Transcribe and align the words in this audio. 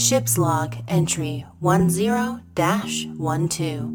Ship's 0.00 0.38
log 0.38 0.76
entry 0.88 1.44
10 1.62 1.90
12. 2.54 3.92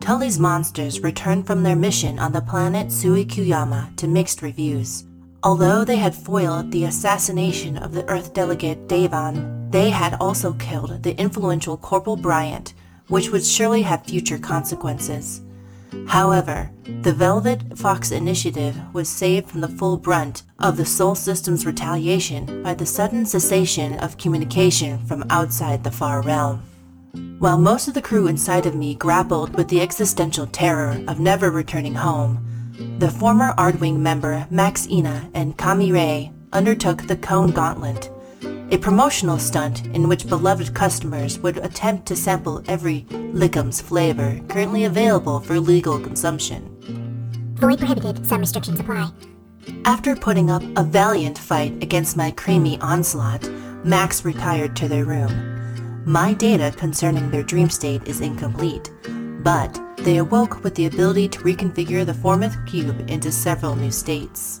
Tully's 0.00 0.38
monsters 0.38 1.00
returned 1.00 1.46
from 1.46 1.62
their 1.62 1.76
mission 1.76 2.18
on 2.18 2.32
the 2.32 2.40
planet 2.40 2.86
Suikuyama 2.86 3.94
to 3.96 4.08
mixed 4.08 4.40
reviews. 4.40 5.04
Although 5.42 5.84
they 5.84 5.96
had 5.96 6.14
foiled 6.14 6.70
the 6.70 6.84
assassination 6.84 7.76
of 7.76 7.92
the 7.92 8.08
Earth 8.08 8.32
delegate 8.32 8.88
Davon, 8.88 9.68
they 9.70 9.90
had 9.90 10.14
also 10.14 10.54
killed 10.54 11.02
the 11.02 11.14
influential 11.20 11.76
Corporal 11.76 12.16
Bryant, 12.16 12.72
which 13.08 13.28
would 13.28 13.44
surely 13.44 13.82
have 13.82 14.06
future 14.06 14.38
consequences. 14.38 15.42
However, 16.06 16.70
the 17.02 17.12
Velvet 17.12 17.78
Fox 17.78 18.10
Initiative 18.10 18.76
was 18.92 19.08
saved 19.08 19.48
from 19.48 19.60
the 19.60 19.68
full 19.68 19.96
brunt 19.96 20.42
of 20.58 20.76
the 20.76 20.84
Sol 20.84 21.14
System's 21.14 21.66
retaliation 21.66 22.62
by 22.62 22.74
the 22.74 22.86
sudden 22.86 23.24
cessation 23.26 23.94
of 23.98 24.18
communication 24.18 24.98
from 25.06 25.24
outside 25.30 25.84
the 25.84 25.90
far 25.90 26.22
realm. 26.22 26.62
While 27.38 27.58
most 27.58 27.88
of 27.88 27.94
the 27.94 28.02
crew 28.02 28.26
inside 28.26 28.66
of 28.66 28.74
me 28.74 28.94
grappled 28.94 29.54
with 29.56 29.68
the 29.68 29.80
existential 29.80 30.46
terror 30.46 31.00
of 31.06 31.20
never 31.20 31.50
returning 31.50 31.94
home, 31.94 32.44
the 32.98 33.10
former 33.10 33.54
Ardwing 33.56 33.98
member 33.98 34.46
Max 34.50 34.88
Ina 34.88 35.30
and 35.34 35.56
Kami 35.56 35.92
Ray 35.92 36.32
undertook 36.52 37.06
the 37.06 37.16
Cone 37.16 37.50
Gauntlet, 37.50 38.10
a 38.70 38.78
promotional 38.78 39.38
stunt 39.38 39.86
in 39.88 40.08
which 40.08 40.28
beloved 40.28 40.74
customers 40.74 41.38
would 41.38 41.58
attempt 41.58 42.06
to 42.06 42.16
sample 42.16 42.62
every 42.68 43.02
Lickums 43.10 43.80
flavor 43.80 44.40
currently 44.48 44.84
available 44.84 45.40
for 45.40 45.58
legal 45.58 45.98
consumption. 45.98 47.54
Void 47.54 47.78
prohibited, 47.78 48.26
some 48.26 48.40
restrictions 48.40 48.78
apply. 48.78 49.10
After 49.84 50.14
putting 50.14 50.50
up 50.50 50.62
a 50.76 50.82
valiant 50.82 51.38
fight 51.38 51.82
against 51.82 52.16
my 52.16 52.30
creamy 52.30 52.78
onslaught, 52.80 53.48
Max 53.84 54.24
retired 54.24 54.76
to 54.76 54.88
their 54.88 55.04
room. 55.04 56.04
My 56.04 56.32
data 56.34 56.74
concerning 56.76 57.30
their 57.30 57.42
dream 57.42 57.70
state 57.70 58.06
is 58.06 58.20
incomplete, 58.20 58.90
but 59.42 59.80
they 59.98 60.18
awoke 60.18 60.62
with 60.62 60.74
the 60.74 60.86
ability 60.86 61.28
to 61.28 61.38
reconfigure 61.40 62.04
the 62.04 62.12
Formith 62.12 62.66
cube 62.66 63.10
into 63.10 63.32
several 63.32 63.76
new 63.76 63.90
states. 63.90 64.60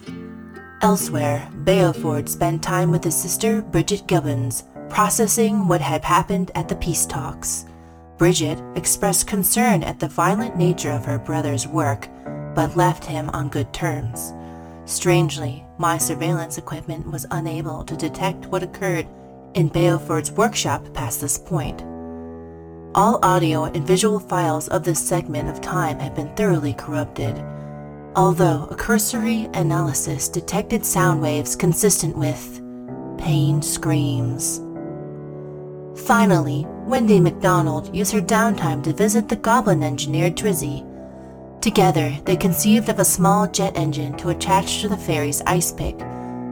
Elsewhere, 0.80 1.50
Beaufort 1.64 2.28
spent 2.28 2.62
time 2.62 2.92
with 2.92 3.02
his 3.02 3.16
sister, 3.16 3.62
Bridget 3.62 4.06
Gubbins, 4.06 4.62
processing 4.88 5.66
what 5.66 5.80
had 5.80 6.04
happened 6.04 6.52
at 6.54 6.68
the 6.68 6.76
peace 6.76 7.04
talks. 7.04 7.64
Bridget 8.16 8.62
expressed 8.76 9.26
concern 9.26 9.82
at 9.82 9.98
the 9.98 10.06
violent 10.06 10.56
nature 10.56 10.92
of 10.92 11.04
her 11.04 11.18
brother's 11.18 11.66
work, 11.66 12.08
but 12.54 12.76
left 12.76 13.04
him 13.04 13.28
on 13.30 13.48
good 13.48 13.72
terms. 13.72 14.32
Strangely, 14.84 15.64
my 15.78 15.98
surveillance 15.98 16.58
equipment 16.58 17.10
was 17.10 17.26
unable 17.32 17.82
to 17.82 17.96
detect 17.96 18.46
what 18.46 18.62
occurred 18.62 19.08
in 19.54 19.68
Beaufort's 19.68 20.30
workshop 20.30 20.94
past 20.94 21.20
this 21.20 21.38
point. 21.38 21.82
All 22.94 23.18
audio 23.24 23.64
and 23.64 23.84
visual 23.84 24.20
files 24.20 24.68
of 24.68 24.84
this 24.84 25.04
segment 25.04 25.48
of 25.48 25.60
time 25.60 25.98
had 25.98 26.14
been 26.14 26.32
thoroughly 26.36 26.74
corrupted 26.74 27.36
although 28.18 28.66
a 28.68 28.74
cursory 28.74 29.48
analysis 29.54 30.28
detected 30.28 30.84
sound 30.84 31.22
waves 31.22 31.54
consistent 31.54 32.18
with 32.18 32.60
pain 33.16 33.62
screams. 33.62 34.60
Finally, 36.04 36.66
Wendy 36.84 37.20
McDonald 37.20 37.94
used 37.94 38.12
her 38.12 38.20
downtime 38.20 38.82
to 38.82 38.92
visit 38.92 39.28
the 39.28 39.36
goblin 39.36 39.84
engineer 39.84 40.32
Trizzy. 40.32 40.84
Together, 41.60 42.12
they 42.24 42.34
conceived 42.34 42.88
of 42.88 42.98
a 42.98 43.04
small 43.04 43.46
jet 43.46 43.76
engine 43.76 44.16
to 44.16 44.30
attach 44.30 44.80
to 44.80 44.88
the 44.88 44.96
ferry's 44.96 45.40
ice 45.42 45.70
pick, 45.70 45.94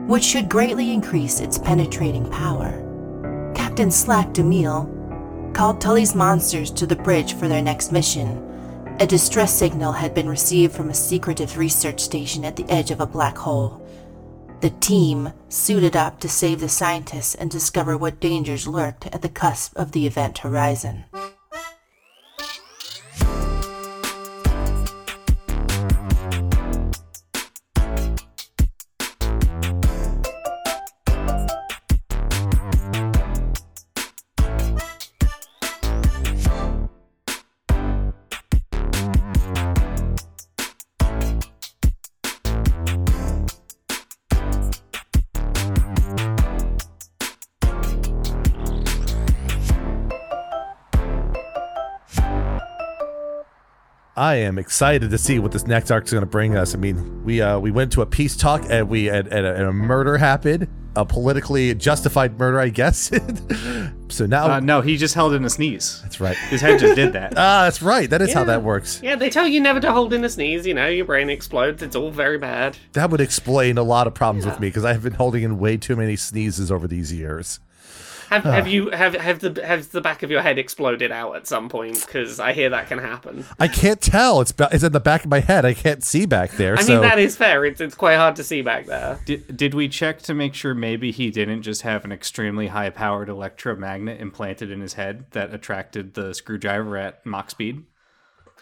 which 0.06 0.22
should 0.22 0.48
greatly 0.48 0.92
increase 0.92 1.40
its 1.40 1.58
penetrating 1.58 2.30
power. 2.30 3.52
Captain 3.56 3.90
Slack 3.90 4.28
DeMille 4.28 5.52
called 5.52 5.80
Tully's 5.80 6.14
monsters 6.14 6.70
to 6.70 6.86
the 6.86 6.94
bridge 6.94 7.34
for 7.34 7.48
their 7.48 7.62
next 7.62 7.90
mission 7.90 8.45
a 8.98 9.06
distress 9.06 9.52
signal 9.52 9.92
had 9.92 10.14
been 10.14 10.28
received 10.28 10.74
from 10.74 10.88
a 10.88 10.94
secretive 10.94 11.58
research 11.58 12.00
station 12.00 12.44
at 12.46 12.56
the 12.56 12.68
edge 12.70 12.90
of 12.90 13.00
a 13.00 13.06
black 13.06 13.36
hole. 13.36 13.86
The 14.60 14.70
team 14.70 15.32
suited 15.50 15.96
up 15.96 16.18
to 16.20 16.30
save 16.30 16.60
the 16.60 16.68
scientists 16.68 17.34
and 17.34 17.50
discover 17.50 17.98
what 17.98 18.20
dangers 18.20 18.66
lurked 18.66 19.06
at 19.08 19.20
the 19.20 19.28
cusp 19.28 19.76
of 19.76 19.92
the 19.92 20.06
event 20.06 20.38
horizon. 20.38 21.04
I 54.26 54.34
am 54.36 54.58
excited 54.58 55.10
to 55.10 55.18
see 55.18 55.38
what 55.38 55.52
this 55.52 55.68
next 55.68 55.92
arc 55.92 56.04
is 56.06 56.10
going 56.10 56.22
to 56.22 56.26
bring 56.26 56.56
us. 56.56 56.74
I 56.74 56.78
mean, 56.78 57.24
we 57.24 57.40
uh, 57.40 57.60
we 57.60 57.70
went 57.70 57.92
to 57.92 58.02
a 58.02 58.06
peace 58.06 58.36
talk 58.36 58.64
and 58.68 58.88
we 58.88 59.08
and, 59.08 59.28
and, 59.28 59.46
a, 59.46 59.54
and 59.54 59.62
a 59.68 59.72
murder 59.72 60.16
happened, 60.18 60.66
a 60.96 61.04
politically 61.04 61.72
justified 61.76 62.36
murder, 62.36 62.58
I 62.58 62.70
guess. 62.70 63.12
so 64.08 64.26
now, 64.26 64.50
Uh, 64.50 64.58
no, 64.58 64.80
he 64.80 64.96
just 64.96 65.14
held 65.14 65.32
in 65.32 65.44
a 65.44 65.48
sneeze. 65.50 66.00
that's 66.02 66.18
right. 66.18 66.36
His 66.36 66.60
head 66.60 66.80
just 66.80 66.96
did 66.96 67.12
that. 67.12 67.34
Ah, 67.36 67.62
that's 67.64 67.80
right. 67.82 68.10
That 68.10 68.20
is 68.20 68.32
how 68.32 68.42
that 68.42 68.64
works. 68.64 69.00
Yeah, 69.00 69.14
they 69.14 69.30
tell 69.30 69.46
you 69.46 69.60
never 69.60 69.78
to 69.78 69.92
hold 69.92 70.12
in 70.12 70.24
a 70.24 70.28
sneeze, 70.28 70.66
you 70.66 70.74
know, 70.74 70.88
your 70.88 71.04
brain 71.04 71.30
explodes, 71.30 71.80
it's 71.84 71.94
all 71.94 72.10
very 72.10 72.38
bad. 72.38 72.76
That 72.94 73.10
would 73.10 73.20
explain 73.20 73.78
a 73.78 73.84
lot 73.84 74.08
of 74.08 74.14
problems 74.14 74.44
with 74.44 74.58
me 74.58 74.66
because 74.68 74.84
I 74.84 74.92
have 74.92 75.04
been 75.04 75.14
holding 75.14 75.44
in 75.44 75.60
way 75.60 75.76
too 75.76 75.94
many 75.94 76.16
sneezes 76.16 76.72
over 76.72 76.88
these 76.88 77.12
years. 77.12 77.60
Have 78.28 78.46
ah. 78.46 78.52
have 78.52 78.66
you 78.66 78.90
have 78.90 79.14
have 79.14 79.40
the 79.40 79.64
have 79.64 79.90
the 79.90 80.00
back 80.00 80.22
of 80.22 80.30
your 80.30 80.42
head 80.42 80.58
exploded 80.58 81.12
out 81.12 81.36
at 81.36 81.46
some 81.46 81.68
point? 81.68 82.04
Because 82.04 82.40
I 82.40 82.52
hear 82.52 82.70
that 82.70 82.88
can 82.88 82.98
happen. 82.98 83.44
I 83.58 83.68
can't 83.68 84.00
tell. 84.00 84.40
It's 84.40 84.52
it's 84.72 84.84
in 84.84 84.92
the 84.92 85.00
back 85.00 85.24
of 85.24 85.30
my 85.30 85.40
head. 85.40 85.64
I 85.64 85.74
can't 85.74 86.02
see 86.02 86.26
back 86.26 86.52
there. 86.52 86.76
I 86.76 86.82
so 86.82 86.94
mean 86.94 87.02
that 87.02 87.18
is 87.18 87.36
fair. 87.36 87.64
It's 87.64 87.80
it's 87.80 87.94
quite 87.94 88.16
hard 88.16 88.36
to 88.36 88.44
see 88.44 88.62
back 88.62 88.86
there. 88.86 89.20
Did, 89.24 89.56
did 89.56 89.74
we 89.74 89.88
check 89.88 90.22
to 90.22 90.34
make 90.34 90.54
sure 90.54 90.74
maybe 90.74 91.12
he 91.12 91.30
didn't 91.30 91.62
just 91.62 91.82
have 91.82 92.04
an 92.04 92.12
extremely 92.12 92.68
high 92.68 92.90
powered 92.90 93.28
electromagnet 93.28 94.20
implanted 94.20 94.70
in 94.70 94.80
his 94.80 94.94
head 94.94 95.26
that 95.32 95.54
attracted 95.54 96.14
the 96.14 96.34
screwdriver 96.34 96.96
at 96.96 97.24
Mach 97.24 97.50
speed? 97.50 97.84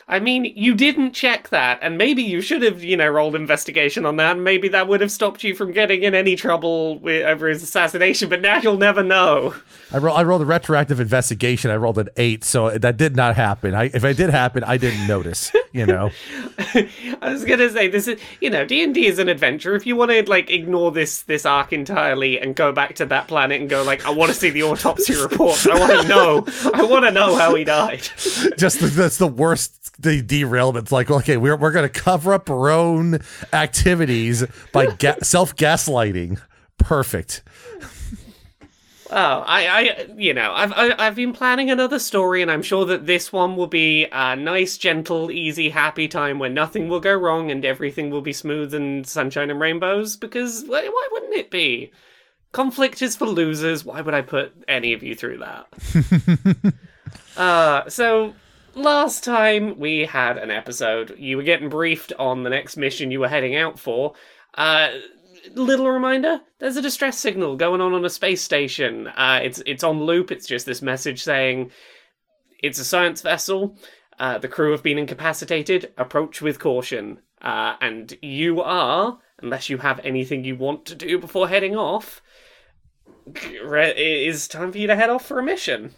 I 0.06 0.20
mean, 0.20 0.44
you 0.44 0.74
didn't 0.74 1.12
check 1.12 1.48
that, 1.48 1.78
and 1.80 1.96
maybe 1.96 2.22
you 2.22 2.42
should 2.42 2.62
have, 2.62 2.84
you 2.84 2.96
know, 2.96 3.08
rolled 3.08 3.34
investigation 3.34 4.04
on 4.04 4.16
that. 4.16 4.32
And 4.32 4.44
maybe 4.44 4.68
that 4.68 4.86
would 4.86 5.00
have 5.00 5.10
stopped 5.10 5.42
you 5.42 5.54
from 5.54 5.72
getting 5.72 6.02
in 6.02 6.14
any 6.14 6.36
trouble 6.36 6.98
with, 6.98 7.24
over 7.24 7.48
his 7.48 7.62
assassination. 7.62 8.28
But 8.28 8.42
now 8.42 8.58
you'll 8.58 8.76
never 8.76 9.02
know. 9.02 9.54
I, 9.92 9.98
roll, 9.98 10.14
I 10.14 10.22
rolled 10.22 10.42
a 10.42 10.46
retroactive 10.46 11.00
investigation. 11.00 11.70
I 11.70 11.76
rolled 11.76 11.98
an 11.98 12.10
eight, 12.18 12.44
so 12.44 12.70
that 12.70 12.98
did 12.98 13.16
not 13.16 13.34
happen. 13.36 13.74
I, 13.74 13.84
if 13.84 14.04
it 14.04 14.18
did 14.18 14.28
happen, 14.28 14.62
I 14.62 14.76
didn't 14.76 15.06
notice. 15.06 15.50
You 15.72 15.86
know, 15.86 16.10
I 16.58 16.88
was 17.22 17.44
gonna 17.44 17.68
say 17.68 17.88
this 17.88 18.06
is, 18.06 18.20
you 18.40 18.48
know, 18.48 18.64
D 18.64 18.84
and 18.84 18.94
D 18.94 19.06
is 19.06 19.18
an 19.18 19.28
adventure. 19.28 19.74
If 19.74 19.86
you 19.86 19.96
want 19.96 20.12
to 20.12 20.22
like 20.30 20.48
ignore 20.48 20.92
this 20.92 21.22
this 21.22 21.44
arc 21.44 21.72
entirely 21.72 22.38
and 22.38 22.54
go 22.54 22.70
back 22.70 22.94
to 22.96 23.06
that 23.06 23.26
planet 23.26 23.60
and 23.60 23.68
go 23.68 23.82
like, 23.82 24.06
I 24.06 24.10
want 24.10 24.30
to 24.30 24.36
see 24.38 24.50
the 24.50 24.62
autopsy 24.62 25.20
report. 25.20 25.66
I 25.66 25.76
want 25.80 26.02
to 26.02 26.06
know. 26.06 26.46
I 26.72 26.84
want 26.84 27.06
to 27.06 27.10
know 27.10 27.34
how 27.34 27.56
he 27.56 27.64
died. 27.64 28.02
just 28.56 28.80
the, 28.80 28.86
that's 28.86 29.18
the 29.18 29.26
worst 29.26 29.83
the 29.98 30.22
derailment. 30.22 30.84
It's 30.84 30.92
like, 30.92 31.10
okay, 31.10 31.36
we're 31.36 31.56
we're 31.56 31.72
gonna 31.72 31.88
cover 31.88 32.32
up 32.32 32.50
our 32.50 32.70
own 32.70 33.20
activities 33.52 34.44
by 34.72 34.86
ga- 34.86 35.16
self 35.22 35.56
gaslighting. 35.56 36.40
Perfect. 36.78 37.42
Oh, 39.10 39.44
I, 39.46 39.66
I, 39.68 40.06
you 40.16 40.34
know, 40.34 40.52
I've, 40.52 40.72
I, 40.72 40.94
I've 40.98 41.14
been 41.14 41.32
planning 41.32 41.70
another 41.70 42.00
story, 42.00 42.42
and 42.42 42.50
I'm 42.50 42.62
sure 42.62 42.84
that 42.86 43.06
this 43.06 43.32
one 43.32 43.54
will 43.54 43.68
be 43.68 44.06
a 44.10 44.34
nice, 44.34 44.76
gentle, 44.76 45.30
easy, 45.30 45.68
happy 45.68 46.08
time 46.08 46.40
where 46.40 46.50
nothing 46.50 46.88
will 46.88 46.98
go 46.98 47.14
wrong 47.14 47.50
and 47.50 47.64
everything 47.64 48.10
will 48.10 48.22
be 48.22 48.32
smooth 48.32 48.74
and 48.74 49.06
sunshine 49.06 49.50
and 49.50 49.60
rainbows. 49.60 50.16
Because 50.16 50.64
why, 50.66 50.88
why 50.88 51.08
wouldn't 51.12 51.34
it 51.34 51.50
be? 51.50 51.92
Conflict 52.50 53.02
is 53.02 53.14
for 53.14 53.26
losers. 53.26 53.84
Why 53.84 54.00
would 54.00 54.14
I 54.14 54.22
put 54.22 54.52
any 54.66 54.94
of 54.94 55.02
you 55.04 55.14
through 55.14 55.38
that? 55.38 56.74
uh, 57.36 57.88
so 57.88 58.34
last 58.74 59.24
time 59.24 59.78
we 59.78 60.00
had 60.00 60.38
an 60.38 60.50
episode, 60.50 61.14
you 61.18 61.36
were 61.36 61.42
getting 61.42 61.68
briefed 61.68 62.12
on 62.18 62.42
the 62.42 62.50
next 62.50 62.76
mission 62.76 63.10
you 63.10 63.20
were 63.20 63.28
heading 63.28 63.56
out 63.56 63.78
for. 63.78 64.14
Uh, 64.54 64.90
little 65.54 65.90
reminder: 65.90 66.40
there's 66.58 66.76
a 66.76 66.82
distress 66.82 67.18
signal 67.18 67.56
going 67.56 67.80
on 67.80 67.92
on 67.92 68.04
a 68.04 68.10
space 68.10 68.42
station. 68.42 69.08
Uh, 69.08 69.40
it's 69.42 69.62
it's 69.66 69.84
on 69.84 70.02
loop. 70.02 70.30
It's 70.30 70.46
just 70.46 70.66
this 70.66 70.82
message 70.82 71.22
saying 71.22 71.70
it's 72.62 72.78
a 72.78 72.84
science 72.84 73.22
vessel. 73.22 73.76
Uh, 74.18 74.38
the 74.38 74.48
crew 74.48 74.70
have 74.72 74.82
been 74.82 74.98
incapacitated. 74.98 75.92
Approach 75.98 76.40
with 76.40 76.58
caution. 76.58 77.20
Uh, 77.42 77.76
and 77.80 78.16
you 78.22 78.62
are, 78.62 79.18
unless 79.42 79.68
you 79.68 79.78
have 79.78 80.00
anything 80.02 80.44
you 80.44 80.56
want 80.56 80.86
to 80.86 80.94
do 80.94 81.18
before 81.18 81.48
heading 81.48 81.76
off, 81.76 82.22
it 83.26 83.98
is 83.98 84.48
time 84.48 84.72
for 84.72 84.78
you 84.78 84.86
to 84.86 84.96
head 84.96 85.10
off 85.10 85.26
for 85.26 85.38
a 85.38 85.42
mission. 85.42 85.94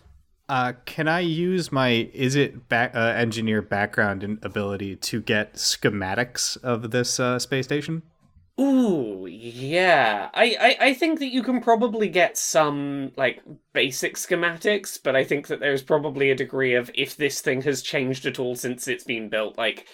Uh, 0.49 0.75
can 0.85 1.09
I 1.09 1.21
use 1.21 1.73
my 1.73 2.09
is 2.15 2.37
it 2.37 2.69
back 2.69 2.95
uh, 2.95 2.99
engineer 3.17 3.63
background 3.63 4.23
and 4.23 4.39
ability 4.45 4.95
to 4.97 5.21
get 5.21 5.55
schematics 5.55 6.57
of 6.63 6.91
this 6.93 7.19
uh, 7.19 7.39
space 7.39 7.65
station? 7.65 8.03
Ooh, 8.59 9.27
yeah. 9.29 10.31
I, 10.33 10.57
I, 10.59 10.87
I 10.87 10.95
think 10.95 11.19
that 11.19 11.29
you 11.29 11.43
can 11.43 11.61
probably 11.61 12.09
get 12.09 12.39
some, 12.39 13.13
like, 13.15 13.43
basic 13.75 14.15
schematics, 14.15 14.99
but 15.03 15.15
I 15.15 15.25
think 15.25 15.49
that 15.49 15.61
there's 15.61 15.83
probably 15.83 16.31
a 16.31 16.35
degree 16.35 16.75
of 16.75 16.91
if 16.95 17.19
this 17.19 17.43
thing 17.43 17.61
has 17.63 17.83
changed 17.83 18.25
at 18.25 18.39
all 18.39 18.57
since 18.57 18.89
it's 18.89 19.05
been 19.05 19.29
built. 19.29 19.59
Like, 19.59 19.87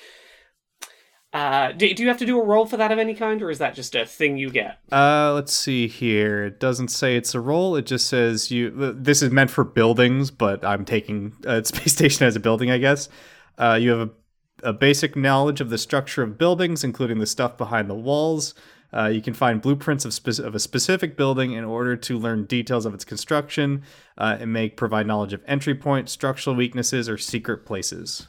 uh, 1.32 1.73
do, 1.73 1.93
do 1.94 2.02
you 2.02 2.08
have 2.08 2.19
to 2.19 2.26
do 2.26 2.38
a 2.38 2.44
roll 2.44 2.67
for 2.67 2.76
that 2.76 2.93
of 2.93 2.99
any 2.99 3.14
kind, 3.14 3.40
or 3.40 3.50
is 3.50 3.58
that 3.58 3.75
just 3.75 3.94
a 3.94 4.05
thing 4.05 4.37
you 4.37 4.50
get? 4.50 4.79
Uh, 4.90 5.32
let's 5.34 5.52
see 5.52 5.88
here. 5.88 6.44
It 6.44 6.61
doesn't 6.61 6.88
say 6.88 7.17
it's 7.17 7.34
a 7.34 7.40
role. 7.40 7.75
It 7.76 7.87
just 7.87 8.06
says 8.06 8.50
you. 8.50 8.70
This 8.94 9.23
is 9.23 9.31
meant 9.31 9.50
for 9.50 9.64
buildings, 9.64 10.31
but 10.31 10.62
I'm 10.64 10.84
taking 10.84 11.34
a 11.44 11.64
space 11.64 11.94
station 11.94 12.26
as 12.26 12.37
a 12.37 12.40
building, 12.40 12.70
I 12.70 12.79
guess. 12.79 13.08
Uh, 13.56 13.79
you 13.81 13.90
have 13.90 14.11
a, 14.11 14.69
a 14.69 14.73
basic 14.75 15.17
knowledge 15.17 15.62
of 15.62 15.70
the 15.70 15.79
structure 15.79 16.23
of 16.23 16.37
buildings, 16.37 16.84
including 16.84 17.19
the 17.19 17.26
stuff 17.26 17.56
behind 17.56 17.88
the 17.88 17.94
walls. 17.94 18.55
Uh, 18.94 19.06
you 19.06 19.23
can 19.23 19.32
find 19.32 19.62
blueprints 19.62 20.05
of, 20.05 20.12
spec- 20.12 20.38
of 20.38 20.55
a 20.55 20.58
specific 20.58 21.17
building 21.17 21.52
in 21.52 21.64
order 21.64 21.96
to 21.96 22.19
learn 22.19 22.44
details 22.44 22.84
of 22.84 22.93
its 22.93 23.06
construction. 23.06 23.82
Uh, 24.19 24.37
it 24.38 24.46
may 24.46 24.69
provide 24.69 25.06
knowledge 25.06 25.32
of 25.32 25.43
entry 25.46 25.75
points, 25.75 26.12
structural 26.12 26.55
weaknesses, 26.55 27.08
or 27.08 27.17
secret 27.17 27.64
places. 27.64 28.26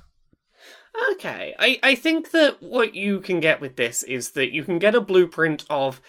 Okay, 1.11 1.55
I, 1.57 1.79
I 1.81 1.95
think 1.95 2.31
that 2.31 2.61
what 2.61 2.93
you 2.93 3.19
can 3.19 3.39
get 3.39 3.61
with 3.61 3.75
this 3.75 4.03
is 4.03 4.31
that 4.31 4.51
you 4.51 4.63
can 4.63 4.77
get 4.79 4.95
a 4.95 5.01
blueprint 5.01 5.65
of 5.69 6.01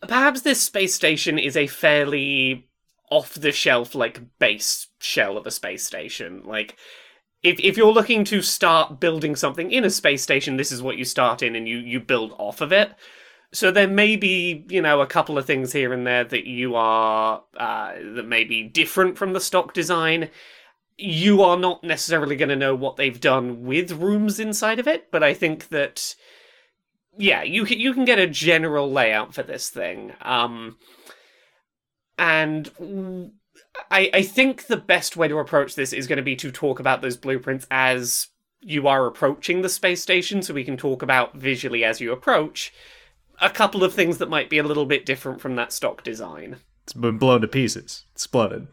perhaps 0.00 0.42
this 0.42 0.60
space 0.62 0.94
station 0.94 1.38
is 1.38 1.56
a 1.56 1.66
fairly 1.66 2.68
off 3.10 3.34
the 3.34 3.52
shelf, 3.52 3.94
like 3.94 4.20
base 4.38 4.88
shell 4.98 5.36
of 5.36 5.46
a 5.46 5.50
space 5.50 5.84
station. 5.84 6.42
Like, 6.44 6.76
if, 7.42 7.60
if 7.60 7.76
you're 7.76 7.92
looking 7.92 8.24
to 8.24 8.42
start 8.42 9.00
building 9.00 9.36
something 9.36 9.70
in 9.70 9.84
a 9.84 9.90
space 9.90 10.22
station, 10.22 10.56
this 10.56 10.72
is 10.72 10.82
what 10.82 10.98
you 10.98 11.04
start 11.04 11.42
in 11.42 11.54
and 11.54 11.68
you, 11.68 11.78
you 11.78 12.00
build 12.00 12.34
off 12.38 12.60
of 12.60 12.72
it. 12.72 12.92
So 13.52 13.70
there 13.70 13.88
may 13.88 14.16
be, 14.16 14.66
you 14.68 14.82
know, 14.82 15.00
a 15.00 15.06
couple 15.06 15.38
of 15.38 15.46
things 15.46 15.72
here 15.72 15.92
and 15.92 16.06
there 16.06 16.24
that 16.24 16.46
you 16.46 16.74
are, 16.74 17.42
uh, 17.56 17.92
that 18.14 18.26
may 18.26 18.44
be 18.44 18.64
different 18.64 19.16
from 19.16 19.32
the 19.32 19.40
stock 19.40 19.72
design 19.72 20.28
you 20.98 21.42
are 21.42 21.56
not 21.56 21.84
necessarily 21.84 22.34
going 22.36 22.48
to 22.48 22.56
know 22.56 22.74
what 22.74 22.96
they've 22.96 23.20
done 23.20 23.64
with 23.64 23.92
rooms 23.92 24.40
inside 24.40 24.80
of 24.80 24.88
it, 24.88 25.10
but 25.10 25.22
I 25.22 25.32
think 25.32 25.68
that 25.68 26.14
yeah, 27.16 27.42
you 27.42 27.64
can 27.64 27.80
you 27.80 27.94
can 27.94 28.04
get 28.04 28.18
a 28.18 28.26
general 28.26 28.90
layout 28.90 29.34
for 29.34 29.42
this 29.42 29.70
thing. 29.70 30.12
Um 30.22 30.76
and 32.18 33.32
I 33.90 34.10
I 34.12 34.22
think 34.22 34.66
the 34.66 34.76
best 34.76 35.16
way 35.16 35.28
to 35.28 35.38
approach 35.38 35.74
this 35.74 35.92
is 35.92 36.06
going 36.06 36.18
to 36.18 36.22
be 36.22 36.36
to 36.36 36.50
talk 36.50 36.80
about 36.80 37.00
those 37.00 37.16
blueprints 37.16 37.66
as 37.70 38.28
you 38.60 38.88
are 38.88 39.06
approaching 39.06 39.62
the 39.62 39.68
space 39.68 40.02
station 40.02 40.42
so 40.42 40.52
we 40.52 40.64
can 40.64 40.76
talk 40.76 41.02
about 41.02 41.36
visually 41.36 41.84
as 41.84 42.00
you 42.00 42.12
approach 42.12 42.72
a 43.40 43.50
couple 43.50 43.84
of 43.84 43.94
things 43.94 44.18
that 44.18 44.28
might 44.28 44.50
be 44.50 44.58
a 44.58 44.64
little 44.64 44.86
bit 44.86 45.06
different 45.06 45.40
from 45.40 45.54
that 45.54 45.72
stock 45.72 46.02
design. 46.02 46.56
It's 46.82 46.92
been 46.92 47.18
blown 47.18 47.42
to 47.42 47.48
pieces. 47.48 48.04
It's 48.14 48.24
Exploded. 48.24 48.66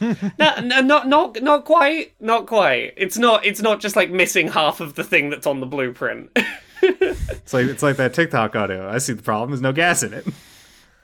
No, 0.00 0.60
no, 0.62 0.80
not 0.80 1.08
not 1.08 1.42
not 1.42 1.64
quite, 1.64 2.12
not 2.20 2.46
quite. 2.46 2.94
It's 2.96 3.18
not. 3.18 3.44
It's 3.44 3.60
not 3.62 3.80
just 3.80 3.96
like 3.96 4.10
missing 4.10 4.48
half 4.48 4.80
of 4.80 4.94
the 4.94 5.04
thing 5.04 5.30
that's 5.30 5.46
on 5.46 5.60
the 5.60 5.66
blueprint. 5.66 6.30
It's 6.80 7.52
like 7.52 7.66
it's 7.66 7.82
like 7.82 7.96
that 7.96 8.14
TikTok 8.14 8.54
audio. 8.54 8.88
I 8.88 8.98
see 8.98 9.12
the 9.12 9.22
problem. 9.22 9.50
There's 9.50 9.60
no 9.60 9.72
gas 9.72 10.04
in 10.04 10.12
it, 10.14 10.24
and 10.24 10.32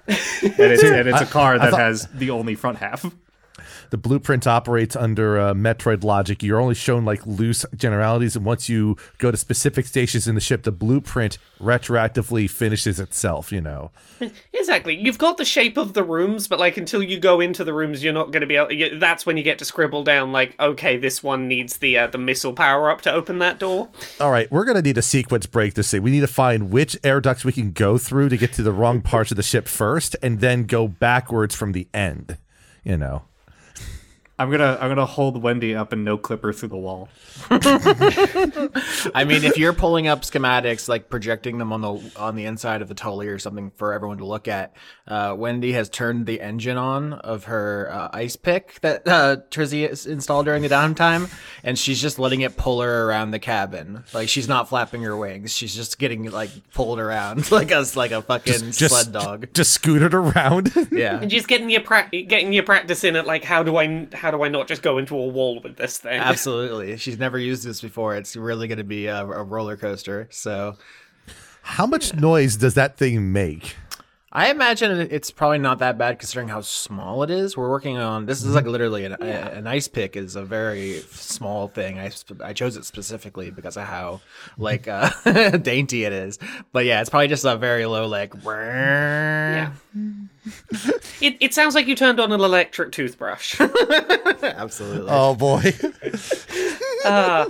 it's, 0.06 0.84
and 0.84 1.08
it's 1.08 1.20
a 1.20 1.26
car 1.26 1.58
that 1.58 1.70
thought- 1.72 1.80
has 1.80 2.06
the 2.14 2.30
only 2.30 2.54
front 2.54 2.78
half. 2.78 3.04
The 3.94 3.98
blueprint 3.98 4.44
operates 4.48 4.96
under 4.96 5.38
uh, 5.38 5.54
Metroid 5.54 6.02
logic. 6.02 6.42
You're 6.42 6.60
only 6.60 6.74
shown 6.74 7.04
like 7.04 7.24
loose 7.24 7.64
generalities, 7.76 8.34
and 8.34 8.44
once 8.44 8.68
you 8.68 8.96
go 9.18 9.30
to 9.30 9.36
specific 9.36 9.86
stations 9.86 10.26
in 10.26 10.34
the 10.34 10.40
ship, 10.40 10.64
the 10.64 10.72
blueprint 10.72 11.38
retroactively 11.60 12.50
finishes 12.50 12.98
itself. 12.98 13.52
You 13.52 13.60
know. 13.60 13.92
exactly. 14.52 14.96
You've 14.96 15.18
got 15.18 15.36
the 15.36 15.44
shape 15.44 15.76
of 15.76 15.92
the 15.92 16.02
rooms, 16.02 16.48
but 16.48 16.58
like 16.58 16.76
until 16.76 17.04
you 17.04 17.20
go 17.20 17.40
into 17.40 17.62
the 17.62 17.72
rooms, 17.72 18.02
you're 18.02 18.12
not 18.12 18.32
going 18.32 18.40
to 18.40 18.48
be 18.48 18.56
able. 18.56 18.72
You, 18.72 18.98
that's 18.98 19.24
when 19.24 19.36
you 19.36 19.44
get 19.44 19.60
to 19.60 19.64
scribble 19.64 20.02
down 20.02 20.32
like, 20.32 20.58
okay, 20.58 20.96
this 20.96 21.22
one 21.22 21.46
needs 21.46 21.76
the 21.76 21.96
uh, 21.96 22.06
the 22.08 22.18
missile 22.18 22.52
power 22.52 22.90
up 22.90 23.00
to 23.02 23.12
open 23.12 23.38
that 23.38 23.60
door. 23.60 23.90
All 24.18 24.32
right, 24.32 24.50
we're 24.50 24.64
gonna 24.64 24.82
need 24.82 24.98
a 24.98 25.02
sequence 25.02 25.46
break 25.46 25.74
to 25.74 25.84
see. 25.84 26.00
We 26.00 26.10
need 26.10 26.22
to 26.22 26.26
find 26.26 26.72
which 26.72 26.98
air 27.04 27.20
ducts 27.20 27.44
we 27.44 27.52
can 27.52 27.70
go 27.70 27.96
through 27.96 28.30
to 28.30 28.36
get 28.36 28.52
to 28.54 28.64
the 28.64 28.72
wrong 28.72 29.02
parts 29.02 29.30
of 29.30 29.36
the 29.36 29.44
ship 29.44 29.68
first, 29.68 30.16
and 30.20 30.40
then 30.40 30.64
go 30.64 30.88
backwards 30.88 31.54
from 31.54 31.70
the 31.70 31.86
end. 31.94 32.38
You 32.82 32.96
know. 32.96 33.22
I'm 34.36 34.50
gonna 34.50 34.76
I'm 34.80 34.88
gonna 34.88 35.06
hold 35.06 35.40
Wendy 35.40 35.76
up 35.76 35.92
and 35.92 36.04
no 36.04 36.18
clipper 36.18 36.52
through 36.52 36.70
the 36.70 36.76
wall. 36.76 37.08
I 37.50 39.24
mean, 39.24 39.44
if 39.44 39.56
you're 39.56 39.72
pulling 39.72 40.08
up 40.08 40.22
schematics, 40.22 40.88
like 40.88 41.08
projecting 41.08 41.58
them 41.58 41.72
on 41.72 41.80
the 41.80 42.12
on 42.16 42.34
the 42.34 42.44
inside 42.44 42.82
of 42.82 42.88
the 42.88 42.94
Tully 42.94 43.28
or 43.28 43.38
something 43.38 43.70
for 43.76 43.92
everyone 43.92 44.18
to 44.18 44.24
look 44.24 44.48
at, 44.48 44.74
uh, 45.06 45.34
Wendy 45.38 45.72
has 45.72 45.88
turned 45.88 46.26
the 46.26 46.40
engine 46.40 46.76
on 46.76 47.12
of 47.12 47.44
her 47.44 47.88
uh, 47.92 48.08
ice 48.12 48.34
pick 48.34 48.80
that 48.80 49.06
uh, 49.06 49.36
Trizzy 49.50 49.88
has 49.88 50.04
installed 50.04 50.46
during 50.46 50.62
the 50.62 50.68
downtime, 50.68 51.32
and 51.62 51.78
she's 51.78 52.02
just 52.02 52.18
letting 52.18 52.40
it 52.40 52.56
pull 52.56 52.80
her 52.80 53.08
around 53.08 53.30
the 53.30 53.38
cabin. 53.38 54.02
Like 54.12 54.28
she's 54.28 54.48
not 54.48 54.68
flapping 54.68 55.02
her 55.02 55.16
wings; 55.16 55.52
she's 55.54 55.76
just 55.76 55.98
getting 56.00 56.28
like 56.32 56.50
pulled 56.72 56.98
around 56.98 57.50
like 57.52 57.70
a 57.70 57.84
like 57.94 58.10
a 58.10 58.20
fucking 58.22 58.72
sled 58.72 59.12
dog. 59.12 59.54
Just 59.54 59.72
scooted 59.72 60.14
around. 60.14 60.72
Yeah. 60.94 61.18
And 61.20 61.30
just 61.30 61.48
getting 61.48 61.70
your 61.70 61.80
pra- 61.80 62.08
getting 62.10 62.52
your 62.52 62.62
practice 62.62 63.02
in 63.04 63.16
at 63.16 63.26
like 63.26 63.42
how 63.42 63.62
do 63.62 63.76
I 63.76 64.06
how 64.12 64.23
do 64.30 64.42
I 64.42 64.48
not 64.48 64.68
just 64.68 64.82
go 64.82 64.98
into 64.98 65.16
a 65.16 65.26
wall 65.26 65.60
with 65.60 65.76
this 65.76 65.98
thing? 65.98 66.20
Absolutely. 66.20 66.96
She's 66.96 67.18
never 67.18 67.38
used 67.38 67.64
this 67.66 67.80
before. 67.80 68.16
It's 68.16 68.36
really 68.36 68.68
going 68.68 68.78
to 68.78 68.84
be 68.84 69.06
a, 69.06 69.22
a 69.24 69.42
roller 69.42 69.76
coaster. 69.76 70.28
So 70.30 70.76
How 71.62 71.86
much 71.86 72.14
noise 72.14 72.56
does 72.56 72.74
that 72.74 72.96
thing 72.96 73.32
make? 73.32 73.76
I 74.36 74.50
imagine 74.50 74.90
it's 75.12 75.30
probably 75.30 75.58
not 75.58 75.78
that 75.78 75.96
bad 75.96 76.18
considering 76.18 76.48
how 76.48 76.60
small 76.60 77.22
it 77.22 77.30
is. 77.30 77.56
We're 77.56 77.68
working 77.70 77.98
on 77.98 78.26
this 78.26 78.42
is 78.42 78.52
like 78.52 78.66
literally 78.66 79.04
an, 79.04 79.12
a, 79.12 79.24
an 79.24 79.68
ice 79.68 79.86
pick 79.86 80.16
is 80.16 80.34
a 80.34 80.42
very 80.42 81.02
small 81.12 81.68
thing. 81.68 82.00
I, 82.00 82.10
I 82.42 82.52
chose 82.52 82.76
it 82.76 82.84
specifically 82.84 83.52
because 83.52 83.76
of 83.76 83.84
how 83.84 84.22
like 84.58 84.88
uh, 84.88 85.10
dainty 85.58 86.02
it 86.04 86.12
is. 86.12 86.40
But 86.72 86.84
yeah, 86.84 87.00
it's 87.00 87.10
probably 87.10 87.28
just 87.28 87.44
a 87.44 87.56
very 87.56 87.86
low 87.86 88.08
like. 88.08 88.34
Yeah. 88.44 89.70
it 91.20 91.36
it 91.40 91.54
sounds 91.54 91.76
like 91.76 91.86
you 91.86 91.94
turned 91.94 92.18
on 92.18 92.32
an 92.32 92.40
electric 92.40 92.90
toothbrush. 92.90 93.60
Absolutely. 93.60 95.10
Oh 95.12 95.36
boy. 95.36 95.62
Uh, 97.04 97.48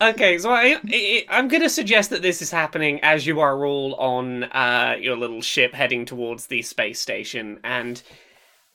okay, 0.00 0.38
so 0.38 0.50
I, 0.50 0.80
I 0.88 1.24
I'm 1.28 1.48
gonna 1.48 1.68
suggest 1.68 2.10
that 2.10 2.22
this 2.22 2.42
is 2.42 2.50
happening 2.50 3.00
as 3.02 3.26
you 3.26 3.40
are 3.40 3.64
all 3.64 3.94
on 3.96 4.44
uh, 4.44 4.96
your 5.00 5.16
little 5.16 5.42
ship 5.42 5.74
heading 5.74 6.04
towards 6.04 6.46
the 6.46 6.62
space 6.62 7.00
station, 7.00 7.60
and 7.64 8.02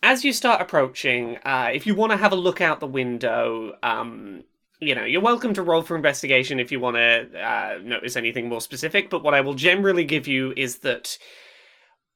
as 0.03 0.25
you 0.25 0.33
start 0.33 0.61
approaching, 0.61 1.37
uh, 1.45 1.69
if 1.73 1.85
you 1.85 1.93
want 1.95 2.11
to 2.11 2.17
have 2.17 2.31
a 2.31 2.35
look 2.35 2.59
out 2.59 2.79
the 2.79 2.87
window, 2.87 3.77
um, 3.83 4.43
you 4.79 4.95
know, 4.95 5.05
you're 5.05 5.21
welcome 5.21 5.53
to 5.53 5.61
roll 5.61 5.83
for 5.83 5.95
investigation 5.95 6.59
if 6.59 6.71
you 6.71 6.79
want 6.79 6.95
to 6.95 7.39
uh, 7.39 7.77
notice 7.83 8.15
anything 8.15 8.49
more 8.49 8.61
specific. 8.61 9.09
But 9.11 9.23
what 9.23 9.35
I 9.35 9.41
will 9.41 9.53
generally 9.53 10.03
give 10.03 10.27
you 10.27 10.53
is 10.57 10.79
that 10.79 11.17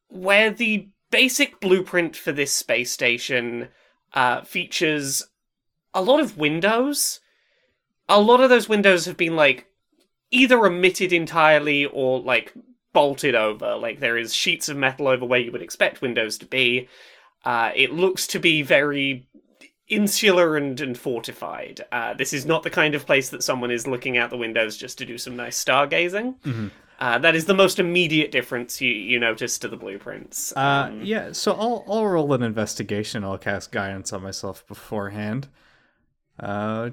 where 0.07 0.49
the 0.49 0.89
basic 1.11 1.59
blueprint 1.59 2.15
for 2.15 2.31
this 2.31 2.51
space 2.51 2.91
station 2.91 3.69
uh, 4.13 4.41
features 4.41 5.23
a 5.93 6.01
lot 6.01 6.19
of 6.19 6.37
windows 6.37 7.19
a 8.07 8.19
lot 8.19 8.41
of 8.41 8.49
those 8.49 8.69
windows 8.69 9.05
have 9.05 9.17
been 9.17 9.35
like 9.35 9.67
either 10.31 10.65
omitted 10.65 11.13
entirely 11.13 11.85
or 11.85 12.19
like 12.19 12.53
bolted 12.93 13.35
over. 13.35 13.75
Like 13.75 13.99
there 13.99 14.17
is 14.17 14.33
sheets 14.33 14.69
of 14.69 14.77
metal 14.77 15.07
over 15.07 15.25
where 15.25 15.39
you 15.39 15.51
would 15.51 15.61
expect 15.61 16.01
windows 16.01 16.37
to 16.39 16.45
be. 16.45 16.87
Uh, 17.43 17.71
it 17.75 17.93
looks 17.93 18.25
to 18.27 18.39
be 18.39 18.61
very 18.61 19.27
insular 19.87 20.57
and, 20.57 20.79
and 20.81 20.97
fortified. 20.97 21.85
Uh, 21.91 22.13
this 22.15 22.33
is 22.33 22.45
not 22.45 22.63
the 22.63 22.69
kind 22.69 22.95
of 22.95 23.05
place 23.05 23.29
that 23.29 23.43
someone 23.43 23.69
is 23.69 23.85
looking 23.85 24.17
out 24.17 24.31
the 24.31 24.37
windows 24.37 24.77
just 24.77 24.97
to 24.97 25.05
do 25.05 25.17
some 25.17 25.35
nice 25.35 25.63
stargazing. 25.63 26.35
Uh, 26.97 27.19
that 27.19 27.35
is 27.35 27.45
the 27.45 27.53
most 27.53 27.77
immediate 27.77 28.31
difference 28.31 28.79
you, 28.79 28.91
you 28.91 29.19
notice 29.19 29.59
to 29.59 29.67
the 29.67 29.75
blueprints. 29.75 30.53
Uh, 30.55 30.91
yeah, 31.01 31.31
so 31.33 31.51
I'll 31.51 31.83
I'll 31.87 32.07
roll 32.07 32.33
an 32.33 32.41
investigation. 32.41 33.23
I'll 33.23 33.37
cast 33.37 33.71
guidance 33.71 34.13
on 34.13 34.23
myself 34.23 34.65
beforehand. 34.65 35.49
Uh, 36.39 36.91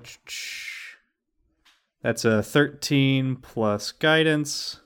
that's 2.02 2.24
a 2.24 2.42
thirteen 2.42 3.36
plus 3.36 3.92
guidance. 3.92 4.80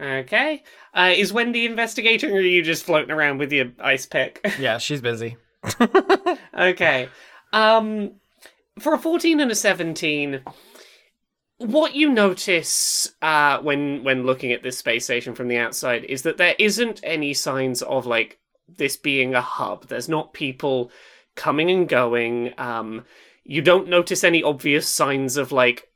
Okay. 0.00 0.62
Uh, 0.94 1.12
is 1.16 1.32
Wendy 1.32 1.66
investigating, 1.66 2.30
or 2.30 2.36
are 2.36 2.40
you 2.40 2.62
just 2.62 2.84
floating 2.84 3.10
around 3.10 3.38
with 3.38 3.52
your 3.52 3.72
ice 3.80 4.06
pick? 4.06 4.46
Yeah, 4.58 4.78
she's 4.78 5.00
busy. 5.00 5.36
okay. 6.58 7.08
Um 7.52 8.12
for 8.78 8.94
a 8.94 8.98
14 8.98 9.40
and 9.40 9.50
a 9.50 9.56
17 9.56 10.40
what 11.56 11.96
you 11.96 12.08
notice 12.08 13.12
uh 13.22 13.58
when 13.58 14.04
when 14.04 14.24
looking 14.24 14.52
at 14.52 14.62
this 14.62 14.78
space 14.78 15.04
station 15.04 15.34
from 15.34 15.48
the 15.48 15.56
outside 15.56 16.04
is 16.04 16.22
that 16.22 16.36
there 16.36 16.54
isn't 16.60 17.00
any 17.02 17.34
signs 17.34 17.82
of 17.82 18.06
like 18.06 18.38
this 18.68 18.96
being 18.96 19.34
a 19.34 19.40
hub. 19.40 19.88
There's 19.88 20.08
not 20.08 20.32
people 20.32 20.90
coming 21.34 21.70
and 21.70 21.88
going. 21.88 22.52
Um, 22.58 23.04
you 23.48 23.62
don't 23.62 23.88
notice 23.88 24.22
any 24.22 24.42
obvious 24.42 24.86
signs 24.86 25.36
of 25.36 25.50
like. 25.50 25.88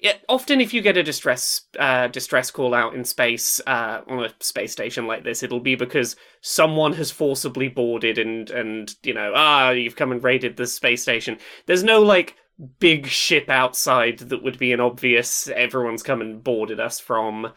It, 0.00 0.22
often, 0.28 0.60
if 0.60 0.74
you 0.74 0.82
get 0.82 0.96
a 0.96 1.02
distress 1.02 1.62
uh, 1.78 2.08
distress 2.08 2.50
call 2.50 2.74
out 2.74 2.94
in 2.94 3.04
space 3.04 3.60
uh, 3.66 4.02
on 4.08 4.24
a 4.24 4.30
space 4.40 4.72
station 4.72 5.06
like 5.06 5.24
this, 5.24 5.42
it'll 5.42 5.60
be 5.60 5.76
because 5.76 6.16
someone 6.40 6.92
has 6.94 7.10
forcibly 7.10 7.68
boarded 7.68 8.18
and 8.18 8.50
and 8.50 8.94
you 9.02 9.14
know 9.14 9.32
ah 9.34 9.70
you've 9.70 9.96
come 9.96 10.12
and 10.12 10.22
raided 10.22 10.56
the 10.56 10.66
space 10.66 11.02
station. 11.02 11.38
There's 11.66 11.84
no 11.84 12.02
like 12.02 12.34
big 12.80 13.06
ship 13.06 13.48
outside 13.48 14.18
that 14.18 14.42
would 14.42 14.58
be 14.58 14.72
an 14.72 14.80
obvious 14.80 15.48
everyone's 15.48 16.02
come 16.02 16.20
and 16.20 16.42
boarded 16.42 16.80
us 16.80 16.98
from. 16.98 17.52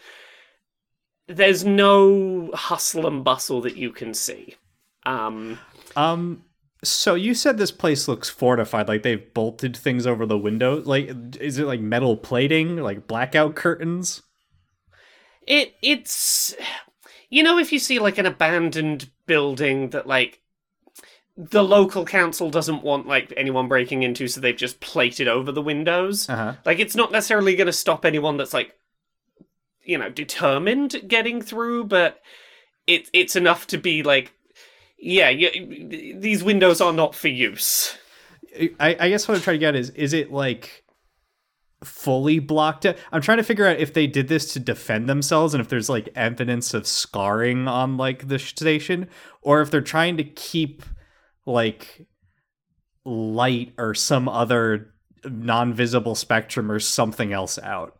There's 1.27 1.65
no 1.65 2.51
hustle 2.53 3.07
and 3.07 3.23
bustle 3.23 3.61
that 3.61 3.77
you 3.77 3.91
can 3.91 4.13
see. 4.13 4.55
Um, 5.05 5.59
Um, 5.95 6.43
so 6.83 7.15
you 7.15 7.33
said 7.33 7.57
this 7.57 7.71
place 7.71 8.07
looks 8.07 8.29
fortified, 8.29 8.87
like 8.87 9.03
they've 9.03 9.33
bolted 9.33 9.75
things 9.75 10.07
over 10.07 10.25
the 10.25 10.37
windows. 10.37 10.85
Like, 10.85 11.11
is 11.39 11.59
it 11.59 11.65
like 11.65 11.81
metal 11.81 12.15
plating, 12.15 12.77
like 12.77 13.07
blackout 13.07 13.55
curtains? 13.55 14.21
it 15.47 15.73
it's 15.81 16.55
you 17.29 17.41
know 17.41 17.57
if 17.57 17.71
you 17.71 17.79
see 17.79 17.97
like 17.97 18.17
an 18.19 18.25
abandoned 18.27 19.09
building 19.25 19.89
that 19.89 20.05
like 20.05 20.41
the 21.35 21.63
local 21.63 22.05
council 22.05 22.51
doesn't 22.51 22.83
want 22.83 23.07
like 23.07 23.33
anyone 23.35 23.67
breaking 23.67 24.03
into 24.03 24.27
so 24.27 24.39
they've 24.39 24.57
just 24.57 24.79
plated 24.79 25.27
over 25.27 25.51
the 25.51 25.61
windows 25.61 26.29
Uh-huh. 26.29 26.53
like 26.65 26.77
it's 26.77 26.95
not 26.95 27.11
necessarily 27.11 27.55
going 27.55 27.65
to 27.67 27.73
stop 27.73 28.05
anyone 28.05 28.37
that's 28.37 28.53
like 28.53 28.77
you 29.83 29.97
know 29.97 30.09
determined 30.09 31.01
getting 31.07 31.41
through 31.41 31.85
but 31.85 32.19
it 32.85 33.09
it's 33.13 33.35
enough 33.35 33.65
to 33.67 33.77
be 33.77 34.03
like 34.03 34.33
yeah 35.01 35.29
you, 35.29 36.17
these 36.19 36.43
windows 36.43 36.81
are 36.81 36.93
not 36.93 37.15
for 37.15 37.27
use 37.27 37.97
I, 38.79 38.95
I 38.99 39.09
guess 39.09 39.27
what 39.27 39.35
I'm 39.35 39.41
trying 39.41 39.55
to 39.55 39.59
get 39.59 39.75
is, 39.75 39.89
is 39.91 40.13
it 40.13 40.31
like 40.31 40.83
fully 41.83 42.39
blocked 42.39 42.85
out? 42.85 42.97
I'm 43.11 43.21
trying 43.21 43.37
to 43.37 43.43
figure 43.43 43.65
out 43.65 43.79
if 43.79 43.93
they 43.93 44.07
did 44.07 44.27
this 44.27 44.53
to 44.53 44.59
defend 44.59 45.07
themselves 45.07 45.53
and 45.53 45.61
if 45.61 45.69
there's 45.69 45.89
like 45.89 46.09
evidence 46.15 46.73
of 46.73 46.87
scarring 46.87 47.67
on 47.67 47.97
like 47.97 48.27
the 48.27 48.39
station, 48.39 49.07
or 49.41 49.61
if 49.61 49.71
they're 49.71 49.81
trying 49.81 50.17
to 50.17 50.23
keep 50.23 50.83
like 51.45 52.07
light 53.05 53.73
or 53.77 53.93
some 53.93 54.27
other 54.27 54.93
non-visible 55.25 56.15
spectrum 56.15 56.71
or 56.71 56.79
something 56.79 57.33
else 57.33 57.57
out. 57.59 57.97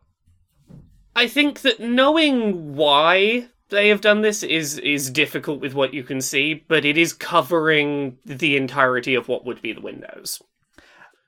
I 1.16 1.28
think 1.28 1.62
that 1.62 1.80
knowing 1.80 2.76
why 2.76 3.50
they 3.70 3.90
have 3.90 4.02
done 4.02 4.22
this 4.22 4.44
is 4.44 4.78
is 4.80 5.10
difficult 5.10 5.62
with 5.62 5.74
what 5.74 5.94
you 5.94 6.04
can 6.04 6.22
see, 6.22 6.66
but 6.68 6.86
it 6.86 6.98
is 6.98 7.14
covering 7.14 8.18
the 8.26 8.58
entirety 8.58 9.16
of 9.16 9.28
what 9.28 9.46
would 9.46 9.62
be 9.62 9.74
the 9.74 9.82
windows. 9.82 10.42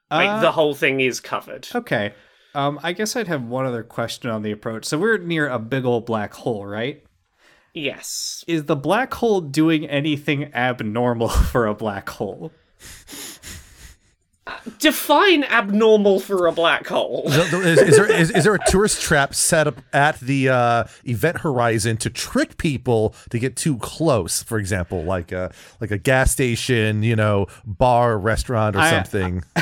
Like 0.10 0.30
Uh, 0.30 0.42
the 0.42 0.52
whole 0.52 0.74
thing 0.74 1.00
is 1.00 1.20
covered. 1.20 1.68
Okay. 1.74 2.14
Um, 2.54 2.80
I 2.84 2.92
guess 2.92 3.16
I'd 3.16 3.28
have 3.28 3.44
one 3.44 3.66
other 3.66 3.84
question 3.84 4.30
on 4.30 4.42
the 4.42 4.52
approach. 4.52 4.84
So 4.86 4.98
we're 4.98 5.18
near 5.18 5.48
a 5.48 5.58
big 5.58 5.86
old 5.86 6.06
black 6.06 6.34
hole, 6.34 6.66
right? 6.66 7.02
Yes. 7.74 8.44
Is 8.46 8.66
the 8.66 8.76
black 8.76 9.14
hole 9.14 9.40
doing 9.40 9.88
anything 9.88 10.54
abnormal 10.54 11.30
for 11.52 11.66
a 11.66 11.74
black 11.74 12.10
hole? 12.10 12.52
Define 14.80 15.44
abnormal 15.44 16.20
for 16.20 16.48
a 16.48 16.52
black 16.52 16.88
hole. 16.88 17.24
Is, 17.28 17.80
is 17.80 17.96
there 17.96 18.12
is, 18.12 18.32
is 18.32 18.44
there 18.44 18.56
a 18.56 18.60
tourist 18.68 19.00
trap 19.02 19.36
set 19.36 19.68
up 19.68 19.76
at 19.94 20.20
the 20.20 20.50
uh, 20.50 20.84
event 21.04 21.40
horizon 21.42 21.98
to 21.98 22.10
trick 22.10 22.58
people 22.58 23.14
to 23.30 23.38
get 23.38 23.56
too 23.56 23.78
close? 23.78 24.42
For 24.42 24.58
example, 24.58 25.04
like 25.04 25.32
a 25.32 25.54
like 25.80 25.92
a 25.92 25.98
gas 26.00 26.32
station, 26.32 27.04
you 27.04 27.16
know, 27.16 27.46
bar, 27.66 28.18
restaurant, 28.18 28.76
or 28.76 28.80
I- 28.80 28.90
something. 28.90 29.44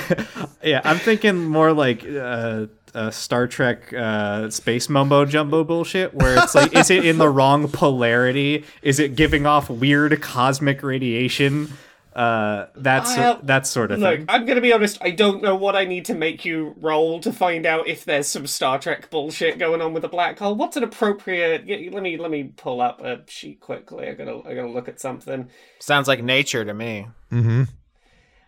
Yeah, 0.61 0.81
I'm 0.83 0.97
thinking 0.97 1.45
more 1.45 1.71
like 1.71 2.05
uh, 2.05 2.67
uh, 2.93 3.11
Star 3.11 3.47
Trek 3.47 3.93
uh, 3.93 4.49
space 4.49 4.89
mumbo 4.89 5.23
jumbo 5.25 5.63
bullshit, 5.63 6.13
where 6.13 6.37
it's 6.43 6.53
like, 6.53 6.75
is 6.75 6.89
it 6.89 7.05
in 7.05 7.17
the 7.17 7.29
wrong 7.29 7.69
polarity? 7.69 8.65
Is 8.81 8.99
it 8.99 9.15
giving 9.15 9.45
off 9.45 9.69
weird 9.69 10.21
cosmic 10.21 10.83
radiation? 10.83 11.71
Uh, 12.19 12.67
that's 12.75 13.15
have- 13.15 13.47
that 13.47 13.65
sort 13.65 13.91
of 13.91 13.99
Look, 13.99 14.17
thing. 14.17 14.25
I'm 14.27 14.45
gonna 14.45 14.59
be 14.59 14.73
honest. 14.73 14.97
I 14.99 15.11
don't 15.11 15.41
know 15.41 15.55
what 15.55 15.77
I 15.77 15.85
need 15.85 16.03
to 16.05 16.13
make 16.13 16.43
you 16.43 16.75
roll 16.81 17.21
to 17.21 17.31
find 17.31 17.65
out 17.65 17.87
if 17.87 18.03
there's 18.03 18.27
some 18.27 18.45
Star 18.45 18.77
Trek 18.77 19.09
bullshit 19.09 19.57
going 19.57 19.79
on 19.81 19.93
with 19.93 20.03
a 20.03 20.09
black 20.09 20.37
hole. 20.37 20.53
What's 20.53 20.75
an 20.75 20.83
appropriate? 20.83 21.65
Let 21.93 22.03
me 22.03 22.17
let 22.17 22.29
me 22.29 22.43
pull 22.57 22.81
up 22.81 22.99
a 23.01 23.21
sheet 23.27 23.61
quickly. 23.61 24.09
I 24.09 24.15
gotta 24.15 24.41
I 24.45 24.53
gotta 24.53 24.67
look 24.69 24.89
at 24.89 24.99
something. 24.99 25.47
Sounds 25.79 26.09
like 26.09 26.21
nature 26.21 26.65
to 26.65 26.73
me. 26.73 27.07
Mm-hmm. 27.31 27.63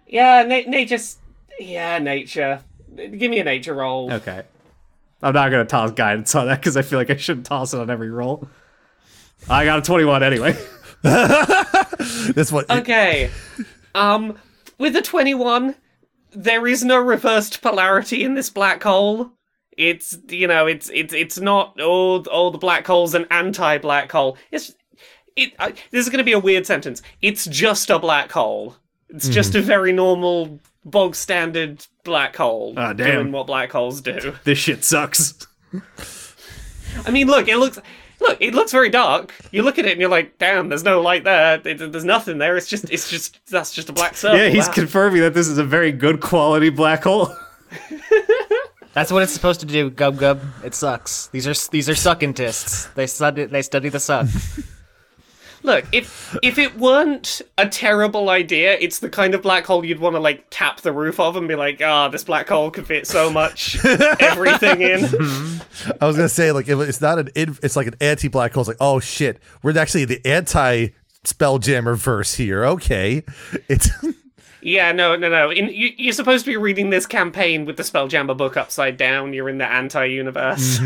Yeah, 0.06 0.44
na- 0.44 0.70
nature. 0.70 0.98
Yeah, 1.58 2.00
nature. 2.00 2.60
Give 2.94 3.32
me 3.32 3.40
a 3.40 3.46
nature 3.46 3.74
roll. 3.74 4.12
Okay, 4.12 4.42
I'm 5.24 5.34
not 5.34 5.50
gonna 5.50 5.64
toss 5.64 5.92
guidance 5.92 6.36
on 6.36 6.48
that 6.48 6.60
because 6.60 6.76
I 6.76 6.82
feel 6.82 7.00
like 7.00 7.10
I 7.10 7.16
shouldn't 7.16 7.46
toss 7.46 7.74
it 7.74 7.80
on 7.80 7.90
every 7.90 8.10
roll. 8.12 8.50
I 9.50 9.64
got 9.64 9.80
a 9.80 9.82
21 9.82 10.24
anyway. 10.24 10.58
That's 12.36 12.52
what. 12.52 12.70
Okay. 12.70 13.30
Um, 13.96 14.38
with 14.78 14.94
the 14.94 15.02
21, 15.02 15.76
there 16.32 16.68
is 16.68 16.84
no 16.84 16.98
reversed 16.98 17.62
polarity 17.62 18.24
in 18.24 18.34
this 18.36 18.50
black 18.50 18.82
hole. 18.84 19.32
It's 19.78 20.18
you 20.30 20.48
know, 20.48 20.68
it's 20.68 20.90
it's 20.94 21.14
it's 21.14 21.40
not 21.40 21.80
all 21.80 22.22
all 22.30 22.52
the 22.52 22.58
black 22.58 22.86
holes 22.86 23.14
an 23.14 23.26
anti-black 23.32 24.12
hole. 24.12 24.38
It's 24.52 24.74
it. 25.36 25.54
I, 25.60 25.72
this 25.92 26.06
is 26.06 26.10
going 26.10 26.18
to 26.20 26.24
be 26.26 26.34
a 26.34 26.40
weird 26.40 26.66
sentence. 26.66 27.02
It's 27.22 27.46
just 27.46 27.90
a 27.90 27.98
black 27.98 28.32
hole. 28.32 28.76
It's 29.10 29.28
just 29.28 29.56
a 29.56 29.62
very 29.62 29.92
normal, 29.92 30.60
bog 30.86 31.16
standard 31.16 31.86
black 32.06 32.36
hole 32.38 32.74
Ah, 32.78 32.94
damn. 32.94 33.16
doing 33.16 33.32
what 33.34 33.46
black 33.48 33.72
holes 33.72 34.00
do. 34.02 34.36
this 34.46 34.58
shit 34.58 34.84
sucks. 34.86 35.48
I 37.06 37.12
mean, 37.12 37.28
look, 37.28 37.48
it 37.48 37.58
looks. 37.58 37.78
Look, 38.22 38.38
it 38.40 38.54
looks 38.54 38.72
very 38.72 38.90
dark. 38.90 39.34
You 39.52 39.64
look 39.64 39.78
at 39.80 39.86
it 39.86 39.92
and 39.94 40.00
you're 40.02 40.10
like, 40.10 40.38
"Damn, 40.38 40.70
there's 40.70 40.84
no 40.84 41.02
light 41.02 41.24
there. 41.24 41.60
It- 41.66 41.92
There's 41.92 42.06
nothing 42.06 42.38
there. 42.38 42.56
It's 42.56 42.68
just, 42.68 42.90
it's 42.92 43.10
just, 43.10 43.40
that's 43.48 43.74
just 43.74 43.90
a 43.90 43.94
black 43.94 44.16
circle." 44.16 44.38
Yeah, 44.38 44.50
he's 44.50 44.68
Wow. 44.68 44.74
confirming 44.74 45.22
that 45.22 45.34
this 45.34 45.48
is 45.48 45.58
a 45.58 45.64
very 45.64 45.92
good 45.92 46.22
quality 46.22 46.70
black 46.70 47.04
hole. 47.04 47.34
That's 48.94 49.10
what 49.10 49.24
it's 49.24 49.32
supposed 49.32 49.62
to 49.62 49.66
do, 49.66 49.90
Gub 49.90 50.18
Gub. 50.18 50.42
It 50.66 50.76
sucks. 50.76 51.28
These 51.28 51.48
are 51.48 51.54
these 51.72 51.88
are 51.90 51.94
suckintists. 51.94 52.94
They 52.94 53.08
study 53.08 53.46
they 53.46 53.62
study 53.62 53.88
the 53.90 54.00
suck. 54.02 54.28
Look, 55.64 55.86
if 55.92 56.38
if 56.42 56.58
it 56.58 56.78
weren't 56.78 57.42
a 57.58 57.68
terrible 57.68 58.30
idea, 58.30 58.78
it's 58.80 59.00
the 59.00 59.10
kind 59.10 59.36
of 59.36 59.42
black 59.42 59.66
hole 59.66 59.86
you'd 59.86 60.00
want 60.00 60.16
to 60.16 60.20
like 60.20 60.46
tap 60.50 60.82
the 60.82 60.92
roof 60.92 61.20
of 61.20 61.36
and 61.36 61.48
be 61.48 61.56
like, 61.56 61.82
ah, 61.84 62.08
this 62.08 62.24
black 62.24 62.50
hole 62.50 62.72
could 62.72 62.88
fit 62.88 63.06
so 63.08 63.30
much 63.30 63.84
everything 64.20 64.82
in. 64.82 65.06
I 66.02 66.08
was 66.08 66.16
gonna 66.16 66.30
say 66.30 66.52
like 66.52 66.68
if 66.68 66.80
it's 66.80 67.02
not 67.02 67.20
an 67.20 67.30
it's 67.36 67.76
like 67.76 67.88
an 67.88 67.96
anti 68.02 68.28
black 68.28 68.54
hole. 68.54 68.62
It's 68.62 68.68
like 68.68 68.78
oh 68.80 69.00
shit, 69.00 69.40
we're 69.62 69.78
actually 69.78 70.06
the 70.06 70.26
anti 70.26 70.90
spelljammer 71.24 71.96
verse 71.96 72.36
here. 72.36 72.66
Okay, 72.66 73.24
it's 73.68 73.90
yeah, 74.62 74.92
no, 74.92 75.16
no, 75.16 75.30
no. 75.30 75.52
In, 75.52 75.68
you, 75.68 75.90
you're 75.98 76.14
supposed 76.14 76.46
to 76.46 76.52
be 76.52 76.58
reading 76.58 76.90
this 76.90 77.06
campaign 77.06 77.66
with 77.66 77.78
the 77.78 77.84
Spelljammer 77.84 78.36
book 78.36 78.58
upside 78.58 78.98
down. 78.98 79.34
You're 79.34 79.50
in 79.50 79.58
the 79.58 79.70
anti-universe. 79.70 80.80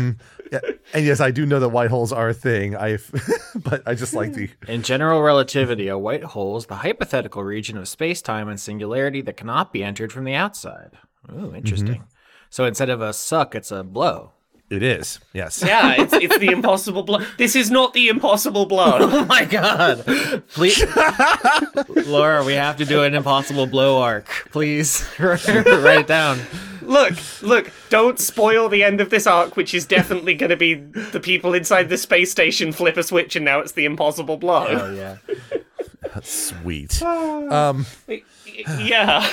Yeah, 0.52 0.60
and 0.94 1.04
yes, 1.04 1.20
I 1.20 1.30
do 1.30 1.46
know 1.46 1.60
that 1.60 1.68
white 1.70 1.90
holes 1.90 2.12
are 2.12 2.28
a 2.28 2.34
thing. 2.34 2.76
I 2.76 2.98
but 3.54 3.82
I 3.86 3.94
just 3.94 4.14
like 4.14 4.32
the 4.32 4.50
In 4.68 4.82
general 4.82 5.22
relativity, 5.22 5.88
a 5.88 5.98
white 5.98 6.24
hole 6.24 6.56
is 6.56 6.66
the 6.66 6.76
hypothetical 6.76 7.42
region 7.42 7.76
of 7.76 7.88
space-time 7.88 8.48
and 8.48 8.60
singularity 8.60 9.22
that 9.22 9.36
cannot 9.36 9.72
be 9.72 9.82
entered 9.82 10.12
from 10.12 10.24
the 10.24 10.34
outside. 10.34 10.92
Ooh, 11.30 11.34
mm-hmm. 11.34 11.56
interesting. 11.56 12.04
So 12.50 12.64
instead 12.64 12.90
of 12.90 13.00
a 13.00 13.12
suck, 13.12 13.54
it's 13.54 13.70
a 13.70 13.82
blow. 13.82 14.32
it 14.70 14.82
is 14.82 15.20
yes. 15.32 15.62
Yeah, 15.64 15.94
it's 15.98 16.12
it's 16.12 16.38
the 16.38 16.48
impossible 16.48 17.02
blow. 17.02 17.20
This 17.38 17.56
is 17.56 17.70
not 17.70 17.92
the 17.92 18.08
impossible 18.08 18.66
blow. 18.66 18.98
Oh 19.16 19.24
my 19.24 19.44
god! 19.44 20.04
Please, 20.48 20.84
Laura, 22.06 22.44
we 22.44 22.54
have 22.54 22.76
to 22.76 22.84
do 22.84 23.02
an 23.02 23.14
impossible 23.14 23.66
blow 23.66 24.00
arc. 24.00 24.26
Please 24.50 25.06
write 25.18 25.46
it 25.48 26.06
down. 26.06 26.38
Look, 26.86 27.14
look, 27.42 27.70
don't 27.90 28.18
spoil 28.18 28.68
the 28.68 28.82
end 28.82 29.00
of 29.00 29.10
this 29.10 29.26
arc, 29.26 29.56
which 29.56 29.74
is 29.74 29.84
definitely 29.86 30.34
going 30.34 30.50
to 30.50 30.56
be 30.56 30.74
the 30.74 31.20
people 31.20 31.54
inside 31.54 31.88
the 31.88 31.98
space 31.98 32.30
station 32.30 32.72
flip 32.72 32.96
a 32.96 33.02
switch 33.02 33.36
and 33.36 33.44
now 33.44 33.60
it's 33.60 33.72
the 33.72 33.84
impossible 33.84 34.36
blow. 34.36 34.66
Oh 34.68 34.92
yeah. 34.94 35.16
Sweet. 36.22 37.02
Um, 37.02 37.86
yeah. 38.78 39.28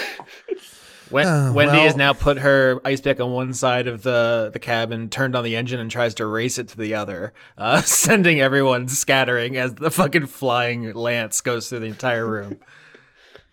Wen- 1.12 1.28
Oh, 1.28 1.54
Wendy 1.54 1.78
has 1.80 1.96
now 1.96 2.14
put 2.14 2.40
her 2.40 2.82
ice 2.84 3.00
pick 3.00 3.20
on 3.20 3.32
one 3.32 3.54
side 3.54 3.86
of 3.88 4.02
the, 4.02 4.50
the 4.52 4.58
cabin, 4.60 5.10
turned 5.10 5.36
on 5.36 5.44
the 5.44 5.56
engine, 5.56 5.80
and 5.80 5.92
tries 5.92 6.16
to 6.16 6.26
race 6.26 6.58
it 6.58 6.70
to 6.70 6.78
the 6.78 6.96
other, 6.96 7.34
uh, 7.58 7.82
sending 7.84 8.42
everyone 8.42 8.88
scattering 8.88 9.56
as 9.56 9.76
the 9.76 9.92
fucking 9.92 10.26
flying 10.26 10.92
lance 10.94 11.40
goes 11.42 11.70
through 11.70 11.80
the 11.82 11.86
entire 11.86 12.26
room. 12.26 12.58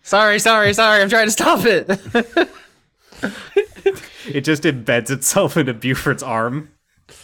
Sorry, 0.01 0.39
sorry, 0.39 0.73
sorry. 0.73 1.03
I'm 1.03 1.09
trying 1.09 1.27
to 1.27 1.31
stop 1.31 1.59
it. 1.63 2.49
It 4.27 4.41
just 4.41 4.63
embeds 4.63 5.09
itself 5.09 5.57
into 5.57 5.73
Beaufort's 5.73 6.23
arm. 6.23 6.69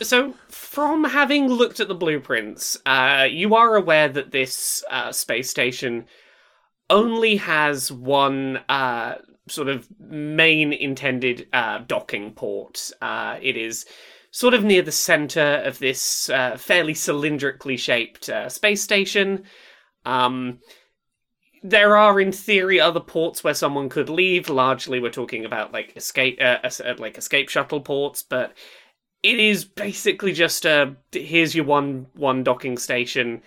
So, 0.01 0.33
from 0.49 1.05
having 1.05 1.47
looked 1.47 1.79
at 1.79 1.87
the 1.87 1.95
blueprints, 1.95 2.77
uh, 2.85 3.27
you 3.29 3.55
are 3.55 3.75
aware 3.75 4.09
that 4.09 4.31
this 4.31 4.83
uh, 4.89 5.11
space 5.11 5.49
station 5.49 6.05
only 6.89 7.37
has 7.37 7.91
one 7.91 8.57
uh, 8.69 9.15
sort 9.47 9.69
of 9.69 9.87
main 9.99 10.73
intended 10.73 11.47
uh, 11.53 11.79
docking 11.87 12.33
port. 12.33 12.91
Uh, 13.01 13.37
it 13.41 13.55
is 13.57 13.85
sort 14.31 14.53
of 14.53 14.63
near 14.63 14.81
the 14.81 14.91
center 14.91 15.61
of 15.63 15.79
this 15.79 16.29
uh, 16.29 16.57
fairly 16.57 16.93
cylindrically 16.93 17.79
shaped 17.79 18.29
space 18.51 18.83
station. 18.83 19.43
Um, 20.05 20.59
there 21.63 21.97
are, 21.97 22.19
in 22.19 22.31
theory, 22.31 22.79
other 22.79 22.99
ports 22.99 23.43
where 23.43 23.53
someone 23.53 23.89
could 23.89 24.09
leave. 24.09 24.49
Largely, 24.49 24.99
we're 24.99 25.09
talking 25.09 25.45
about 25.45 25.71
like 25.71 25.95
escape, 25.95 26.39
uh, 26.41 26.57
uh, 26.63 26.95
like 26.97 27.17
escape 27.17 27.49
shuttle 27.49 27.81
ports, 27.81 28.23
but 28.23 28.53
it 29.23 29.39
is 29.39 29.65
basically 29.65 30.33
just 30.33 30.65
a 30.65 30.95
here's 31.11 31.55
your 31.55 31.65
one 31.65 32.07
one 32.13 32.43
docking 32.43 32.77
station. 32.77 33.41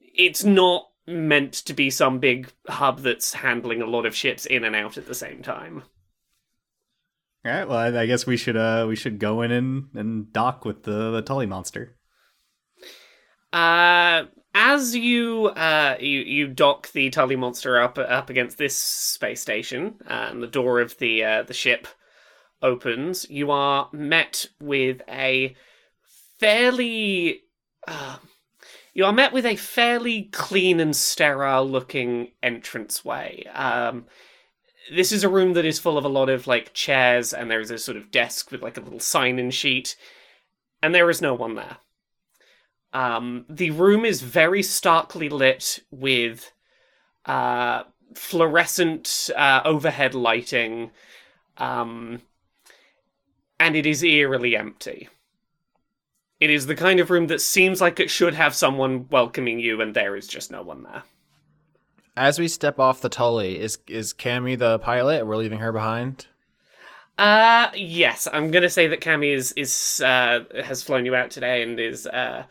It's 0.00 0.44
not 0.44 0.88
meant 1.06 1.52
to 1.52 1.74
be 1.74 1.90
some 1.90 2.18
big 2.18 2.50
hub 2.68 3.00
that's 3.00 3.34
handling 3.34 3.82
a 3.82 3.86
lot 3.86 4.06
of 4.06 4.14
ships 4.14 4.46
in 4.46 4.64
and 4.64 4.74
out 4.74 4.96
at 4.96 5.06
the 5.06 5.14
same 5.14 5.42
time. 5.42 5.82
All 7.44 7.52
right. 7.52 7.68
Well, 7.68 7.78
I, 7.78 8.02
I 8.02 8.06
guess 8.06 8.26
we 8.26 8.36
should 8.36 8.56
uh 8.56 8.86
we 8.88 8.96
should 8.96 9.18
go 9.18 9.42
in 9.42 9.52
and, 9.52 9.88
and 9.94 10.32
dock 10.32 10.64
with 10.64 10.82
the, 10.82 11.10
the 11.12 11.22
Tully 11.22 11.46
monster. 11.46 11.96
Uh, 13.52 14.24
as 14.58 14.96
you 14.96 15.48
uh 15.48 15.96
you 16.00 16.20
you 16.20 16.48
dock 16.48 16.90
the 16.92 17.10
Tully 17.10 17.36
monster 17.36 17.78
up 17.78 17.98
up 17.98 18.30
against 18.30 18.56
this 18.56 18.76
space 18.76 19.42
station, 19.42 19.96
uh, 20.08 20.28
and 20.30 20.42
the 20.42 20.46
door 20.46 20.80
of 20.80 20.96
the 20.98 21.22
uh, 21.22 21.42
the 21.42 21.54
ship 21.54 21.86
opens, 22.62 23.28
you 23.28 23.50
are 23.50 23.90
met 23.92 24.46
with 24.58 25.02
a 25.08 25.54
fairly 26.40 27.42
uh, 27.86 28.16
you 28.94 29.04
are 29.04 29.12
met 29.12 29.34
with 29.34 29.44
a 29.44 29.56
fairly 29.56 30.24
clean 30.32 30.80
and 30.80 30.96
sterile 30.96 31.68
looking 31.68 32.32
entranceway. 32.42 33.44
Um, 33.52 34.06
this 34.90 35.12
is 35.12 35.22
a 35.22 35.28
room 35.28 35.52
that 35.52 35.66
is 35.66 35.78
full 35.78 35.98
of 35.98 36.04
a 36.04 36.08
lot 36.08 36.30
of 36.30 36.46
like 36.46 36.72
chairs, 36.72 37.34
and 37.34 37.50
there 37.50 37.60
is 37.60 37.70
a 37.70 37.76
sort 37.76 37.98
of 37.98 38.10
desk 38.10 38.50
with 38.50 38.62
like 38.62 38.78
a 38.78 38.80
little 38.80 39.00
sign-in 39.00 39.50
sheet, 39.50 39.96
and 40.82 40.94
there 40.94 41.10
is 41.10 41.20
no 41.20 41.34
one 41.34 41.56
there. 41.56 41.76
Um, 42.92 43.44
the 43.48 43.70
room 43.70 44.04
is 44.04 44.22
very 44.22 44.62
starkly 44.62 45.28
lit 45.28 45.80
with 45.90 46.52
uh, 47.26 47.82
fluorescent 48.14 49.30
uh, 49.36 49.60
overhead 49.64 50.14
lighting, 50.14 50.90
um, 51.58 52.22
and 53.60 53.76
it 53.76 53.86
is 53.86 54.02
eerily 54.02 54.56
empty. 54.56 55.08
It 56.38 56.50
is 56.50 56.66
the 56.66 56.74
kind 56.74 57.00
of 57.00 57.10
room 57.10 57.28
that 57.28 57.40
seems 57.40 57.80
like 57.80 57.98
it 57.98 58.10
should 58.10 58.34
have 58.34 58.54
someone 58.54 59.08
welcoming 59.10 59.58
you, 59.58 59.80
and 59.80 59.94
there 59.94 60.16
is 60.16 60.26
just 60.26 60.50
no 60.50 60.62
one 60.62 60.82
there. 60.82 61.02
As 62.16 62.38
we 62.38 62.48
step 62.48 62.78
off 62.78 63.00
the 63.00 63.08
Tully, 63.08 63.58
is 63.58 63.78
is 63.86 64.14
Cammy 64.14 64.58
the 64.58 64.78
pilot? 64.78 65.26
We're 65.26 65.36
leaving 65.36 65.58
her 65.58 65.72
behind. 65.72 66.26
Uh 67.18 67.70
yes, 67.74 68.28
I'm 68.30 68.50
gonna 68.50 68.68
say 68.68 68.88
that 68.88 69.00
Cammy 69.00 69.34
is 69.34 69.52
is 69.52 70.02
uh 70.04 70.44
has 70.64 70.82
flown 70.82 71.06
you 71.06 71.14
out 71.14 71.30
today 71.30 71.62
and 71.62 71.80
is 71.80 72.06
uh 72.06 72.44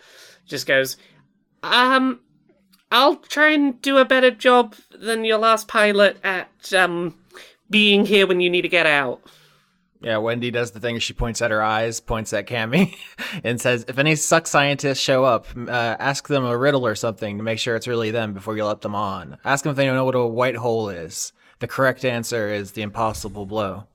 just 0.47 0.65
goes, 0.65 0.97
um, 1.63 2.19
I'll 2.91 3.17
try 3.17 3.51
and 3.51 3.81
do 3.81 3.97
a 3.97 4.05
better 4.05 4.31
job 4.31 4.75
than 4.91 5.25
your 5.25 5.37
last 5.37 5.67
pilot 5.67 6.17
at 6.23 6.73
um 6.73 7.15
being 7.69 8.05
here 8.05 8.25
when 8.25 8.39
you 8.39 8.49
need 8.49 8.63
to 8.63 8.69
get 8.69 8.87
out. 8.87 9.21
Yeah, 10.01 10.17
Wendy 10.17 10.51
does 10.51 10.71
the 10.71 10.79
thing. 10.79 10.99
She 10.99 11.13
points 11.13 11.41
at 11.41 11.51
her 11.51 11.63
eyes, 11.63 11.99
points 11.99 12.33
at 12.33 12.47
Cammy, 12.47 12.95
and 13.43 13.61
says, 13.61 13.85
"If 13.87 13.97
any 13.99 14.15
suck 14.15 14.47
scientists 14.47 14.99
show 14.99 15.23
up, 15.23 15.47
uh, 15.55 15.95
ask 15.99 16.27
them 16.27 16.43
a 16.43 16.57
riddle 16.57 16.85
or 16.85 16.95
something 16.95 17.37
to 17.37 17.43
make 17.43 17.59
sure 17.59 17.75
it's 17.75 17.87
really 17.87 18.11
them 18.11 18.33
before 18.33 18.55
you 18.57 18.65
let 18.65 18.81
them 18.81 18.95
on. 18.95 19.37
Ask 19.45 19.63
them 19.63 19.71
if 19.71 19.77
they 19.77 19.85
know 19.85 20.05
what 20.05 20.15
a 20.15 20.25
white 20.25 20.57
hole 20.57 20.89
is. 20.89 21.33
The 21.59 21.67
correct 21.67 22.03
answer 22.03 22.49
is 22.49 22.71
the 22.71 22.81
impossible 22.81 23.45
blow." 23.45 23.85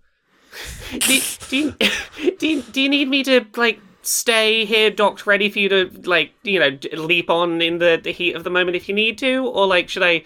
Do, 0.98 1.20
do, 1.48 1.56
you, 1.56 1.74
do, 2.38 2.46
you, 2.48 2.62
do 2.62 2.80
you 2.80 2.88
need 2.88 3.08
me 3.08 3.22
to 3.24 3.44
like 3.56 3.80
stay 4.02 4.64
here 4.64 4.90
docked 4.90 5.26
ready 5.26 5.48
for 5.50 5.58
you 5.58 5.68
to 5.68 5.90
like 6.04 6.32
you 6.42 6.58
know 6.58 6.76
leap 6.94 7.28
on 7.30 7.60
in 7.62 7.78
the, 7.78 8.00
the 8.02 8.10
heat 8.12 8.34
of 8.34 8.44
the 8.44 8.50
moment 8.50 8.74
if 8.76 8.88
you 8.88 8.94
need 8.94 9.18
to 9.18 9.46
or 9.46 9.66
like 9.66 9.88
should 9.90 10.02
i 10.02 10.24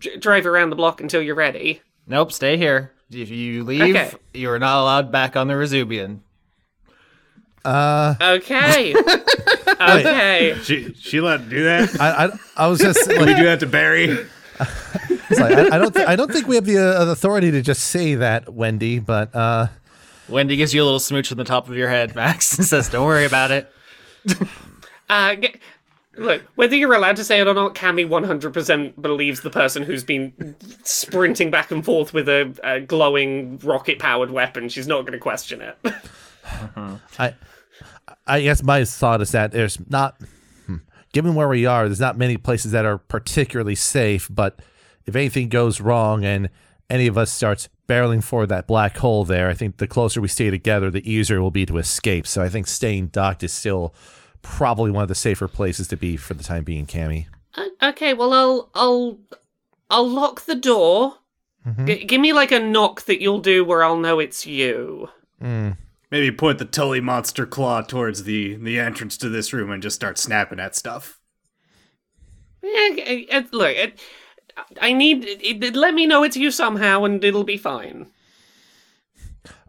d- 0.00 0.16
drive 0.18 0.46
around 0.46 0.70
the 0.70 0.76
block 0.76 1.00
until 1.00 1.20
you're 1.20 1.34
ready 1.34 1.80
Nope, 2.10 2.32
stay 2.32 2.56
here. 2.56 2.92
If 3.10 3.28
you 3.28 3.64
leave, 3.64 3.94
Okay. 3.94 4.10
you 4.32 4.50
are 4.50 4.58
not 4.58 4.80
allowed 4.80 5.12
back 5.12 5.36
on 5.36 5.46
the 5.46 5.52
Resubian. 5.52 6.20
Uh, 7.64 8.14
okay 8.20 8.94
okay 9.80 10.56
She 10.62 10.94
she 10.94 11.20
let 11.20 11.40
him 11.40 11.48
do 11.50 11.64
that. 11.64 12.00
I, 12.00 12.26
I, 12.26 12.30
I 12.56 12.66
was 12.68 12.78
just 12.80 13.06
we 13.08 13.18
like, 13.18 13.36
do 13.36 13.44
that 13.44 13.60
to 13.60 13.66
Barry. 13.66 14.26
it's 15.30 15.40
like, 15.40 15.52
I, 15.56 15.76
I 15.76 15.78
don't, 15.78 15.94
th- 15.94 16.08
I 16.08 16.16
don't 16.16 16.32
think 16.32 16.46
we 16.46 16.56
have 16.56 16.64
the 16.64 16.78
uh, 16.78 17.10
authority 17.10 17.50
to 17.50 17.62
just 17.62 17.82
say 17.86 18.14
that, 18.16 18.52
Wendy. 18.52 18.98
But 18.98 19.34
uh, 19.34 19.68
Wendy 20.28 20.56
gives 20.56 20.74
you 20.74 20.82
a 20.82 20.84
little 20.84 21.00
smooch 21.00 21.30
on 21.32 21.38
the 21.38 21.44
top 21.44 21.68
of 21.68 21.76
your 21.76 21.88
head, 21.88 22.14
Max, 22.14 22.54
and 22.58 22.66
says, 22.66 22.88
"Don't 22.88 23.06
worry 23.06 23.24
about 23.24 23.50
it." 23.50 23.72
uh 25.08 25.34
g- 25.36 25.54
look 26.16 26.42
whether 26.56 26.74
you're 26.74 26.92
allowed 26.92 27.16
to 27.16 27.24
say 27.24 27.40
it 27.40 27.46
or 27.46 27.54
not 27.54 27.74
cammy 27.74 28.06
100% 28.06 29.00
believes 29.00 29.40
the 29.40 29.48
person 29.48 29.84
who's 29.84 30.02
been 30.02 30.56
sprinting 30.82 31.50
back 31.50 31.70
and 31.70 31.84
forth 31.84 32.12
with 32.12 32.28
a, 32.28 32.52
a 32.64 32.80
glowing 32.80 33.56
rocket 33.58 34.00
powered 34.00 34.30
weapon 34.32 34.68
she's 34.68 34.88
not 34.88 35.02
going 35.02 35.12
to 35.12 35.18
question 35.18 35.62
it 35.62 35.78
I, 37.18 37.34
I 38.26 38.42
guess 38.42 38.62
my 38.62 38.84
thought 38.84 39.20
is 39.20 39.32
that 39.32 39.52
there's 39.52 39.78
not, 39.88 40.20
given 41.12 41.34
where 41.34 41.48
we 41.48 41.66
are, 41.66 41.86
there's 41.86 42.00
not 42.00 42.16
many 42.16 42.36
places 42.36 42.72
that 42.72 42.84
are 42.84 42.98
particularly 42.98 43.74
safe. 43.74 44.28
But 44.30 44.60
if 45.06 45.16
anything 45.16 45.48
goes 45.48 45.80
wrong 45.80 46.24
and 46.24 46.50
any 46.90 47.06
of 47.06 47.18
us 47.18 47.30
starts 47.32 47.68
barreling 47.88 48.22
for 48.22 48.46
that 48.46 48.66
black 48.66 48.98
hole 48.98 49.24
there, 49.24 49.48
I 49.48 49.54
think 49.54 49.78
the 49.78 49.86
closer 49.86 50.20
we 50.20 50.28
stay 50.28 50.50
together, 50.50 50.90
the 50.90 51.10
easier 51.10 51.38
it 51.38 51.40
will 51.40 51.50
be 51.50 51.66
to 51.66 51.78
escape. 51.78 52.26
So 52.26 52.42
I 52.42 52.48
think 52.48 52.66
staying 52.66 53.08
docked 53.08 53.42
is 53.42 53.52
still 53.52 53.94
probably 54.42 54.90
one 54.90 55.02
of 55.02 55.08
the 55.08 55.14
safer 55.14 55.48
places 55.48 55.88
to 55.88 55.96
be 55.96 56.16
for 56.16 56.34
the 56.34 56.44
time 56.44 56.64
being, 56.64 56.86
Cammy. 56.86 57.26
Okay, 57.82 58.14
well, 58.14 58.32
I'll 58.32 58.70
I'll 58.74 59.18
I'll 59.90 60.08
lock 60.08 60.42
the 60.42 60.54
door. 60.54 61.16
Mm-hmm. 61.66 61.86
G- 61.86 62.04
give 62.04 62.20
me 62.20 62.32
like 62.32 62.52
a 62.52 62.60
knock 62.60 63.02
that 63.02 63.20
you'll 63.20 63.40
do 63.40 63.64
where 63.64 63.82
I'll 63.82 63.98
know 63.98 64.18
it's 64.20 64.46
you. 64.46 65.08
Hmm. 65.40 65.72
Maybe 66.10 66.32
point 66.34 66.58
the 66.58 66.64
Tully 66.64 67.00
monster 67.00 67.44
claw 67.46 67.82
towards 67.82 68.24
the 68.24 68.54
the 68.56 68.78
entrance 68.78 69.16
to 69.18 69.28
this 69.28 69.52
room 69.52 69.70
and 69.70 69.82
just 69.82 69.96
start 69.96 70.18
snapping 70.18 70.58
at 70.60 70.74
stuff. 70.74 71.20
Yeah, 72.62 72.88
g- 72.96 73.28
look, 73.52 73.76
it, 73.76 74.00
I 74.80 74.92
need 74.92 75.24
it, 75.24 75.62
it- 75.64 75.76
let 75.76 75.94
me 75.94 76.06
know 76.06 76.22
it's 76.24 76.36
you 76.36 76.50
somehow, 76.50 77.04
and 77.04 77.22
it'll 77.22 77.44
be 77.44 77.58
fine. 77.58 78.10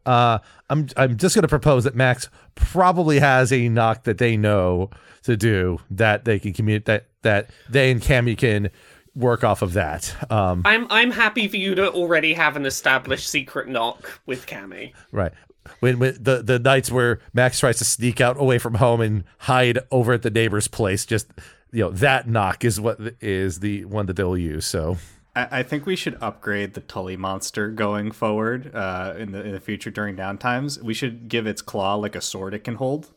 Uh, 0.06 0.40
I'm 0.70 0.88
I'm 0.98 1.18
just 1.18 1.36
going 1.36 1.44
to 1.44 1.48
propose 1.50 1.84
that 1.84 1.96
Max 1.96 2.30
probably 2.56 3.20
has 3.20 3.52
a 3.52 3.70
knock 3.70 4.04
that 4.06 4.18
they 4.18 4.38
know 4.38 4.90
to 5.24 5.36
do 5.38 5.80
that 5.92 6.26
they 6.26 6.40
can 6.40 6.54
communicate 6.54 6.86
that 6.86 7.08
that 7.22 7.50
they 7.70 7.92
and 7.92 8.02
Cammy 8.02 8.38
can 8.38 8.70
work 9.14 9.44
off 9.44 9.62
of 9.62 9.74
that. 9.74 10.16
Um, 10.32 10.62
I'm 10.66 10.88
I'm 10.90 11.12
happy 11.12 11.48
for 11.48 11.58
you 11.58 11.76
to 11.76 11.92
already 11.92 12.34
have 12.34 12.56
an 12.56 12.66
established 12.66 13.30
secret 13.30 13.68
knock 13.68 14.22
with 14.26 14.46
Cammy. 14.48 14.94
right. 15.12 15.34
When, 15.80 16.00
when 16.00 16.18
the 16.22 16.42
the 16.42 16.60
nights 16.60 16.92
where 16.92 17.20
Max 17.34 17.60
tries 17.60 17.78
to 17.78 17.86
sneak 17.86 18.22
out 18.22 18.40
away 18.40 18.58
from 18.58 18.76
home 18.76 19.02
and 19.02 19.24
hide 19.40 19.80
over 19.92 20.14
at 20.14 20.24
the 20.24 20.30
neighbor's 20.30 20.68
place, 20.68 21.06
just 21.06 21.28
you 21.72 21.82
know 21.82 21.92
that 21.92 22.28
knock 22.28 22.66
is 22.66 22.80
what 22.80 23.00
is 23.22 23.60
the 23.60 23.86
one 23.86 24.06
that 24.08 24.16
they'll 24.16 24.38
use. 24.38 24.66
So 24.66 24.98
I, 25.36 25.60
I 25.60 25.64
think 25.64 25.86
we 25.86 25.96
should 25.96 26.18
upgrade 26.22 26.74
the 26.74 26.82
Tully 26.82 27.18
monster 27.18 27.70
going 27.70 28.12
forward 28.12 28.74
uh, 28.74 29.14
in 29.18 29.32
the 29.32 29.44
in 29.44 29.52
the 29.52 29.60
future 29.60 29.92
during 29.92 30.16
downtimes. 30.16 30.82
We 30.82 30.94
should 30.94 31.30
give 31.30 31.48
its 31.48 31.62
claw 31.62 31.96
like 31.96 32.16
a 32.16 32.22
sword 32.22 32.54
it 32.54 32.64
can 32.64 32.76
hold. 32.76 33.12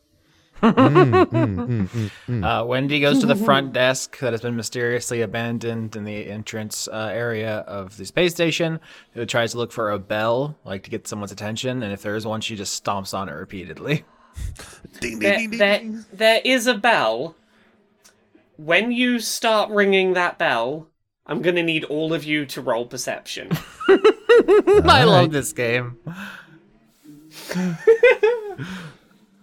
Uh, 0.61 2.63
Wendy 2.65 2.99
goes 2.99 3.19
to 3.19 3.25
the 3.25 3.35
front 3.35 3.73
desk 3.73 4.19
that 4.19 4.33
has 4.33 4.41
been 4.41 4.55
mysteriously 4.55 5.21
abandoned 5.21 5.95
in 5.95 6.03
the 6.03 6.29
entrance 6.29 6.87
uh, 6.87 7.11
area 7.13 7.59
of 7.59 7.97
the 7.97 8.05
space 8.05 8.33
station. 8.33 8.79
It 9.15 9.29
tries 9.29 9.51
to 9.51 9.57
look 9.57 9.71
for 9.71 9.91
a 9.91 9.99
bell, 9.99 10.57
like 10.63 10.83
to 10.83 10.89
get 10.89 11.07
someone's 11.07 11.31
attention, 11.31 11.83
and 11.83 11.91
if 11.91 12.01
there 12.01 12.15
is 12.15 12.25
one, 12.25 12.41
she 12.41 12.55
just 12.55 12.83
stomps 12.83 13.13
on 13.13 13.29
it 13.29 13.33
repeatedly. 13.33 14.05
There, 15.01 15.47
there, 15.49 15.81
there 16.11 16.41
is 16.43 16.65
a 16.65 16.73
bell. 16.73 17.35
When 18.57 18.91
you 18.91 19.19
start 19.19 19.69
ringing 19.69 20.13
that 20.13 20.39
bell, 20.39 20.87
I'm 21.25 21.41
gonna 21.41 21.63
need 21.63 21.85
all 21.85 22.13
of 22.13 22.23
you 22.23 22.45
to 22.47 22.61
roll 22.61 22.85
perception. 22.85 23.49
I 23.89 25.03
love 25.05 25.31
this 25.31 25.53
game. 25.53 25.97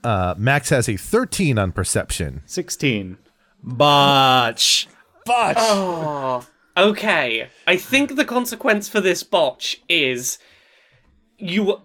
Uh, 0.05 0.35
Max 0.37 0.71
has 0.71 0.89
a 0.89 0.97
13 0.97 1.59
on 1.59 1.73
perception. 1.73 2.43
Sixteen. 2.47 3.19
Botch. 3.63 4.89
Oh, 5.29 6.47
okay. 6.77 7.49
I 7.67 7.77
think 7.77 8.17
the 8.17 8.25
consequence 8.25 8.89
for 8.89 9.01
this 9.01 9.23
botch 9.23 9.81
is 9.89 10.39
you. 11.37 11.81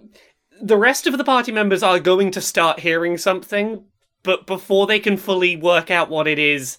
The 0.61 0.77
rest 0.77 1.05
of 1.05 1.17
the 1.17 1.23
party 1.23 1.51
members 1.51 1.83
are 1.83 1.99
going 1.99 2.31
to 2.31 2.41
start 2.41 2.79
hearing 2.79 3.17
something, 3.17 3.83
but 4.23 4.47
before 4.47 4.87
they 4.87 4.99
can 4.99 5.17
fully 5.17 5.57
work 5.57 5.91
out 5.91 6.09
what 6.09 6.27
it 6.27 6.39
is, 6.39 6.77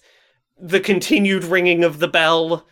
the 0.59 0.79
continued 0.79 1.43
ringing 1.43 1.83
of 1.83 1.99
the 1.99 2.07
bell 2.07 2.65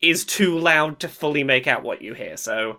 is 0.00 0.24
too 0.24 0.58
loud 0.58 1.00
to 1.00 1.08
fully 1.08 1.44
make 1.44 1.66
out 1.66 1.82
what 1.82 2.00
you 2.00 2.14
hear. 2.14 2.36
So 2.36 2.78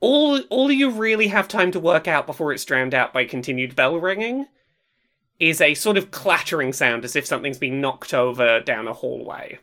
all 0.00 0.40
all 0.50 0.70
you 0.70 0.90
really 0.90 1.28
have 1.28 1.48
time 1.48 1.70
to 1.72 1.80
work 1.80 2.06
out 2.06 2.26
before 2.26 2.52
it's 2.52 2.64
drowned 2.64 2.94
out 2.94 3.12
by 3.12 3.24
continued 3.24 3.74
bell 3.74 3.96
ringing 3.98 4.46
is 5.38 5.60
a 5.60 5.74
sort 5.74 5.96
of 5.96 6.10
clattering 6.10 6.72
sound 6.72 7.04
as 7.04 7.14
if 7.14 7.26
something's 7.26 7.58
been 7.58 7.80
knocked 7.80 8.12
over 8.12 8.60
down 8.60 8.88
a 8.88 8.92
hallway. 8.92 9.58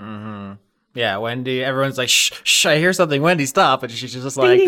Mm-hmm. 0.00 0.54
Yeah, 0.94 1.18
Wendy. 1.18 1.62
Everyone's 1.62 1.98
like, 1.98 2.08
"Shh, 2.08 2.32
shh! 2.42 2.66
I 2.66 2.78
hear 2.78 2.92
something." 2.92 3.22
Wendy, 3.22 3.46
stop! 3.46 3.84
And 3.84 3.92
she's 3.92 4.12
just 4.12 4.36
like. 4.36 4.58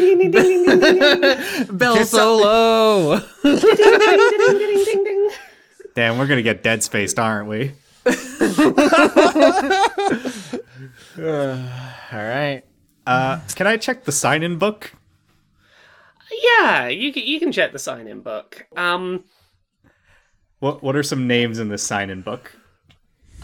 "Bell 1.70 1.94
Get 1.96 2.06
so 2.06 2.36
low." 2.36 3.18
Ding, 3.42 3.58
ding, 3.58 3.70
ding, 3.70 4.84
ding, 4.84 5.04
ding. 5.04 5.30
Damn, 5.94 6.16
we're 6.18 6.28
gonna 6.28 6.42
get 6.42 6.62
dead 6.62 6.82
spaced, 6.82 7.18
aren't 7.18 7.48
we? 7.48 7.72
All 11.18 12.18
right. 12.18 12.62
Uh, 13.06 13.40
can 13.54 13.66
I 13.66 13.76
check 13.76 14.04
the 14.04 14.12
sign-in 14.12 14.58
book? 14.58 14.92
Yeah, 16.42 16.88
you 16.88 17.12
can, 17.12 17.24
you 17.26 17.38
can 17.38 17.52
check 17.52 17.72
the 17.72 17.78
sign 17.78 18.06
in 18.06 18.20
book. 18.20 18.66
Um, 18.76 19.24
What 20.60 20.82
What 20.82 20.96
are 20.96 21.02
some 21.02 21.26
names 21.26 21.58
in 21.58 21.68
this 21.68 21.82
sign-in 21.82 22.22
book? 22.22 22.52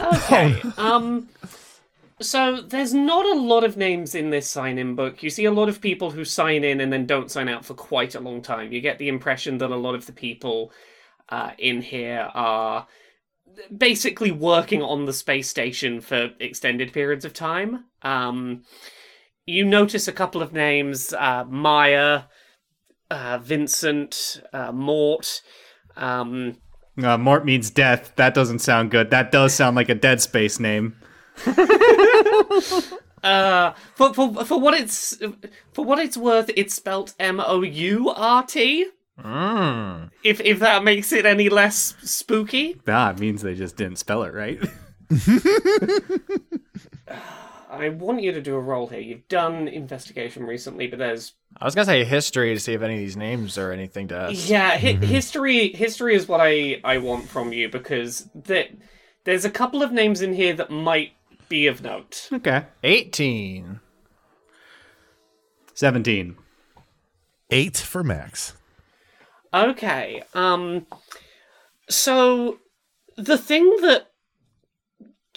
Okay. 0.00 0.60
um 0.78 1.28
so 2.20 2.60
there's 2.60 2.92
not 2.94 3.26
a 3.26 3.40
lot 3.40 3.62
of 3.62 3.76
names 3.76 4.14
in 4.14 4.30
this 4.30 4.48
sign-in 4.50 4.96
book. 4.96 5.22
You 5.22 5.30
see 5.30 5.44
a 5.44 5.52
lot 5.52 5.68
of 5.68 5.80
people 5.80 6.10
who 6.10 6.24
sign 6.24 6.64
in 6.64 6.80
and 6.80 6.92
then 6.92 7.06
don't 7.06 7.30
sign 7.30 7.48
out 7.48 7.64
for 7.64 7.74
quite 7.74 8.14
a 8.16 8.20
long 8.20 8.42
time. 8.42 8.72
You 8.72 8.80
get 8.80 8.98
the 8.98 9.08
impression 9.08 9.58
that 9.58 9.70
a 9.70 9.76
lot 9.76 9.94
of 9.94 10.06
the 10.06 10.12
people 10.12 10.72
uh, 11.28 11.52
in 11.58 11.80
here 11.82 12.28
are 12.34 12.88
basically 13.76 14.32
working 14.32 14.82
on 14.82 15.04
the 15.06 15.12
space 15.12 15.48
station 15.48 16.00
for 16.00 16.30
extended 16.40 16.92
periods 16.92 17.24
of 17.24 17.32
time. 17.32 17.84
Um, 18.02 18.62
you 19.46 19.64
notice 19.64 20.08
a 20.08 20.12
couple 20.12 20.42
of 20.42 20.52
names: 20.52 21.12
uh, 21.12 21.44
Maya, 21.48 22.22
uh, 23.10 23.38
Vincent, 23.38 24.40
uh, 24.52 24.72
Mort. 24.72 25.42
Um, 25.96 26.56
Uh, 27.02 27.16
Mort 27.16 27.44
means 27.44 27.70
death. 27.70 28.12
That 28.16 28.34
doesn't 28.34 28.58
sound 28.60 28.90
good. 28.90 29.10
That 29.10 29.32
does 29.32 29.54
sound 29.54 29.76
like 29.76 29.88
a 29.88 29.94
Dead 29.94 30.20
Space 30.20 30.60
name. 30.60 30.96
Uh, 33.20 33.72
for 33.96 34.14
for 34.14 34.44
for 34.44 34.60
what 34.60 34.74
it's 34.74 35.18
for 35.72 35.84
what 35.84 35.98
it's 35.98 36.16
worth, 36.16 36.48
it's 36.54 36.72
spelt 36.72 37.14
M 37.18 37.40
O 37.44 37.62
U 37.62 38.10
R 38.10 38.44
T. 38.44 38.86
Mm. 39.20 40.10
If 40.22 40.40
if 40.40 40.60
that 40.60 40.84
makes 40.84 41.12
it 41.12 41.26
any 41.26 41.48
less 41.48 41.96
spooky, 42.04 42.80
Ah, 42.86 43.10
it 43.10 43.18
means 43.18 43.42
they 43.42 43.56
just 43.56 43.76
didn't 43.76 43.96
spell 43.98 44.22
it 44.22 44.32
right. 44.32 44.60
I 47.70 47.90
want 47.90 48.22
you 48.22 48.32
to 48.32 48.40
do 48.40 48.54
a 48.56 48.60
roll 48.60 48.86
here. 48.86 49.00
You've 49.00 49.28
done 49.28 49.68
investigation 49.68 50.44
recently, 50.44 50.86
but 50.86 50.98
there's 50.98 51.34
I 51.60 51.64
was 51.64 51.74
gonna 51.74 51.84
say 51.84 52.04
history 52.04 52.54
to 52.54 52.60
see 52.60 52.72
if 52.72 52.82
any 52.82 52.94
of 52.94 53.00
these 53.00 53.16
names 53.16 53.58
are 53.58 53.72
anything 53.72 54.08
to 54.08 54.18
us. 54.18 54.48
yeah, 54.48 54.70
hi- 54.78 54.92
history. 54.94 55.72
History 55.72 56.14
is 56.14 56.26
what 56.28 56.40
I 56.40 56.80
I 56.84 56.98
want 56.98 57.28
from 57.28 57.52
you 57.52 57.68
because 57.68 58.28
that 58.34 58.68
there's 59.24 59.44
a 59.44 59.50
couple 59.50 59.82
of 59.82 59.92
names 59.92 60.22
in 60.22 60.32
here 60.32 60.54
that 60.54 60.70
might 60.70 61.12
be 61.48 61.66
of 61.66 61.82
note. 61.82 62.28
okay. 62.32 62.64
Eighteen. 62.82 63.80
17. 65.74 66.36
Eight 67.50 67.76
for 67.76 68.02
Max. 68.02 68.54
Okay. 69.54 70.22
Um 70.34 70.86
so 71.88 72.58
the 73.16 73.38
thing 73.38 73.64
that 73.82 74.07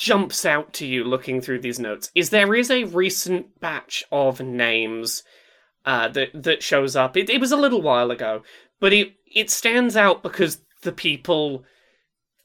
jumps 0.01 0.45
out 0.47 0.73
to 0.73 0.87
you 0.87 1.03
looking 1.03 1.39
through 1.39 1.59
these 1.59 1.77
notes 1.77 2.09
is 2.15 2.31
there 2.31 2.55
is 2.55 2.71
a 2.71 2.85
recent 2.85 3.59
batch 3.59 4.03
of 4.11 4.41
names 4.41 5.21
uh 5.85 6.07
that 6.07 6.29
that 6.33 6.63
shows 6.63 6.95
up. 6.95 7.15
It, 7.15 7.29
it 7.29 7.39
was 7.39 7.51
a 7.51 7.57
little 7.57 7.83
while 7.83 8.09
ago, 8.09 8.41
but 8.79 8.93
it 8.93 9.13
it 9.31 9.51
stands 9.51 9.95
out 9.95 10.23
because 10.23 10.63
the 10.81 10.91
people 10.91 11.63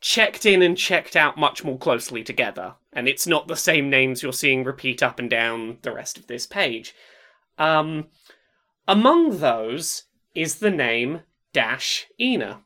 checked 0.03 0.45
in 0.45 0.61
and 0.61 0.77
checked 0.77 1.17
out 1.17 1.39
much 1.39 1.65
more 1.65 1.79
closely 1.79 2.23
together 2.23 2.75
and 2.93 3.09
it's 3.09 3.27
not 3.27 3.49
the 3.49 3.57
same 3.57 3.89
names 3.89 4.23
you're 4.23 4.35
seeing 4.35 4.63
repeat 4.63 5.03
up 5.03 5.19
and 5.19 5.31
down 5.31 5.79
the 5.81 5.95
rest 5.95 6.19
of 6.19 6.27
this 6.27 6.47
page. 6.47 6.95
Um 7.57 8.09
among 8.87 9.39
those 9.39 10.03
is 10.35 10.57
the 10.57 10.71
name 10.71 11.23
Dash 11.55 12.07
Ina. 12.21 12.66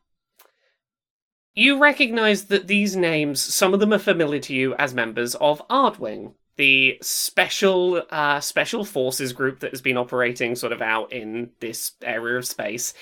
You 1.54 1.78
recognize 1.78 2.44
that 2.46 2.68
these 2.68 2.94
names, 2.96 3.40
some 3.40 3.74
of 3.74 3.80
them 3.80 3.92
are 3.92 3.98
familiar 3.98 4.40
to 4.40 4.54
you 4.54 4.74
as 4.76 4.94
members 4.94 5.34
of 5.36 5.66
Ardwing, 5.68 6.34
the 6.56 6.98
special 7.02 8.02
uh, 8.10 8.40
special 8.40 8.84
forces 8.84 9.32
group 9.32 9.60
that 9.60 9.70
has 9.72 9.80
been 9.80 9.96
operating 9.96 10.54
sort 10.54 10.72
of 10.72 10.80
out 10.82 11.12
in 11.12 11.50
this 11.60 11.92
area 12.02 12.38
of 12.38 12.46
space 12.46 12.94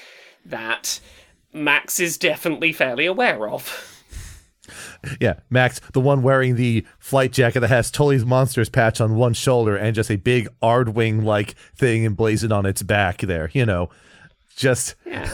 that 0.46 1.00
Max 1.52 2.00
is 2.00 2.16
definitely 2.16 2.72
fairly 2.72 3.06
aware 3.06 3.48
of. 3.48 3.94
Yeah, 5.20 5.40
Max, 5.48 5.80
the 5.92 6.00
one 6.00 6.22
wearing 6.22 6.56
the 6.56 6.86
flight 6.98 7.32
jacket 7.32 7.60
that 7.60 7.68
has 7.68 7.90
Tully's 7.90 8.24
Monsters 8.24 8.68
patch 8.68 9.00
on 9.00 9.14
one 9.16 9.32
shoulder 9.32 9.76
and 9.76 9.94
just 9.94 10.10
a 10.10 10.16
big 10.16 10.48
Ardwing 10.62 11.24
like 11.24 11.54
thing 11.74 12.04
emblazoned 12.04 12.52
on 12.52 12.66
its 12.66 12.82
back 12.82 13.18
there. 13.22 13.50
You 13.54 13.64
know, 13.64 13.88
just 14.56 14.94
Yeah. 15.06 15.30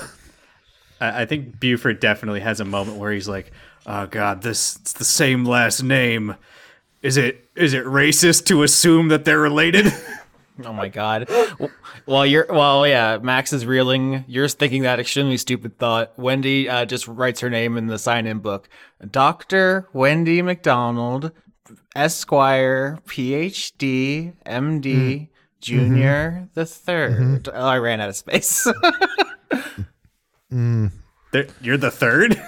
I, 1.04 1.22
I 1.22 1.26
think 1.26 1.60
Beaufort 1.60 2.00
definitely 2.00 2.40
has 2.40 2.60
a 2.60 2.64
moment 2.64 2.98
where 2.98 3.12
he's 3.12 3.28
like, 3.28 3.52
"Oh 3.86 4.06
God, 4.06 4.42
this 4.42 4.76
it's 4.76 4.92
the 4.92 5.04
same 5.04 5.44
last 5.44 5.82
name. 5.82 6.36
Is 7.02 7.16
it 7.16 7.48
is 7.54 7.74
it 7.74 7.84
racist 7.84 8.46
to 8.46 8.62
assume 8.62 9.08
that 9.08 9.24
they're 9.24 9.40
related?" 9.40 9.92
Oh 10.64 10.72
my 10.72 10.86
god. 10.86 11.28
Well, 12.06 12.24
you're 12.24 12.46
well, 12.48 12.86
yeah. 12.86 13.18
Max 13.20 13.52
is 13.52 13.66
reeling. 13.66 14.24
You're 14.28 14.48
thinking 14.48 14.82
that 14.82 15.00
extremely 15.00 15.36
stupid 15.36 15.78
thought. 15.78 16.16
Wendy 16.16 16.68
uh, 16.68 16.84
just 16.84 17.08
writes 17.08 17.40
her 17.40 17.50
name 17.50 17.76
in 17.76 17.88
the 17.88 17.98
sign-in 17.98 18.38
book. 18.38 18.68
Doctor 19.10 19.88
Wendy 19.92 20.42
McDonald, 20.42 21.32
Esquire, 21.96 23.00
PhD, 23.06 24.34
MD, 24.46 24.84
mm. 24.84 24.84
mm-hmm. 24.84 25.24
Junior 25.60 26.48
the 26.54 26.62
mm-hmm. 26.62 26.90
3rd 26.90 27.48
Oh, 27.52 27.66
I 27.66 27.78
ran 27.78 28.00
out 28.00 28.10
of 28.10 28.16
space. 28.16 28.66
They're- 31.32 31.48
You're 31.60 31.76
the 31.76 31.90
third. 31.90 32.40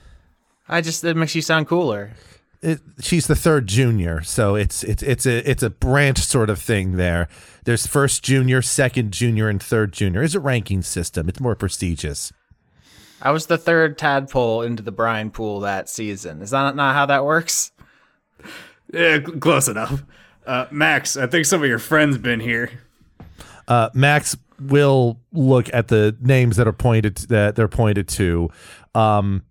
I 0.68 0.80
just 0.82 1.02
it 1.04 1.16
makes 1.16 1.34
you 1.34 1.40
sound 1.42 1.66
cooler. 1.66 2.12
it, 2.60 2.80
she's 3.00 3.26
the 3.26 3.34
third 3.36 3.66
junior, 3.66 4.22
so 4.22 4.54
it's 4.54 4.84
it's 4.84 5.02
it's 5.02 5.24
a 5.26 5.48
it's 5.50 5.62
a 5.62 5.70
branch 5.70 6.18
sort 6.18 6.50
of 6.50 6.58
thing 6.60 6.96
there. 6.96 7.28
There's 7.64 7.86
first 7.86 8.22
junior, 8.22 8.60
second 8.60 9.12
junior, 9.12 9.48
and 9.48 9.62
third 9.62 9.92
junior. 9.92 10.22
It's 10.22 10.34
a 10.34 10.40
ranking 10.40 10.82
system. 10.82 11.28
It's 11.28 11.40
more 11.40 11.54
prestigious. 11.54 12.32
I 13.22 13.30
was 13.30 13.46
the 13.46 13.56
third 13.58 13.96
tadpole 13.98 14.62
into 14.62 14.82
the 14.82 14.92
brine 14.92 15.30
pool 15.30 15.60
that 15.60 15.88
season. 15.88 16.42
Is 16.42 16.50
that 16.50 16.76
not 16.76 16.94
how 16.94 17.06
that 17.06 17.24
works? 17.24 17.72
yeah, 18.92 19.18
cl- 19.18 19.38
close 19.38 19.68
enough. 19.68 20.02
Uh, 20.46 20.66
Max, 20.70 21.16
I 21.16 21.26
think 21.26 21.46
some 21.46 21.62
of 21.62 21.68
your 21.68 21.78
friends 21.78 22.16
been 22.18 22.40
here. 22.40 22.70
Uh, 23.66 23.88
Max 23.94 24.36
will 24.60 25.20
look 25.32 25.72
at 25.72 25.88
the 25.88 26.16
names 26.20 26.56
that 26.56 26.66
are 26.66 26.72
pointed 26.72 27.16
that 27.28 27.56
they're 27.56 27.68
pointed 27.68 28.08
to, 28.08 28.50
um, 28.94 29.42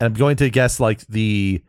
and 0.00 0.06
I'm 0.06 0.14
going 0.14 0.36
to 0.36 0.50
guess 0.50 0.80
like 0.80 1.06
the 1.06 1.62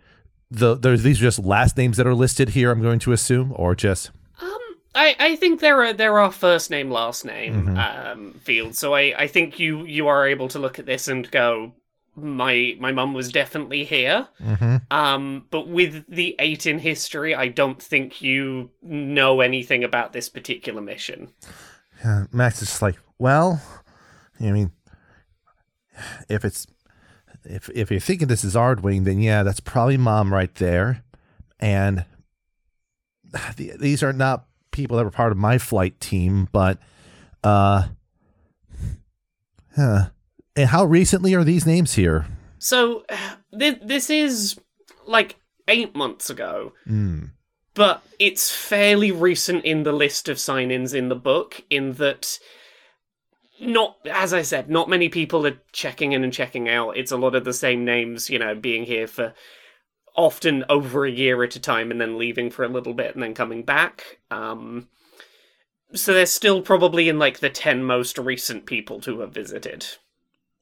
the 0.51 0.75
there's 0.75 1.03
these 1.03 1.19
are 1.19 1.23
just 1.25 1.39
last 1.39 1.77
names 1.77 1.97
that 1.97 2.07
are 2.07 2.15
listed 2.15 2.49
here. 2.49 2.71
I'm 2.71 2.81
going 2.81 2.99
to 2.99 3.11
assume, 3.11 3.53
or 3.55 3.75
just 3.75 4.11
um, 4.41 4.59
I, 4.95 5.15
I 5.19 5.35
think 5.35 5.59
there 5.59 5.83
are 5.83 5.93
there 5.93 6.19
are 6.19 6.31
first 6.31 6.69
name 6.69 6.91
last 6.91 7.25
name 7.25 7.77
um, 7.77 8.33
fields, 8.43 8.77
so 8.77 8.93
I, 8.93 9.13
I 9.17 9.27
think 9.27 9.59
you 9.59 9.85
you 9.85 10.07
are 10.07 10.27
able 10.27 10.47
to 10.49 10.59
look 10.59 10.79
at 10.79 10.85
this 10.85 11.07
and 11.07 11.29
go, 11.31 11.73
my 12.15 12.75
my 12.79 12.91
mum 12.91 13.13
was 13.13 13.31
definitely 13.31 13.83
here. 13.83 14.27
Um, 14.91 15.45
but 15.49 15.67
with 15.67 16.05
the 16.07 16.35
eight 16.39 16.65
in 16.65 16.79
history, 16.79 17.33
I 17.33 17.47
don't 17.47 17.81
think 17.81 18.21
you 18.21 18.69
know 18.81 19.41
anything 19.41 19.83
about 19.83 20.13
this 20.13 20.29
particular 20.29 20.81
mission. 20.81 21.29
Uh, 22.03 22.25
Max 22.31 22.61
is 22.61 22.67
just 22.69 22.81
like, 22.81 22.97
well, 23.17 23.61
I 24.39 24.51
mean, 24.51 24.71
if 26.29 26.43
it's 26.43 26.67
if 27.45 27.69
if 27.69 27.91
you're 27.91 27.99
thinking 27.99 28.27
this 28.27 28.43
is 28.43 28.55
Ardwing, 28.55 29.05
then 29.05 29.19
yeah, 29.19 29.43
that's 29.43 29.59
probably 29.59 29.97
mom 29.97 30.33
right 30.33 30.53
there, 30.55 31.03
and 31.59 32.05
the, 33.55 33.73
these 33.79 34.03
are 34.03 34.13
not 34.13 34.45
people 34.71 34.97
that 34.97 35.03
were 35.03 35.11
part 35.11 35.31
of 35.31 35.37
my 35.37 35.57
flight 35.57 35.99
team, 35.99 36.47
but 36.51 36.79
uh, 37.43 37.87
huh. 39.75 40.09
and 40.55 40.69
how 40.69 40.83
recently 40.83 41.33
are 41.33 41.43
these 41.43 41.65
names 41.65 41.93
here? 41.93 42.25
So 42.59 43.05
th- 43.57 43.81
this 43.83 44.09
is 44.09 44.59
like 45.05 45.37
eight 45.67 45.95
months 45.95 46.29
ago. 46.29 46.73
Hmm. 46.85 47.25
But 47.73 48.03
it's 48.19 48.51
fairly 48.51 49.11
recent 49.11 49.65
in 49.65 49.83
the 49.83 49.91
list 49.91 50.29
of 50.29 50.39
sign-ins 50.39 50.93
in 50.93 51.09
the 51.09 51.15
book 51.15 51.63
in 51.69 51.93
that 51.93 52.39
not 53.59 53.97
as 54.09 54.33
i 54.33 54.41
said 54.41 54.69
not 54.69 54.89
many 54.89 55.09
people 55.09 55.45
are 55.47 55.59
checking 55.71 56.11
in 56.11 56.23
and 56.23 56.33
checking 56.33 56.67
out 56.67 56.97
it's 56.97 57.11
a 57.11 57.17
lot 57.17 57.35
of 57.35 57.45
the 57.45 57.53
same 57.53 57.85
names 57.85 58.29
you 58.29 58.39
know 58.39 58.53
being 58.55 58.83
here 58.83 59.07
for 59.07 59.33
often 60.15 60.63
over 60.69 61.05
a 61.05 61.11
year 61.11 61.43
at 61.43 61.55
a 61.55 61.59
time 61.59 61.91
and 61.91 61.99
then 61.99 62.17
leaving 62.17 62.49
for 62.49 62.63
a 62.63 62.69
little 62.69 62.93
bit 62.93 63.13
and 63.13 63.23
then 63.23 63.33
coming 63.33 63.63
back. 63.63 64.19
Um, 64.29 64.89
so 65.93 66.13
they're 66.13 66.25
still 66.25 66.61
probably 66.61 67.09
in 67.09 67.19
like 67.19 67.39
the 67.39 67.49
10 67.49 67.83
most 67.83 68.17
recent 68.17 68.65
people 68.65 68.99
to 69.01 69.19
have 69.19 69.33
visited. 69.33 69.85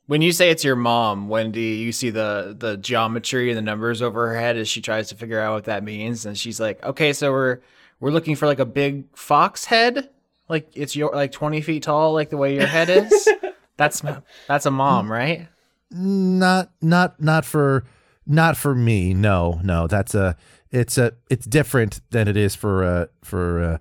When 0.08 0.22
you 0.22 0.32
say 0.32 0.50
it's 0.50 0.64
your 0.64 0.76
mom, 0.76 1.30
Wendy, 1.30 1.76
you 1.76 1.92
see 1.92 2.10
the 2.10 2.56
the 2.58 2.78
geometry 2.78 3.50
and 3.50 3.58
the 3.58 3.62
numbers 3.62 4.02
over 4.02 4.28
her 4.30 4.40
head 4.40 4.58
as 4.58 4.68
she 4.68 4.82
tries 4.82 5.10
to 5.10 5.16
figure 5.16 5.40
out 5.40 5.54
what 5.54 5.66
that 5.66 5.84
means, 5.84 6.26
and 6.26 6.38
she's 6.38 6.60
like, 6.60 6.84
"Okay, 6.84 7.14
so 7.14 7.32
we're 7.32 7.60
we're 8.00 8.12
looking 8.12 8.36
for 8.36 8.46
like 8.46 8.60
a 8.60 8.66
big 8.66 9.06
fox 9.16 9.66
head, 9.66 10.10
like 10.50 10.70
it's 10.74 10.96
your 10.96 11.12
like 11.14 11.32
twenty 11.32 11.62
feet 11.62 11.84
tall, 11.84 12.14
like 12.14 12.30
the 12.30 12.38
way 12.38 12.56
your 12.56 12.68
head 12.68 12.90
is. 12.90 13.30
that's 13.78 14.02
that's 14.48 14.66
a 14.66 14.72
mom, 14.72 15.12
right? 15.12 15.48
not 15.92 16.72
not 16.82 17.22
not 17.22 17.46
for 17.46 17.84
not 18.26 18.56
for 18.56 18.74
me 18.74 19.14
no 19.14 19.60
no 19.64 19.88
that's 19.88 20.16
a 20.16 20.36
it's 20.72 20.98
a 20.98 21.12
it's 21.30 21.46
different 21.46 22.00
than 22.12 22.28
it 22.28 22.38
is 22.38 22.56
for 22.56 22.84
uh 22.84 23.06
for 23.24 23.62
uh 23.62 23.78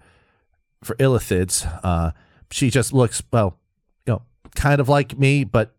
for 0.82 0.96
illithids 0.96 1.64
uh 1.84 2.10
she 2.50 2.68
just 2.68 2.92
looks 2.92 3.22
well 3.32 3.58
you 4.06 4.14
know 4.14 4.22
kind 4.56 4.80
of 4.80 4.88
like 4.88 5.16
me 5.18 5.44
but 5.44 5.72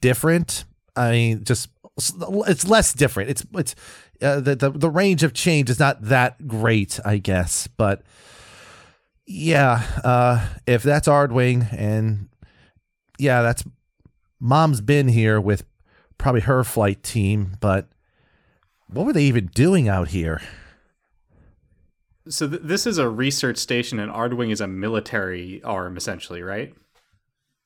different 0.00 0.64
i 0.96 1.10
mean 1.10 1.44
just 1.44 1.68
it's 2.46 2.66
less 2.66 2.92
different 2.92 3.30
it's 3.30 3.46
it's 3.54 3.74
uh, 4.22 4.40
the, 4.40 4.54
the 4.56 4.70
the 4.70 4.90
range 4.90 5.22
of 5.22 5.32
change 5.32 5.70
is 5.70 5.78
not 5.78 6.00
that 6.02 6.46
great 6.46 6.98
i 7.04 7.16
guess 7.18 7.66
but 7.66 8.02
yeah 9.26 9.82
uh 10.04 10.46
if 10.66 10.82
that's 10.82 11.08
ardwing 11.08 11.66
and 11.72 12.28
yeah 13.18 13.42
that's 13.42 13.64
mom's 14.40 14.80
been 14.80 15.08
here 15.08 15.40
with 15.40 15.64
probably 16.18 16.42
her 16.42 16.64
flight 16.64 17.02
team, 17.02 17.56
but 17.60 17.88
what 18.88 19.06
were 19.06 19.12
they 19.12 19.24
even 19.24 19.46
doing 19.46 19.88
out 19.88 20.08
here? 20.08 20.40
So 22.28 22.48
th- 22.48 22.62
this 22.64 22.86
is 22.86 22.98
a 22.98 23.08
research 23.08 23.56
station, 23.58 23.98
and 23.98 24.10
Ardwing 24.10 24.50
is 24.50 24.60
a 24.60 24.66
military 24.66 25.62
arm, 25.62 25.96
essentially, 25.96 26.42
right? 26.42 26.74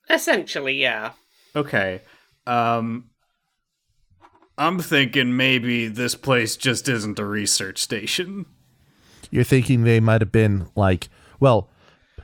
Essentially, 0.08 0.74
yeah. 0.74 1.12
Okay. 1.54 2.02
Um, 2.46 3.10
I'm 4.58 4.78
thinking 4.78 5.36
maybe 5.36 5.88
this 5.88 6.14
place 6.14 6.56
just 6.56 6.88
isn't 6.88 7.18
a 7.18 7.24
research 7.24 7.78
station. 7.78 8.46
You're 9.30 9.44
thinking 9.44 9.84
they 9.84 10.00
might 10.00 10.20
have 10.20 10.32
been 10.32 10.68
like, 10.74 11.08
well, 11.38 11.70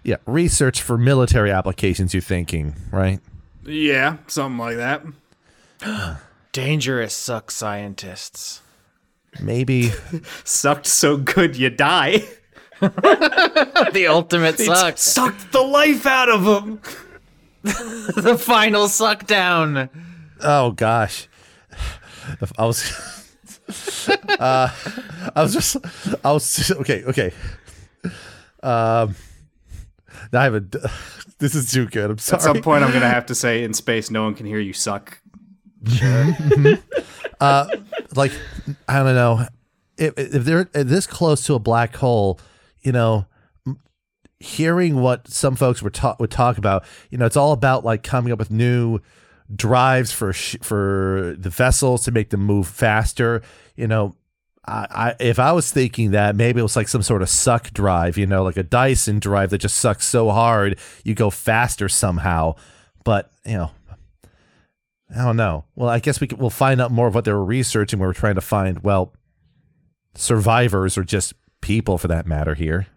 yeah, 0.03 0.17
research 0.27 0.83
for 0.83 0.99
military 0.99 1.51
applications, 1.51 2.13
you're 2.15 2.21
thinking, 2.21 2.77
right? 2.91 3.21
Yeah, 3.65 4.19
something 4.27 4.59
like 4.59 4.77
that. 4.77 5.03
Dangerous 6.53 7.15
suck 7.15 7.51
scientists. 7.51 8.63
Maybe 9.41 9.93
Sucked 10.45 10.87
so 10.87 11.17
good 11.17 11.57
you 11.57 11.71
die. 11.71 12.25
the 12.81 14.07
ultimate 14.09 14.59
suck. 14.59 14.99
Sucked 14.99 15.53
the 15.53 15.63
life 15.63 16.05
out 16.07 16.29
of 16.29 16.45
them. 16.45 16.81
the 18.17 18.37
final 18.39 18.89
suck 18.89 19.27
down. 19.27 19.91
oh 20.41 20.71
gosh. 20.73 21.29
I 22.59 22.67
was 22.67 24.09
uh 24.41 24.69
I 25.35 25.43
was 25.43 25.53
just 25.53 25.77
I 26.25 26.33
was 26.33 26.71
okay, 26.73 27.05
okay. 27.05 27.33
Um 28.63 29.15
I 30.33 30.45
have 30.45 30.55
a 30.55 30.65
this 31.39 31.55
is 31.55 31.71
too 31.71 31.87
good. 31.87 32.11
I'm 32.11 32.19
sorry. 32.19 32.39
At 32.41 32.43
some 32.43 32.63
point, 32.63 32.83
I'm 32.83 32.93
gonna 32.93 33.09
have 33.09 33.27
to 33.27 33.35
say, 33.35 33.63
in 33.63 33.75
space, 33.75 34.11
no 34.11 34.25
one 34.25 34.35
can 34.35 34.47
hear 34.47 34.59
you 34.59 34.73
suck. 34.73 35.21
like 37.41 38.33
I 38.89 39.03
don't 39.03 39.15
know 39.15 39.47
if, 39.99 40.15
if 40.17 40.45
they're 40.45 40.65
this 40.65 41.07
close 41.07 41.45
to 41.47 41.55
a 41.55 41.59
black 41.59 41.95
hole, 41.97 42.41
you 42.83 42.93
know, 42.93 43.17
m- 43.19 43.27
hearing 44.39 45.01
what 45.01 45.29
some 45.29 45.57
folks 45.57 45.83
were 45.83 45.91
talk 45.91 46.21
would 46.21 46.31
talk 46.31 46.59
about, 46.59 46.85
you 47.11 47.19
know, 47.19 47.27
it's 47.27 47.37
all 47.37 47.53
about 47.53 47.85
like 47.85 48.03
coming 48.03 48.33
up 48.33 48.39
with 48.39 48.51
new 48.51 49.01
drives 49.55 50.13
for 50.13 50.33
sh- 50.33 50.57
for 50.63 51.35
the 51.39 51.51
vessels 51.51 52.05
to 52.05 52.11
make 52.11 52.31
them 52.31 52.41
move 52.41 52.69
faster. 52.69 53.43
You 53.77 53.87
know, 53.87 54.17
I, 54.67 54.87
I 54.91 55.15
if 55.21 55.39
I 55.39 55.53
was 55.53 55.71
thinking 55.71 56.11
that 56.11 56.37
maybe 56.37 56.61
it 56.61 56.65
was 56.65 56.77
like 56.77 56.89
some 56.89 57.03
sort 57.03 57.23
of 57.23 57.29
suck 57.29 57.73
drive, 57.73 58.19
you 58.19 58.27
know, 58.27 58.43
like 58.43 58.57
a 58.57 58.63
Dyson 58.63 59.19
drive 59.19 59.51
that 59.51 59.59
just 59.59 59.77
sucks 59.77 60.07
so 60.07 60.31
hard 60.31 60.79
you 61.05 61.15
go 61.15 61.31
faster 61.31 61.89
somehow. 61.89 62.57
But 63.05 63.31
you 63.45 63.55
know, 63.57 63.71
I 65.15 65.25
don't 65.25 65.37
know. 65.37 65.65
Well, 65.77 65.89
I 65.89 66.01
guess 66.01 66.21
we 66.21 66.27
can, 66.27 66.39
we'll 66.39 66.51
find 66.51 66.81
out 66.81 66.91
more 66.91 67.07
of 67.07 67.15
what 67.15 67.25
they 67.25 67.33
were 67.33 67.45
researching. 67.45 68.01
We 68.01 68.07
were 68.07 68.13
trying 68.13 68.35
to 68.35 68.41
find, 68.41 68.81
well, 68.83 69.13
survivors 70.15 70.99
or 70.99 71.05
just 71.05 71.35
people 71.61 71.99
for 71.99 72.09
that 72.09 72.27
matter 72.27 72.55
here. 72.55 72.89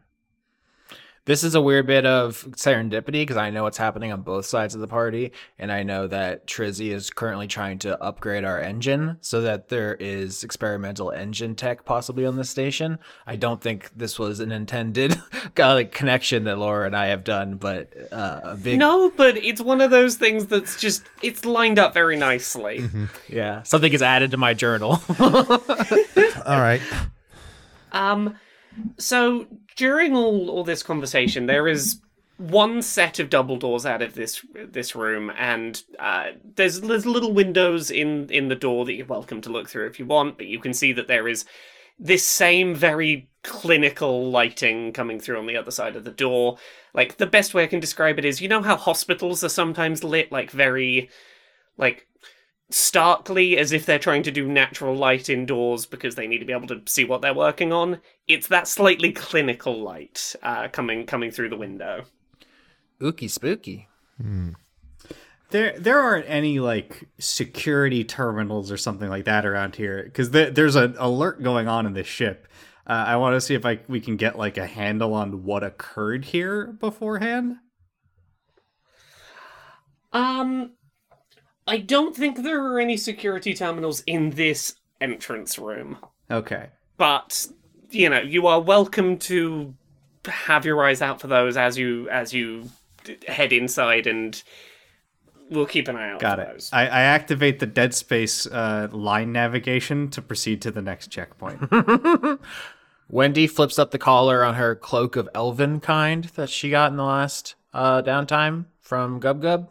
This 1.30 1.44
is 1.44 1.54
a 1.54 1.62
weird 1.62 1.86
bit 1.86 2.08
of 2.08 2.44
serendipity 2.54 3.12
because 3.12 3.38
I 3.38 3.52
know 3.52 3.62
what's 3.62 3.78
happening 3.78 4.12
on 4.12 4.24
both 4.24 4.48
sides 4.48 4.74
of 4.74 4.82
the 4.82 4.88
party, 4.88 5.32
and 5.60 5.72
I 5.72 5.84
know 5.84 6.08
that 6.08 6.48
Trizzy 6.48 6.92
is 6.92 7.12
currently 7.12 7.46
trying 7.46 7.78
to 7.80 8.02
upgrade 8.02 8.44
our 8.44 8.60
engine 8.60 9.20
so 9.22 9.42
that 9.42 9.70
there 9.70 9.94
is 9.94 10.44
experimental 10.44 11.12
engine 11.12 11.54
tech 11.54 11.86
possibly 11.86 12.26
on 12.26 12.36
this 12.36 12.50
station. 12.50 12.98
I 13.28 13.36
don't 13.36 13.62
think 13.62 13.92
this 13.96 14.18
was 14.18 14.40
an 14.40 14.52
intended 14.52 15.22
like, 15.56 15.92
connection 15.92 16.46
that 16.46 16.58
Laura 16.58 16.88
and 16.88 16.96
I 16.96 17.10
have 17.10 17.24
done, 17.24 17.58
but 17.58 17.94
uh, 18.12 18.40
a 18.42 18.58
big 18.58 18.80
No, 18.80 19.12
but 19.12 19.38
it's 19.38 19.62
one 19.62 19.82
of 19.82 19.92
those 19.92 20.16
things 20.16 20.48
that's 20.48 20.82
just 20.82 21.04
it's 21.22 21.46
lined 21.46 21.78
up 21.78 21.94
very 21.94 22.18
nicely. 22.18 22.90
yeah 23.28 23.62
something 23.62 23.94
is 23.94 24.02
added 24.02 24.32
to 24.32 24.38
my 24.38 24.56
journal. 24.56 25.00
All 25.20 26.60
right. 26.60 26.82
Um, 27.92 28.36
so 28.98 29.46
during 29.80 30.14
all 30.14 30.50
all 30.50 30.66
this 30.66 30.84
conversation, 30.84 31.46
there 31.46 31.68
is 31.68 32.02
one 32.38 32.82
set 32.82 33.18
of 33.18 33.30
double 33.30 33.56
doors 33.56 33.86
out 33.86 34.02
of 34.02 34.14
this 34.14 34.46
this 34.54 34.94
room, 34.94 35.32
and 35.38 35.82
uh, 35.98 36.32
there's 36.56 36.82
there's 36.82 37.06
little 37.06 37.32
windows 37.32 37.90
in 37.90 38.30
in 38.30 38.50
the 38.50 38.56
door 38.56 38.84
that 38.86 38.94
you're 38.94 39.06
welcome 39.06 39.40
to 39.40 39.50
look 39.50 39.70
through 39.70 39.88
if 39.88 39.98
you 39.98 40.06
want. 40.06 40.38
But 40.38 40.48
you 40.48 40.60
can 40.60 40.74
see 40.74 40.92
that 40.94 41.08
there 41.08 41.30
is 41.30 41.46
this 41.98 42.26
same 42.26 42.76
very 42.76 43.30
clinical 43.44 44.30
lighting 44.30 44.92
coming 44.92 45.18
through 45.18 45.40
on 45.40 45.48
the 45.48 45.56
other 45.56 45.72
side 45.72 45.96
of 45.96 46.04
the 46.04 46.12
door. 46.12 46.58
Like 46.94 47.16
the 47.16 47.26
best 47.26 47.54
way 47.54 47.64
I 47.64 47.68
can 47.68 47.80
describe 47.80 48.20
it 48.20 48.26
is, 48.26 48.42
you 48.42 48.50
know 48.50 48.62
how 48.62 48.76
hospitals 48.76 49.46
are 49.46 49.50
sometimes 49.50 50.04
lit 50.04 50.30
like 50.30 50.52
very 50.52 51.10
like 51.78 52.06
starkly 52.70 53.58
as 53.58 53.72
if 53.72 53.86
they're 53.86 54.00
trying 54.00 54.24
to 54.24 54.32
do 54.32 54.48
natural 54.48 54.96
light 54.96 55.30
indoors 55.30 55.86
because 55.86 56.16
they 56.16 56.28
need 56.28 56.40
to 56.40 56.46
be 56.46 56.54
able 56.54 56.68
to 56.68 56.82
see 56.86 57.04
what 57.04 57.22
they're 57.22 57.34
working 57.34 57.74
on. 57.74 58.00
It's 58.28 58.48
that 58.48 58.68
slightly 58.68 59.12
clinical 59.12 59.82
light 59.82 60.36
uh, 60.44 60.68
coming 60.68 61.06
coming 61.06 61.32
through 61.32 61.50
the 61.50 61.58
window. 61.58 62.06
Ookie 63.02 63.30
spooky. 63.30 63.88
There, 65.52 65.80
there 65.80 66.00
aren't 66.00 66.30
any 66.30 66.60
like 66.60 67.08
security 67.20 68.04
terminals 68.04 68.72
or 68.72 68.78
something 68.78 69.10
like 69.10 69.26
that 69.26 69.46
around 69.46 69.76
here 69.76 70.04
because 70.04 70.32
there, 70.32 70.52
there's 70.52 70.76
an 70.76 70.96
alert 71.00 71.42
going 71.42 71.68
on 71.68 71.88
in 71.88 71.94
this 71.94 72.08
ship. 72.08 72.48
Uh, 72.86 73.06
I 73.08 73.18
want 73.18 73.36
to 73.36 73.42
see 73.42 73.56
if 73.56 73.66
I 73.66 73.80
we 73.88 74.00
can 74.00 74.16
get 74.16 74.38
like 74.38 74.58
a 74.58 74.68
handle 74.68 75.14
on 75.14 75.44
what 75.44 75.64
occurred 75.64 76.26
here 76.26 76.68
beforehand. 76.68 77.58
Um, 80.12 80.74
I 81.70 81.78
don't 81.78 82.16
think 82.16 82.42
there 82.42 82.62
are 82.66 82.80
any 82.80 82.98
security 82.98 83.54
terminals 83.54 84.02
in 84.08 84.32
this 84.32 84.74
entrance 85.00 85.60
room, 85.60 85.98
Okay. 86.32 86.68
but 86.98 87.46
you 87.92 88.10
know 88.10 88.20
you 88.22 88.48
are 88.48 88.60
welcome 88.60 89.18
to 89.20 89.74
have 90.26 90.66
your 90.66 90.84
eyes 90.84 91.02
out 91.02 91.22
for 91.22 91.28
those 91.28 91.56
as 91.58 91.78
you 91.78 92.10
as 92.10 92.34
you 92.34 92.70
head 93.28 93.54
inside 93.54 94.08
and. 94.08 94.42
We'll 95.52 95.66
keep 95.66 95.88
an 95.88 95.96
eye 95.96 96.12
out 96.12 96.20
Got 96.20 96.38
for 96.38 96.44
it. 96.44 96.54
those. 96.54 96.70
I, 96.72 96.82
I 96.84 97.02
activate 97.02 97.58
the 97.58 97.66
Dead 97.66 97.96
Space 97.96 98.46
uh, 98.46 98.88
line 98.92 99.32
navigation 99.32 100.08
to 100.12 100.22
proceed 100.22 100.62
to 100.62 100.70
the 100.70 100.84
next 100.84 101.08
checkpoint. 101.08 101.60
Wendy 103.10 103.48
flips 103.48 103.80
up 103.80 103.90
the 103.90 103.98
collar 103.98 104.44
on 104.44 104.54
her 104.54 104.76
cloak 104.76 105.16
of 105.16 105.28
elven 105.34 105.80
kind 105.80 106.26
that 106.36 106.52
she 106.52 106.70
got 106.70 106.92
in 106.92 106.98
the 106.98 107.04
last 107.04 107.56
uh, 107.74 108.04
downtime 108.04 108.66
from 108.80 109.20
Gub 109.20 109.42
Gub 109.42 109.70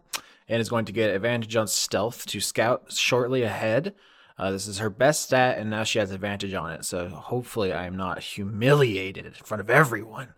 and 0.49 0.61
is 0.61 0.69
going 0.69 0.85
to 0.87 0.93
get 0.93 1.11
advantage 1.11 1.55
on 1.57 1.69
stealth 1.69 2.27
to 2.27 2.41
scout 2.41 2.93
shortly 2.93 3.43
ahead. 3.43 3.95
Uh, 4.39 4.53
this 4.53 4.69
is 4.69 4.79
her 4.79 4.91
best 4.91 5.25
stat, 5.25 5.59
and 5.59 5.69
now 5.69 5.83
she 5.83 5.99
has 5.99 6.13
advantage 6.13 6.55
on 6.55 6.71
it. 6.73 6.85
So 6.85 7.09
hopefully, 7.09 7.73
I 7.73 7.87
am 7.87 7.97
not 7.97 8.21
humiliated 8.21 9.27
in 9.27 9.33
front 9.33 9.61
of 9.61 9.69
everyone. 9.69 10.29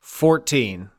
14. 0.00 0.90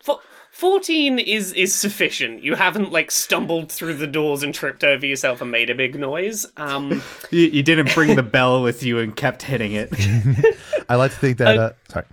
Fo- 0.00 0.20
14 0.52 1.18
is 1.18 1.52
is 1.52 1.74
sufficient. 1.74 2.42
You 2.42 2.54
haven't 2.54 2.92
like 2.92 3.10
stumbled 3.10 3.70
through 3.70 3.94
the 3.94 4.06
doors 4.06 4.42
and 4.42 4.54
tripped 4.54 4.82
over 4.84 5.04
yourself 5.04 5.40
and 5.40 5.50
made 5.50 5.68
a 5.68 5.74
big 5.74 5.98
noise. 5.98 6.46
Um 6.56 7.02
you, 7.30 7.46
you 7.46 7.62
didn't 7.62 7.92
bring 7.94 8.16
the 8.16 8.22
bell 8.22 8.62
with 8.62 8.82
you 8.82 8.98
and 8.98 9.14
kept 9.14 9.42
hitting 9.42 9.72
it. 9.72 9.92
I 10.88 10.96
like 10.96 11.10
to 11.12 11.16
think 11.18 11.38
that. 11.38 11.58
Uh, 11.58 11.72
sorry. 11.88 12.06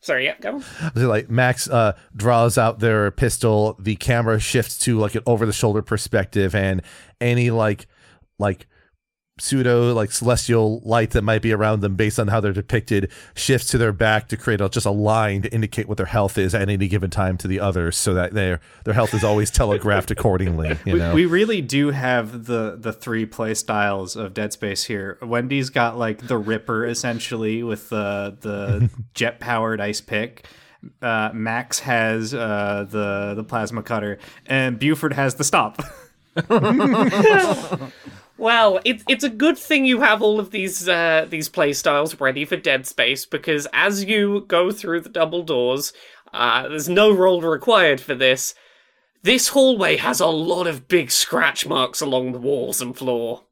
Sorry, 0.00 0.24
yeah, 0.24 0.36
go. 0.40 0.56
on. 0.56 0.62
Like 0.94 1.30
Max 1.30 1.68
uh, 1.68 1.96
draws 2.14 2.58
out 2.58 2.78
their 2.78 3.10
pistol. 3.10 3.76
The 3.78 3.96
camera 3.96 4.38
shifts 4.40 4.78
to 4.80 4.98
like 4.98 5.14
an 5.14 5.22
over 5.26 5.46
the 5.46 5.52
shoulder 5.52 5.82
perspective, 5.82 6.54
and 6.54 6.82
any 7.20 7.50
like 7.50 7.86
like 8.38 8.66
pseudo 9.40 9.92
like 9.94 10.12
celestial 10.12 10.80
light 10.84 11.10
that 11.10 11.22
might 11.22 11.42
be 11.42 11.52
around 11.52 11.80
them 11.80 11.96
based 11.96 12.18
on 12.18 12.28
how 12.28 12.40
they're 12.40 12.52
depicted 12.52 13.10
shifts 13.34 13.68
to 13.68 13.78
their 13.78 13.92
back 13.92 14.28
to 14.28 14.36
create 14.36 14.60
a, 14.60 14.68
just 14.68 14.86
a 14.86 14.90
line 14.90 15.42
to 15.42 15.52
indicate 15.52 15.88
what 15.88 15.96
their 15.96 16.06
health 16.06 16.38
is 16.38 16.54
at 16.54 16.68
any 16.68 16.88
given 16.88 17.10
time 17.10 17.36
to 17.36 17.48
the 17.48 17.58
others 17.60 17.96
so 17.96 18.14
that 18.14 18.34
their 18.34 18.60
their 18.84 18.94
health 18.94 19.14
is 19.14 19.24
always 19.24 19.50
telegraphed 19.50 20.10
accordingly 20.10 20.78
you 20.84 20.96
know 20.96 21.14
We 21.14 21.26
really 21.26 21.60
do 21.60 21.90
have 21.90 22.44
the 22.44 22.76
the 22.78 22.92
three 22.92 23.26
play 23.26 23.54
styles 23.54 24.16
of 24.16 24.34
Dead 24.34 24.52
Space 24.52 24.84
here. 24.84 25.18
Wendy's 25.22 25.70
got 25.70 25.98
like 25.98 26.26
the 26.26 26.38
Ripper 26.38 26.86
essentially 26.86 27.62
with 27.62 27.88
the 27.88 28.36
the 28.40 28.90
jet 29.14 29.40
powered 29.40 29.80
ice 29.80 30.00
pick. 30.00 30.46
Uh, 31.02 31.30
Max 31.34 31.80
has 31.80 32.32
uh, 32.32 32.86
the 32.88 33.34
the 33.34 33.44
plasma 33.44 33.82
cutter, 33.82 34.18
and 34.46 34.78
Beaufort 34.78 35.12
has 35.12 35.34
the 35.34 35.44
stop. 35.44 35.82
Well, 38.40 38.80
it's 38.86 39.04
it's 39.06 39.22
a 39.22 39.28
good 39.28 39.58
thing 39.58 39.84
you 39.84 40.00
have 40.00 40.22
all 40.22 40.40
of 40.40 40.50
these 40.50 40.88
uh, 40.88 41.26
these 41.28 41.50
play 41.50 41.74
styles 41.74 42.18
ready 42.18 42.46
for 42.46 42.56
Dead 42.56 42.86
Space 42.86 43.26
because 43.26 43.68
as 43.70 44.06
you 44.06 44.46
go 44.48 44.70
through 44.70 45.02
the 45.02 45.10
double 45.10 45.42
doors, 45.42 45.92
uh, 46.32 46.66
there's 46.66 46.88
no 46.88 47.12
roll 47.12 47.42
required 47.42 48.00
for 48.00 48.14
this. 48.14 48.54
This 49.22 49.48
hallway 49.48 49.98
has 49.98 50.20
a 50.20 50.26
lot 50.26 50.66
of 50.66 50.88
big 50.88 51.10
scratch 51.10 51.66
marks 51.66 52.00
along 52.00 52.32
the 52.32 52.38
walls 52.38 52.80
and 52.80 52.96
floor. 52.96 53.44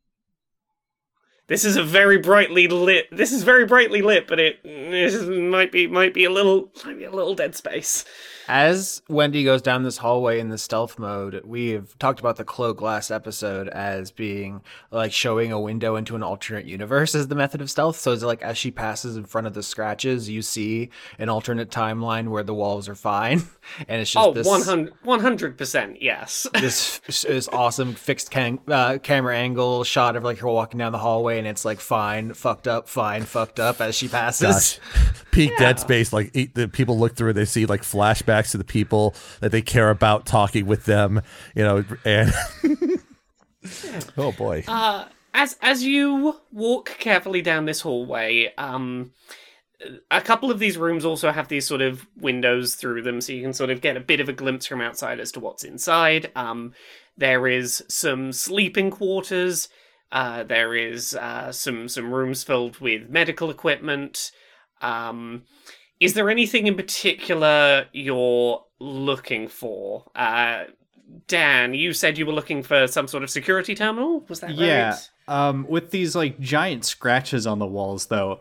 This 1.48 1.66
is 1.66 1.76
a 1.76 1.84
very 1.84 2.16
brightly 2.16 2.66
lit. 2.66 3.14
This 3.14 3.30
is 3.30 3.42
very 3.42 3.66
brightly 3.66 4.00
lit, 4.00 4.26
but 4.26 4.40
it, 4.40 4.60
it 4.64 5.28
might 5.50 5.70
be 5.70 5.86
might 5.86 6.14
be 6.14 6.24
a 6.24 6.30
little 6.30 6.72
might 6.86 6.96
be 6.96 7.04
a 7.04 7.10
little 7.10 7.34
Dead 7.34 7.54
Space. 7.54 8.06
As 8.48 9.02
Wendy 9.10 9.44
goes 9.44 9.60
down 9.60 9.82
this 9.82 9.98
hallway 9.98 10.40
in 10.40 10.48
the 10.48 10.56
stealth 10.56 10.98
mode, 10.98 11.42
we've 11.44 11.94
talked 11.98 12.18
about 12.18 12.36
the 12.36 12.44
cloak 12.44 12.80
last 12.80 13.10
episode 13.10 13.68
as 13.68 14.10
being 14.10 14.62
like 14.90 15.12
showing 15.12 15.52
a 15.52 15.60
window 15.60 15.96
into 15.96 16.16
an 16.16 16.22
alternate 16.22 16.64
universe 16.64 17.14
as 17.14 17.28
the 17.28 17.34
method 17.34 17.60
of 17.60 17.70
stealth. 17.70 17.98
So 17.98 18.10
it's 18.12 18.22
like 18.22 18.40
as 18.40 18.56
she 18.56 18.70
passes 18.70 19.18
in 19.18 19.26
front 19.26 19.46
of 19.46 19.52
the 19.52 19.62
scratches, 19.62 20.30
you 20.30 20.40
see 20.40 20.88
an 21.18 21.28
alternate 21.28 21.70
timeline 21.70 22.28
where 22.28 22.42
the 22.42 22.54
walls 22.54 22.88
are 22.88 22.94
fine, 22.94 23.42
and 23.86 24.00
it's 24.00 24.12
just 24.12 24.26
Oh, 24.26 24.32
this 24.32 24.46
100 24.46 25.58
percent 25.58 26.00
yes. 26.00 26.46
this 26.54 27.00
this 27.22 27.48
awesome 27.48 27.92
fixed 27.92 28.30
cam- 28.30 28.60
uh, 28.66 28.96
camera 28.96 29.36
angle 29.36 29.84
shot 29.84 30.16
of 30.16 30.24
like 30.24 30.38
her 30.38 30.48
walking 30.48 30.78
down 30.78 30.92
the 30.92 30.98
hallway, 30.98 31.38
and 31.38 31.46
it's 31.46 31.66
like 31.66 31.80
fine, 31.80 32.32
fucked 32.32 32.66
up, 32.66 32.88
fine, 32.88 33.24
fucked 33.24 33.60
up 33.60 33.82
as 33.82 33.94
she 33.94 34.08
passes. 34.08 34.78
Gosh. 34.86 35.18
Peak 35.32 35.52
Dead 35.58 35.78
Space, 35.78 36.12
like 36.14 36.34
e- 36.34 36.50
the 36.52 36.66
people 36.66 36.98
look 36.98 37.14
through, 37.14 37.34
they 37.34 37.44
see 37.44 37.66
like 37.66 37.82
flashbacks 37.82 38.37
to 38.46 38.58
the 38.58 38.64
people 38.64 39.14
that 39.40 39.52
they 39.52 39.62
care 39.62 39.90
about 39.90 40.26
talking 40.26 40.66
with 40.66 40.84
them, 40.84 41.22
you 41.54 41.62
know, 41.62 41.84
and 42.04 42.32
oh 44.16 44.32
boy, 44.32 44.64
as 45.34 45.56
as 45.62 45.84
you 45.84 46.36
walk 46.52 46.96
carefully 46.98 47.42
down 47.42 47.64
this 47.64 47.80
hallway, 47.80 48.52
um, 48.58 49.12
a 50.10 50.20
couple 50.20 50.50
of 50.50 50.58
these 50.58 50.76
rooms 50.76 51.04
also 51.04 51.30
have 51.30 51.48
these 51.48 51.66
sort 51.66 51.80
of 51.80 52.06
windows 52.16 52.74
through 52.74 53.02
them, 53.02 53.20
so 53.20 53.32
you 53.32 53.42
can 53.42 53.52
sort 53.52 53.70
of 53.70 53.80
get 53.80 53.96
a 53.96 54.00
bit 54.00 54.20
of 54.20 54.28
a 54.28 54.32
glimpse 54.32 54.66
from 54.66 54.80
outside 54.80 55.20
as 55.20 55.32
to 55.32 55.40
what's 55.40 55.64
inside. 55.64 56.30
Um, 56.34 56.72
there 57.16 57.46
is 57.46 57.84
some 57.88 58.32
sleeping 58.32 58.90
quarters. 58.90 59.68
Uh, 60.10 60.42
there 60.42 60.74
is 60.74 61.14
uh, 61.14 61.52
some 61.52 61.88
some 61.88 62.12
rooms 62.12 62.42
filled 62.42 62.78
with 62.78 63.08
medical 63.08 63.50
equipment. 63.50 64.30
Um, 64.80 65.44
is 66.00 66.14
there 66.14 66.30
anything 66.30 66.66
in 66.66 66.76
particular 66.76 67.86
you're 67.92 68.64
looking 68.78 69.48
for? 69.48 70.04
Uh, 70.14 70.64
Dan, 71.26 71.74
you 71.74 71.92
said 71.92 72.18
you 72.18 72.26
were 72.26 72.32
looking 72.32 72.62
for 72.62 72.86
some 72.86 73.08
sort 73.08 73.22
of 73.22 73.30
security 73.30 73.74
terminal. 73.74 74.20
Was 74.28 74.40
that 74.40 74.54
yeah. 74.54 74.90
right? 74.90 75.10
Um, 75.26 75.66
with 75.68 75.90
these 75.90 76.14
like 76.14 76.38
giant 76.38 76.84
scratches 76.84 77.46
on 77.46 77.58
the 77.58 77.66
walls, 77.66 78.06
though, 78.06 78.40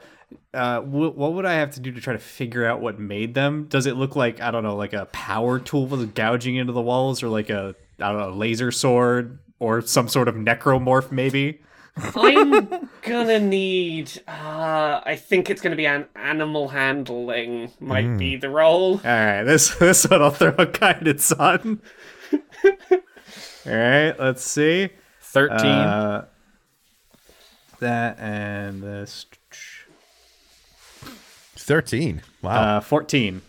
uh, 0.53 0.81
wh- 0.81 1.17
what 1.17 1.33
would 1.33 1.45
I 1.45 1.53
have 1.53 1.71
to 1.71 1.79
do 1.79 1.91
to 1.91 2.01
try 2.01 2.13
to 2.13 2.19
figure 2.19 2.65
out 2.65 2.81
what 2.81 2.99
made 2.99 3.33
them? 3.33 3.67
Does 3.69 3.85
it 3.85 3.95
look 3.95 4.15
like 4.15 4.41
I 4.41 4.51
don't 4.51 4.63
know, 4.63 4.75
like 4.75 4.93
a 4.93 5.05
power 5.07 5.59
tool 5.59 5.87
was 5.87 6.05
gouging 6.07 6.55
into 6.55 6.73
the 6.73 6.81
walls, 6.81 7.23
or 7.23 7.29
like 7.29 7.49
a 7.49 7.75
I 7.99 8.11
don't 8.11 8.19
know, 8.19 8.29
a 8.29 8.35
laser 8.35 8.71
sword, 8.71 9.39
or 9.59 9.81
some 9.81 10.07
sort 10.07 10.27
of 10.27 10.35
necromorph, 10.35 11.11
maybe? 11.11 11.61
I'm 12.15 12.89
gonna 13.01 13.39
need. 13.39 14.21
Uh, 14.27 15.01
I 15.05 15.15
think 15.15 15.49
it's 15.49 15.61
gonna 15.61 15.75
be 15.75 15.85
an 15.87 16.05
animal 16.15 16.67
handling. 16.69 17.71
Might 17.79 18.17
be 18.17 18.35
the 18.35 18.49
role. 18.49 18.93
All 18.95 19.01
right, 19.03 19.43
this 19.43 19.75
this 19.79 20.05
one 20.07 20.21
I'll 20.21 20.31
throw 20.31 20.53
a 20.57 20.65
guidance 20.65 21.31
on. 21.31 21.81
All 22.63 23.73
right, 23.75 24.13
let's 24.19 24.43
see. 24.43 24.89
Thirteen. 25.21 25.65
Uh, 25.67 26.25
that 27.79 28.19
and 28.19 28.81
this. 28.81 29.25
thirteen. 31.55 32.21
Wow, 32.41 32.77
Uh, 32.77 32.79
14. 32.81 33.41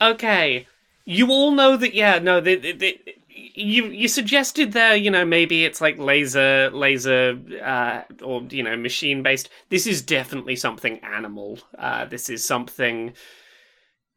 Okay, 0.00 0.66
you 1.04 1.30
all 1.30 1.50
know 1.52 1.76
that. 1.76 1.94
Yeah, 1.94 2.18
no, 2.18 2.40
they, 2.40 2.56
they, 2.56 2.72
they, 2.72 3.00
you 3.36 3.86
you 3.86 4.08
suggested 4.08 4.72
there. 4.72 4.96
You 4.96 5.10
know, 5.10 5.24
maybe 5.24 5.64
it's 5.64 5.80
like 5.80 5.98
laser, 5.98 6.70
laser, 6.70 7.38
uh, 7.62 8.02
or 8.22 8.42
you 8.50 8.62
know, 8.62 8.76
machine 8.76 9.22
based. 9.22 9.48
This 9.68 9.86
is 9.86 10.02
definitely 10.02 10.56
something 10.56 10.98
animal. 11.00 11.58
Uh, 11.78 12.06
this 12.06 12.28
is 12.28 12.44
something 12.44 13.12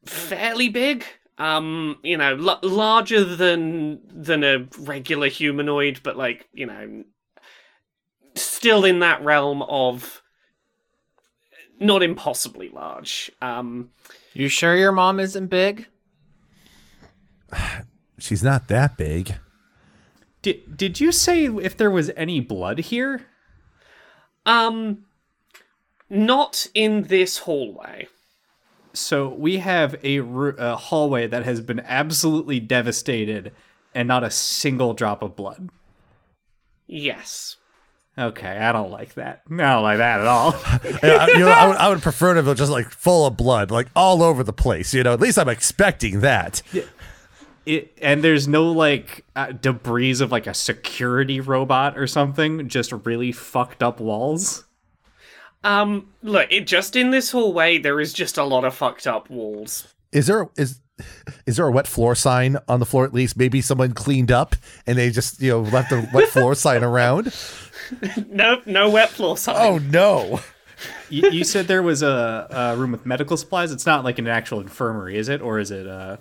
fairly 0.06 0.70
big. 0.70 1.04
Um, 1.38 1.98
you 2.04 2.18
know, 2.18 2.36
l- 2.36 2.60
larger 2.64 3.24
than 3.24 4.02
than 4.08 4.44
a 4.44 4.68
regular 4.78 5.28
humanoid, 5.28 6.02
but 6.04 6.18
like 6.18 6.48
you 6.54 6.66
know, 6.66 7.04
still 8.36 8.86
in 8.86 9.00
that 9.00 9.24
realm 9.24 9.62
of 9.64 10.22
not 11.80 12.04
impossibly 12.04 12.70
large. 12.70 13.32
Um, 13.42 13.92
you 14.34 14.50
sure 14.50 14.76
your 14.76 14.92
mom 14.92 15.20
isn't 15.20 15.48
big? 15.48 15.88
She's 18.20 18.44
not 18.44 18.68
that 18.68 18.98
big. 18.98 19.36
Did, 20.42 20.78
did 20.78 21.00
you 21.00 21.12
say 21.12 21.46
if 21.46 21.76
there 21.76 21.92
was 21.92 22.12
any 22.16 22.40
blood 22.40 22.80
here? 22.80 23.26
um, 24.46 25.06
not 26.10 26.68
in 26.74 27.04
this 27.04 27.40
hallway. 27.40 28.08
So 28.94 29.30
we 29.30 29.58
have 29.58 29.96
a, 30.04 30.18
a 30.18 30.76
hallway 30.76 31.28
that 31.28 31.46
has 31.46 31.62
been 31.62 31.80
absolutely 31.82 32.60
devastated 32.60 33.54
and 33.94 34.08
not 34.08 34.24
a 34.24 34.32
single 34.32 34.94
drop 34.94 35.22
of 35.22 35.36
blood. 35.36 35.70
Yes. 36.88 37.58
Okay, 38.18 38.58
I 38.58 38.72
don't 38.72 38.92
like 38.92 39.14
that. 39.14 39.44
I 39.50 39.56
don't 39.56 39.84
like 39.84 40.00
that 40.00 40.20
at 40.22 40.28
all. 40.28 40.52
Yeah, 41.04 41.24
I, 41.24 41.28
you 41.28 41.40
know, 41.40 41.50
I 41.50 41.68
would, 41.68 41.78
I 41.78 41.90
would 41.90 42.02
prefer 42.02 42.34
to 42.34 42.44
be 42.44 42.54
just 42.56 42.72
like 42.72 42.90
full 42.90 43.28
of 43.28 43.38
blood, 43.38 43.72
like 43.72 43.88
all 43.96 44.24
over 44.24 44.44
the 44.44 44.52
place. 44.52 44.94
You 44.94 45.04
know, 45.04 45.14
at 45.14 45.22
least 45.22 45.38
I'm 45.38 45.48
expecting 45.48 46.22
that. 46.22 46.62
It, 47.70 47.98
and 48.02 48.24
there's 48.24 48.48
no 48.48 48.72
like 48.72 49.26
uh, 49.36 49.52
debris 49.52 50.20
of 50.22 50.32
like 50.32 50.48
a 50.48 50.54
security 50.54 51.40
robot 51.40 51.98
or 51.98 52.08
something, 52.08 52.68
just 52.68 52.92
really 52.92 53.32
fucked 53.32 53.84
up 53.84 54.00
walls. 54.00 54.66
Um, 55.64 56.10
look, 56.24 56.52
it 56.52 56.66
just 56.66 56.96
in 56.96 57.12
this 57.12 57.32
hallway, 57.32 57.78
there 57.78 58.00
is 58.00 58.12
just 58.12 58.38
a 58.38 58.44
lot 58.44 58.66
of 58.66 58.74
fucked 58.74 59.06
up 59.06 59.30
walls. 59.30 59.94
Is 60.12 60.28
there 60.28 60.50
is 60.58 60.80
is 61.46 61.58
there 61.58 61.68
a 61.68 61.72
wet 61.72 61.88
floor 61.88 62.16
sign 62.16 62.58
on 62.68 62.80
the 62.80 62.86
floor 62.86 63.06
at 63.06 63.14
least? 63.14 63.38
Maybe 63.38 63.62
someone 63.62 63.94
cleaned 63.94 64.32
up 64.32 64.56
and 64.88 64.98
they 64.98 65.12
just 65.12 65.42
you 65.42 65.52
know 65.52 65.62
left 65.62 65.92
the 65.92 66.10
wet 66.14 66.30
floor 66.30 66.56
sign 66.56 66.84
around. 66.84 67.36
Nope, 68.28 68.66
no 68.66 68.90
wet 68.90 69.10
floor 69.10 69.38
sign. 69.38 69.56
Oh 69.58 69.78
no! 69.78 70.40
you, 71.10 71.30
you 71.30 71.44
said 71.44 71.68
there 71.68 71.84
was 71.84 72.02
a, 72.02 72.48
a 72.50 72.78
room 72.78 72.92
with 72.92 73.06
medical 73.06 73.38
supplies. 73.38 73.72
It's 73.72 73.86
not 73.86 74.04
like 74.04 74.18
an 74.18 74.28
actual 74.28 74.60
infirmary, 74.60 75.18
is 75.18 75.30
it? 75.30 75.42
Or 75.42 75.60
is 75.60 75.70
it? 75.72 75.86
Uh... 75.86 76.18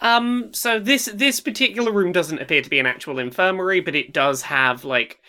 Um, 0.00 0.50
so 0.52 0.78
this 0.78 1.06
this 1.12 1.40
particular 1.40 1.90
room 1.90 2.12
doesn't 2.12 2.40
appear 2.40 2.62
to 2.62 2.70
be 2.70 2.78
an 2.78 2.86
actual 2.86 3.18
infirmary, 3.18 3.80
but 3.80 3.94
it 3.94 4.12
does 4.12 4.42
have 4.42 4.84
like 4.84 5.20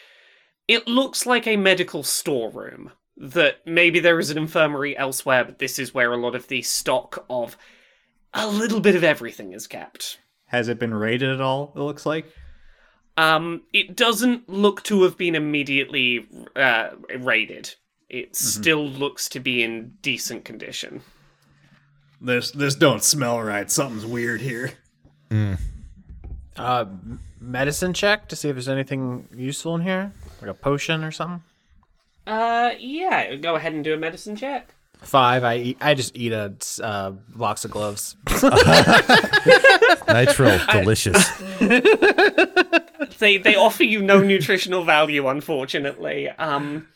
it 0.68 0.88
looks 0.88 1.26
like 1.26 1.48
a 1.48 1.58
medical 1.58 2.04
storeroom. 2.04 2.92
That 3.18 3.58
maybe 3.66 4.00
there 4.00 4.20
is 4.20 4.30
an 4.30 4.38
infirmary 4.38 4.98
elsewhere, 4.98 5.44
but 5.44 5.60
this 5.60 5.78
is 5.78 5.94
where 5.94 6.14
a 6.14 6.18
lot 6.18 6.36
of 6.36 6.48
the 6.48 6.62
stock 6.62 7.26
of 7.30 7.58
a 8.34 8.48
little 8.48 8.80
bit 8.80 8.96
of 8.96 9.04
everything 9.04 9.52
is 9.52 9.68
kept. 9.68 10.20
Has 10.46 10.70
it 10.70 10.80
been 10.80 10.94
raided 10.94 11.30
at 11.30 11.42
all? 11.42 11.74
It 11.76 11.80
looks 11.80 12.06
like. 12.06 12.32
Um, 13.18 13.64
it 13.74 13.98
doesn't 13.98 14.48
look 14.48 14.84
to 14.84 15.04
have 15.04 15.18
been 15.18 15.36
immediately 15.36 16.28
uh, 16.56 16.92
raided. 17.18 17.76
It 18.08 18.36
still 18.36 18.88
looks 18.88 19.28
to 19.30 19.40
be 19.40 19.62
in 19.62 19.98
decent 20.02 20.46
condition. 20.46 21.02
This 22.22 22.52
this 22.52 22.76
don't 22.76 23.04
smell 23.04 23.42
right. 23.42 23.70
Something's 23.70 24.06
weird 24.06 24.42
here. 24.42 24.74
Uh, 26.58 26.86
medicine 27.40 27.94
check 27.94 28.28
to 28.28 28.36
see 28.36 28.50
if 28.50 28.56
there's 28.56 28.68
anything 28.68 29.28
useful 29.34 29.76
in 29.76 29.82
here, 29.82 30.12
like 30.42 30.50
a 30.50 30.54
potion 30.54 31.04
or 31.04 31.12
something. 31.12 31.42
Uh, 32.28 32.72
yeah, 32.78 33.36
go 33.36 33.56
ahead 33.56 33.74
and 33.74 33.84
do 33.84 33.94
a 33.94 33.98
medicine 33.98 34.36
check. 34.36 34.74
Five. 35.02 35.46
I 35.46 35.56
eat, 35.58 35.78
I 35.80 35.94
just 35.94 36.18
eat 36.18 36.34
a 36.34 36.54
uh, 36.84 37.12
box 37.12 37.64
of 37.64 37.72
gloves. 37.72 38.18
Nitro, 40.08 40.58
delicious. 40.72 41.30
they 43.20 43.38
they 43.38 43.56
offer 43.56 43.86
you 43.86 44.02
no 44.02 44.22
nutritional 44.22 44.84
value, 44.84 45.30
unfortunately. 45.30 46.28
Um, 46.30 46.90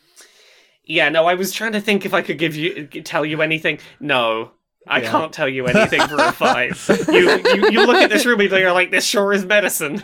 yeah, 0.84 1.08
no, 1.08 1.26
I 1.26 1.36
was 1.36 1.54
trying 1.54 1.72
to 1.72 1.82
think 1.82 2.06
if 2.06 2.14
I 2.14 2.22
could 2.22 2.38
give 2.38 2.58
you 2.58 2.88
tell 2.88 3.26
you 3.26 3.42
anything. 3.42 3.80
No, 4.02 4.52
I 4.88 5.02
Yeah. 5.02 5.12
can't 5.12 5.34
tell 5.34 5.48
you 5.50 5.66
anything 5.68 6.02
for 6.08 6.16
a 6.16 6.32
five. 6.32 6.80
You, 7.12 7.42
you 7.54 7.70
you 7.72 7.86
look 7.86 7.98
at 7.98 8.10
this 8.10 8.26
room 8.26 8.40
and 8.42 8.50
you're 8.52 8.72
like, 8.74 8.92
this 8.92 9.06
sure 9.06 9.34
is 9.34 9.46
medicine. 9.46 10.04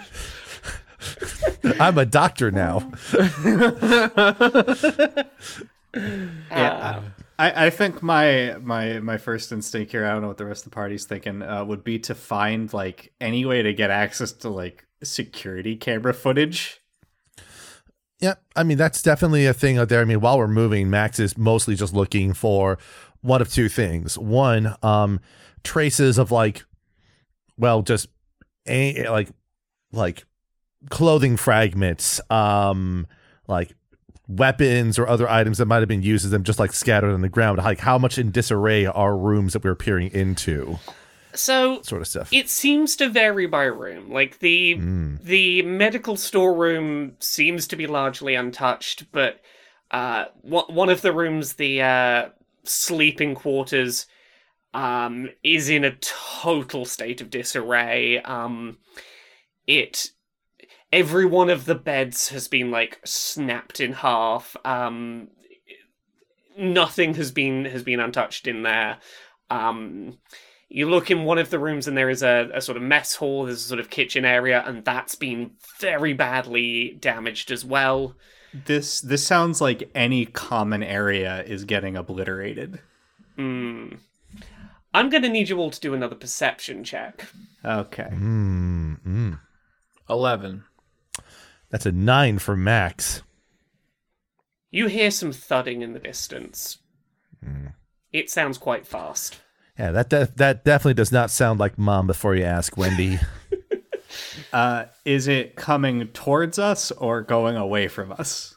I'm 1.79 1.97
a 1.97 2.05
doctor 2.05 2.51
now. 2.51 2.91
Yeah, 6.51 7.01
I, 7.39 7.65
I 7.65 7.69
think 7.71 8.03
my 8.03 8.55
my 8.61 8.99
my 8.99 9.17
first 9.17 9.51
instinct 9.51 9.91
here, 9.91 10.05
I 10.05 10.11
don't 10.11 10.21
know 10.21 10.27
what 10.27 10.37
the 10.37 10.45
rest 10.45 10.65
of 10.65 10.71
the 10.71 10.75
party's 10.75 11.05
thinking, 11.05 11.41
uh, 11.41 11.65
would 11.65 11.83
be 11.83 11.97
to 11.99 12.13
find 12.13 12.71
like 12.73 13.11
any 13.19 13.43
way 13.45 13.63
to 13.63 13.73
get 13.73 13.89
access 13.89 14.31
to 14.33 14.49
like 14.49 14.85
security 15.03 15.75
camera 15.75 16.13
footage. 16.13 16.79
Yeah, 18.19 18.35
I 18.55 18.61
mean 18.63 18.77
that's 18.77 19.01
definitely 19.01 19.47
a 19.47 19.53
thing 19.53 19.77
out 19.79 19.89
there. 19.89 20.01
I 20.01 20.05
mean, 20.05 20.21
while 20.21 20.37
we're 20.37 20.47
moving, 20.47 20.89
Max 20.91 21.19
is 21.19 21.35
mostly 21.37 21.73
just 21.75 21.93
looking 21.93 22.33
for 22.33 22.77
one 23.21 23.41
of 23.41 23.51
two 23.51 23.69
things. 23.69 24.17
One, 24.17 24.75
um, 24.83 25.19
traces 25.63 26.17
of 26.17 26.31
like, 26.31 26.63
well, 27.57 27.81
just 27.81 28.07
a 28.67 29.07
like, 29.09 29.29
like 29.91 30.25
clothing 30.89 31.35
fragments, 31.37 32.21
um, 32.29 33.07
like 33.47 33.73
weapons 34.27 34.99
or 34.99 35.07
other 35.07 35.27
items 35.27 35.57
that 35.57 35.65
might 35.65 35.79
have 35.79 35.87
been 35.87 36.03
used 36.03 36.23
as 36.23 36.31
them 36.31 36.43
just 36.43 36.59
like 36.59 36.71
scattered 36.71 37.11
on 37.13 37.21
the 37.21 37.29
ground. 37.29 37.57
Like 37.57 37.79
how 37.79 37.97
much 37.97 38.17
in 38.17 38.31
disarray 38.31 38.85
are 38.85 39.17
rooms 39.17 39.53
that 39.53 39.63
we're 39.63 39.75
peering 39.75 40.11
into, 40.11 40.77
So 41.33 41.81
sort 41.81 42.01
of 42.01 42.07
stuff. 42.07 42.31
It 42.31 42.49
seems 42.49 42.95
to 42.97 43.09
vary 43.09 43.47
by 43.47 43.63
room. 43.63 44.11
Like 44.11 44.39
the 44.39 44.75
Mm. 44.75 45.21
the 45.23 45.63
medical 45.63 46.15
storeroom 46.15 47.13
seems 47.19 47.67
to 47.67 47.75
be 47.75 47.87
largely 47.87 48.35
untouched, 48.35 49.11
but 49.11 49.41
uh, 49.91 50.25
one 50.41 50.65
one 50.67 50.89
of 50.89 51.01
the 51.01 51.11
rooms, 51.11 51.53
the 51.53 51.81
uh, 51.81 52.29
sleeping 52.63 53.35
quarters, 53.35 54.05
um, 54.73 55.29
is 55.43 55.69
in 55.69 55.83
a 55.83 55.95
total 55.97 56.85
state 56.85 57.21
of 57.21 57.29
disarray. 57.29 58.21
Um, 58.21 58.77
it 59.67 60.11
every 60.91 61.25
one 61.25 61.49
of 61.49 61.65
the 61.65 61.75
beds 61.75 62.29
has 62.29 62.47
been 62.47 62.71
like 62.71 62.99
snapped 63.05 63.79
in 63.79 63.93
half. 63.93 64.55
Um, 64.65 65.29
nothing 66.57 67.15
has 67.15 67.31
been 67.31 67.65
has 67.65 67.83
been 67.83 67.99
untouched 67.99 68.47
in 68.47 68.63
there. 68.63 68.97
Um, 69.49 70.17
you 70.69 70.87
look 70.87 71.09
in 71.09 71.25
one 71.25 71.39
of 71.39 71.49
the 71.49 71.57
rooms 71.57 71.87
and 71.87 71.97
there 71.97 72.11
is 72.11 72.21
a, 72.21 72.49
a 72.53 72.61
sort 72.61 72.77
of 72.77 72.83
mess 72.83 73.15
hall, 73.15 73.45
there's 73.45 73.65
a 73.65 73.67
sort 73.67 73.79
of 73.79 73.89
kitchen 73.89 74.23
area, 74.23 74.63
and 74.65 74.85
that's 74.85 75.15
been 75.15 75.51
very 75.79 76.13
badly 76.13 76.95
damaged 76.99 77.51
as 77.51 77.65
well. 77.65 78.15
This 78.53 79.01
this 79.01 79.25
sounds 79.25 79.61
like 79.61 79.89
any 79.93 80.25
common 80.25 80.81
area 80.83 81.43
is 81.43 81.65
getting 81.65 81.95
obliterated. 81.95 82.79
Hmm. 83.35 83.89
I'm 84.93 85.09
gonna 85.09 85.29
need 85.29 85.49
you 85.49 85.59
all 85.59 85.69
to 85.69 85.79
do 85.79 85.93
another 85.93 86.15
perception 86.15 86.83
check. 86.83 87.27
Okay. 87.63 88.09
Mm, 88.11 89.01
mm. 89.05 89.39
Eleven. 90.09 90.63
That's 91.69 91.85
a 91.85 91.91
nine 91.91 92.39
for 92.39 92.55
Max. 92.55 93.21
You 94.71 94.87
hear 94.87 95.11
some 95.11 95.31
thudding 95.31 95.81
in 95.81 95.93
the 95.93 95.99
distance. 95.99 96.79
It 98.11 98.29
sounds 98.29 98.57
quite 98.57 98.87
fast. 98.87 99.39
Yeah, 99.77 99.91
that 99.91 100.09
de- 100.09 100.33
that 100.35 100.65
definitely 100.65 100.95
does 100.95 101.11
not 101.11 101.29
sound 101.29 101.59
like 101.59 101.77
mom. 101.77 102.07
Before 102.07 102.35
you 102.35 102.43
ask, 102.43 102.75
Wendy. 102.75 103.19
Uh, 104.51 104.85
is 105.05 105.27
it 105.27 105.55
coming 105.55 106.07
towards 106.07 106.57
us 106.57 106.91
or 106.91 107.21
going 107.21 107.55
away 107.55 107.87
from 107.87 108.11
us? 108.11 108.55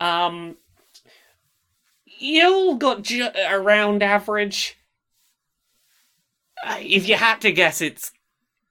Um, 0.00 0.56
you 2.04 2.44
all 2.46 2.74
got 2.76 3.02
ju- 3.02 3.28
around 3.48 4.02
average. 4.02 4.76
Uh, 6.64 6.78
if 6.80 7.08
you 7.08 7.16
had 7.16 7.40
to 7.42 7.52
guess, 7.52 7.80
it's 7.80 8.12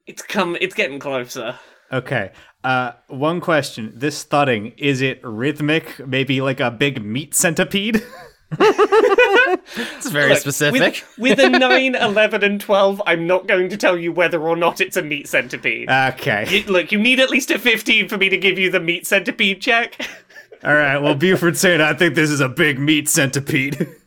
it's 0.06 0.22
come, 0.22 0.58
it's 0.60 0.76
getting 0.76 1.00
closer. 1.00 1.60
Okay. 1.92 2.32
Uh, 2.64 2.92
one 3.08 3.42
question: 3.42 3.94
This 3.96 4.24
thudding 4.24 4.74
is 4.78 5.02
it 5.02 5.20
rhythmic? 5.24 6.06
Maybe 6.06 6.42
like 6.42 6.60
a 6.60 6.72
big 6.72 7.04
meat 7.04 7.34
centipede? 7.36 8.04
It's 8.52 10.10
very 10.10 10.30
Look, 10.30 10.40
specific. 10.40 11.06
With, 11.18 11.38
with 11.38 11.40
a 11.40 11.50
9, 11.50 11.96
11, 11.96 12.44
and 12.44 12.60
12, 12.62 13.02
I'm 13.06 13.28
not 13.28 13.48
going 13.48 13.70
to 13.70 13.78
tell 13.78 13.98
you 13.98 14.12
whether 14.12 14.42
or 14.42 14.56
not 14.56 14.82
it's 14.82 14.98
a 14.98 15.02
meat 15.02 15.28
centipede. 15.28 15.90
okay. 15.90 16.46
You- 16.50 16.72
look, 16.72 16.92
you 16.92 17.00
need 17.00 17.20
at 17.20 17.30
least 17.30 17.52
a 17.52 17.60
15 17.60 18.10
for 18.10 18.18
me 18.18 18.30
to 18.30 18.38
give 18.38 18.58
you 18.58 18.72
the 18.72 18.80
meat 18.80 19.06
centipede 19.06 19.62
check. 19.62 20.00
All 20.64 20.74
right. 20.74 20.98
Well, 20.98 21.16
Beaufort 21.16 21.56
saying 21.58 21.80
I 21.82 21.94
think 21.94 22.16
this 22.16 22.30
is 22.30 22.42
a 22.42 22.50
big 22.50 22.80
meat 22.80 23.08
centipede. 23.10 23.88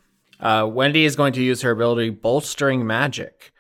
Uh, 0.41 0.67
Wendy 0.67 1.05
is 1.05 1.15
going 1.15 1.33
to 1.35 1.41
use 1.41 1.63
her 1.63 1.71
ability 1.71 2.11
Bolstering 2.11 2.85
Magic. 2.85 3.53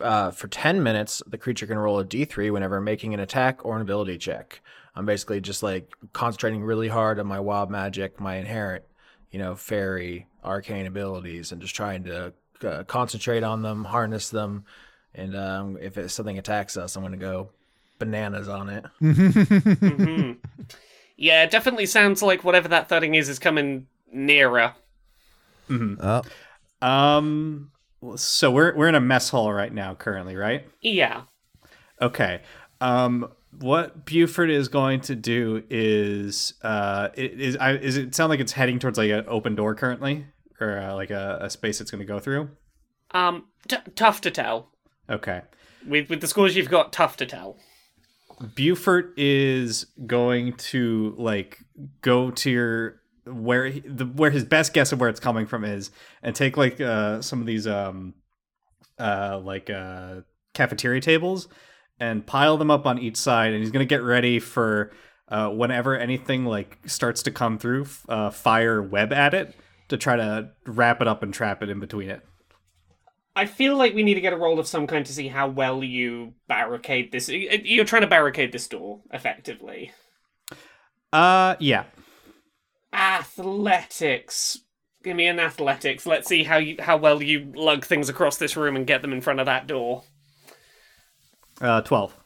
Uh, 0.00 0.30
for 0.30 0.46
10 0.46 0.84
minutes, 0.84 1.20
the 1.26 1.36
creature 1.36 1.66
can 1.66 1.76
roll 1.76 1.98
a 1.98 2.04
d3 2.04 2.52
whenever 2.52 2.80
making 2.80 3.12
an 3.12 3.18
attack 3.18 3.64
or 3.64 3.74
an 3.74 3.82
ability 3.82 4.18
check. 4.18 4.60
I'm 4.94 5.04
basically 5.04 5.40
just 5.40 5.64
like 5.64 5.92
concentrating 6.12 6.62
really 6.62 6.86
hard 6.86 7.18
on 7.18 7.26
my 7.26 7.40
wild 7.40 7.70
magic, 7.72 8.20
my 8.20 8.36
inherent, 8.36 8.84
you 9.30 9.38
know, 9.38 9.54
fairy, 9.54 10.26
arcane 10.44 10.86
abilities, 10.86 11.52
and 11.52 11.60
just 11.60 11.74
trying 11.74 12.04
to 12.04 12.32
uh, 12.64 12.84
concentrate 12.84 13.42
on 13.42 13.62
them, 13.62 13.84
harness 13.84 14.30
them. 14.30 14.64
And 15.14 15.36
um, 15.36 15.78
if 15.80 15.96
it, 15.98 16.10
something 16.10 16.38
attacks 16.38 16.76
us, 16.76 16.96
I'm 16.96 17.02
going 17.02 17.12
to 17.12 17.18
go 17.18 17.50
bananas 17.98 18.48
on 18.48 18.68
it. 18.68 18.84
yeah, 21.16 21.42
it 21.44 21.50
definitely 21.50 21.86
sounds 21.86 22.22
like 22.22 22.44
whatever 22.44 22.68
that 22.68 22.88
thudding 22.88 23.14
is 23.14 23.28
is 23.28 23.38
coming 23.38 23.86
nearer. 24.12 24.74
oh, 25.70 26.22
Um. 26.80 27.70
So 28.14 28.52
we're 28.52 28.76
we're 28.76 28.88
in 28.88 28.94
a 28.94 29.00
mess 29.00 29.28
hall 29.28 29.52
right 29.52 29.72
now, 29.72 29.94
currently, 29.94 30.36
right? 30.36 30.66
Yeah. 30.80 31.22
Okay. 32.00 32.42
Um. 32.80 33.28
What 33.50 34.04
Beaufort 34.04 34.50
is 34.50 34.68
going 34.68 35.00
to 35.02 35.14
do 35.14 35.62
is 35.70 36.54
uh 36.62 37.08
is 37.14 37.56
I 37.56 37.72
is 37.72 37.96
it 37.96 38.14
sound 38.14 38.30
like 38.30 38.40
it's 38.40 38.52
heading 38.52 38.78
towards 38.78 38.98
like 38.98 39.10
an 39.10 39.24
open 39.26 39.54
door 39.54 39.74
currently 39.74 40.26
or 40.60 40.78
uh, 40.78 40.94
like 40.94 41.10
a, 41.10 41.38
a 41.42 41.50
space 41.50 41.80
it's 41.80 41.90
going 41.90 42.00
to 42.00 42.06
go 42.06 42.18
through. 42.18 42.50
Um, 43.12 43.44
t- 43.68 43.76
tough 43.94 44.20
to 44.22 44.30
tell. 44.30 44.70
Okay. 45.08 45.42
With, 45.86 46.10
with 46.10 46.20
the 46.20 46.26
scores 46.26 46.56
you've 46.56 46.68
got, 46.68 46.92
tough 46.92 47.16
to 47.18 47.26
tell. 47.26 47.56
Beaufort 48.54 49.14
is 49.16 49.86
going 50.06 50.54
to 50.54 51.14
like 51.16 51.58
go 52.02 52.30
to 52.30 52.50
your 52.50 53.00
where 53.24 53.66
he, 53.66 53.80
the 53.80 54.04
where 54.06 54.30
his 54.30 54.44
best 54.44 54.72
guess 54.72 54.92
of 54.92 55.00
where 55.00 55.08
it's 55.08 55.20
coming 55.20 55.46
from 55.46 55.64
is 55.64 55.90
and 56.22 56.34
take 56.34 56.56
like 56.56 56.80
uh 56.80 57.20
some 57.20 57.40
of 57.40 57.46
these 57.46 57.66
um 57.66 58.14
uh 58.98 59.40
like 59.42 59.68
uh 59.68 60.20
cafeteria 60.54 61.00
tables 61.00 61.48
and 62.00 62.26
pile 62.26 62.56
them 62.56 62.70
up 62.70 62.86
on 62.86 62.98
each 62.98 63.16
side 63.16 63.52
and 63.52 63.62
he's 63.62 63.70
going 63.70 63.86
to 63.86 63.88
get 63.88 64.02
ready 64.02 64.38
for 64.38 64.92
uh 65.28 65.48
whenever 65.48 65.96
anything 65.96 66.44
like 66.44 66.78
starts 66.86 67.22
to 67.22 67.30
come 67.30 67.58
through 67.58 67.86
uh 68.08 68.30
fire 68.30 68.82
web 68.82 69.12
at 69.12 69.34
it 69.34 69.54
to 69.88 69.96
try 69.96 70.16
to 70.16 70.50
wrap 70.66 71.00
it 71.00 71.08
up 71.08 71.22
and 71.22 71.34
trap 71.34 71.62
it 71.62 71.68
in 71.68 71.80
between 71.80 72.10
it. 72.10 72.22
I 73.34 73.46
feel 73.46 73.76
like 73.76 73.94
we 73.94 74.02
need 74.02 74.14
to 74.14 74.20
get 74.20 74.32
a 74.32 74.36
roll 74.36 74.58
of 74.58 74.66
some 74.66 74.86
kind 74.86 75.06
to 75.06 75.12
see 75.12 75.28
how 75.28 75.48
well 75.48 75.84
you 75.84 76.34
barricade 76.48 77.12
this. 77.12 77.28
You're 77.28 77.84
trying 77.84 78.02
to 78.02 78.08
barricade 78.08 78.52
this 78.52 78.66
door, 78.66 79.00
effectively. 79.12 79.92
Uh 81.12 81.56
yeah. 81.60 81.84
Athletics. 82.92 84.58
Give 85.04 85.16
me 85.16 85.26
an 85.26 85.38
athletics. 85.38 86.04
Let's 86.04 86.26
see 86.28 86.42
how 86.42 86.56
you 86.56 86.76
how 86.80 86.96
well 86.96 87.22
you 87.22 87.52
lug 87.54 87.84
things 87.84 88.08
across 88.08 88.36
this 88.38 88.56
room 88.56 88.76
and 88.76 88.86
get 88.86 89.02
them 89.02 89.12
in 89.12 89.20
front 89.20 89.40
of 89.40 89.46
that 89.46 89.66
door. 89.66 90.02
Uh 91.60 91.80
12. 91.80 92.16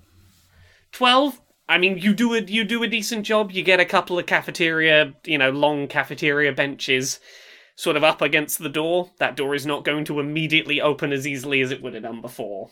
Twelve. 0.92 1.40
I 1.68 1.78
mean, 1.78 1.98
you 1.98 2.12
do 2.14 2.34
a 2.34 2.40
you 2.40 2.64
do 2.64 2.82
a 2.82 2.88
decent 2.88 3.24
job. 3.24 3.50
You 3.52 3.62
get 3.62 3.80
a 3.80 3.84
couple 3.84 4.18
of 4.18 4.26
cafeteria, 4.26 5.14
you 5.24 5.38
know, 5.38 5.50
long 5.50 5.88
cafeteria 5.88 6.52
benches, 6.52 7.18
sort 7.76 7.96
of 7.96 8.04
up 8.04 8.20
against 8.20 8.58
the 8.58 8.68
door. 8.68 9.10
That 9.18 9.36
door 9.36 9.54
is 9.54 9.64
not 9.64 9.84
going 9.84 10.04
to 10.06 10.20
immediately 10.20 10.80
open 10.80 11.12
as 11.12 11.26
easily 11.26 11.60
as 11.62 11.70
it 11.70 11.82
would 11.82 11.94
have 11.94 12.02
done 12.02 12.20
before. 12.20 12.70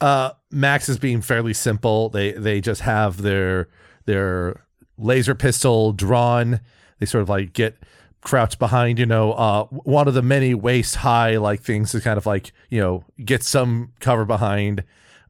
uh, 0.00 0.30
Max 0.50 0.88
is 0.88 0.98
being 0.98 1.20
fairly 1.20 1.54
simple. 1.54 2.08
They 2.08 2.32
they 2.32 2.60
just 2.60 2.80
have 2.82 3.22
their 3.22 3.68
their 4.06 4.64
laser 4.96 5.34
pistol 5.34 5.92
drawn. 5.92 6.60
They 6.98 7.06
sort 7.06 7.22
of 7.22 7.28
like 7.28 7.52
get 7.52 7.76
crouched 8.20 8.58
behind, 8.58 8.98
you 8.98 9.06
know, 9.06 9.32
uh, 9.34 9.64
one 9.66 10.08
of 10.08 10.14
the 10.14 10.22
many 10.22 10.52
waist 10.54 10.96
high 10.96 11.36
like 11.36 11.62
things 11.62 11.92
to 11.92 12.00
kind 12.00 12.18
of 12.18 12.26
like 12.26 12.52
you 12.70 12.80
know 12.80 13.04
get 13.24 13.42
some 13.44 13.92
cover 14.00 14.24
behind, 14.24 14.82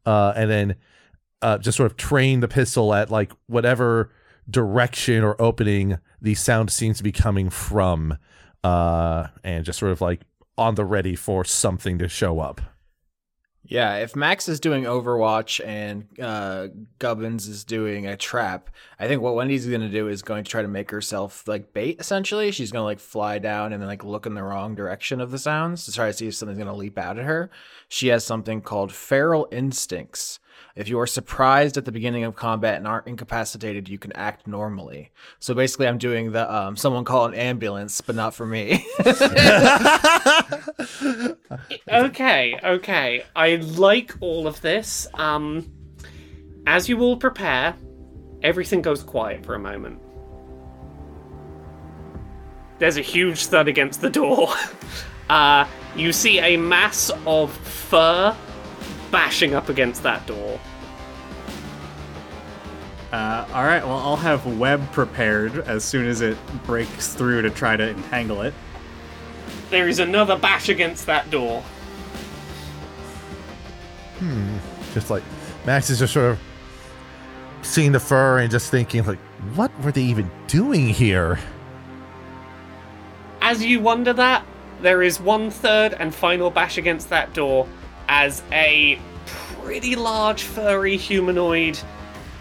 uh, 0.09 0.33
and 0.35 0.51
then 0.51 0.77
uh, 1.43 1.59
just 1.59 1.77
sort 1.77 1.91
of 1.91 1.99
train 1.99 2.41
the 2.41 2.49
pistol 2.49 2.95
at 2.95 3.11
like 3.11 3.31
whatever 3.47 4.11
direction 4.49 5.23
or 5.23 5.41
opening 5.41 5.99
the 6.23 6.35
sound 6.35 6.71
seems 6.71 6.97
to 6.97 7.03
be 7.03 7.13
coming 7.13 7.51
from, 7.51 8.17
uh, 8.65 9.27
and 9.45 9.67
just 9.67 9.79
sort 9.79 9.93
of 9.93 10.01
like 10.01 10.23
on 10.57 10.77
the 10.77 10.85
ready 10.87 11.15
for 11.15 11.45
something 11.45 11.99
to 11.99 12.09
show 12.09 12.41
up. 12.41 12.63
Yeah, 13.65 13.97
if 13.97 14.17
Max 14.17 14.49
is 14.49 14.61
doing 14.61 14.85
Overwatch 14.85 15.65
and 15.67 16.07
uh, 16.19 16.69
Gubbins 16.99 17.47
is 17.49 17.65
doing 17.65 18.07
a 18.07 18.17
trap, 18.17 18.71
I 18.99 19.07
think 19.07 19.21
what 19.21 19.35
Wendy's 19.35 19.67
going 19.67 19.83
to 19.83 19.91
do 19.91 20.09
is 20.09 20.23
going 20.23 20.43
to 20.45 20.51
try 20.51 20.63
to 20.63 20.69
make 20.69 20.91
herself 20.91 21.47
like 21.47 21.75
bait. 21.75 22.01
Essentially, 22.01 22.51
she's 22.51 22.73
going 22.73 22.81
to 22.81 22.87
like 22.87 22.99
fly 22.99 23.39
down 23.39 23.75
and 23.75 23.83
then 23.83 23.89
like 23.89 24.05
look 24.05 24.25
in 24.25 24.33
the 24.33 24.43
wrong 24.43 24.75
direction 24.75 25.21
of 25.21 25.31
the 25.31 25.39
sounds 25.39 25.85
to 25.85 25.93
try 25.93 26.07
to 26.07 26.15
see 26.15 26.29
if 26.29 26.35
something's 26.35 26.59
going 26.59 26.71
to 26.71 26.75
leap 26.75 26.97
out 26.97 27.19
at 27.19 27.27
her. 27.27 27.51
She 27.89 28.09
has 28.09 28.25
something 28.25 28.63
called 28.63 28.91
feral 28.91 29.49
instincts. 29.53 30.41
If 30.77 30.89
you 30.89 30.99
are 31.01 31.07
surprised 31.07 31.77
at 31.77 31.85
the 31.85 31.93
beginning 31.93 32.25
of 32.25 32.37
combat 32.37 32.77
and 32.77 32.87
aren't 32.87 33.07
incapacitated, 33.07 33.89
you 33.89 33.99
can 33.99 34.13
act 34.13 34.47
normally. 34.47 35.11
So 35.41 35.55
basically, 35.55 35.89
I'm 35.89 35.99
doing 35.99 36.33
the 36.33 36.53
um, 36.55 36.77
someone 36.77 37.05
call 37.05 37.27
an 37.27 37.35
ambulance, 37.35 38.01
but 38.01 38.15
not 38.15 38.35
for 38.35 38.47
me. 38.47 38.87
Okay, 41.91 42.59
okay. 42.63 43.25
I 43.35 43.57
like 43.57 44.15
all 44.21 44.47
of 44.47 44.61
this. 44.61 45.07
Um, 45.15 45.71
as 46.67 46.89
you 46.89 47.01
all 47.01 47.17
prepare, 47.17 47.75
everything 48.43 48.83
goes 48.83 49.03
quiet 49.03 49.45
for 49.45 49.55
a 49.55 49.59
moment. 49.59 50.01
There's 52.79 52.97
a 52.97 53.03
huge 53.03 53.47
thud 53.47 53.69
against 53.69 54.01
the 54.01 54.11
door. 54.11 54.55
Uh, 55.29 55.69
you 55.95 56.11
see 56.11 56.39
a 56.39 56.57
mass 56.57 57.11
of 57.27 57.53
fur 57.53 58.35
bashing 59.11 59.55
up 59.55 59.69
against 59.69 60.03
that 60.03 60.27
door. 60.27 60.61
Uh, 63.13 63.47
all 63.55 63.65
right. 63.65 63.83
Well, 63.83 63.97
I'll 63.97 64.17
have 64.17 64.45
web 64.59 64.93
prepared 64.93 65.61
as 65.61 65.83
soon 65.85 66.07
as 66.07 66.21
it 66.21 66.37
breaks 66.65 67.15
through 67.15 67.43
to 67.43 67.51
try 67.51 67.77
to 67.77 67.91
entangle 67.91 68.43
it. 68.43 68.53
There 69.71 69.89
is 69.89 69.99
another 69.99 70.37
bash 70.37 70.69
against 70.69 71.07
that 71.07 71.31
door. 71.31 71.63
Just 74.93 75.11
like 75.11 75.23
Max 75.65 75.91
is 75.91 75.99
just 75.99 76.13
sort 76.13 76.33
of 76.33 76.39
seeing 77.63 77.93
the 77.93 78.01
fur 78.01 78.39
and 78.39 78.51
just 78.51 78.71
thinking 78.71 79.05
like, 79.05 79.19
what 79.55 79.71
were 79.83 79.93
they 79.93 80.03
even 80.03 80.31
doing 80.47 80.89
here? 80.89 81.39
As 83.41 83.65
you 83.65 83.81
wonder 83.81 84.13
that, 84.13 84.45
there 84.81 85.03
is 85.03 85.21
one 85.21 85.51
third 85.51 85.95
and 85.95 86.15
final 86.15 86.51
bash 86.51 86.79
against 86.79 87.09
that 87.11 87.33
door 87.33 87.67
as 88.09 88.43
a 88.53 88.99
pretty 89.63 89.97
large 89.97 90.43
furry 90.43 90.97
humanoid 90.97 91.79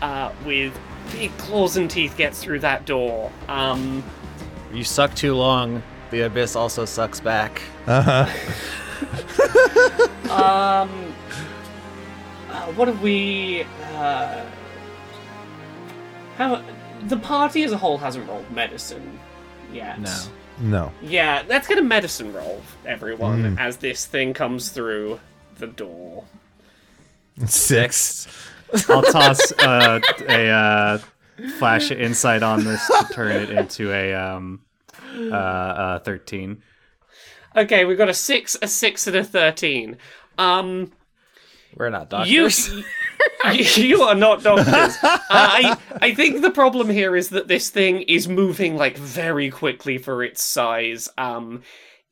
uh, 0.01 0.31
with 0.45 0.77
big 1.11 1.35
claws 1.37 1.77
and 1.77 1.89
teeth 1.89 2.15
gets 2.17 2.41
through 2.41 2.59
that 2.59 2.85
door. 2.85 3.31
Um, 3.47 4.03
you 4.73 4.83
suck 4.83 5.13
too 5.15 5.35
long, 5.35 5.83
the 6.11 6.21
abyss 6.21 6.55
also 6.55 6.85
sucks 6.85 7.19
back. 7.19 7.61
Uh-huh. 7.85 8.27
um, 10.31 11.13
uh, 12.49 12.65
what 12.73 12.87
have 12.87 13.01
we? 13.01 13.65
Uh, 13.93 14.45
how 16.37 16.63
the 17.07 17.17
party 17.17 17.63
as 17.63 17.71
a 17.71 17.77
whole 17.77 17.97
hasn't 17.97 18.27
rolled 18.27 18.49
medicine 18.51 19.19
yet. 19.71 19.99
No. 19.99 20.17
No. 20.59 20.91
Yeah, 21.03 21.43
let's 21.47 21.67
get 21.67 21.77
a 21.77 21.83
medicine 21.83 22.33
roll, 22.33 22.63
everyone, 22.85 23.57
as 23.59 23.77
this 23.77 24.07
thing 24.07 24.33
comes 24.33 24.69
through 24.69 25.19
the 25.57 25.67
door. 25.67 26.25
Six. 27.45 28.27
I'll 28.89 29.03
toss 29.03 29.51
uh, 29.53 29.99
a 30.27 30.49
uh, 30.49 30.97
flash 31.57 31.91
of 31.91 31.99
insight 31.99 32.43
on 32.43 32.63
this 32.63 32.85
to 32.87 33.13
turn 33.13 33.31
it 33.31 33.49
into 33.49 33.91
a 33.91 34.13
um, 34.13 34.61
uh, 35.15 35.33
uh, 35.33 35.99
thirteen. 35.99 36.63
Okay, 37.55 37.85
we've 37.85 37.97
got 37.97 38.09
a 38.09 38.13
six, 38.13 38.57
a 38.61 38.67
six, 38.67 39.07
and 39.07 39.15
a 39.15 39.23
thirteen. 39.23 39.97
Um, 40.37 40.91
We're 41.75 41.89
not 41.89 42.11
you, 42.27 42.49
doctors. 42.49 42.83
you 43.77 44.01
are 44.01 44.15
not 44.15 44.43
doctors. 44.43 44.97
Uh, 45.03 45.19
I 45.29 45.77
I 46.01 46.13
think 46.13 46.41
the 46.41 46.51
problem 46.51 46.89
here 46.89 47.15
is 47.15 47.29
that 47.29 47.47
this 47.47 47.69
thing 47.69 48.01
is 48.01 48.27
moving 48.27 48.75
like 48.75 48.97
very 48.97 49.49
quickly 49.49 49.97
for 49.97 50.23
its 50.23 50.43
size. 50.43 51.07
Um, 51.17 51.61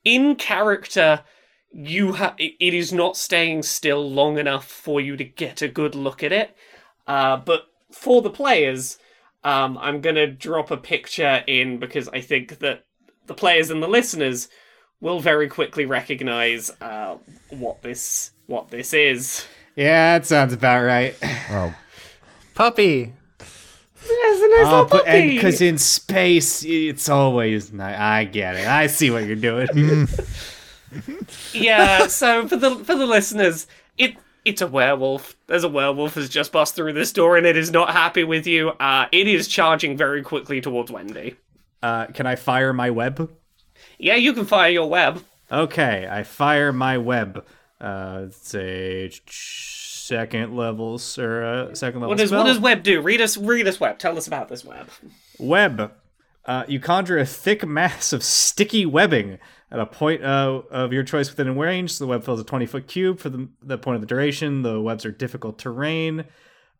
in 0.03 0.35
character, 0.35 1.23
you 1.71 2.13
ha- 2.13 2.35
it 2.37 2.53
it 2.59 2.73
is 2.73 2.93
not 2.93 3.17
staying 3.17 3.63
still 3.63 4.09
long 4.09 4.37
enough 4.37 4.67
for 4.67 5.01
you 5.01 5.17
to 5.17 5.23
get 5.23 5.61
a 5.61 5.67
good 5.67 5.95
look 5.95 6.23
at 6.23 6.31
it. 6.31 6.55
Uh, 7.07 7.37
but 7.37 7.67
for 7.91 8.21
the 8.21 8.29
players, 8.29 8.97
um, 9.43 9.77
I'm 9.77 10.01
gonna 10.01 10.27
drop 10.27 10.71
a 10.71 10.77
picture 10.77 11.43
in 11.47 11.77
because 11.77 12.07
I 12.09 12.21
think 12.21 12.59
that 12.59 12.85
the 13.27 13.33
players 13.33 13.69
and 13.69 13.81
the 13.81 13.87
listeners 13.87 14.47
will 15.01 15.19
very 15.19 15.47
quickly 15.47 15.85
recognize 15.85 16.71
uh, 16.81 17.17
what 17.49 17.81
this 17.81 18.31
what 18.47 18.69
this 18.69 18.93
is. 18.93 19.45
Yeah, 19.75 20.17
that 20.17 20.25
sounds 20.25 20.53
about 20.53 20.83
right. 20.83 21.15
Oh. 21.49 21.75
Puppy. 22.53 23.13
There's 23.37 24.39
a 24.39 24.47
nice 24.49 24.65
little 24.65 24.85
puppy. 24.85 25.35
because 25.35 25.61
in 25.61 25.77
space, 25.77 26.63
it's 26.63 27.09
always 27.09 27.73
nice. 27.73 27.99
I 27.99 28.23
get 28.23 28.55
it. 28.55 28.67
I 28.67 28.87
see 28.87 29.09
what 29.09 29.25
you're 29.25 29.35
doing. 29.35 30.07
yeah. 31.53 32.07
So 32.07 32.47
for 32.47 32.55
the 32.55 32.75
for 32.77 32.95
the 32.95 33.05
listeners, 33.05 33.67
it 33.97 34.15
it's 34.43 34.61
a 34.61 34.67
werewolf. 34.67 35.35
There's 35.47 35.63
a 35.63 35.69
werewolf 35.69 36.15
has 36.15 36.29
just 36.29 36.51
bust 36.51 36.75
through 36.75 36.93
this 36.93 37.11
door 37.11 37.37
and 37.37 37.45
it 37.45 37.57
is 37.57 37.71
not 37.71 37.91
happy 37.91 38.23
with 38.23 38.45
you. 38.47 38.69
Uh, 38.69 39.07
it 39.11 39.27
is 39.27 39.47
charging 39.47 39.97
very 39.97 40.21
quickly 40.21 40.61
towards 40.61 40.91
Wendy. 40.91 41.35
uh, 41.81 42.07
can 42.07 42.25
I 42.27 42.35
fire 42.35 42.73
my 42.73 42.89
web? 42.89 43.31
Yeah, 43.97 44.15
you 44.15 44.33
can 44.33 44.45
fire 44.45 44.69
your 44.69 44.89
web. 44.89 45.23
Okay, 45.51 46.07
I 46.09 46.23
fire 46.23 46.71
my 46.73 46.97
web. 46.97 47.45
Uh, 47.79 48.23
it's 48.27 48.53
a 48.55 49.11
second 49.27 50.55
level 50.55 50.99
or 51.17 51.43
uh, 51.43 51.75
second 51.75 52.01
level 52.01 52.09
What 52.09 52.17
does 52.19 52.29
spell. 52.29 52.43
what 52.43 52.47
does 52.47 52.59
web 52.59 52.83
do? 52.83 53.01
Read 53.01 53.21
us 53.21 53.37
read 53.37 53.67
us 53.67 53.79
web. 53.79 53.97
Tell 53.99 54.17
us 54.17 54.27
about 54.27 54.49
this 54.49 54.63
web. 54.63 54.89
Web. 55.39 55.91
Uh, 56.45 56.63
you 56.67 56.79
conjure 56.79 57.17
a 57.17 57.25
thick 57.25 57.65
mass 57.65 58.13
of 58.13 58.23
sticky 58.23 58.85
webbing 58.85 59.39
at 59.71 59.79
a 59.79 59.85
point 59.85 60.23
uh, 60.23 60.61
of 60.69 60.93
your 60.93 61.03
choice 61.03 61.29
within 61.29 61.47
a 61.47 61.53
range. 61.53 61.93
So 61.93 62.05
the 62.05 62.09
web 62.09 62.23
fills 62.23 62.39
a 62.39 62.43
20 62.43 62.65
foot 62.65 62.87
cube 62.87 63.19
for 63.19 63.29
the, 63.29 63.47
the 63.61 63.77
point 63.77 63.95
of 63.95 64.01
the 64.01 64.07
duration. 64.07 64.61
The 64.61 64.79
webs 64.79 65.05
are 65.05 65.11
difficult 65.11 65.59
terrain. 65.59 66.25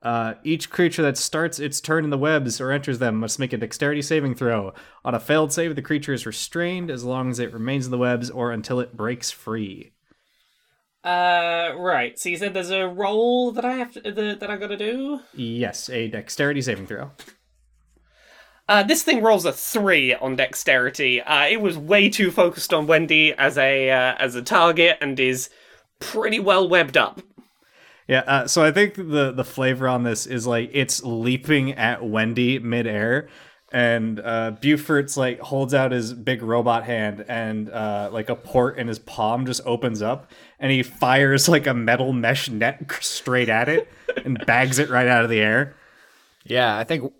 Uh, 0.02 0.36
each 0.44 0.70
creature 0.70 1.02
that 1.02 1.18
starts 1.18 1.60
its 1.60 1.82
turn 1.82 2.04
in 2.04 2.12
the 2.12 2.18
webs 2.18 2.62
or 2.62 2.72
enters 2.72 3.00
them 3.00 3.16
must 3.16 3.40
make 3.40 3.54
a 3.54 3.58
dexterity 3.58 4.04
saving 4.04 4.36
throw. 4.36 4.72
On 5.04 5.16
a 5.16 5.20
failed 5.20 5.52
save, 5.52 5.76
the 5.76 5.82
creature 5.82 6.14
is 6.14 6.28
restrained 6.28 6.92
as 6.92 7.04
long 7.04 7.32
as 7.32 7.40
it 7.40 7.52
remains 7.52 7.86
in 7.86 7.92
the 7.92 7.98
webs 7.98 8.30
or 8.30 8.52
until 8.52 8.80
it 8.80 8.96
breaks 8.96 9.32
free. 9.32 9.94
Uh, 11.04 11.74
right. 11.78 12.20
So 12.20 12.30
you 12.30 12.38
said 12.38 12.54
there's 12.54 12.70
a 12.70 12.88
roll 12.88 13.52
that 13.54 13.66
I 13.66 13.74
have 13.74 13.94
to, 13.94 14.02
that, 14.12 14.40
that 14.40 14.50
I 14.50 14.58
got 14.58 14.68
to 14.68 14.78
do. 14.78 15.22
Yes, 15.34 15.90
a 15.90 16.08
dexterity 16.08 16.62
saving 16.62 16.86
throw. 16.86 17.12
Uh, 18.68 18.82
this 18.82 19.03
thing 19.03 19.22
rolls 19.22 19.45
a 19.45 19.51
three 19.51 20.13
on 20.16 20.36
dexterity. 20.36 21.22
Uh, 21.22 21.45
it 21.45 21.61
was 21.61 21.78
way 21.78 22.09
too 22.09 22.32
focused 22.32 22.74
on 22.74 22.88
Wendy 22.88 23.34
as 23.34 23.57
a 23.57 23.91
uh, 23.91 24.16
as 24.18 24.36
a 24.36 24.41
target 24.41 24.97
and 25.01 25.20
is 25.20 25.49
pretty 25.99 26.39
well 26.39 26.68
webbed 26.68 26.97
up. 26.97 27.22
Yeah, 28.07 28.20
uh, 28.22 28.47
so 28.47 28.63
I 28.63 28.72
think 28.72 28.95
the 28.95 29.32
the 29.32 29.43
flavor 29.43 29.88
on 29.88 30.03
this 30.03 30.26
is 30.26 30.47
like 30.47 30.72
it's 30.74 31.03
leaping 31.03 31.74
at 31.74 32.03
Wendy 32.03 32.57
midair, 32.57 33.30
and 33.72 34.20
uh, 34.20 34.51
Beaufort's 34.59 35.16
like 35.16 35.39
holds 35.39 35.74
out 35.74 35.91
his 35.91 36.13
big 36.13 36.41
robot 36.41 36.86
hand, 36.86 37.26
and 37.28 37.70
uh, 37.70 38.09
like 38.11 38.30
a 38.30 38.36
port 38.36 38.78
in 38.80 38.88
his 38.88 38.99
palm 38.99 39.45
just 39.45 39.61
opens 39.66 40.01
up, 40.01 40.32
and 40.59 40.72
he 40.72 40.82
fires 40.82 41.47
like 41.47 41.68
a 41.68 41.74
metal 41.74 42.13
mesh 42.13 42.49
net 42.49 42.91
straight 42.99 43.49
at 43.49 43.70
it, 43.70 43.91
and 44.24 44.43
bags 44.45 44.80
it 44.80 44.89
right 44.89 45.07
out 45.07 45.24
of 45.24 45.30
the 45.30 45.39
air. 45.39 45.76
Yeah, 46.45 46.78
I 46.78 46.84
think 46.84 47.11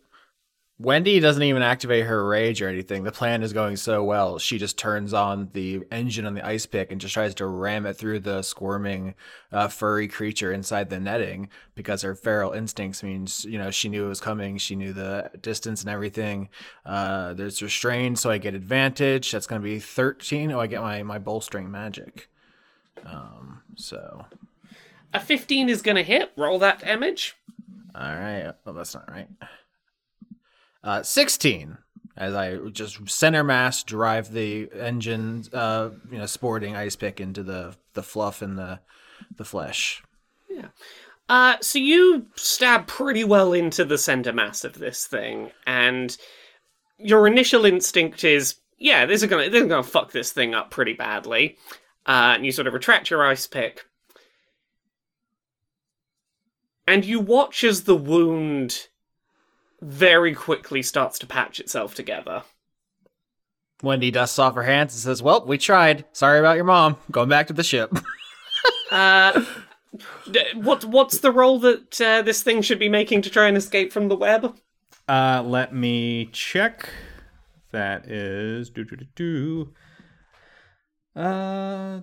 Wendy 0.78 1.22
doesn't 1.22 1.42
even 1.42 1.62
activate 1.62 2.06
her 2.06 2.28
rage 2.28 2.62
or 2.62 2.68
anything. 2.68 3.04
The 3.04 3.12
plan 3.14 3.44
is 3.44 3.54
going 3.54 3.78
so 3.78 4.04
well. 4.04 4.38
She 4.40 4.58
just 4.58 4.78
turns 4.78 5.14
on 5.14 5.50
the 5.54 5.84
engine 5.90 6.26
on 6.26 6.34
the 6.34 6.46
ice 6.46 6.66
pick 6.66 6.92
and 6.92 7.00
just 7.00 7.14
tries 7.14 7.34
to 7.36 7.48
ram 7.48 7.86
it 7.86 7.94
through 7.94 8.20
the 8.20 8.42
squirming, 8.42 9.16
uh, 9.54 9.70
furry 9.70 10.10
creature 10.10 10.52
inside 10.52 10.90
the 10.90 11.00
netting 11.00 11.48
because 11.76 12.02
her 12.02 12.14
feral 12.14 12.52
instincts 12.52 13.04
means, 13.04 13.46
you 13.46 13.58
know, 13.58 13.72
she 13.72 13.88
knew 13.88 14.06
it 14.06 14.10
was 14.10 14.20
coming. 14.20 14.58
She 14.58 14.76
knew 14.76 14.92
the 14.92 15.32
distance 15.40 15.80
and 15.80 15.90
everything. 15.90 16.50
Uh, 16.86 17.34
there's 17.34 17.62
restrained, 17.64 18.20
so 18.20 18.30
I 18.30 18.38
get 18.38 18.54
advantage. 18.54 19.32
That's 19.32 19.48
going 19.48 19.62
to 19.62 19.66
be 19.66 19.80
13. 19.80 20.52
Oh, 20.52 20.60
I 20.60 20.68
get 20.68 20.82
my, 20.82 21.04
my 21.04 21.20
bolstering 21.20 21.72
magic. 21.72 22.28
Um, 23.06 23.62
so, 23.76 24.26
A 25.14 25.20
fifteen 25.22 25.70
is 25.70 25.82
gonna 25.82 26.04
hit. 26.04 26.32
Roll 26.36 26.60
that 26.60 26.80
damage. 26.80 27.38
all 27.94 28.02
right. 28.16 28.52
Oh, 28.66 28.74
that's 28.74 28.94
not 28.94 29.10
right. 29.10 29.28
Uh, 30.86 31.04
16 31.04 31.80
as 32.16 32.34
I 32.34 32.58
just 32.70 33.10
center 33.10 33.44
mass 33.44 33.84
drive 33.84 34.32
the 34.32 34.70
engine, 34.74 35.44
uh, 35.52 35.90
you 36.10 36.18
know, 36.20 36.28
sporting 36.28 36.76
ice 36.76 36.96
pick 36.96 37.20
into 37.20 37.44
the 37.44 37.76
the 37.94 38.04
fluff 38.04 38.42
and 38.42 38.58
the 38.58 38.80
the 39.36 39.44
flesh. 39.44 40.04
Yeah. 40.50 40.68
Uh, 41.28 41.58
so 41.60 41.80
you 41.80 42.28
stab 42.36 42.88
pretty 42.88 43.24
well 43.24 43.52
into 43.52 43.84
the 43.84 43.98
center 43.98 44.32
mass 44.32 44.64
of 44.64 44.80
this 44.80 45.06
thing, 45.08 45.52
and 45.66 46.16
your 46.98 47.28
initial 47.28 47.66
instinct 47.66 48.24
is, 48.24 48.56
yeah, 48.78 49.06
this 49.06 49.24
is 49.24 49.30
gonna 49.30 49.50
this 49.50 49.64
is 49.64 49.68
gonna 49.68 49.84
fuck 49.84 50.12
this 50.12 50.32
thing 50.32 50.54
up 50.54 50.72
pretty 50.72 50.94
badly. 50.94 51.58
Uh, 52.06 52.34
and 52.36 52.46
you 52.46 52.52
sort 52.52 52.68
of 52.68 52.74
retract 52.74 53.10
your 53.10 53.26
ice 53.26 53.48
pick. 53.48 53.86
and 56.88 57.06
you 57.06 57.20
watch 57.20 57.64
as 57.64 57.84
the 57.84 57.96
wound 57.96 58.88
very 59.82 60.34
quickly 60.34 60.82
starts 60.82 61.20
to 61.20 61.28
patch 61.28 61.60
itself 61.60 61.96
together. 61.96 62.44
Wendy 63.84 64.10
dusts 64.12 64.40
off 64.40 64.56
her 64.56 64.64
hands 64.64 64.94
and 64.94 65.02
says, 65.02 65.22
"Well, 65.22 65.46
we 65.46 65.58
tried. 65.58 66.06
Sorry 66.14 66.40
about 66.40 66.56
your 66.56 66.66
mom. 66.66 66.98
Going 67.12 67.30
back 67.30 67.48
to 67.48 67.54
the 67.54 67.64
ship." 67.64 67.92
Uh, 68.92 69.44
what 70.54 70.86
what's 70.86 71.20
the 71.20 71.32
role 71.32 71.60
that 71.60 72.00
uh, 72.00 72.22
this 72.22 72.44
thing 72.44 72.62
should 72.62 72.80
be 72.80 72.88
making 72.88 73.22
to 73.24 73.30
try 73.30 73.48
and 73.48 73.58
escape 73.58 73.92
from 73.92 74.08
the 74.08 74.16
web? 74.16 74.56
Uh, 75.08 75.44
let 75.46 75.74
me 75.74 76.28
check. 76.32 76.90
That 77.72 78.10
is 78.10 78.70
do 78.70 78.86
do 78.86 78.96
do 78.96 79.06
do. 79.16 79.74
Uh, 81.20 82.02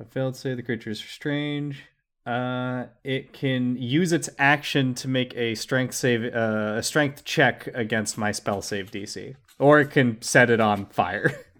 I 0.00 0.04
failed 0.10 0.34
to 0.34 0.40
say 0.40 0.54
the 0.54 0.62
creature 0.62 0.90
is 0.90 1.00
strange. 1.00 1.84
Uh, 2.26 2.86
it 3.04 3.32
can 3.32 3.76
use 3.76 4.12
its 4.12 4.28
action 4.38 4.94
to 4.94 5.06
make 5.06 5.32
a 5.36 5.54
strength 5.54 5.94
save, 5.94 6.24
uh, 6.34 6.74
a 6.76 6.82
strength 6.82 7.24
check 7.24 7.68
against 7.72 8.18
my 8.18 8.32
spell 8.32 8.60
save 8.60 8.90
DC, 8.90 9.36
or 9.60 9.78
it 9.78 9.92
can 9.92 10.20
set 10.20 10.50
it 10.50 10.60
on 10.60 10.86
fire. 10.86 11.32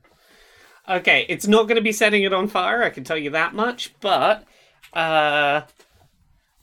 Okay, 0.88 1.26
it's 1.28 1.48
not 1.48 1.64
going 1.64 1.74
to 1.74 1.82
be 1.82 1.90
setting 1.90 2.22
it 2.22 2.32
on 2.32 2.46
fire. 2.46 2.84
I 2.84 2.90
can 2.90 3.02
tell 3.02 3.18
you 3.18 3.30
that 3.30 3.54
much. 3.54 3.92
But 4.00 4.44
uh, 4.92 5.62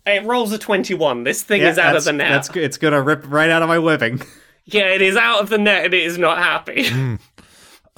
it 0.05 0.23
rolls 0.23 0.53
a 0.53 0.57
twenty-one. 0.57 1.25
This 1.25 1.41
thing 1.43 1.61
is 1.61 1.77
out 1.77 1.97
of 1.97 2.05
the 2.05 2.13
net. 2.13 2.29
That's 2.31 2.47
good. 2.47 2.63
It's 2.63 2.77
gonna 2.77 3.01
rip 3.01 3.25
right 3.27 3.49
out 3.49 3.61
of 3.61 3.67
my 3.67 3.79
webbing. 3.79 4.21
Yeah, 4.65 4.85
it 4.93 5.01
is 5.01 5.17
out 5.17 5.41
of 5.41 5.49
the 5.49 5.57
net, 5.57 5.83
and 5.83 5.93
it 5.93 6.03
is 6.03 6.17
not 6.17 6.37
happy. 6.37 6.87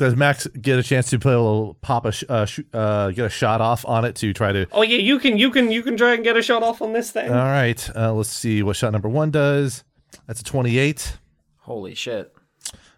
Does 0.00 0.16
Max 0.16 0.46
get 0.46 0.78
a 0.78 0.82
chance 0.82 1.10
to 1.10 1.18
play 1.18 1.34
a 1.34 1.38
little 1.38 1.74
pop 1.82 2.06
a 2.06 2.12
sh- 2.12 2.24
uh, 2.26 2.46
sh- 2.46 2.60
uh, 2.72 3.10
get 3.10 3.26
a 3.26 3.28
shot 3.28 3.60
off 3.60 3.84
on 3.84 4.06
it 4.06 4.16
to 4.16 4.32
try 4.32 4.50
to? 4.50 4.66
oh 4.72 4.80
yeah, 4.80 4.96
you 4.96 5.18
can 5.18 5.36
you 5.36 5.50
can 5.50 5.70
you 5.70 5.82
can 5.82 5.94
try 5.94 6.14
and 6.14 6.24
get 6.24 6.38
a 6.38 6.42
shot 6.42 6.62
off 6.62 6.80
on 6.80 6.94
this 6.94 7.10
thing. 7.10 7.28
All 7.28 7.36
right, 7.36 7.90
uh, 7.94 8.10
let's 8.14 8.30
see 8.30 8.62
what 8.62 8.76
shot 8.76 8.92
number 8.92 9.10
one 9.10 9.30
does. 9.30 9.84
That's 10.26 10.40
a 10.40 10.44
twenty-eight. 10.44 11.18
Holy 11.58 11.94
shit! 11.94 12.32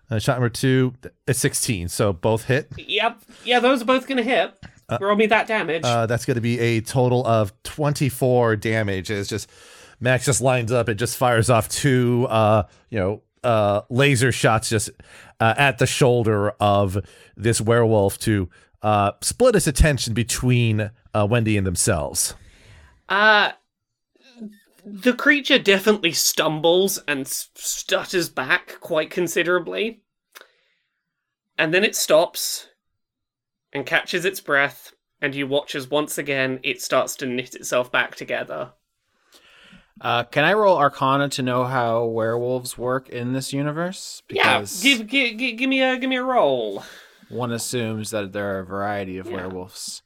Uh, 0.09 0.21
shot 0.21 0.35
number 0.35 0.49
two, 0.49 0.95
it's 1.27 1.41
sixteen. 1.41 1.89
So 1.89 2.13
both 2.13 2.45
hit. 2.45 2.69
Yep. 2.79 3.19
Yeah, 3.45 3.59
those 3.59 3.83
are 3.83 3.87
both 3.87 4.07
going 4.07 4.19
to 4.19 4.23
hit. 4.23 4.55
Roll 5.01 5.17
me 5.17 5.27
that 5.27 5.49
damage. 5.49 5.83
Uh, 5.85 6.07
that's 6.07 6.25
going 6.25 6.37
to 6.37 6.41
be 6.41 6.61
a 6.61 6.83
total 6.83 7.27
of 7.27 7.53
24 7.65 8.57
damage. 8.57 9.11
It's 9.11 9.29
just 9.29 9.51
Max 10.01 10.27
just 10.27 10.41
lines 10.41 10.71
up 10.71 10.87
and 10.89 10.99
just 10.99 11.17
fires 11.17 11.49
off 11.51 11.69
two, 11.69 12.27
uh, 12.29 12.65
you 12.91 12.99
know, 12.99 13.23
uh, 13.45 13.83
laser 13.91 14.33
shots 14.33 14.69
just 14.69 14.91
uh, 15.41 15.55
at 15.57 15.79
the 15.79 15.87
shoulder 15.87 16.51
of 16.61 16.99
this 17.37 17.61
werewolf 17.61 18.19
to 18.19 18.49
uh, 18.83 19.13
split 19.21 19.57
its 19.57 19.67
attention 19.67 20.15
between 20.15 20.91
uh, 21.15 21.27
Wendy 21.29 21.57
and 21.57 21.67
themselves. 21.67 22.35
Uh 23.09 23.53
the 24.85 25.13
creature 25.13 25.59
definitely 25.59 26.13
stumbles 26.13 26.99
and 27.07 27.27
stutters 27.29 28.29
back 28.29 28.79
quite 28.81 29.11
considerably. 29.11 30.03
And 31.57 31.73
then 31.73 31.85
it 31.85 31.95
stops 31.95 32.69
and 33.73 33.87
catches 33.87 34.25
its 34.25 34.41
breath, 34.41 34.93
and 35.21 35.35
you 35.35 35.47
watch 35.47 35.75
as 35.75 35.89
once 35.89 36.19
again 36.19 36.59
it 36.63 36.83
starts 36.83 37.15
to 37.17 37.27
knit 37.27 37.55
itself 37.55 37.93
back 37.93 38.17
together. 38.17 38.73
Uh, 40.03 40.25
can 40.25 40.45
I 40.45 40.53
roll 40.53 40.77
Arcana 40.77 41.29
to 41.31 41.43
know 41.43 41.63
how 41.65 42.05
werewolves 42.05 42.77
work 42.77 43.09
in 43.09 43.33
this 43.33 43.53
universe? 43.53 44.23
Yeah, 44.29 44.65
give, 44.83 45.07
give, 45.07 45.39
give, 45.39 45.57
give 45.59 45.69
me 45.69 45.81
a 45.81 45.97
give 45.97 46.11
me 46.11 46.17
a 46.17 46.25
roll. 46.25 46.83
one 47.29 47.53
assumes 47.53 48.11
that 48.11 48.33
there 48.33 48.57
are 48.57 48.59
a 48.59 48.65
variety 48.65 49.17
of 49.19 49.31
werewolves. 49.31 50.03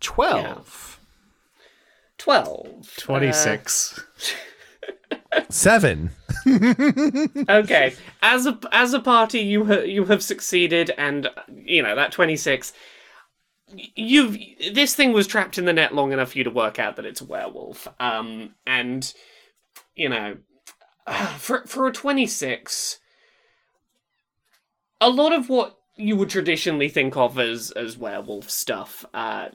Twelve. 0.00 0.98
12. 2.18 2.96
Twenty-six. 2.98 4.04
Seven. 5.48 6.10
okay 7.48 7.94
as 8.22 8.46
a 8.46 8.58
as 8.72 8.94
a 8.94 9.00
party 9.00 9.40
you 9.40 9.64
ha- 9.64 9.82
you 9.82 10.04
have 10.06 10.22
succeeded 10.22 10.90
and 10.96 11.28
you 11.64 11.82
know 11.82 11.94
that 11.94 12.12
26 12.12 12.72
you've 13.74 14.36
this 14.72 14.94
thing 14.94 15.12
was 15.12 15.26
trapped 15.26 15.58
in 15.58 15.64
the 15.64 15.72
net 15.72 15.94
long 15.94 16.12
enough 16.12 16.32
for 16.32 16.38
you 16.38 16.44
to 16.44 16.50
work 16.50 16.78
out 16.78 16.96
that 16.96 17.06
it's 17.06 17.20
a 17.20 17.24
werewolf 17.24 17.88
um 17.98 18.54
and 18.66 19.14
you 19.94 20.08
know 20.08 20.36
for 21.38 21.66
for 21.66 21.86
a 21.86 21.92
26 21.92 22.98
a 25.00 25.08
lot 25.08 25.32
of 25.32 25.48
what 25.48 25.76
you 25.96 26.16
would 26.16 26.30
traditionally 26.30 26.88
think 26.88 27.16
of 27.16 27.38
as 27.38 27.70
as 27.72 27.96
werewolf 27.96 28.50
stuff 28.50 29.04
uh 29.14 29.48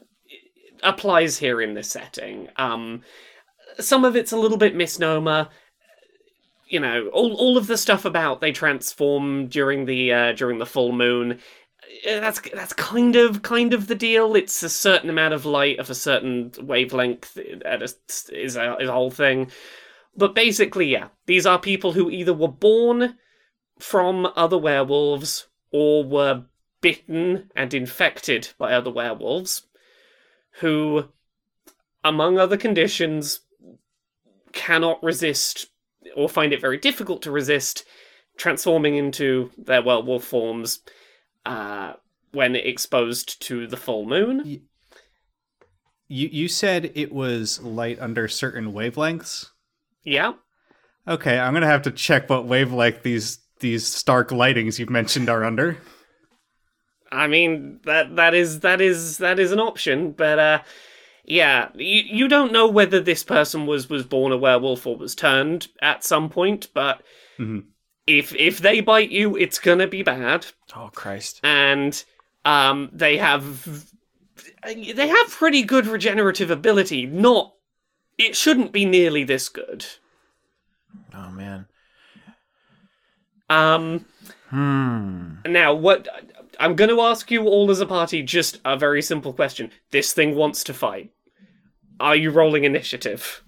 applies 0.84 1.38
here 1.38 1.62
in 1.62 1.74
this 1.74 1.90
setting. 1.90 2.50
Um 2.58 3.02
some 3.80 4.06
of 4.06 4.16
it's 4.16 4.32
a 4.32 4.38
little 4.38 4.58
bit 4.58 4.76
misnomer. 4.76 5.50
You 6.68 6.80
know 6.80 7.08
all 7.10 7.34
all 7.36 7.58
of 7.58 7.68
the 7.68 7.78
stuff 7.78 8.06
about 8.06 8.42
they 8.42 8.52
transform 8.52 9.48
during 9.48 9.86
the 9.86 10.12
uh, 10.12 10.32
during 10.34 10.58
the 10.58 10.66
full 10.66 10.92
moon 10.92 11.40
Uh, 12.08 12.20
that's 12.20 12.42
that's 12.54 12.74
kind 12.74 13.16
of 13.16 13.42
kind 13.42 13.74
of 13.74 13.88
the 13.88 13.96
deal. 13.96 14.36
It's 14.36 14.62
a 14.64 14.70
certain 14.70 15.10
amount 15.10 15.34
of 15.34 15.46
light 15.46 15.80
of 15.80 15.90
a 15.90 15.96
certain 15.96 16.52
wavelength 16.62 17.38
at 17.66 17.82
a, 17.82 17.94
is 18.32 18.56
a, 18.56 18.78
is 18.78 18.90
a 18.90 18.94
whole 18.94 19.12
thing. 19.12 19.52
But 20.18 20.36
basically 20.36 20.88
yeah 20.88 21.10
these 21.26 21.46
are 21.46 21.60
people 21.60 21.94
who 21.94 22.10
either 22.10 22.34
were 22.34 22.48
born 22.48 23.18
from 23.80 24.32
other 24.36 24.58
werewolves 24.58 25.48
or 25.72 26.04
were 26.04 26.46
bitten 26.82 27.50
and 27.56 27.74
infected 27.74 28.50
by 28.58 28.74
other 28.74 28.92
werewolves 28.92 29.64
who 30.60 31.06
among 32.04 32.38
other 32.38 32.58
conditions 32.58 33.42
cannot 34.54 35.04
resist 35.04 35.68
or 36.16 36.30
find 36.30 36.54
it 36.54 36.62
very 36.62 36.78
difficult 36.78 37.22
to 37.24 37.32
resist 37.32 37.84
transforming 38.38 38.96
into 38.96 39.52
their 39.58 39.82
werewolf 39.82 40.24
forms 40.24 40.80
uh, 41.46 41.94
when 42.32 42.56
exposed 42.56 43.42
to 43.44 43.68
the 43.68 43.78
full 43.78 44.06
moon. 44.06 44.62
You 46.08 46.30
you 46.32 46.48
said 46.48 46.92
it 46.96 47.12
was 47.12 47.62
light 47.62 48.00
under 48.00 48.28
certain 48.28 48.74
wavelengths. 48.74 49.48
Yeah. 50.04 50.34
Okay, 51.08 51.40
I'm 51.40 51.54
gonna 51.54 51.66
have 51.66 51.84
to 51.84 51.92
check 51.92 52.30
what 52.30 52.46
wavelength 52.46 53.04
these 53.04 53.40
these 53.60 53.88
stark 53.88 54.30
lightings 54.30 54.78
you've 54.78 54.90
mentioned 54.90 55.30
are 55.30 55.44
under. 55.44 55.78
I 57.12 57.28
mean 57.28 57.80
that 57.86 58.16
that 58.18 58.34
is 58.34 58.60
that 58.62 58.82
is 58.82 59.18
that 59.20 59.40
is 59.40 59.52
an 59.52 59.60
option, 59.60 60.12
but 60.12 60.40
uh 60.40 60.62
yeah, 61.28 61.70
you, 61.74 62.04
you 62.06 62.28
don't 62.28 62.52
know 62.52 62.68
whether 62.68 63.00
this 63.00 63.24
person 63.24 63.66
was 63.66 63.90
was 63.90 64.04
born 64.06 64.32
a 64.32 64.38
werewolf 64.38 64.86
or 64.86 64.96
was 64.98 65.16
turned 65.16 65.68
at 65.82 66.04
some 66.04 66.30
point, 66.30 66.68
but 66.74 67.02
Mhm. 67.40 67.66
If 68.08 68.34
if 68.36 68.60
they 68.60 68.82
bite 68.82 69.12
you, 69.12 69.36
it's 69.36 69.60
gonna 69.60 69.88
be 69.88 70.04
bad. 70.04 70.46
Oh 70.76 70.90
Christ! 70.94 71.40
and 71.44 72.04
um, 72.44 72.90
they 72.94 73.18
have 73.18 73.86
they 74.64 75.08
have 75.08 75.30
pretty 75.32 75.64
good 75.64 75.88
regenerative 75.88 76.52
ability. 76.52 77.06
Not 77.06 77.54
it 78.18 78.36
shouldn't 78.36 78.72
be 78.72 78.86
nearly 78.86 79.24
this 79.24 79.50
good. 79.50 79.86
Oh 81.14 81.30
man. 81.32 81.68
Um, 83.50 84.06
Hmm. 84.50 85.36
now 85.46 85.74
what 85.74 86.08
I'm 86.60 86.76
going 86.76 86.90
to 86.90 87.02
ask 87.02 87.30
you 87.30 87.46
all 87.46 87.70
as 87.70 87.82
a 87.82 87.86
party 87.86 88.22
just 88.24 88.60
a 88.64 88.78
very 88.78 89.02
simple 89.02 89.34
question. 89.34 89.72
This 89.92 90.14
thing 90.14 90.36
wants 90.36 90.64
to 90.66 90.74
fight. 90.74 91.12
Are 92.00 92.16
you 92.16 92.32
rolling 92.32 92.64
initiative? 92.64 93.44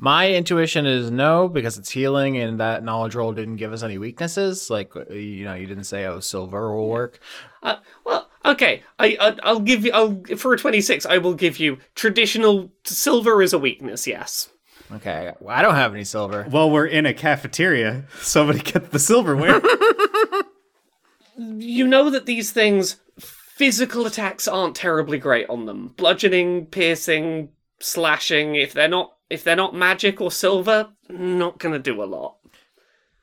My 0.00 0.32
intuition 0.32 0.86
is 0.86 1.10
no 1.10 1.48
because 1.48 1.76
it's 1.76 1.90
healing, 1.90 2.36
and 2.36 2.60
that 2.60 2.84
knowledge 2.84 3.16
roll 3.16 3.32
didn't 3.32 3.56
give 3.56 3.72
us 3.72 3.82
any 3.82 3.98
weaknesses. 3.98 4.70
Like 4.70 4.94
uh, 4.94 5.12
you 5.12 5.44
know, 5.44 5.54
you 5.54 5.66
didn't 5.66 5.84
say 5.84 6.06
oh 6.06 6.20
silver 6.20 6.74
will 6.74 6.88
work. 6.88 7.18
Uh, 7.64 7.76
well, 8.04 8.30
okay. 8.44 8.84
I, 9.00 9.16
I 9.20 9.36
I'll 9.42 9.60
give 9.60 9.84
you. 9.84 9.90
I'll 9.92 10.22
for 10.36 10.54
a 10.54 10.58
twenty 10.58 10.80
six. 10.80 11.04
I 11.04 11.18
will 11.18 11.34
give 11.34 11.58
you 11.58 11.78
traditional 11.96 12.70
silver 12.84 13.42
is 13.42 13.52
a 13.52 13.58
weakness. 13.58 14.06
Yes. 14.06 14.50
Okay, 14.90 15.32
well, 15.40 15.54
I 15.54 15.60
don't 15.60 15.74
have 15.74 15.92
any 15.92 16.04
silver. 16.04 16.46
Well, 16.48 16.70
we're 16.70 16.86
in 16.86 17.04
a 17.04 17.12
cafeteria. 17.12 18.04
Somebody 18.20 18.60
get 18.60 18.90
the 18.90 18.98
silverware. 18.98 19.60
you 21.36 21.86
know 21.86 22.08
that 22.08 22.26
these 22.26 22.52
things 22.52 22.96
physical 23.18 24.06
attacks 24.06 24.46
aren't 24.46 24.76
terribly 24.76 25.18
great 25.18 25.48
on 25.48 25.66
them 25.66 25.88
bludgeoning 25.96 26.66
piercing 26.66 27.48
slashing 27.80 28.54
if 28.54 28.72
they're 28.72 28.88
not 28.88 29.17
if 29.30 29.44
they're 29.44 29.56
not 29.56 29.74
magic 29.74 30.20
or 30.20 30.30
silver 30.30 30.90
not 31.08 31.58
gonna 31.58 31.78
do 31.78 32.02
a 32.02 32.04
lot 32.04 32.36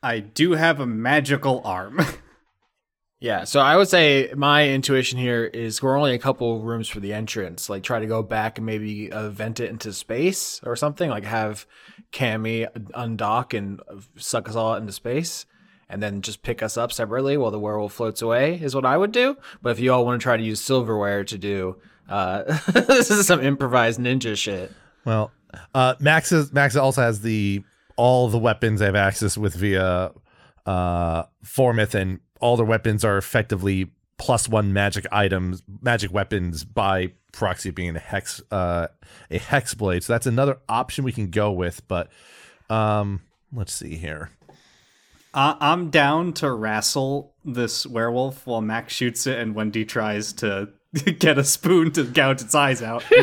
I 0.02 0.20
do 0.20 0.52
have 0.52 0.78
a 0.78 0.86
magical 0.86 1.62
arm. 1.64 2.00
Yeah, 3.18 3.44
so 3.44 3.60
I 3.60 3.76
would 3.76 3.88
say 3.88 4.30
my 4.36 4.68
intuition 4.68 5.18
here 5.18 5.44
is 5.44 5.82
we're 5.82 5.96
only 5.96 6.14
a 6.14 6.18
couple 6.18 6.60
rooms 6.60 6.86
for 6.86 7.00
the 7.00 7.14
entrance. 7.14 7.70
Like 7.70 7.82
try 7.82 7.98
to 7.98 8.06
go 8.06 8.22
back 8.22 8.58
and 8.58 8.66
maybe 8.66 9.10
uh, 9.10 9.30
vent 9.30 9.58
it 9.58 9.70
into 9.70 9.92
space 9.94 10.60
or 10.64 10.76
something. 10.76 11.08
Like 11.08 11.24
have 11.24 11.66
Cammy 12.12 12.68
undock 12.94 13.56
and 13.56 13.80
suck 14.16 14.50
us 14.50 14.54
all 14.54 14.74
into 14.74 14.92
space, 14.92 15.46
and 15.88 16.02
then 16.02 16.20
just 16.20 16.42
pick 16.42 16.62
us 16.62 16.76
up 16.76 16.92
separately 16.92 17.38
while 17.38 17.50
the 17.50 17.58
werewolf 17.58 17.94
floats 17.94 18.20
away. 18.20 18.60
Is 18.62 18.74
what 18.74 18.84
I 18.84 18.98
would 18.98 19.12
do. 19.12 19.38
But 19.62 19.70
if 19.70 19.80
you 19.80 19.94
all 19.94 20.04
want 20.04 20.20
to 20.20 20.22
try 20.22 20.36
to 20.36 20.42
use 20.42 20.60
silverware 20.60 21.24
to 21.24 21.38
do, 21.38 21.78
uh, 22.10 22.42
this 22.72 23.10
is 23.10 23.26
some 23.26 23.40
improvised 23.40 23.98
ninja 23.98 24.36
shit. 24.36 24.72
Well, 25.06 25.32
Uh, 25.74 25.94
Max 26.00 26.32
is, 26.32 26.52
Max 26.52 26.76
also 26.76 27.02
has 27.02 27.20
the 27.22 27.62
all 27.96 28.28
the 28.28 28.38
weapons 28.38 28.82
I 28.82 28.86
have 28.86 28.94
access 28.96 29.38
with 29.38 29.54
via 29.54 30.10
uh 30.66 31.22
Formith, 31.44 31.94
and 31.94 32.20
all 32.40 32.56
their 32.56 32.66
weapons 32.66 33.04
are 33.04 33.16
effectively 33.16 33.90
plus 34.18 34.48
one 34.48 34.72
magic 34.72 35.06
items, 35.12 35.62
magic 35.82 36.12
weapons 36.12 36.64
by 36.64 37.12
proxy 37.32 37.70
being 37.70 37.96
a 37.96 38.00
hex 38.00 38.42
uh 38.50 38.88
a 39.30 39.38
hex 39.38 39.74
blade. 39.74 40.02
So 40.04 40.12
that's 40.12 40.26
another 40.26 40.58
option 40.68 41.04
we 41.04 41.12
can 41.12 41.30
go 41.30 41.52
with, 41.52 41.86
but 41.88 42.10
um 42.68 43.20
let's 43.52 43.72
see 43.72 43.96
here. 43.96 44.30
I- 45.34 45.56
I'm 45.60 45.90
down 45.90 46.32
to 46.34 46.50
wrestle 46.50 47.34
this 47.44 47.86
werewolf 47.86 48.46
while 48.46 48.62
Max 48.62 48.92
shoots 48.94 49.26
it 49.26 49.38
and 49.38 49.54
Wendy 49.54 49.84
tries 49.84 50.32
to 50.34 50.70
get 51.18 51.38
a 51.38 51.44
spoon 51.44 51.92
to 51.92 52.04
gouge 52.04 52.40
its 52.42 52.54
eyes 52.54 52.82
out. 52.82 53.04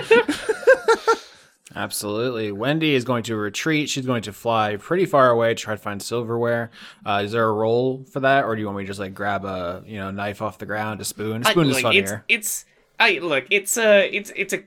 Absolutely. 1.76 2.52
Wendy 2.52 2.94
is 2.94 3.04
going 3.04 3.24
to 3.24 3.36
retreat. 3.36 3.90
She's 3.90 4.06
going 4.06 4.24
to 4.24 4.34
fly 4.34 4.78
pretty 4.78 5.06
far 5.06 5.30
away 5.30 5.50
to 5.50 5.56
try 5.56 5.74
to 5.74 5.82
find 5.82 6.02
silverware. 6.02 6.72
Uh, 7.06 7.22
is 7.26 7.32
there 7.32 7.48
a 7.48 7.54
roll 7.54 8.04
for 8.06 8.20
that, 8.20 8.46
or 8.46 8.56
do 8.56 8.62
you 8.62 8.68
want 8.68 8.78
me 8.78 8.84
to 8.84 8.88
just 8.88 9.00
like 9.00 9.14
grab 9.14 9.46
a 9.46 9.84
you 9.86 9.98
know 9.98 10.12
knife 10.12 10.42
off 10.42 10.58
the 10.58 10.66
ground, 10.66 11.02
a 11.02 11.06
spoon? 11.06 11.44
A 11.44 11.48
I- 11.48 11.52
spoon 11.52 11.70
is 11.70 11.76
look, 11.76 11.84
funnier. 11.84 12.26
It's, 12.28 12.64
it's 12.64 12.66
I 13.00 13.20
look, 13.20 13.46
it's 13.50 13.78
a 13.78 14.08
it's 14.16 14.32
it's 14.36 14.54
a 14.54 14.64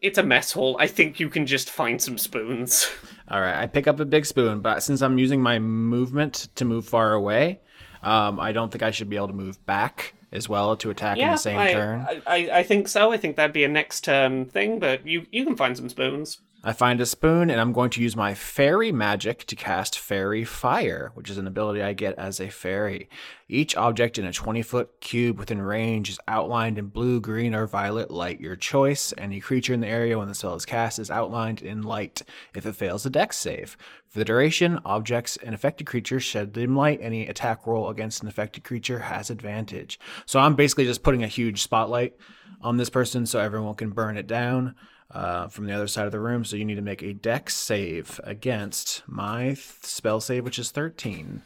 it's 0.00 0.18
a 0.18 0.22
mess 0.22 0.52
hall. 0.52 0.76
I 0.78 0.86
think 0.86 1.18
you 1.18 1.28
can 1.28 1.46
just 1.46 1.70
find 1.70 2.00
some 2.00 2.18
spoons. 2.18 2.88
All 3.28 3.40
right, 3.40 3.56
I 3.56 3.66
pick 3.66 3.86
up 3.86 3.98
a 3.98 4.04
big 4.04 4.26
spoon, 4.26 4.60
but 4.60 4.82
since 4.82 5.00
I'm 5.00 5.18
using 5.18 5.40
my 5.40 5.58
movement 5.58 6.48
to 6.56 6.64
move 6.64 6.86
far 6.86 7.14
away, 7.14 7.60
um, 8.02 8.38
I 8.38 8.52
don't 8.52 8.70
think 8.70 8.82
I 8.82 8.90
should 8.90 9.08
be 9.08 9.16
able 9.16 9.28
to 9.28 9.32
move 9.32 9.64
back 9.64 10.14
as 10.32 10.48
well 10.48 10.76
to 10.76 10.90
attack 10.90 11.18
in 11.18 11.30
the 11.30 11.36
same 11.36 11.58
I, 11.58 11.72
turn. 11.72 12.06
I, 12.08 12.22
I 12.26 12.58
I 12.58 12.62
think 12.62 12.88
so. 12.88 13.12
I 13.12 13.16
think 13.16 13.36
that'd 13.36 13.52
be 13.52 13.64
a 13.64 13.68
next 13.68 14.02
turn 14.02 14.46
thing, 14.46 14.78
but 14.78 15.06
you 15.06 15.26
you 15.30 15.44
can 15.44 15.56
find 15.56 15.76
some 15.76 15.88
spoons. 15.88 16.38
I 16.64 16.72
find 16.72 17.00
a 17.00 17.06
spoon 17.06 17.50
and 17.50 17.60
I'm 17.60 17.72
going 17.72 17.90
to 17.90 18.00
use 18.00 18.14
my 18.14 18.34
fairy 18.34 18.92
magic 18.92 19.46
to 19.46 19.56
cast 19.56 19.98
Faerie 19.98 20.44
Fire, 20.44 21.10
which 21.14 21.28
is 21.28 21.36
an 21.36 21.48
ability 21.48 21.82
I 21.82 21.92
get 21.92 22.16
as 22.16 22.38
a 22.38 22.50
fairy. 22.50 23.08
Each 23.48 23.76
object 23.76 24.16
in 24.16 24.24
a 24.24 24.32
20 24.32 24.62
foot 24.62 25.00
cube 25.00 25.40
within 25.40 25.60
range 25.60 26.08
is 26.08 26.20
outlined 26.28 26.78
in 26.78 26.86
blue, 26.86 27.20
green, 27.20 27.52
or 27.52 27.66
violet 27.66 28.12
light, 28.12 28.40
your 28.40 28.54
choice. 28.54 29.12
Any 29.18 29.40
creature 29.40 29.74
in 29.74 29.80
the 29.80 29.88
area 29.88 30.16
when 30.16 30.28
the 30.28 30.36
spell 30.36 30.54
is 30.54 30.64
cast 30.64 31.00
is 31.00 31.10
outlined 31.10 31.62
in 31.62 31.82
light 31.82 32.22
if 32.54 32.64
it 32.64 32.76
fails 32.76 33.04
a 33.04 33.10
dex 33.10 33.38
save. 33.38 33.76
For 34.06 34.20
the 34.20 34.24
duration, 34.24 34.78
objects 34.84 35.36
and 35.38 35.56
affected 35.56 35.88
creatures 35.88 36.22
shed 36.22 36.52
dim 36.52 36.76
light. 36.76 37.00
Any 37.02 37.26
attack 37.26 37.66
roll 37.66 37.88
against 37.88 38.22
an 38.22 38.28
affected 38.28 38.62
creature 38.62 39.00
has 39.00 39.30
advantage. 39.30 39.98
So 40.26 40.38
I'm 40.38 40.54
basically 40.54 40.84
just 40.84 41.02
putting 41.02 41.24
a 41.24 41.28
huge 41.28 41.60
spotlight 41.60 42.14
on 42.60 42.76
this 42.76 42.90
person 42.90 43.26
so 43.26 43.40
everyone 43.40 43.74
can 43.74 43.90
burn 43.90 44.16
it 44.16 44.28
down 44.28 44.76
uh, 45.12 45.48
from 45.48 45.66
the 45.66 45.72
other 45.72 45.86
side 45.86 46.06
of 46.06 46.12
the 46.12 46.20
room. 46.20 46.44
So 46.44 46.56
you 46.56 46.64
need 46.64 46.76
to 46.76 46.82
make 46.82 47.02
a 47.02 47.12
dex 47.12 47.54
save 47.54 48.20
against 48.24 49.02
my 49.06 49.44
th- 49.44 49.58
spell 49.82 50.20
save, 50.20 50.44
which 50.44 50.58
is 50.58 50.70
13. 50.70 51.42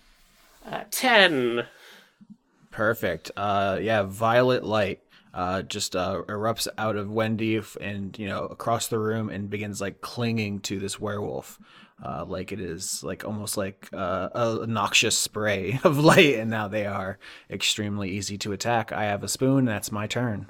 Uh, 0.65 0.85
Ten. 0.91 1.67
Perfect. 2.71 3.31
Uh, 3.37 3.79
yeah, 3.81 4.03
violet 4.03 4.65
light 4.65 5.01
uh, 5.33 5.63
just 5.63 5.95
uh, 5.95 6.23
erupts 6.29 6.69
out 6.79 6.97
of 6.97 7.11
Wendy 7.11 7.57
f- 7.57 7.77
and, 7.81 8.19
you 8.19 8.27
know, 8.27 8.45
across 8.47 8.89
the 8.89 8.99
room 8.99 9.29
and 9.29 9.51
begins 9.51 9.81
like 9.81 10.01
clinging 10.01 10.61
to 10.61 10.79
this 10.79 10.99
werewolf. 11.01 11.59
Uh, 12.05 12.25
like 12.27 12.53
it 12.53 12.61
is 12.61 13.03
like 13.03 13.25
almost 13.25 13.57
like 13.57 13.89
uh, 13.95 14.29
a 14.35 14.67
noxious 14.67 15.17
spray 15.17 15.81
of 15.85 15.99
light, 15.99 16.35
and 16.35 16.51
now 16.51 16.69
they 16.69 16.85
are 16.85 17.19
extremely 17.51 18.11
easy 18.11 18.37
to 18.37 18.53
attack. 18.53 18.93
I 18.93 19.05
have 19.05 19.25
a 19.25 19.29
spoon, 19.29 19.65
that's 19.65 19.91
my 19.91 20.07
turn. 20.07 20.47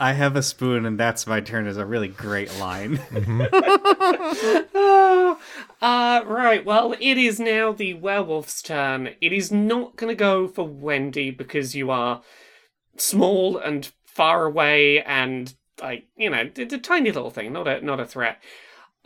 I 0.00 0.14
have 0.14 0.34
a 0.34 0.42
spoon 0.42 0.86
and 0.86 0.98
that's 0.98 1.26
my 1.26 1.42
turn 1.42 1.66
is 1.66 1.76
a 1.76 1.84
really 1.84 2.08
great 2.08 2.58
line. 2.58 3.00
Uh, 5.82 6.22
right, 6.26 6.62
well, 6.62 6.94
it 7.00 7.16
is 7.16 7.40
now 7.40 7.72
the 7.72 7.94
werewolf's 7.94 8.60
turn. 8.60 9.14
It 9.22 9.32
is 9.32 9.50
not 9.50 9.96
gonna 9.96 10.14
go 10.14 10.46
for 10.46 10.66
Wendy 10.66 11.30
because 11.30 11.74
you 11.74 11.90
are 11.90 12.20
small 12.98 13.56
and 13.56 13.90
far 14.04 14.44
away 14.44 15.02
and, 15.02 15.54
like, 15.80 16.06
you 16.18 16.28
know, 16.28 16.50
it's 16.54 16.74
a 16.74 16.78
tiny 16.78 17.10
little 17.10 17.30
thing, 17.30 17.54
not 17.54 17.66
a, 17.66 17.80
not 17.80 17.98
a 17.98 18.04
threat. 18.04 18.42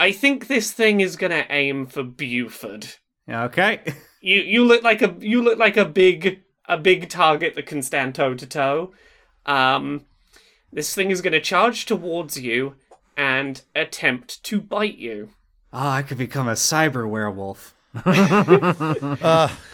I 0.01 0.11
think 0.11 0.49
this 0.49 0.73
thing 0.73 1.01
is 1.01 1.15
gonna 1.15 1.47
aim 1.49 1.87
for 1.87 2.03
Beaufort. 2.03 2.99
okay. 3.31 3.81
You, 4.21 4.41
you 4.41 4.65
look 4.65 4.83
like 4.83 5.01
a, 5.01 5.15
you 5.21 5.43
look 5.43 5.59
like 5.59 5.77
a 5.77 5.85
big, 5.85 6.43
a 6.67 6.77
big 6.77 7.09
target 7.09 7.55
that 7.55 7.67
can 7.67 7.83
stand 7.83 8.17
toe 8.17 8.35
to 8.35 8.47
toe. 8.47 8.93
Um, 9.47 10.07
this 10.75 10.95
thing 10.95 11.11
is 11.11 11.23
gonna 11.23 11.41
charge 11.41 11.87
towards 11.87 12.39
you 12.39 12.75
and 13.17 13.63
attempt 13.75 14.43
to 14.45 14.61
bite 14.61 14.99
you. 14.99 15.31
Oh, 15.73 15.89
I 15.89 16.03
could 16.03 16.19
become 16.19 16.49
a 16.49 16.53
cyber 16.53 17.09
werewolf. 17.09 17.75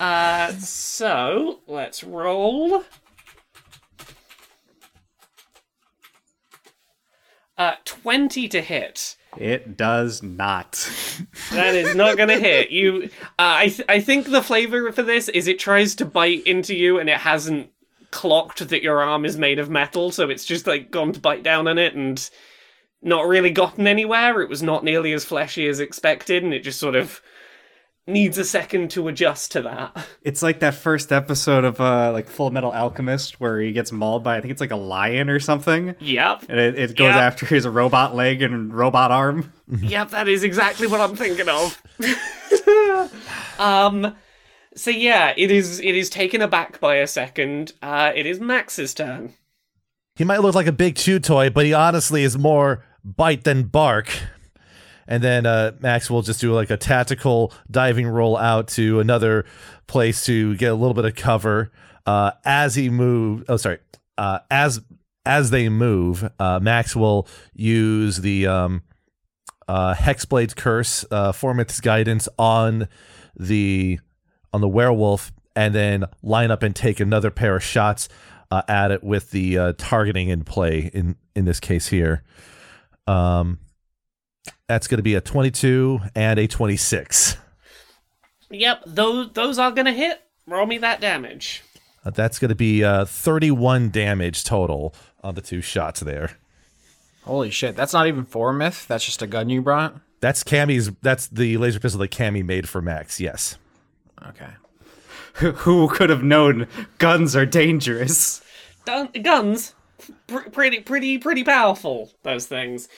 Uh, 0.00 0.52
so 0.58 1.60
let's 1.66 2.04
roll. 2.04 2.84
Uh, 7.56 7.74
20 7.84 8.48
to 8.48 8.60
hit. 8.60 9.16
It 9.36 9.76
does 9.76 10.22
not. 10.22 10.90
That 11.52 11.74
is 11.74 11.94
not 11.94 12.16
gonna 12.16 12.38
hit. 12.38 12.70
You, 12.70 13.04
uh, 13.04 13.08
I, 13.38 13.68
th- 13.68 13.88
I 13.88 14.00
think 14.00 14.30
the 14.30 14.42
flavor 14.42 14.90
for 14.92 15.02
this 15.02 15.28
is 15.28 15.46
it 15.48 15.58
tries 15.58 15.94
to 15.96 16.04
bite 16.04 16.46
into 16.46 16.74
you 16.74 16.98
and 16.98 17.08
it 17.08 17.18
hasn't 17.18 17.70
clocked 18.10 18.68
that 18.68 18.82
your 18.82 19.02
arm 19.02 19.24
is 19.24 19.36
made 19.36 19.58
of 19.58 19.70
metal, 19.70 20.10
so 20.10 20.28
it's 20.30 20.44
just 20.44 20.66
like 20.66 20.90
gone 20.90 21.12
to 21.12 21.20
bite 21.20 21.42
down 21.42 21.68
on 21.68 21.78
it 21.78 21.94
and 21.94 22.28
not 23.02 23.26
really 23.26 23.50
gotten 23.50 23.86
anywhere. 23.86 24.40
It 24.42 24.48
was 24.50 24.62
not 24.62 24.84
nearly 24.84 25.12
as 25.12 25.24
fleshy 25.24 25.66
as 25.68 25.80
expected, 25.80 26.42
and 26.42 26.52
it 26.52 26.62
just 26.64 26.78
sort 26.80 26.94
of 26.96 27.20
needs 28.06 28.38
a 28.38 28.44
second 28.44 28.90
to 28.90 29.06
adjust 29.08 29.52
to 29.52 29.62
that. 29.62 29.96
It's 30.22 30.42
like 30.42 30.60
that 30.60 30.74
first 30.74 31.12
episode 31.12 31.64
of 31.64 31.80
uh 31.80 32.10
like 32.12 32.28
Fullmetal 32.28 32.74
Alchemist 32.74 33.40
where 33.40 33.60
he 33.60 33.72
gets 33.72 33.90
mauled 33.92 34.22
by 34.24 34.36
I 34.36 34.40
think 34.40 34.50
it's 34.52 34.60
like 34.60 34.70
a 34.72 34.76
lion 34.76 35.30
or 35.30 35.38
something. 35.40 35.94
Yep. 36.00 36.44
And 36.48 36.58
it, 36.60 36.78
it 36.78 36.96
goes 36.96 37.14
Yeah. 37.14 37.18
after 37.20 37.46
his 37.46 37.66
robot 37.68 38.14
leg 38.16 38.42
and 38.42 38.74
robot 38.74 39.10
arm. 39.12 39.52
Yep, 39.80 40.10
that 40.10 40.26
is 40.28 40.42
exactly 40.42 40.88
what 40.88 41.00
I'm 41.00 41.14
thinking 41.14 41.48
of. 41.48 41.80
um 43.58 44.14
so 44.74 44.90
yeah, 44.90 45.34
it 45.36 45.50
is 45.50 45.80
it 45.80 45.94
is 45.94 46.10
taken 46.10 46.40
aback 46.40 46.80
by 46.80 46.96
a 46.96 47.06
second. 47.06 47.72
Uh 47.82 48.12
it 48.14 48.26
is 48.26 48.40
Max's 48.40 48.94
turn. 48.94 49.34
He 50.16 50.24
might 50.24 50.40
look 50.40 50.54
like 50.54 50.66
a 50.66 50.72
big 50.72 50.96
chew 50.96 51.18
toy, 51.18 51.50
but 51.50 51.64
he 51.64 51.72
honestly 51.72 52.24
is 52.24 52.36
more 52.36 52.84
bite 53.02 53.44
than 53.44 53.64
bark. 53.64 54.10
And 55.06 55.24
then 55.24 55.44
uh, 55.44 55.72
Max 55.80 56.08
will 56.08 56.22
just 56.22 56.40
do 56.40 56.52
like 56.52 56.70
a 56.70 56.76
tactical 56.76 57.52
diving 57.70 58.06
roll 58.06 58.36
out 58.36 58.68
to 58.68 59.00
another 59.00 59.44
place 59.88 60.24
to 60.26 60.54
get 60.56 60.70
a 60.70 60.74
little 60.74 60.94
bit 60.94 61.04
of 61.04 61.16
cover. 61.16 61.72
Uh, 62.06 62.32
as 62.44 62.76
he 62.76 62.90
moves, 62.90 63.44
oh 63.48 63.56
sorry, 63.56 63.78
uh, 64.18 64.38
as 64.50 64.80
as 65.26 65.50
they 65.50 65.68
move, 65.68 66.30
uh, 66.38 66.60
Max 66.60 66.94
will 66.94 67.26
use 67.54 68.18
the 68.18 68.46
um, 68.46 68.82
uh, 69.66 69.94
Hexblade's 69.94 70.54
curse, 70.54 71.04
uh, 71.10 71.32
Formith's 71.32 71.80
guidance 71.80 72.28
on 72.38 72.88
the 73.36 73.98
on 74.52 74.60
the 74.60 74.68
werewolf, 74.68 75.32
and 75.54 75.74
then 75.74 76.04
line 76.22 76.50
up 76.50 76.62
and 76.62 76.74
take 76.74 77.00
another 77.00 77.30
pair 77.30 77.56
of 77.56 77.62
shots 77.62 78.08
uh, 78.50 78.62
at 78.68 78.90
it 78.90 79.02
with 79.02 79.30
the 79.30 79.58
uh, 79.58 79.72
targeting 79.78 80.28
in 80.28 80.44
play 80.44 80.90
in 80.92 81.16
in 81.34 81.44
this 81.44 81.60
case 81.60 81.88
here. 81.88 82.22
Um, 83.06 83.58
that's 84.66 84.86
going 84.86 84.98
to 84.98 85.02
be 85.02 85.14
a 85.14 85.20
22 85.20 86.00
and 86.14 86.38
a 86.38 86.46
26. 86.46 87.36
Yep, 88.50 88.82
those 88.86 89.32
those 89.32 89.58
are 89.58 89.70
gonna 89.70 89.92
hit. 89.92 90.20
Roll 90.46 90.66
me 90.66 90.78
that 90.78 91.00
damage. 91.00 91.62
Uh, 92.04 92.10
that's 92.10 92.38
going 92.38 92.48
to 92.48 92.54
be 92.54 92.82
uh, 92.82 93.04
31 93.04 93.90
damage 93.90 94.42
total 94.42 94.94
on 95.22 95.34
the 95.34 95.42
two 95.42 95.60
shots 95.60 96.00
there. 96.00 96.38
Holy 97.24 97.50
shit, 97.50 97.76
that's 97.76 97.92
not 97.92 98.06
even 98.06 98.24
Formith. 98.24 98.86
That's 98.86 99.04
just 99.04 99.22
a 99.22 99.26
gun 99.26 99.50
you 99.50 99.60
brought. 99.60 99.96
That's 100.20 100.42
Cammy's. 100.42 100.90
That's 101.02 101.28
the 101.28 101.56
laser 101.58 101.78
pistol 101.78 102.00
that 102.00 102.10
Cammy 102.10 102.44
made 102.44 102.68
for 102.68 102.82
Max. 102.82 103.20
Yes. 103.20 103.58
Okay. 104.28 104.50
Who 105.34 105.88
could 105.88 106.10
have 106.10 106.22
known 106.22 106.66
guns 106.98 107.34
are 107.34 107.46
dangerous? 107.46 108.42
Dun- 108.84 109.10
guns, 109.22 109.74
pr- 110.26 110.50
pretty 110.50 110.80
pretty 110.80 111.18
pretty 111.18 111.44
powerful. 111.44 112.10
Those 112.22 112.46
things. 112.46 112.88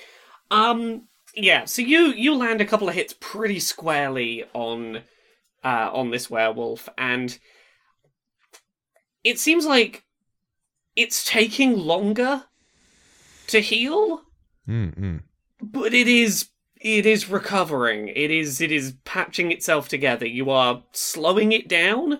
Um, 0.50 1.08
yeah. 1.34 1.64
So 1.66 1.82
you 1.82 2.06
you 2.12 2.34
land 2.34 2.60
a 2.60 2.64
couple 2.64 2.88
of 2.88 2.94
hits 2.94 3.14
pretty 3.20 3.60
squarely 3.60 4.44
on 4.54 5.02
uh 5.64 5.90
on 5.92 6.10
this 6.10 6.30
werewolf, 6.30 6.88
and 6.98 7.38
it 9.24 9.38
seems 9.38 9.66
like 9.66 10.04
it's 10.96 11.24
taking 11.24 11.76
longer 11.76 12.44
to 13.48 13.60
heal, 13.60 14.22
Mm-mm. 14.68 15.22
but 15.60 15.94
it 15.94 16.08
is 16.08 16.48
it 16.82 17.06
is 17.06 17.30
recovering. 17.30 18.08
It 18.08 18.30
is 18.30 18.60
it 18.60 18.72
is 18.72 18.94
patching 19.04 19.52
itself 19.52 19.88
together. 19.88 20.26
You 20.26 20.50
are 20.50 20.82
slowing 20.92 21.52
it 21.52 21.68
down. 21.68 22.18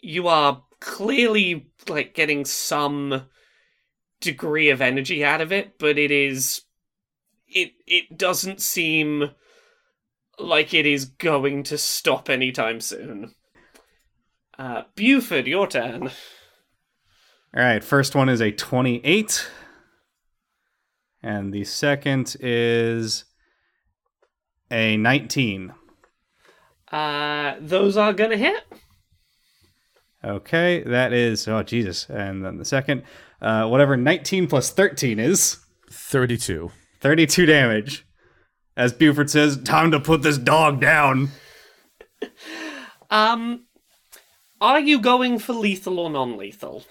You 0.00 0.28
are 0.28 0.62
clearly 0.80 1.70
like 1.88 2.14
getting 2.14 2.44
some 2.44 3.26
degree 4.20 4.68
of 4.68 4.82
energy 4.82 5.24
out 5.24 5.40
of 5.40 5.50
it, 5.50 5.78
but 5.78 5.98
it 5.98 6.10
is 6.10 6.62
it 7.48 7.72
it 7.86 8.18
doesn't 8.18 8.60
seem 8.60 9.30
like 10.38 10.74
it 10.74 10.84
is 10.84 11.06
going 11.06 11.62
to 11.64 11.78
stop 11.78 12.28
anytime 12.28 12.80
soon. 12.80 13.34
Uh, 14.58 14.82
Beaufort, 14.94 15.46
your 15.46 15.66
turn. 15.66 16.10
All 17.56 17.62
right, 17.62 17.82
first 17.82 18.14
one 18.14 18.28
is 18.28 18.42
a 18.42 18.52
28. 18.52 19.48
And 21.22 21.52
the 21.52 21.64
second 21.64 22.36
is 22.40 23.24
a 24.70 24.96
19. 24.96 25.72
Uh, 26.90 27.54
those 27.60 27.96
are 27.96 28.12
gonna 28.12 28.36
hit. 28.36 28.64
Okay, 30.24 30.82
that 30.84 31.12
is, 31.12 31.46
oh, 31.46 31.62
Jesus. 31.62 32.08
And 32.08 32.44
then 32.44 32.58
the 32.58 32.64
second, 32.64 33.02
uh, 33.40 33.68
whatever 33.68 33.96
19 33.96 34.46
plus 34.48 34.70
13 34.70 35.20
is, 35.20 35.58
32. 35.90 36.70
32 37.00 37.46
damage. 37.46 38.06
As 38.76 38.92
Beaufort 38.92 39.30
says, 39.30 39.62
time 39.62 39.90
to 39.92 40.00
put 40.00 40.22
this 40.22 40.38
dog 40.38 40.80
down. 40.80 41.30
Um, 43.10 43.66
are 44.60 44.80
you 44.80 45.00
going 45.00 45.38
for 45.38 45.52
lethal 45.52 45.98
or 45.98 46.10
non-lethal? 46.10 46.84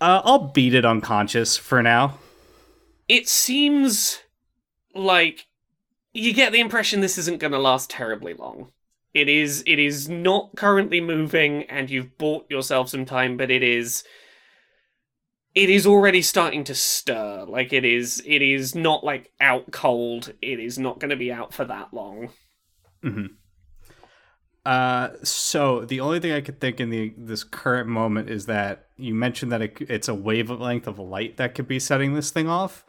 Uh, 0.00 0.20
I'll 0.24 0.48
beat 0.48 0.74
it 0.74 0.84
unconscious 0.84 1.56
for 1.56 1.82
now. 1.82 2.18
It 3.08 3.28
seems 3.28 4.20
like 4.94 5.46
you 6.14 6.32
get 6.32 6.52
the 6.52 6.60
impression 6.60 7.00
this 7.00 7.18
isn't 7.18 7.40
going 7.40 7.52
to 7.52 7.58
last 7.58 7.90
terribly 7.90 8.32
long. 8.32 8.70
It 9.12 9.28
is 9.28 9.62
it 9.66 9.78
is 9.78 10.08
not 10.08 10.56
currently 10.56 11.00
moving 11.00 11.64
and 11.64 11.90
you've 11.90 12.16
bought 12.18 12.50
yourself 12.50 12.88
some 12.88 13.04
time 13.04 13.36
but 13.36 13.50
it 13.50 13.62
is 13.62 14.02
it 15.54 15.70
is 15.70 15.86
already 15.86 16.22
starting 16.22 16.64
to 16.64 16.74
stir. 16.74 17.44
Like 17.46 17.72
it 17.72 17.84
is 17.84 18.22
it 18.26 18.42
is 18.42 18.74
not 18.74 19.04
like 19.04 19.30
out 19.40 19.70
cold. 19.70 20.32
It 20.40 20.58
is 20.58 20.78
not 20.78 20.98
going 20.98 21.10
to 21.10 21.16
be 21.16 21.32
out 21.32 21.52
for 21.52 21.64
that 21.64 21.92
long. 21.92 22.30
Uh, 24.66 25.10
so 25.22 25.84
the 25.84 26.00
only 26.00 26.20
thing 26.20 26.32
I 26.32 26.40
could 26.40 26.60
think 26.60 26.80
in 26.80 26.90
the 26.90 27.14
this 27.18 27.44
current 27.44 27.88
moment 27.88 28.30
is 28.30 28.46
that 28.46 28.86
you 28.96 29.14
mentioned 29.14 29.52
that 29.52 29.60
it, 29.60 29.76
it's 29.80 30.08
a 30.08 30.14
wavelength 30.14 30.86
of 30.86 30.98
light 30.98 31.36
that 31.36 31.54
could 31.54 31.68
be 31.68 31.78
setting 31.78 32.14
this 32.14 32.30
thing 32.30 32.48
off. 32.48 32.84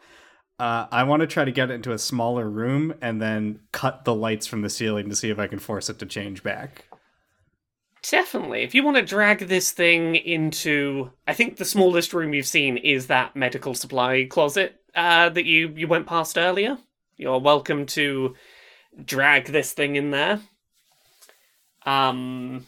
Uh, 0.58 0.86
I 0.90 1.02
want 1.02 1.20
to 1.20 1.26
try 1.26 1.44
to 1.44 1.52
get 1.52 1.70
it 1.70 1.74
into 1.74 1.92
a 1.92 1.98
smaller 1.98 2.48
room 2.48 2.94
and 3.02 3.20
then 3.20 3.60
cut 3.72 4.04
the 4.04 4.14
lights 4.14 4.46
from 4.46 4.62
the 4.62 4.70
ceiling 4.70 5.10
to 5.10 5.16
see 5.16 5.28
if 5.28 5.38
I 5.38 5.46
can 5.46 5.58
force 5.58 5.90
it 5.90 5.98
to 5.98 6.06
change 6.06 6.42
back. 6.42 6.86
Definitely. 8.08 8.62
If 8.62 8.74
you 8.74 8.82
want 8.84 8.96
to 8.96 9.02
drag 9.02 9.48
this 9.48 9.72
thing 9.72 10.14
into, 10.14 11.10
I 11.26 11.34
think 11.34 11.56
the 11.56 11.64
smallest 11.64 12.14
room 12.14 12.32
you've 12.32 12.46
seen 12.46 12.76
is 12.76 13.08
that 13.08 13.34
medical 13.36 13.74
supply 13.74 14.26
closet 14.30 14.80
uh, 14.94 15.28
that 15.30 15.44
you 15.44 15.72
you 15.76 15.88
went 15.88 16.06
past 16.06 16.38
earlier. 16.38 16.78
You're 17.16 17.40
welcome 17.40 17.84
to 17.86 18.34
drag 19.04 19.46
this 19.46 19.72
thing 19.72 19.96
in 19.96 20.10
there. 20.10 20.40
Um, 21.84 22.64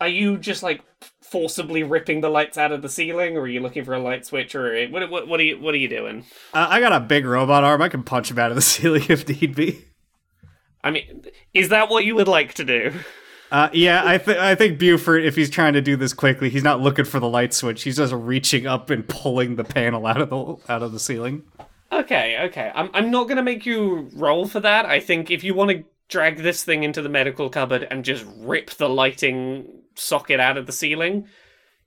are 0.00 0.08
you 0.08 0.38
just 0.38 0.62
like 0.62 0.82
forcibly 1.30 1.82
ripping 1.82 2.20
the 2.20 2.28
lights 2.28 2.58
out 2.58 2.72
of 2.72 2.82
the 2.82 2.88
ceiling, 2.88 3.36
or 3.36 3.42
are 3.42 3.48
you 3.48 3.60
looking 3.60 3.84
for 3.84 3.94
a 3.94 3.98
light 3.98 4.26
switch, 4.26 4.54
or 4.54 4.88
what? 4.88 5.10
What, 5.10 5.28
what 5.28 5.40
are 5.40 5.44
you 5.44 5.60
What 5.60 5.74
are 5.74 5.78
you 5.78 5.88
doing? 5.88 6.24
Uh, 6.52 6.66
I 6.68 6.80
got 6.80 6.92
a 6.92 7.00
big 7.00 7.24
robot 7.24 7.64
arm. 7.64 7.80
I 7.82 7.88
can 7.88 8.02
punch 8.02 8.30
him 8.30 8.38
out 8.38 8.50
of 8.50 8.56
the 8.56 8.62
ceiling 8.62 9.04
if 9.08 9.28
need 9.28 9.54
be. 9.54 9.84
I 10.82 10.90
mean, 10.90 11.24
is 11.52 11.68
that 11.68 11.90
what 11.90 12.04
you 12.04 12.14
would 12.14 12.28
like 12.28 12.54
to 12.54 12.64
do? 12.64 12.92
Uh, 13.50 13.68
yeah, 13.72 14.02
I, 14.04 14.18
th- 14.18 14.38
I 14.38 14.54
think 14.54 14.78
Beaufort, 14.78 15.24
if 15.24 15.34
he's 15.34 15.50
trying 15.50 15.72
to 15.72 15.82
do 15.82 15.96
this 15.96 16.12
quickly, 16.12 16.50
he's 16.50 16.62
not 16.62 16.80
looking 16.80 17.04
for 17.04 17.18
the 17.18 17.28
light 17.28 17.52
switch. 17.52 17.82
He's 17.82 17.96
just 17.96 18.12
reaching 18.12 18.66
up 18.66 18.90
and 18.90 19.06
pulling 19.06 19.56
the 19.56 19.64
panel 19.64 20.06
out 20.06 20.20
of 20.20 20.30
the 20.30 20.72
out 20.72 20.82
of 20.82 20.92
the 20.92 21.00
ceiling. 21.00 21.42
Okay, 21.92 22.38
okay. 22.46 22.70
I'm 22.74 22.90
I'm 22.94 23.10
not 23.10 23.28
gonna 23.28 23.42
make 23.42 23.66
you 23.66 24.08
roll 24.14 24.46
for 24.46 24.60
that. 24.60 24.86
I 24.86 25.00
think 25.00 25.30
if 25.30 25.42
you 25.42 25.54
want 25.54 25.70
to 25.70 25.84
drag 26.10 26.38
this 26.38 26.64
thing 26.64 26.82
into 26.82 27.00
the 27.00 27.08
medical 27.08 27.48
cupboard 27.48 27.86
and 27.90 28.04
just 28.04 28.26
rip 28.38 28.70
the 28.70 28.88
lighting 28.88 29.82
socket 29.94 30.40
out 30.40 30.58
of 30.58 30.66
the 30.66 30.72
ceiling, 30.72 31.26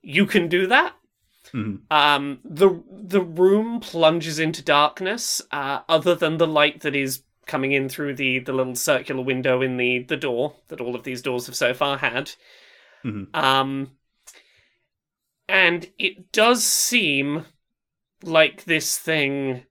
you 0.02 0.26
can 0.26 0.48
do 0.48 0.66
that. 0.66 0.94
Um, 1.90 2.40
the 2.44 2.82
the 2.90 3.20
room 3.20 3.78
plunges 3.80 4.38
into 4.38 4.62
darkness. 4.62 5.40
Uh, 5.52 5.80
other 5.88 6.14
than 6.14 6.38
the 6.38 6.46
light 6.46 6.80
that 6.80 6.96
is 6.96 7.22
coming 7.46 7.72
in 7.72 7.88
through 7.88 8.14
the 8.14 8.38
the 8.40 8.52
little 8.52 8.74
circular 8.74 9.22
window 9.22 9.62
in 9.62 9.76
the 9.76 10.00
the 10.00 10.16
door 10.16 10.54
that 10.68 10.80
all 10.80 10.96
of 10.96 11.04
these 11.04 11.22
doors 11.22 11.46
have 11.46 11.54
so 11.56 11.74
far 11.74 11.98
had. 11.98 12.32
Um, 13.34 13.92
and 15.48 15.90
it 15.98 16.32
does 16.32 16.64
seem 16.64 17.44
like 18.22 18.64
this 18.64 18.98
thing 18.98 19.64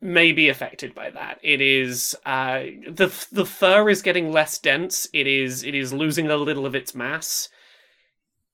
may 0.00 0.32
be 0.32 0.48
affected 0.48 0.94
by 0.94 1.10
that. 1.10 1.38
It 1.42 1.60
is 1.60 2.16
uh, 2.24 2.60
the 2.88 3.12
the 3.32 3.46
fur 3.46 3.88
is 3.88 4.02
getting 4.02 4.32
less 4.32 4.58
dense. 4.58 5.08
It 5.12 5.26
is 5.26 5.64
it 5.64 5.74
is 5.74 5.92
losing 5.92 6.30
a 6.30 6.36
little 6.36 6.66
of 6.66 6.74
its 6.74 6.94
mass. 6.94 7.48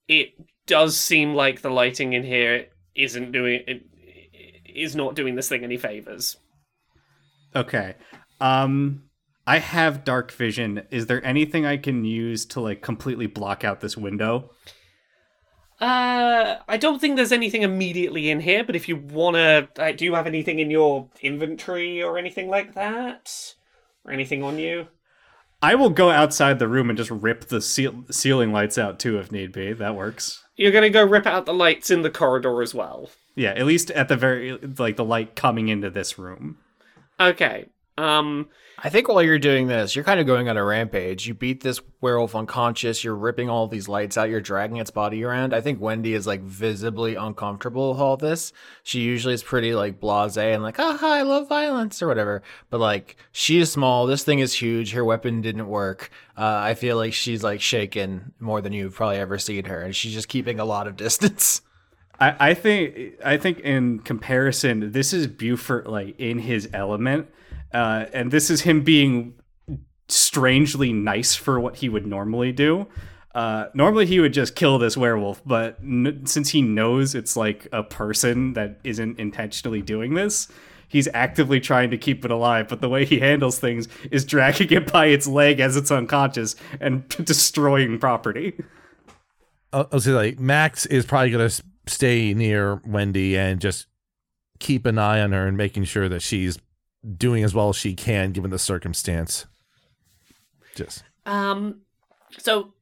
It 0.07 0.33
does 0.67 0.97
seem 0.97 1.33
like 1.33 1.61
the 1.61 1.69
lighting 1.69 2.13
in 2.13 2.23
here 2.23 2.67
isn't 2.95 3.31
doing 3.31 3.61
it 3.67 3.83
is 4.65 4.95
not 4.95 5.15
doing 5.15 5.35
this 5.35 5.49
thing 5.49 5.63
any 5.63 5.77
favors. 5.77 6.37
Okay. 7.55 7.95
Um 8.41 9.03
I 9.47 9.59
have 9.59 10.03
dark 10.03 10.31
vision. 10.31 10.83
Is 10.89 11.05
there 11.05 11.23
anything 11.23 11.65
I 11.65 11.77
can 11.77 12.03
use 12.03 12.45
to 12.47 12.61
like 12.61 12.81
completely 12.81 13.27
block 13.27 13.63
out 13.63 13.81
this 13.81 13.95
window? 13.95 14.49
Uh, 15.79 16.57
I 16.67 16.77
don't 16.77 16.99
think 16.99 17.15
there's 17.15 17.31
anything 17.31 17.63
immediately 17.63 18.29
in 18.29 18.39
here, 18.39 18.63
but 18.63 18.75
if 18.75 18.87
you 18.87 18.95
wanna, 18.95 19.67
uh, 19.77 19.91
do 19.91 20.05
you 20.05 20.13
have 20.13 20.27
anything 20.27 20.59
in 20.59 20.71
your 20.71 21.09
inventory 21.21 22.01
or 22.01 22.17
anything 22.17 22.49
like 22.49 22.75
that, 22.75 23.55
or 24.05 24.11
anything 24.11 24.41
on 24.41 24.57
you? 24.57 24.87
I 25.61 25.75
will 25.75 25.89
go 25.89 26.11
outside 26.11 26.59
the 26.59 26.67
room 26.67 26.89
and 26.89 26.97
just 26.97 27.11
rip 27.11 27.45
the 27.45 27.57
ceil- 27.57 28.13
ceiling 28.13 28.53
lights 28.53 28.77
out 28.77 28.99
too 28.99 29.17
if 29.17 29.31
need 29.31 29.51
be. 29.51 29.73
That 29.73 29.95
works. 29.95 30.43
You're 30.55 30.71
gonna 30.71 30.89
go 30.89 31.03
rip 31.03 31.25
out 31.25 31.45
the 31.45 31.53
lights 31.53 31.91
in 31.91 32.03
the 32.03 32.09
corridor 32.09 32.61
as 32.61 32.73
well. 32.73 33.09
Yeah, 33.35 33.51
at 33.51 33.65
least 33.65 33.91
at 33.91 34.07
the 34.07 34.15
very 34.15 34.57
like 34.77 34.95
the 34.95 35.03
light 35.03 35.35
coming 35.35 35.67
into 35.67 35.89
this 35.89 36.17
room. 36.17 36.57
Okay. 37.19 37.65
Um. 37.97 38.49
I 38.85 38.89
think 38.89 39.07
while 39.07 39.23
you're 39.23 39.39
doing 39.39 39.67
this, 39.67 39.95
you're 39.95 40.03
kind 40.03 40.19
of 40.19 40.27
going 40.27 40.49
on 40.49 40.57
a 40.57 40.63
rampage. 40.63 41.25
You 41.27 41.33
beat 41.33 41.63
this 41.63 41.79
werewolf 42.01 42.35
unconscious. 42.35 43.03
You're 43.03 43.15
ripping 43.15 43.49
all 43.49 43.67
these 43.67 43.87
lights 43.87 44.17
out. 44.17 44.29
You're 44.29 44.41
dragging 44.41 44.77
its 44.77 44.91
body 44.91 45.23
around. 45.23 45.53
I 45.53 45.61
think 45.61 45.79
Wendy 45.79 46.13
is 46.13 46.27
like 46.27 46.41
visibly 46.41 47.15
uncomfortable 47.15 47.91
with 47.91 48.01
all 48.01 48.17
this. 48.17 48.51
She 48.83 48.99
usually 48.99 49.33
is 49.33 49.43
pretty 49.43 49.73
like 49.73 50.01
blasé 50.01 50.53
and 50.53 50.61
like, 50.61 50.75
ah, 50.77 50.99
I 51.01 51.21
love 51.21 51.47
violence 51.47 52.01
or 52.01 52.07
whatever. 52.07 52.43
But 52.69 52.79
like, 52.79 53.15
she 53.31 53.59
is 53.59 53.71
small. 53.71 54.05
This 54.05 54.23
thing 54.23 54.39
is 54.39 54.53
huge. 54.53 54.91
Her 54.91 55.05
weapon 55.05 55.41
didn't 55.41 55.67
work. 55.67 56.11
Uh, 56.37 56.43
I 56.43 56.73
feel 56.73 56.97
like 56.97 57.13
she's 57.13 57.43
like 57.43 57.61
shaken 57.61 58.33
more 58.39 58.61
than 58.61 58.73
you've 58.73 58.95
probably 58.95 59.17
ever 59.17 59.39
seen 59.39 59.65
her, 59.65 59.81
and 59.81 59.95
she's 59.95 60.13
just 60.13 60.27
keeping 60.27 60.59
a 60.59 60.65
lot 60.65 60.85
of 60.85 60.95
distance. 60.97 61.61
I, 62.19 62.49
I 62.49 62.53
think 62.53 63.13
I 63.23 63.37
think 63.37 63.59
in 63.61 63.99
comparison, 63.99 64.91
this 64.91 65.13
is 65.13 65.27
Beaufort 65.27 65.87
like 65.87 66.19
in 66.19 66.39
his 66.39 66.69
element, 66.73 67.29
uh, 67.75 68.05
and 68.13 68.31
this 68.31 68.49
is 68.49 68.61
him 68.61 68.83
being 68.83 69.33
strangely 70.07 70.93
nice 70.93 71.35
for 71.35 71.59
what 71.59 71.75
he 71.75 71.89
would 71.89 72.07
normally 72.07 72.53
do. 72.53 72.87
Uh, 73.33 73.65
normally 73.73 74.05
he 74.05 74.21
would 74.21 74.31
just 74.31 74.55
kill 74.55 74.79
this 74.79 74.95
werewolf, 74.95 75.41
but 75.45 75.77
n- 75.81 76.21
since 76.25 76.49
he 76.49 76.61
knows 76.61 77.13
it's 77.13 77.35
like 77.35 77.67
a 77.73 77.83
person 77.83 78.53
that 78.53 78.79
isn't 78.85 79.19
intentionally 79.19 79.81
doing 79.81 80.13
this, 80.13 80.47
he's 80.87 81.09
actively 81.13 81.59
trying 81.59 81.91
to 81.91 81.97
keep 81.97 82.23
it 82.23 82.31
alive. 82.31 82.69
But 82.69 82.79
the 82.79 82.87
way 82.87 83.03
he 83.03 83.19
handles 83.19 83.59
things 83.59 83.89
is 84.09 84.23
dragging 84.23 84.71
it 84.71 84.89
by 84.89 85.07
its 85.07 85.27
leg 85.27 85.59
as 85.59 85.75
it's 85.75 85.91
unconscious 85.91 86.55
and 86.79 87.05
destroying 87.25 87.99
property. 87.99 88.53
I'll, 89.73 89.89
I'll 89.91 89.99
say 89.99 90.11
like 90.11 90.39
Max 90.39 90.85
is 90.85 91.05
probably 91.05 91.31
gonna 91.31 91.51
stay 91.87 92.33
near 92.33 92.81
Wendy 92.85 93.37
and 93.37 93.59
just 93.59 93.87
keep 94.59 94.85
an 94.85 94.97
eye 94.97 95.19
on 95.19 95.33
her 95.33 95.45
and 95.45 95.57
making 95.57 95.83
sure 95.83 96.07
that 96.07 96.21
she's 96.21 96.57
doing 97.17 97.43
as 97.43 97.53
well 97.53 97.69
as 97.69 97.75
she 97.75 97.93
can 97.93 98.31
given 98.31 98.51
the 98.51 98.59
circumstance. 98.59 99.45
Just 100.75 101.03
Um. 101.25 101.81
So, 102.37 102.73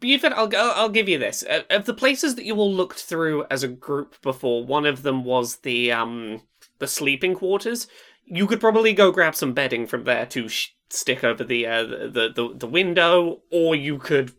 Beaufort, 0.00 0.32
I'll 0.32 0.46
go. 0.46 0.72
I'll 0.74 0.88
give 0.88 1.08
you 1.08 1.18
this. 1.18 1.44
Of 1.70 1.84
the 1.84 1.94
places 1.94 2.34
that 2.36 2.44
you 2.44 2.56
all 2.56 2.72
looked 2.72 3.00
through 3.00 3.44
as 3.50 3.62
a 3.62 3.68
group 3.68 4.20
before, 4.22 4.64
one 4.64 4.86
of 4.86 5.02
them 5.02 5.24
was 5.24 5.56
the 5.56 5.92
um 5.92 6.42
the 6.78 6.86
sleeping 6.86 7.34
quarters. 7.34 7.86
You 8.24 8.46
could 8.46 8.60
probably 8.60 8.92
go 8.92 9.12
grab 9.12 9.34
some 9.34 9.52
bedding 9.52 9.86
from 9.86 10.04
there 10.04 10.26
to 10.26 10.48
sh- 10.48 10.70
stick 10.90 11.22
over 11.22 11.44
the, 11.44 11.66
uh, 11.66 11.84
the 11.84 12.32
the 12.34 12.54
the 12.54 12.66
window, 12.66 13.42
or 13.50 13.76
you 13.76 13.98
could 13.98 14.32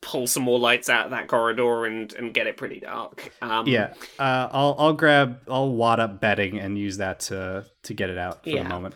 pull 0.00 0.26
some 0.26 0.44
more 0.44 0.58
lights 0.58 0.88
out 0.88 1.06
of 1.06 1.10
that 1.10 1.26
corridor 1.28 1.84
and 1.86 2.12
and 2.14 2.32
get 2.32 2.46
it 2.46 2.56
pretty 2.56 2.80
dark. 2.80 3.32
Um, 3.42 3.66
Yeah, 3.66 3.94
uh, 4.18 4.48
I'll 4.52 4.76
I'll 4.78 4.92
grab 4.92 5.40
I'll 5.48 5.72
wad 5.74 6.00
up 6.00 6.20
bedding 6.20 6.58
and 6.58 6.78
use 6.78 6.98
that 6.98 7.20
to 7.20 7.66
to 7.82 7.94
get 7.94 8.10
it 8.10 8.18
out 8.18 8.44
for 8.44 8.50
Yeah. 8.50 8.62
the 8.62 8.68
moment. 8.68 8.94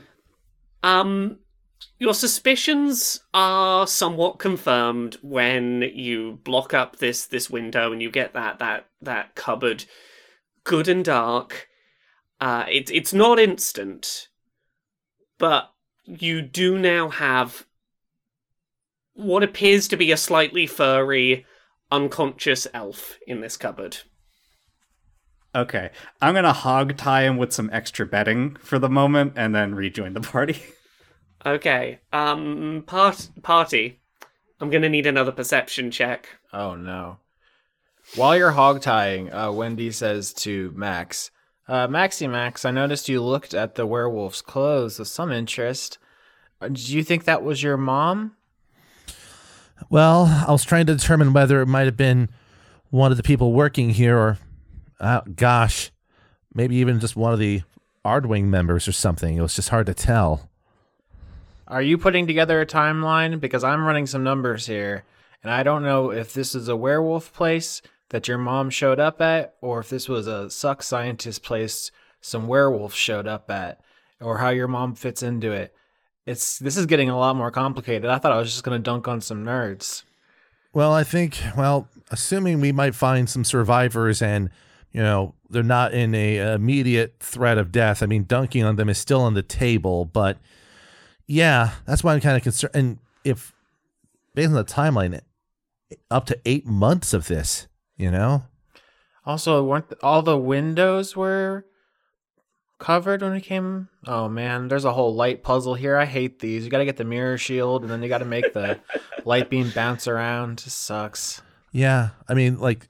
Um, 0.82 1.38
your 1.98 2.14
suspicions 2.14 3.20
are 3.34 3.86
somewhat 3.86 4.38
confirmed 4.38 5.16
when 5.22 5.82
you 5.94 6.38
block 6.44 6.74
up 6.74 6.96
this 6.96 7.26
this 7.26 7.50
window 7.50 7.92
and 7.92 8.00
you 8.00 8.10
get 8.10 8.32
that 8.34 8.58
that 8.60 8.86
that 9.00 9.34
cupboard 9.34 9.84
good 10.64 10.88
and 10.88 11.04
dark. 11.04 11.68
Uh, 12.40 12.64
it's 12.68 12.90
it's 12.90 13.12
not 13.12 13.38
instant, 13.38 14.28
but 15.38 15.70
you 16.04 16.42
do 16.42 16.78
now 16.78 17.08
have 17.08 17.66
what 19.14 19.42
appears 19.42 19.88
to 19.88 19.96
be 19.96 20.12
a 20.12 20.16
slightly 20.16 20.66
furry, 20.66 21.46
unconscious 21.90 22.66
elf 22.72 23.18
in 23.26 23.40
this 23.40 23.56
cupboard. 23.56 23.98
Okay, 25.54 25.90
I'm 26.20 26.34
gonna 26.34 26.52
hog 26.52 26.96
tie 26.96 27.22
him 27.22 27.36
with 27.36 27.52
some 27.52 27.68
extra 27.72 28.06
bedding 28.06 28.56
for 28.56 28.78
the 28.78 28.88
moment, 28.88 29.34
and 29.36 29.54
then 29.54 29.74
rejoin 29.74 30.14
the 30.14 30.20
party. 30.20 30.60
Okay, 31.44 31.98
um, 32.12 32.84
part 32.86 33.28
party. 33.42 34.00
I'm 34.60 34.70
gonna 34.70 34.88
need 34.88 35.08
another 35.08 35.32
perception 35.32 35.90
check. 35.90 36.28
Oh 36.52 36.76
no. 36.76 37.16
While 38.14 38.36
you're 38.36 38.52
hog 38.52 38.80
tying, 38.80 39.32
uh, 39.32 39.50
Wendy 39.50 39.90
says 39.90 40.32
to 40.34 40.72
Max, 40.76 41.32
uh, 41.66 41.88
Maxie 41.88 42.28
Max, 42.28 42.64
I 42.64 42.70
noticed 42.70 43.08
you 43.08 43.20
looked 43.20 43.54
at 43.54 43.74
the 43.74 43.86
werewolf's 43.86 44.40
clothes 44.40 45.00
with 45.00 45.08
some 45.08 45.32
interest. 45.32 45.98
Uh, 46.60 46.68
Do 46.68 46.94
you 46.96 47.02
think 47.02 47.24
that 47.24 47.42
was 47.42 47.60
your 47.60 47.76
mom? 47.76 48.36
Well, 49.90 50.44
I 50.46 50.50
was 50.50 50.64
trying 50.64 50.86
to 50.86 50.94
determine 50.94 51.32
whether 51.32 51.60
it 51.60 51.66
might 51.66 51.86
have 51.86 51.96
been 51.96 52.28
one 52.90 53.10
of 53.10 53.16
the 53.16 53.22
people 53.22 53.52
working 53.52 53.90
here 53.90 54.18
or, 54.18 54.38
uh, 55.00 55.22
gosh, 55.34 55.90
maybe 56.54 56.76
even 56.76 57.00
just 57.00 57.16
one 57.16 57.32
of 57.32 57.38
the 57.38 57.62
Ardwing 58.04 58.44
members 58.44 58.88
or 58.88 58.92
something. 58.92 59.36
It 59.36 59.42
was 59.42 59.56
just 59.56 59.68
hard 59.68 59.86
to 59.86 59.94
tell. 59.94 60.48
Are 61.68 61.82
you 61.82 61.96
putting 61.96 62.26
together 62.26 62.60
a 62.60 62.66
timeline? 62.66 63.40
Because 63.40 63.64
I'm 63.64 63.84
running 63.84 64.06
some 64.06 64.24
numbers 64.24 64.66
here, 64.66 65.04
and 65.42 65.50
I 65.50 65.62
don't 65.62 65.82
know 65.82 66.10
if 66.10 66.34
this 66.34 66.54
is 66.54 66.68
a 66.68 66.76
werewolf 66.76 67.32
place 67.32 67.80
that 68.10 68.28
your 68.28 68.38
mom 68.38 68.68
showed 68.68 69.00
up 69.00 69.20
at, 69.20 69.54
or 69.60 69.80
if 69.80 69.88
this 69.88 70.08
was 70.08 70.26
a 70.26 70.50
suck 70.50 70.82
scientist 70.82 71.42
place 71.42 71.90
some 72.20 72.46
werewolf 72.46 72.94
showed 72.94 73.26
up 73.26 73.50
at, 73.50 73.80
or 74.20 74.38
how 74.38 74.50
your 74.50 74.68
mom 74.68 74.94
fits 74.94 75.22
into 75.22 75.50
it. 75.50 75.74
It's 76.26 76.58
this 76.58 76.76
is 76.76 76.86
getting 76.86 77.10
a 77.10 77.18
lot 77.18 77.36
more 77.36 77.50
complicated. 77.50 78.08
I 78.08 78.18
thought 78.18 78.32
I 78.32 78.38
was 78.38 78.50
just 78.50 78.64
gonna 78.64 78.78
dunk 78.78 79.08
on 79.08 79.20
some 79.20 79.44
nerds. 79.44 80.04
Well, 80.74 80.92
I 80.92 81.04
think, 81.04 81.38
well, 81.56 81.88
assuming 82.10 82.60
we 82.60 82.72
might 82.72 82.94
find 82.94 83.28
some 83.28 83.44
survivors 83.44 84.22
and, 84.22 84.48
you 84.90 85.02
know, 85.02 85.34
they're 85.50 85.62
not 85.62 85.92
in 85.92 86.14
a 86.14 86.54
immediate 86.54 87.16
threat 87.20 87.58
of 87.58 87.70
death. 87.70 88.02
I 88.02 88.06
mean, 88.06 88.24
dunking 88.24 88.64
on 88.64 88.76
them 88.76 88.88
is 88.88 88.96
still 88.96 89.20
on 89.20 89.34
the 89.34 89.42
table, 89.42 90.06
but 90.06 90.38
yeah, 91.26 91.72
that's 91.86 92.02
why 92.02 92.14
I'm 92.14 92.20
kind 92.20 92.38
of 92.38 92.42
concerned. 92.42 92.74
And 92.74 92.98
if, 93.22 93.54
based 94.34 94.48
on 94.48 94.54
the 94.54 94.64
timeline, 94.64 95.20
up 96.10 96.24
to 96.26 96.40
eight 96.46 96.66
months 96.66 97.12
of 97.12 97.28
this, 97.28 97.68
you 97.98 98.10
know? 98.10 98.44
Also, 99.26 99.62
weren't 99.62 99.92
all 100.02 100.22
the 100.22 100.38
windows 100.38 101.14
were 101.14 101.66
covered 102.82 103.22
when 103.22 103.32
it 103.32 103.42
came? 103.42 103.88
Oh 104.06 104.28
man, 104.28 104.68
there's 104.68 104.84
a 104.84 104.92
whole 104.92 105.14
light 105.14 105.42
puzzle 105.42 105.74
here. 105.74 105.96
I 105.96 106.04
hate 106.04 106.40
these. 106.40 106.64
You 106.64 106.70
got 106.70 106.78
to 106.78 106.84
get 106.84 106.96
the 106.96 107.04
mirror 107.04 107.38
shield, 107.38 107.82
and 107.82 107.90
then 107.90 108.02
you 108.02 108.08
got 108.08 108.18
to 108.18 108.24
make 108.24 108.52
the 108.52 108.80
light 109.24 109.48
beam 109.48 109.70
bounce 109.70 110.08
around. 110.08 110.62
It 110.66 110.70
sucks. 110.70 111.40
Yeah, 111.70 112.10
I 112.28 112.34
mean, 112.34 112.58
like, 112.58 112.88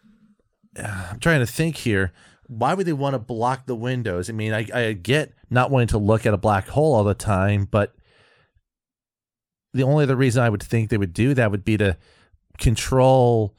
I'm 0.76 1.18
trying 1.18 1.40
to 1.40 1.46
think 1.46 1.76
here. 1.76 2.12
Why 2.46 2.72
would 2.72 2.86
they 2.86 2.94
want 2.94 3.14
to 3.14 3.18
block 3.18 3.66
the 3.66 3.74
windows? 3.74 4.30
I 4.30 4.32
mean, 4.32 4.54
I, 4.54 4.66
I 4.72 4.92
get 4.92 5.34
not 5.50 5.70
wanting 5.70 5.88
to 5.88 5.98
look 5.98 6.24
at 6.24 6.32
a 6.32 6.38
black 6.38 6.68
hole 6.68 6.94
all 6.94 7.04
the 7.04 7.12
time, 7.12 7.68
but 7.70 7.94
the 9.74 9.82
only 9.82 10.04
other 10.04 10.16
reason 10.16 10.42
I 10.42 10.48
would 10.48 10.62
think 10.62 10.88
they 10.88 10.96
would 10.96 11.12
do 11.12 11.34
that 11.34 11.50
would 11.50 11.64
be 11.64 11.76
to 11.76 11.98
control 12.56 13.54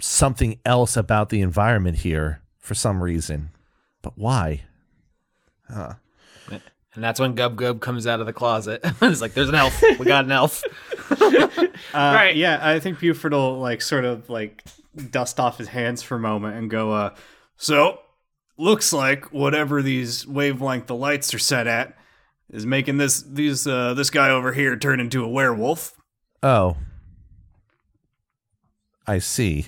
something 0.00 0.58
else 0.66 0.96
about 0.96 1.30
the 1.30 1.40
environment 1.40 1.98
here 1.98 2.42
for 2.58 2.74
some 2.74 3.02
reason. 3.02 3.50
But 4.02 4.18
why? 4.18 4.64
Huh. 5.72 5.94
And 6.94 7.02
that's 7.02 7.18
when 7.18 7.34
Gub 7.34 7.56
Gub 7.56 7.80
comes 7.80 8.06
out 8.06 8.20
of 8.20 8.26
the 8.26 8.32
closet. 8.32 8.80
it's 9.02 9.20
like, 9.20 9.34
there's 9.34 9.48
an 9.48 9.56
elf. 9.56 9.82
We 9.98 10.06
got 10.06 10.24
an 10.24 10.32
elf. 10.32 10.62
Uh, 11.92 12.12
Right. 12.14 12.34
Yeah, 12.36 12.58
I 12.62 12.80
think 12.80 12.98
Beaufort 12.98 13.32
will 13.32 13.58
like 13.58 13.82
sort 13.82 14.04
of 14.04 14.28
like 14.30 14.64
dust 15.10 15.38
off 15.38 15.58
his 15.58 15.68
hands 15.68 16.02
for 16.02 16.16
a 16.16 16.20
moment 16.20 16.56
and 16.56 16.70
go, 16.70 16.92
uh, 16.92 17.14
so 17.56 18.00
looks 18.56 18.92
like 18.92 19.32
whatever 19.32 19.82
these 19.82 20.26
wavelength 20.26 20.86
the 20.86 20.94
lights 20.94 21.34
are 21.34 21.38
set 21.38 21.66
at 21.66 21.96
is 22.50 22.64
making 22.64 22.98
this 22.98 23.22
these 23.22 23.66
uh 23.66 23.92
this 23.94 24.10
guy 24.10 24.30
over 24.30 24.52
here 24.52 24.76
turn 24.76 24.98
into 25.00 25.24
a 25.24 25.28
werewolf. 25.28 25.92
Oh. 26.42 26.76
I 29.06 29.18
see. 29.18 29.66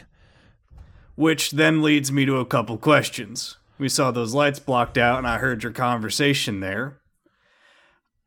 Which 1.17 1.53
then 1.53 1.83
leads 1.83 2.11
me 2.11 2.25
to 2.27 2.37
a 2.39 2.47
couple 2.47 2.79
questions. 2.79 3.57
We 3.79 3.89
saw 3.89 4.11
those 4.11 4.35
lights 4.35 4.59
blocked 4.59 4.97
out, 4.99 5.19
and 5.19 5.27
I 5.27 5.39
heard 5.39 5.63
your 5.63 5.73
conversation 5.73 6.61
there. 6.61 6.99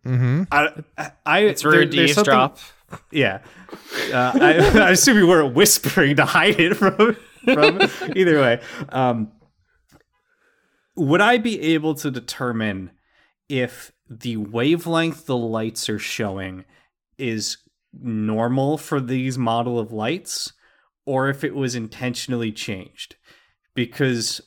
Mm-hmm. 0.05 0.43
I, 0.51 0.69
I, 0.97 1.11
I 1.25 1.39
It's 1.39 1.65
rude 1.65 1.91
to 1.91 1.97
there's 1.97 2.13
something- 2.15 2.33
eavesdrop. 2.33 2.59
Yeah, 3.11 3.41
uh, 4.11 4.31
I, 4.41 4.53
I 4.87 4.89
assume 4.91 5.17
you 5.17 5.27
weren't 5.27 5.53
whispering 5.53 6.15
to 6.15 6.25
hide 6.25 6.59
it 6.59 6.75
from. 6.75 7.15
from 7.45 7.79
either 8.15 8.39
way, 8.41 8.61
um, 8.89 9.31
would 10.95 11.21
I 11.21 11.37
be 11.37 11.61
able 11.73 11.93
to 11.95 12.09
determine 12.09 12.89
if 13.47 13.91
the 14.09 14.37
wavelength 14.37 15.27
the 15.27 15.37
lights 15.37 15.87
are 15.87 15.99
showing 15.99 16.65
is 17.19 17.57
normal 17.93 18.77
for 18.79 18.99
these 18.99 19.37
model 19.37 19.77
of 19.77 19.91
lights, 19.91 20.51
or 21.05 21.29
if 21.29 21.43
it 21.43 21.53
was 21.53 21.75
intentionally 21.75 22.51
changed? 22.51 23.17
Because 23.75 24.41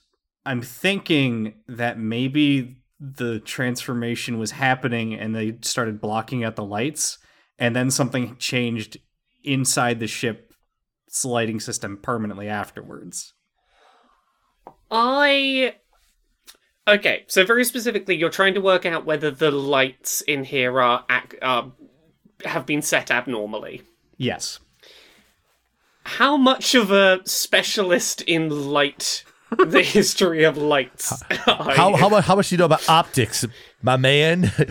I'm 0.45 0.63
thinking 0.63 1.55
that 1.69 1.99
maybe 1.99 2.83
the 2.99 3.41
transformation 3.41 4.39
was 4.39 4.53
happening 4.53 5.15
and 5.15 5.35
they 5.35 5.59
started 5.63 6.01
blocking 6.01 6.45
out 6.45 6.57
the 6.57 6.65
lights 6.65 7.19
and 7.59 7.75
then 7.77 7.91
something 7.91 8.37
changed 8.39 8.99
inside 9.45 10.01
the 10.01 10.07
ship's 10.07 11.25
lighting 11.25 11.61
system 11.61 11.99
permanently 12.01 12.49
afterwards. 12.49 13.35
I. 14.91 15.77
Okay, 16.87 17.25
so 17.29 17.45
very 17.45 17.65
specifically, 17.65 18.17
you're 18.17 18.31
trying 18.31 18.55
to 18.55 18.61
work 18.61 18.85
out 18.85 19.05
whether 19.05 19.31
the 19.31 19.53
lights 19.53 20.21
in 20.23 20.45
here 20.45 20.81
are, 20.81 21.05
ac- 21.09 21.39
are 21.41 21.73
have 22.45 22.67
been 22.67 22.83
set 22.83 23.11
abnormally. 23.11 23.83
Yes. 24.17 24.59
How 26.05 26.37
much 26.37 26.75
of 26.75 26.91
a 26.91 27.21
specialist 27.25 28.23
in 28.23 28.71
light, 28.71 29.25
the 29.59 29.83
history 29.83 30.45
of 30.45 30.57
lights, 30.57 31.23
are 31.31 31.37
How, 31.75 31.97
how, 31.97 32.21
how 32.21 32.37
much 32.37 32.49
do 32.49 32.55
you 32.55 32.59
know 32.59 32.65
about 32.67 32.89
optics, 32.89 33.45
my 33.83 33.97
man? 33.97 34.53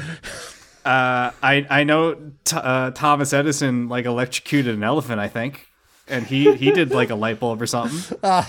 Uh, 0.84 1.30
I 1.44 1.68
I 1.70 1.84
know 1.84 2.16
t- 2.44 2.56
uh, 2.56 2.90
Thomas 2.90 3.34
Edison 3.34 3.88
like 3.88 4.06
electrocuted 4.06 4.74
an 4.74 4.84
elephant, 4.84 5.20
I 5.20 5.28
think, 5.28 5.68
and 6.08 6.26
he 6.26 6.56
he 6.56 6.72
did 6.72 6.90
like 6.90 7.12
a 7.12 7.16
light 7.16 7.40
bulb 7.40 7.62
or 7.62 7.68
something. 7.68 8.18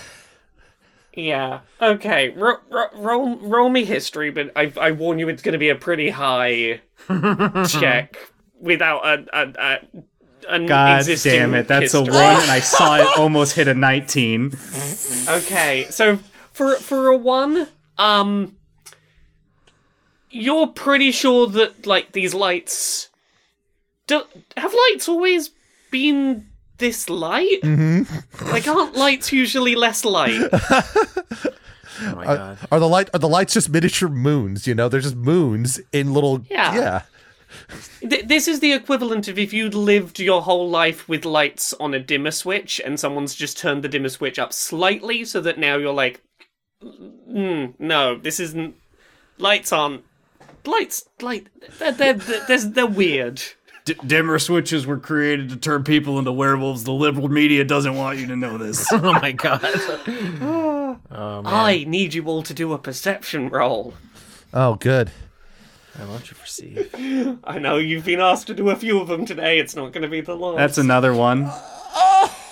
Yeah. 1.14 1.61
Okay. 1.78 2.30
Ro- 2.30 2.57
ro- 2.70 2.89
roll 2.95 3.37
roll 3.37 3.68
me 3.68 3.85
history, 3.85 4.30
but 4.30 4.51
I 4.57 4.72
I 4.80 4.93
warn 4.93 5.18
you, 5.18 5.28
it's 5.28 5.43
going 5.43 5.53
to 5.53 5.59
be 5.59 5.68
a 5.68 5.74
pretty 5.74 6.09
high 6.09 6.80
check 7.68 8.16
without 8.59 9.05
a 9.05 9.26
a. 9.35 9.53
a 9.59 9.78
an 10.49 10.66
God 10.66 11.01
existing 11.01 11.32
damn 11.32 11.55
it, 11.55 11.68
that's 11.68 11.95
a 11.95 12.01
one, 12.03 12.11
and 12.12 12.51
I 12.51 12.61
saw 12.61 12.97
it 12.97 13.07
almost 13.18 13.55
hit 13.55 13.68
a 13.68 13.74
nineteen. 13.74 14.53
Okay, 15.28 15.86
so 15.90 16.18
for 16.53 16.76
for 16.76 17.09
a 17.09 17.16
one, 17.16 17.68
um, 17.99 18.57
you're 20.30 20.66
pretty 20.68 21.11
sure 21.11 21.47
that 21.49 21.86
like 21.86 22.12
these 22.12 22.34
lights, 22.34 23.09
do, 24.07 24.22
have 24.57 24.74
lights 24.74 25.09
always 25.09 25.51
been 25.90 26.49
this 26.78 27.09
light? 27.09 27.61
Mm-hmm. 27.62 28.51
Like, 28.51 28.66
aren't 28.66 28.97
lights 28.97 29.32
usually 29.32 29.74
less 29.74 30.05
light? 30.05 30.40
Oh 32.01 32.16
my 32.16 32.24
god. 32.24 32.59
are 32.72 32.80
the 32.80 32.88
light 32.88 33.11
are 33.14 33.18
the 33.18 33.28
lights 33.28 33.55
just 33.55 33.68
miniature 33.68 34.09
moons? 34.09 34.66
You 34.66 34.74
know, 34.74 34.88
they're 34.88 35.01
just 35.01 35.14
moons 35.14 35.80
in 35.93 36.12
little. 36.12 36.43
Yeah. 36.51 36.74
Yeah. 36.74 37.03
Th- 38.00 38.26
this 38.26 38.48
is 38.48 38.61
the 38.61 38.72
equivalent 38.72 39.28
of 39.28 39.38
if 39.38 39.53
you'd 39.53 39.74
lived 39.74 40.18
your 40.18 40.42
whole 40.42 40.68
life 40.68 41.09
with 41.09 41.24
lights 41.24 41.72
on 41.74 41.94
a 41.94 42.00
dimmer 42.00 42.30
switch 42.30 42.80
and 42.84 42.98
someone's 42.98 43.34
just 43.34 43.59
turned 43.59 43.82
the 43.82 43.88
dimmer 43.88 44.09
switch 44.09 44.38
up 44.38 44.53
slightly 44.53 45.24
so 45.24 45.40
that 45.40 45.59
now 45.59 45.76
you're 45.76 45.92
like, 45.92 46.22
mm, 46.82 47.74
no, 47.78 48.16
this 48.16 48.40
isn't. 48.40 48.74
Lights 49.38 49.72
aren't. 49.72 50.05
Lights, 50.64 51.09
light. 51.20 51.48
They're, 51.78 51.92
they're, 51.92 52.14
they're, 52.14 52.59
they're 52.59 52.86
weird. 52.86 53.42
D- 53.84 53.96
dimmer 54.07 54.38
switches 54.38 54.86
were 54.86 54.98
created 54.98 55.48
to 55.50 55.57
turn 55.57 55.82
people 55.82 56.18
into 56.18 56.30
werewolves. 56.30 56.84
The 56.84 56.92
liberal 56.92 57.28
media 57.28 57.64
doesn't 57.64 57.96
want 57.96 58.18
you 58.18 58.26
to 58.28 58.36
know 58.36 58.59
this. 58.59 58.86
Oh 58.92 59.12
my 59.12 59.32
god. 59.32 59.61
oh 60.40 60.98
man. 61.11 61.46
I 61.46 61.84
need 61.86 62.14
you 62.14 62.24
all 62.26 62.42
to 62.44 62.55
do 62.55 62.72
a 62.72 62.78
perception 62.78 63.48
roll. 63.48 63.94
Oh, 64.55 64.74
good. 64.76 65.11
I 66.01 66.05
want 66.07 66.22
you 66.22 66.28
to 66.28 66.34
perceive. 66.36 67.38
I 67.45 67.59
know 67.59 67.76
you've 67.76 68.05
been 68.05 68.20
asked 68.20 68.47
to 68.49 68.55
do 68.55 68.70
a 68.70 68.76
few 68.76 68.99
of 69.01 69.09
them 69.09 69.26
today. 69.26 69.59
It's 69.59 69.76
not 69.76 69.93
going 69.93 70.03
to 70.03 70.09
be 70.09 70.20
the 70.22 70.34
last. 70.34 70.57
That's 70.57 70.78
another 70.78 71.12
one. 71.14 71.51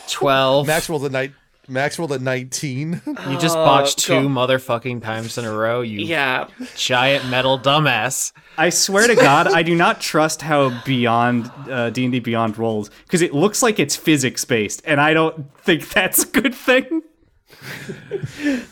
Twelve. 0.09 0.67
Max 0.67 0.89
rolled 0.89 1.05
a 1.07 1.09
night. 1.09 1.33
Max 1.69 1.99
rolled 2.01 2.11
a 2.13 2.19
19. 2.19 3.01
You 3.07 3.39
just 3.39 3.57
Oh, 3.57 3.65
botched 3.65 3.99
two 4.01 4.13
God. 4.29 4.49
motherfucking 4.51 5.03
times 5.05 5.39
in 5.39 5.45
a 5.45 5.53
row. 5.55 5.83
You 5.83 6.01
Yeah. 6.01 6.49
giant 6.77 7.29
metal 7.31 7.59
dumbass. 7.61 8.33
I 8.59 8.71
swear 8.71 9.07
to 9.07 9.15
God, 9.15 9.47
I 9.47 9.63
do 9.63 9.77
not 9.77 10.01
trust 10.01 10.43
how 10.43 10.71
Beyond 10.85 11.49
uh, 11.71 11.91
D 11.91 12.05
and 12.05 12.13
D 12.13 12.19
Beyond 12.19 12.59
rolls 12.59 12.91
because 13.07 13.23
it 13.23 13.33
looks 13.33 13.63
like 13.63 13.79
it's 13.79 13.95
physics 13.95 14.45
based, 14.45 14.83
and 14.85 15.01
I 15.01 15.15
don't 15.15 15.57
think 15.59 15.89
that's 15.91 16.25
a 16.25 16.27
good 16.27 16.55
thing. 16.57 17.03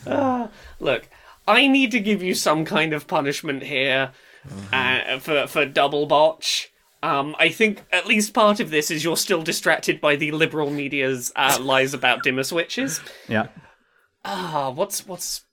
Look, 0.79 1.07
I 1.47 1.67
need 1.67 1.91
to 1.91 1.99
give 1.99 2.21
you 2.21 2.33
some 2.33 2.65
kind 2.65 2.93
of 2.93 3.07
punishment 3.07 3.63
here 3.63 4.11
uh, 4.73 5.19
for 5.19 5.47
for 5.47 5.65
double 5.65 6.05
botch. 6.05 6.69
Um, 7.01 7.35
I 7.39 7.47
think 7.49 7.85
at 7.93 8.07
least 8.07 8.33
part 8.33 8.59
of 8.59 8.71
this 8.71 8.91
is 8.91 9.03
you're 9.05 9.15
still 9.15 9.41
distracted 9.41 10.01
by 10.01 10.17
the 10.17 10.31
liberal 10.31 10.69
media's 10.69 11.31
uh, 11.35 11.57
lies 11.61 11.93
about 11.93 12.23
dimmer 12.23 12.43
switches. 12.43 12.99
Yeah, 13.27 13.47
Ah, 14.25 14.69
what's 14.75 15.07
what's 15.07 15.43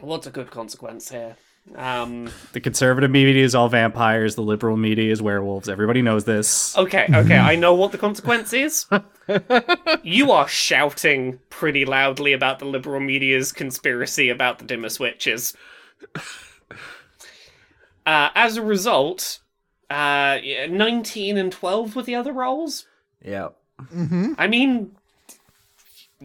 what's 0.00 0.26
a 0.26 0.30
good 0.30 0.50
consequence 0.50 1.10
here? 1.10 1.36
Um, 1.76 2.30
the 2.52 2.60
conservative 2.60 3.10
media 3.10 3.44
is 3.44 3.54
all 3.54 3.68
vampires. 3.68 4.34
The 4.36 4.40
liberal 4.42 4.78
media 4.78 5.12
is 5.12 5.20
werewolves. 5.20 5.68
Everybody 5.68 6.00
knows 6.00 6.24
this. 6.24 6.74
okay, 6.78 7.06
okay, 7.12 7.36
I 7.36 7.56
know 7.56 7.74
what 7.74 7.92
the 7.92 7.98
consequence 7.98 8.54
is. 8.54 8.86
you 10.02 10.32
are 10.32 10.48
shouting 10.48 11.38
pretty 11.50 11.84
loudly 11.84 12.32
about 12.32 12.58
the 12.58 12.64
liberal 12.64 13.00
media's 13.00 13.52
conspiracy 13.52 14.30
about 14.30 14.58
the 14.58 14.64
dimmer 14.64 14.88
switches. 14.88 15.54
Uh, 18.08 18.30
as 18.34 18.56
a 18.56 18.62
result, 18.62 19.40
uh, 19.90 20.38
19 20.70 21.36
and 21.36 21.52
12 21.52 21.94
were 21.94 22.02
the 22.02 22.14
other 22.14 22.32
rolls. 22.32 22.86
Yeah. 23.22 23.48
I 24.38 24.46
mean, 24.46 24.92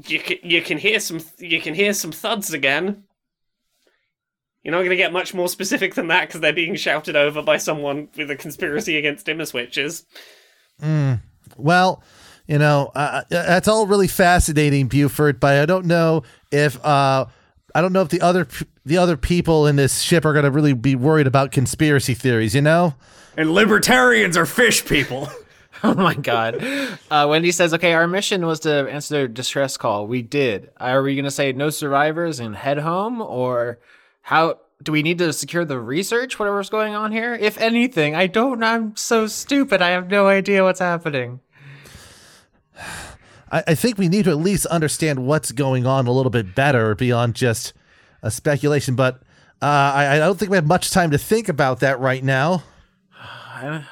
you 0.08 0.20
can, 0.22 0.38
you 0.44 0.62
can 0.62 0.78
hear 0.78 1.02
some 1.02 1.20
you 1.40 1.60
can 1.60 1.74
hear 1.74 1.92
some 1.92 2.14
thuds 2.14 2.54
again. 2.54 3.04
You're 4.64 4.72
not 4.72 4.78
going 4.78 4.92
to 4.92 4.96
get 4.96 5.12
much 5.12 5.34
more 5.34 5.50
specific 5.50 5.96
than 5.96 6.08
that 6.08 6.30
because 6.30 6.40
they're 6.40 6.54
being 6.54 6.76
shouted 6.76 7.18
over 7.18 7.42
by 7.42 7.58
someone 7.58 8.08
with 8.16 8.32
a 8.32 8.38
conspiracy 8.38 8.96
against 9.02 9.26
dimmer 9.26 9.46
switches. 9.46 10.06
Well, 11.58 12.02
you 12.48 12.60
know, 12.60 12.94
uh, 12.96 13.24
that's 13.30 13.68
all 13.68 13.88
really 13.88 14.08
fascinating, 14.08 14.88
Beaufort, 14.88 15.42
but 15.42 15.60
I 15.60 15.66
don't 15.66 15.86
know 15.86 16.24
if 16.50 16.78
uh, 16.86 17.26
I 17.76 17.82
don't 17.82 17.92
know 17.92 18.04
if 18.04 18.10
the 18.10 18.22
other 18.22 18.46
p- 18.46 18.68
the 18.86 18.98
other 18.98 19.18
people 19.18 19.68
in 19.68 19.76
this 19.76 20.02
ship 20.02 20.26
are 20.26 20.34
going 20.34 20.46
to 20.46 20.52
really 20.52 20.74
be 20.74 20.96
worried 20.96 21.28
about 21.28 21.52
conspiracy 21.52 22.14
theories. 22.14 22.56
You 22.56 22.62
know? 22.62 22.96
And 23.38 23.52
libertarians 23.52 24.38
are 24.38 24.46
fish 24.46 24.86
people. 24.86 25.30
Oh 25.86 25.96
my 25.96 26.14
god. 26.14 26.64
Uh, 27.12 27.28
Wendy 27.30 27.52
says, 27.52 27.74
"Okay, 27.74 27.92
our 27.94 28.08
mission 28.08 28.46
was 28.46 28.62
to 28.62 28.90
answer 28.90 29.16
their 29.16 29.28
distress 29.28 29.76
call. 29.76 30.08
We 30.08 30.22
did. 30.22 30.72
Are 30.78 31.04
we 31.04 31.14
going 31.14 31.26
to 31.26 31.32
say 31.32 31.52
no 31.52 31.72
survivors 31.72 32.40
and 32.40 32.56
head 32.56 32.78
home, 32.78 33.22
or 33.22 33.80
how 34.22 34.60
do 34.82 34.94
we 34.94 35.04
need 35.04 35.18
to 35.18 35.34
secure 35.34 35.66
the 35.66 35.80
research? 35.80 36.40
Whatever's 36.40 36.70
going 36.70 36.96
on 36.96 37.12
here. 37.12 37.34
If 37.34 37.58
anything, 37.58 38.16
I 38.16 38.28
don't. 38.28 38.64
I'm 38.64 38.96
so 38.96 39.28
stupid. 39.28 39.82
I 39.82 39.90
have 39.90 40.10
no 40.10 40.28
idea 40.28 40.64
what's 40.64 40.80
happening. 40.80 41.42
I, 43.52 43.64
I 43.68 43.76
think 43.76 43.98
we 43.98 44.08
need 44.08 44.26
to 44.26 44.32
at 44.32 44.38
least 44.38 44.66
understand 44.68 45.26
what's 45.26 45.52
going 45.52 45.86
on 45.86 46.08
a 46.08 46.12
little 46.12 46.30
bit 46.30 46.56
better 46.56 46.96
beyond 46.96 47.36
just 47.36 47.74
a 48.24 48.32
speculation. 48.32 48.96
But 48.96 49.22
uh, 49.62 49.66
I, 49.66 50.16
I 50.16 50.18
don't 50.18 50.40
think 50.40 50.50
we 50.50 50.58
have 50.58 50.66
much 50.66 50.90
time 50.90 51.12
to 51.12 51.20
think 51.20 51.50
about 51.50 51.82
that 51.82 52.00
right 52.00 52.24
now. 52.24 52.64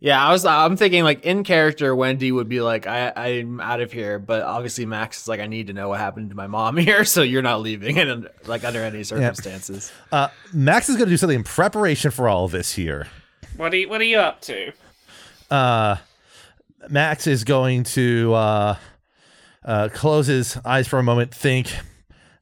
Yeah, 0.00 0.22
I 0.22 0.32
was. 0.32 0.44
I'm 0.44 0.76
thinking 0.76 1.02
like 1.02 1.24
in 1.24 1.44
character, 1.44 1.96
Wendy 1.96 2.30
would 2.30 2.46
be 2.46 2.60
like, 2.60 2.86
I, 2.86 3.10
"I'm 3.16 3.58
out 3.58 3.80
of 3.80 3.90
here," 3.90 4.18
but 4.18 4.42
obviously 4.42 4.84
Max 4.84 5.22
is 5.22 5.28
like, 5.28 5.40
"I 5.40 5.46
need 5.46 5.68
to 5.68 5.72
know 5.72 5.88
what 5.88 5.98
happened 5.98 6.28
to 6.28 6.36
my 6.36 6.46
mom 6.46 6.76
here, 6.86 7.06
so 7.06 7.22
you're 7.22 7.40
not 7.40 7.62
leaving, 7.62 7.98
and 7.98 8.28
like 8.44 8.64
under 8.64 8.82
any 8.82 9.02
circumstances." 9.02 9.90
Uh, 10.12 10.28
Max 10.52 10.90
is 10.90 10.96
going 10.96 11.06
to 11.08 11.12
do 11.12 11.16
something 11.16 11.38
in 11.38 11.44
preparation 11.44 12.10
for 12.10 12.28
all 12.28 12.44
of 12.44 12.50
this 12.50 12.72
here. 12.74 13.06
What 13.56 13.72
are 13.72 13.78
you, 13.78 13.88
what 13.88 13.98
are 14.02 14.04
you 14.04 14.18
up 14.18 14.42
to? 14.42 14.72
uh, 15.50 15.96
Max 16.90 17.26
is 17.26 17.44
going 17.44 17.84
to 17.84 18.34
uh, 18.34 18.76
uh, 19.64 19.88
close 19.90 20.26
his 20.26 20.58
eyes 20.66 20.86
for 20.86 20.98
a 20.98 21.02
moment, 21.02 21.34
think. 21.34 21.72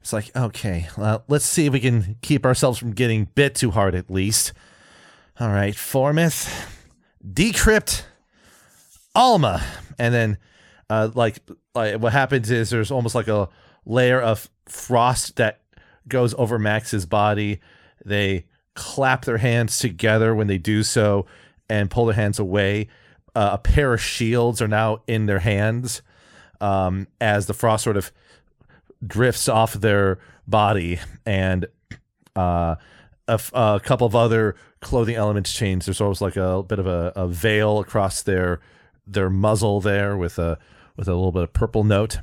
It's 0.03 0.11
like, 0.11 0.35
okay, 0.35 0.89
well, 0.97 1.23
let's 1.29 1.45
see 1.45 1.65
if 1.65 1.71
we 1.71 1.79
can 1.79 2.17
keep 2.21 2.45
ourselves 2.45 2.77
from 2.77 2.91
getting 2.91 3.29
bit 3.35 3.55
too 3.55 3.71
hard 3.71 3.95
at 3.95 4.11
least. 4.11 4.51
All 5.39 5.47
right, 5.47 5.73
Formith, 5.73 6.53
Decrypt, 7.25 8.03
Alma. 9.15 9.63
And 9.97 10.13
then, 10.13 10.37
uh, 10.89 11.11
like, 11.15 11.37
like, 11.73 12.01
what 12.01 12.11
happens 12.11 12.51
is 12.51 12.69
there's 12.69 12.91
almost 12.91 13.15
like 13.15 13.29
a 13.29 13.47
layer 13.85 14.19
of 14.19 14.49
frost 14.67 15.37
that 15.37 15.61
goes 16.09 16.33
over 16.33 16.59
Max's 16.59 17.05
body. 17.05 17.61
They 18.03 18.47
clap 18.75 19.23
their 19.23 19.37
hands 19.37 19.79
together 19.79 20.35
when 20.35 20.47
they 20.47 20.57
do 20.57 20.83
so 20.83 21.27
and 21.69 21.89
pull 21.89 22.07
their 22.07 22.15
hands 22.15 22.39
away. 22.39 22.89
Uh, 23.33 23.51
a 23.53 23.57
pair 23.57 23.93
of 23.93 24.01
shields 24.01 24.61
are 24.61 24.67
now 24.67 25.01
in 25.07 25.27
their 25.27 25.39
hands 25.39 26.01
um, 26.59 27.07
as 27.21 27.45
the 27.45 27.53
frost 27.53 27.85
sort 27.85 27.95
of 27.95 28.11
drifts 29.05 29.47
off 29.47 29.73
their 29.73 30.19
body 30.47 30.99
and 31.25 31.65
uh, 32.35 32.75
a, 33.27 33.41
a 33.53 33.81
couple 33.83 34.07
of 34.07 34.15
other 34.15 34.55
clothing 34.81 35.15
elements 35.15 35.53
change. 35.53 35.85
There's 35.85 36.01
almost 36.01 36.21
like 36.21 36.35
a 36.35 36.63
bit 36.63 36.79
of 36.79 36.87
a, 36.87 37.13
a 37.15 37.27
veil 37.27 37.79
across 37.79 38.21
their 38.23 38.59
their 39.05 39.29
muzzle 39.29 39.81
there 39.81 40.17
with 40.17 40.39
a 40.39 40.57
with 40.95 41.07
a 41.07 41.13
little 41.13 41.31
bit 41.31 41.43
of 41.43 41.53
purple 41.53 41.83
note. 41.83 42.19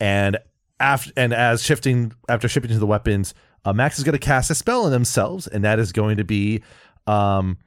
And 0.00 0.38
after 0.80 1.12
and 1.16 1.32
as 1.32 1.62
shifting 1.62 2.12
after 2.28 2.48
shifting 2.48 2.72
to 2.72 2.78
the 2.78 2.86
weapons, 2.86 3.34
uh, 3.64 3.72
Max 3.72 3.98
is 3.98 4.04
going 4.04 4.18
to 4.18 4.18
cast 4.18 4.50
a 4.50 4.54
spell 4.54 4.84
on 4.84 4.90
themselves, 4.90 5.46
and 5.46 5.64
that 5.64 5.78
is 5.78 5.92
going 5.92 6.16
to 6.16 6.24
be 6.24 6.62
um, 7.06 7.58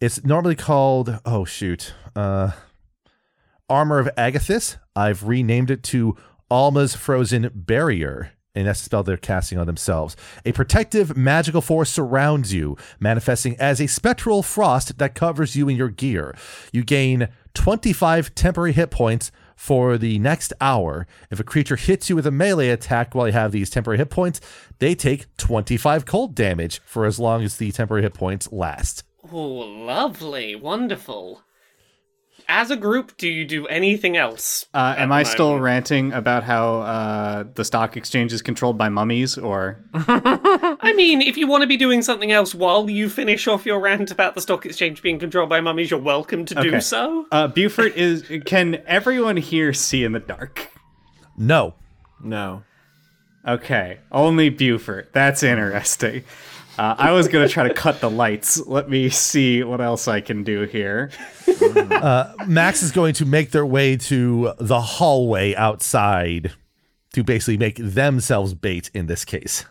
it's 0.00 0.24
normally 0.24 0.56
called 0.56 1.20
oh 1.24 1.44
shoot, 1.44 1.94
uh, 2.14 2.50
Armor 3.68 3.98
of 3.98 4.08
Agathys. 4.16 4.76
I've 4.94 5.26
renamed 5.26 5.70
it 5.70 5.82
to 5.84 6.16
Alma's 6.50 6.94
Frozen 6.94 7.50
Barrier. 7.54 8.32
And 8.54 8.66
that's 8.66 8.80
the 8.80 8.86
spell 8.86 9.02
they're 9.02 9.18
casting 9.18 9.58
on 9.58 9.66
themselves. 9.66 10.16
A 10.46 10.52
protective 10.52 11.14
magical 11.14 11.60
force 11.60 11.90
surrounds 11.90 12.54
you, 12.54 12.76
manifesting 12.98 13.54
as 13.58 13.80
a 13.80 13.86
spectral 13.86 14.42
frost 14.42 14.96
that 14.96 15.14
covers 15.14 15.56
you 15.56 15.68
and 15.68 15.76
your 15.76 15.90
gear. 15.90 16.34
You 16.72 16.82
gain 16.82 17.28
25 17.52 18.34
temporary 18.34 18.72
hit 18.72 18.90
points 18.90 19.30
for 19.56 19.98
the 19.98 20.18
next 20.18 20.54
hour. 20.60 21.06
If 21.30 21.38
a 21.38 21.44
creature 21.44 21.76
hits 21.76 22.08
you 22.08 22.16
with 22.16 22.26
a 22.26 22.30
melee 22.30 22.70
attack 22.70 23.14
while 23.14 23.26
you 23.26 23.32
have 23.34 23.52
these 23.52 23.68
temporary 23.68 23.98
hit 23.98 24.10
points, 24.10 24.40
they 24.78 24.94
take 24.94 25.34
25 25.36 26.06
cold 26.06 26.34
damage 26.34 26.80
for 26.86 27.04
as 27.04 27.18
long 27.18 27.42
as 27.42 27.56
the 27.56 27.72
temporary 27.72 28.04
hit 28.04 28.14
points 28.14 28.50
last. 28.52 29.04
Oh, 29.32 29.38
lovely, 29.38 30.54
wonderful. 30.54 31.42
As 32.48 32.70
a 32.70 32.76
group, 32.76 33.16
do 33.16 33.28
you 33.28 33.44
do 33.44 33.66
anything 33.66 34.16
else? 34.16 34.66
Uh, 34.72 34.94
am 34.96 35.08
the 35.08 35.16
I 35.16 35.22
still 35.24 35.48
moment? 35.48 35.64
ranting 35.64 36.12
about 36.12 36.44
how 36.44 36.76
uh, 36.80 37.44
the 37.54 37.64
stock 37.64 37.96
exchange 37.96 38.32
is 38.32 38.40
controlled 38.40 38.78
by 38.78 38.88
mummies, 38.88 39.36
or 39.36 39.80
I 39.94 40.92
mean, 40.96 41.22
if 41.22 41.36
you 41.36 41.46
want 41.48 41.62
to 41.62 41.66
be 41.66 41.76
doing 41.76 42.02
something 42.02 42.30
else 42.30 42.54
while 42.54 42.88
you 42.88 43.08
finish 43.08 43.48
off 43.48 43.66
your 43.66 43.80
rant 43.80 44.10
about 44.12 44.34
the 44.36 44.40
stock 44.40 44.64
exchange 44.64 45.02
being 45.02 45.18
controlled 45.18 45.48
by 45.48 45.60
mummies, 45.60 45.90
you're 45.90 45.98
welcome 46.00 46.44
to 46.44 46.54
do 46.54 46.80
so. 46.80 47.26
uh, 47.32 47.48
Beaufort 47.48 47.96
is? 47.96 48.24
Can 48.44 48.76
everyone 48.86 49.36
here 49.36 49.72
see 49.72 50.04
in 50.04 50.12
the 50.12 50.20
dark? 50.20 50.70
No. 51.36 51.74
No. 52.22 52.62
Okay, 53.46 53.98
only 54.10 54.48
Beaufort. 54.50 55.12
That's 55.12 55.42
interesting. 55.42 56.24
Uh, 56.78 56.94
I 56.98 57.12
was 57.12 57.28
gonna 57.28 57.48
try 57.48 57.66
to 57.66 57.74
cut 57.74 58.00
the 58.00 58.10
lights. 58.10 58.64
Let 58.66 58.90
me 58.90 59.08
see 59.08 59.62
what 59.62 59.80
else 59.80 60.08
I 60.08 60.20
can 60.20 60.42
do 60.42 60.62
here. 60.62 61.10
Max 62.46 62.82
is 62.82 62.92
going 62.92 63.14
to 63.14 63.24
make 63.24 63.50
their 63.50 63.64
way 63.64 63.96
to 63.96 64.52
the 64.58 64.80
hallway 64.80 65.54
outside 65.54 66.52
to 67.14 67.24
basically 67.24 67.56
make 67.56 67.76
themselves 67.76 68.52
bait 68.52 68.90
in 68.92 69.06
this 69.06 69.24
case. 69.24 69.64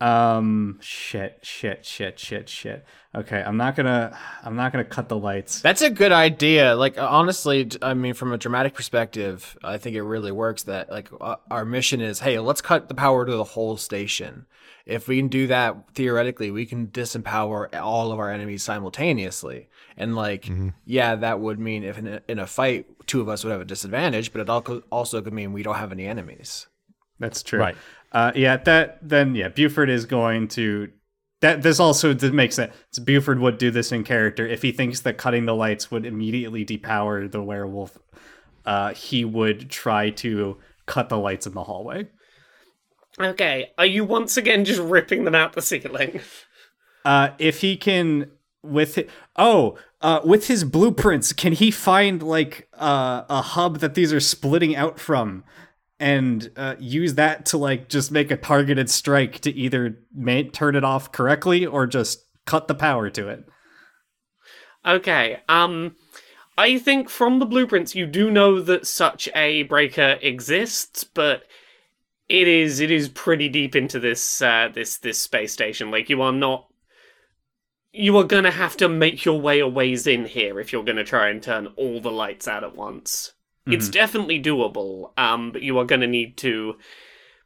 Um, 0.00 0.78
shit, 0.82 1.38
shit, 1.42 1.84
shit, 1.84 2.18
shit, 2.18 2.48
shit. 2.48 2.84
Okay, 3.14 3.42
I'm 3.42 3.56
not 3.56 3.74
gonna, 3.76 4.16
I'm 4.44 4.54
not 4.54 4.70
gonna 4.70 4.84
cut 4.84 5.08
the 5.08 5.16
lights. 5.16 5.62
That's 5.62 5.80
a 5.80 5.88
good 5.88 6.12
idea. 6.12 6.76
Like 6.76 6.98
uh, 6.98 7.08
honestly, 7.10 7.68
I 7.80 7.94
mean, 7.94 8.12
from 8.12 8.32
a 8.32 8.38
dramatic 8.38 8.74
perspective, 8.74 9.56
I 9.64 9.78
think 9.78 9.96
it 9.96 10.02
really 10.02 10.32
works. 10.32 10.64
That 10.64 10.90
like 10.90 11.08
uh, 11.18 11.36
our 11.50 11.64
mission 11.64 12.02
is, 12.02 12.20
hey, 12.20 12.38
let's 12.38 12.60
cut 12.60 12.88
the 12.88 12.94
power 12.94 13.24
to 13.24 13.32
the 13.32 13.44
whole 13.44 13.78
station. 13.78 14.46
If 14.86 15.08
we 15.08 15.16
can 15.18 15.26
do 15.26 15.48
that, 15.48 15.76
theoretically, 15.94 16.52
we 16.52 16.64
can 16.64 16.86
disempower 16.86 17.74
all 17.74 18.12
of 18.12 18.20
our 18.20 18.30
enemies 18.30 18.62
simultaneously. 18.62 19.68
And 19.96 20.14
like, 20.14 20.48
yeah, 20.84 21.16
that 21.16 21.40
would 21.40 21.58
mean 21.58 21.82
if 21.82 21.98
in 21.98 22.06
a, 22.06 22.22
in 22.28 22.38
a 22.38 22.46
fight, 22.46 22.86
two 23.06 23.20
of 23.20 23.28
us 23.28 23.42
would 23.42 23.50
have 23.50 23.60
a 23.60 23.64
disadvantage, 23.64 24.32
but 24.32 24.42
it 24.42 24.48
al- 24.48 24.82
also 24.90 25.20
could 25.20 25.32
mean 25.32 25.52
we 25.52 25.64
don't 25.64 25.74
have 25.74 25.90
any 25.90 26.06
enemies. 26.06 26.68
That's 27.18 27.42
true. 27.42 27.58
Right. 27.58 27.76
Uh, 28.12 28.30
yeah. 28.36 28.58
That 28.58 28.98
then 29.02 29.34
yeah, 29.34 29.48
Beaufort 29.48 29.90
is 29.90 30.04
going 30.04 30.48
to. 30.48 30.90
That 31.40 31.62
this 31.62 31.80
also 31.80 32.14
makes 32.30 32.54
sense. 32.54 32.72
Beaufort 33.02 33.40
would 33.40 33.58
do 33.58 33.70
this 33.70 33.90
in 33.92 34.04
character 34.04 34.46
if 34.46 34.62
he 34.62 34.72
thinks 34.72 35.00
that 35.00 35.18
cutting 35.18 35.46
the 35.46 35.54
lights 35.54 35.90
would 35.90 36.06
immediately 36.06 36.64
depower 36.64 37.30
the 37.30 37.42
werewolf. 37.42 37.98
Uh, 38.64 38.94
he 38.94 39.24
would 39.24 39.68
try 39.68 40.10
to 40.10 40.58
cut 40.86 41.08
the 41.08 41.18
lights 41.18 41.46
in 41.46 41.54
the 41.54 41.64
hallway. 41.64 42.08
Okay, 43.18 43.72
are 43.78 43.86
you 43.86 44.04
once 44.04 44.36
again 44.36 44.64
just 44.64 44.80
ripping 44.80 45.24
them 45.24 45.34
out 45.34 45.54
the 45.54 45.62
ceiling? 45.62 46.20
Uh, 47.04 47.30
if 47.38 47.60
he 47.60 47.76
can 47.76 48.30
with 48.62 48.98
it, 48.98 49.08
oh, 49.36 49.78
uh, 50.02 50.20
with 50.24 50.48
his 50.48 50.64
blueprints, 50.64 51.32
can 51.32 51.52
he 51.52 51.70
find 51.70 52.22
like 52.22 52.68
uh, 52.74 53.22
a 53.28 53.40
hub 53.40 53.78
that 53.78 53.94
these 53.94 54.12
are 54.12 54.20
splitting 54.20 54.76
out 54.76 54.98
from, 54.98 55.44
and 55.98 56.50
uh, 56.56 56.74
use 56.78 57.14
that 57.14 57.46
to 57.46 57.58
like 57.58 57.88
just 57.88 58.12
make 58.12 58.30
a 58.30 58.36
targeted 58.36 58.90
strike 58.90 59.38
to 59.40 59.54
either 59.54 59.98
ma- 60.14 60.42
turn 60.52 60.76
it 60.76 60.84
off 60.84 61.12
correctly 61.12 61.64
or 61.64 61.86
just 61.86 62.24
cut 62.44 62.68
the 62.68 62.74
power 62.74 63.08
to 63.08 63.28
it? 63.28 63.44
Okay, 64.84 65.40
um, 65.48 65.96
I 66.58 66.78
think 66.78 67.08
from 67.08 67.38
the 67.38 67.46
blueprints 67.46 67.94
you 67.94 68.06
do 68.06 68.30
know 68.30 68.60
that 68.60 68.86
such 68.86 69.28
a 69.34 69.62
breaker 69.64 70.18
exists, 70.22 71.04
but 71.04 71.44
it 72.28 72.48
is 72.48 72.80
it 72.80 72.90
is 72.90 73.08
pretty 73.08 73.48
deep 73.48 73.76
into 73.76 73.98
this 74.00 74.42
uh, 74.42 74.68
this 74.72 74.98
this 74.98 75.18
space 75.18 75.52
station. 75.52 75.90
Like 75.90 76.08
you 76.10 76.22
are 76.22 76.32
not. 76.32 76.68
You 77.92 78.16
are 78.18 78.24
gonna 78.24 78.50
have 78.50 78.76
to 78.78 78.88
make 78.88 79.24
your 79.24 79.40
way 79.40 79.60
a 79.60 79.68
ways 79.68 80.06
in 80.06 80.26
here 80.26 80.60
if 80.60 80.72
you're 80.72 80.84
gonna 80.84 81.04
try 81.04 81.28
and 81.28 81.42
turn 81.42 81.68
all 81.76 82.00
the 82.00 82.10
lights 82.10 82.46
out 82.46 82.62
at 82.64 82.76
once. 82.76 83.32
It's 83.68 83.88
definitely 83.88 84.40
doable, 84.40 85.10
um, 85.18 85.50
but 85.50 85.62
you 85.62 85.76
are 85.78 85.84
gonna 85.84 86.06
need 86.06 86.36
to 86.36 86.76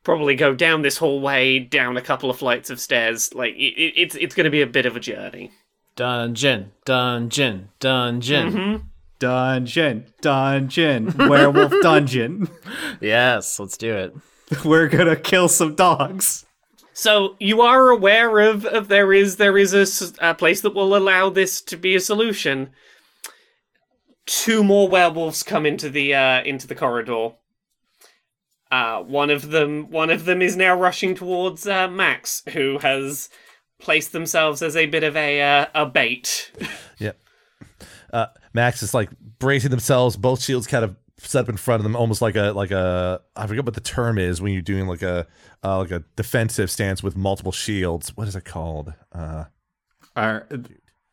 probably 0.02 0.35
go 0.35 0.55
down 0.55 0.82
this 0.82 0.98
hallway, 0.98 1.61
down 1.61 1.97
a 1.97 2.02
couple 2.02 2.28
of 2.28 2.36
flights 2.36 2.69
of 2.69 2.78
stairs. 2.78 3.32
Like 3.32 3.55
it, 3.55 3.74
it, 3.81 3.94
it's 3.97 4.15
it's 4.16 4.35
gonna 4.35 4.51
be 4.51 4.61
a 4.61 4.66
bit 4.66 4.85
of 4.86 4.97
a 4.97 5.01
journey. 5.01 5.51
Dungeon, 5.97 6.73
dungeon, 6.85 7.70
dungeon. 7.78 8.90
Dungeon, 9.19 10.07
dungeon, 10.23 11.15
werewolf 11.16 11.74
dungeon. 11.82 12.48
Yes, 13.01 13.61
let's 13.61 13.77
do 13.77 13.94
it. 13.94 14.15
We're 14.64 14.89
gonna 14.89 15.16
kill 15.16 15.48
some 15.48 15.74
dogs. 15.74 16.44
So 16.93 17.36
you 17.39 17.62
are 17.62 17.89
aware 17.89 18.40
of, 18.40 18.66
of 18.66 18.89
there 18.89 19.12
is 19.12 19.36
there 19.36 19.56
is 19.56 19.74
a, 20.20 20.31
a 20.31 20.35
place 20.35 20.60
that 20.62 20.74
will 20.74 20.97
allow 20.97 21.31
this 21.31 21.60
to 21.62 21.77
be 21.77 21.94
a 21.94 22.01
solution. 22.01 22.70
Two 24.27 24.62
more 24.62 24.89
werewolves 24.89 25.43
come 25.43 25.66
into 25.66 25.89
the 25.89 26.14
uh, 26.14 26.43
into 26.43 26.66
the 26.66 26.74
corridor. 26.74 27.31
Uh, 28.70 29.02
one 29.02 29.31
of 29.31 29.51
them 29.51 29.90
one 29.90 30.10
of 30.10 30.24
them 30.24 30.43
is 30.43 30.56
now 30.56 30.74
rushing 30.74 31.14
towards 31.14 31.66
uh, 31.66 31.89
Max, 31.89 32.43
who 32.52 32.78
has 32.78 33.28
placed 33.81 34.12
themselves 34.12 34.62
as 34.62 34.77
a 34.77 34.86
bit 34.86 35.02
of 35.02 35.16
a 35.16 35.40
uh, 35.40 35.66
a 35.74 35.86
bait. 35.86 36.52
Yep. 36.98 37.18
Uh, 38.12 38.27
Max 38.52 38.82
is 38.82 38.93
like 38.93 39.09
bracing 39.39 39.70
themselves, 39.70 40.18
both 40.18 40.43
shields 40.43 40.66
kind 40.66 40.85
of 40.85 40.97
set 41.27 41.43
up 41.43 41.49
in 41.49 41.57
front 41.57 41.81
of 41.81 41.85
them, 41.85 41.95
almost 41.97 42.21
like 42.23 42.37
a 42.37 42.53
like 42.53 42.71
a 42.71 43.21
I 43.37 43.47
forget 43.47 43.65
what 43.65 43.75
the 43.75 43.81
term 43.81 44.19
is 44.19 44.41
when 44.41 44.53
you're 44.53 44.63
doing 44.63 44.87
like 44.87 45.03
a 45.03 45.27
uh, 45.65 45.79
like 45.79 45.91
a 45.91 46.03
defensive 46.17 46.71
stance 46.71 47.03
with 47.03 47.17
multiple 47.17 47.53
shields. 47.53 48.17
What 48.17 48.29
is 48.29 48.37
it 48.37 48.45
called? 48.45 48.93
Uh, 49.13 49.45
Are 50.17 50.47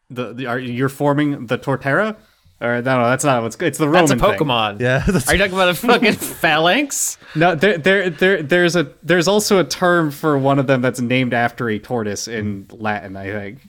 the, 0.10 0.34
the 0.34 0.46
are 0.48 0.58
you're 0.60 0.90
forming 0.90 1.48
the 1.48 1.58
Torterra? 1.58 2.16
Or 2.60 2.82
no, 2.82 3.02
no, 3.02 3.08
that's 3.10 3.24
not 3.24 3.44
what's 3.44 3.56
good. 3.56 3.68
It's 3.68 3.78
the 3.78 3.88
Roman 3.88 4.08
That's 4.18 4.20
a 4.24 4.38
thing. 4.38 4.48
Pokemon. 4.48 4.80
yeah, 4.82 4.98
that's- 5.06 5.28
Are 5.30 5.34
you 5.34 5.38
talking 5.38 5.54
about 5.54 5.70
a 5.70 5.76
fucking 5.76 6.14
phalanx? 6.42 7.20
No, 7.36 7.54
there, 7.54 7.78
there, 7.78 8.10
there, 8.10 8.42
there's 8.42 8.76
a 8.76 8.92
there's 9.04 9.28
also 9.28 9.60
a 9.60 9.64
term 9.64 10.10
for 10.10 10.36
one 10.40 10.58
of 10.58 10.66
them 10.66 10.82
that's 10.82 11.00
named 11.00 11.36
after 11.36 11.70
a 11.70 11.78
tortoise 11.78 12.28
in 12.28 12.66
Latin, 12.72 13.16
I 13.16 13.32
think. 13.32 13.60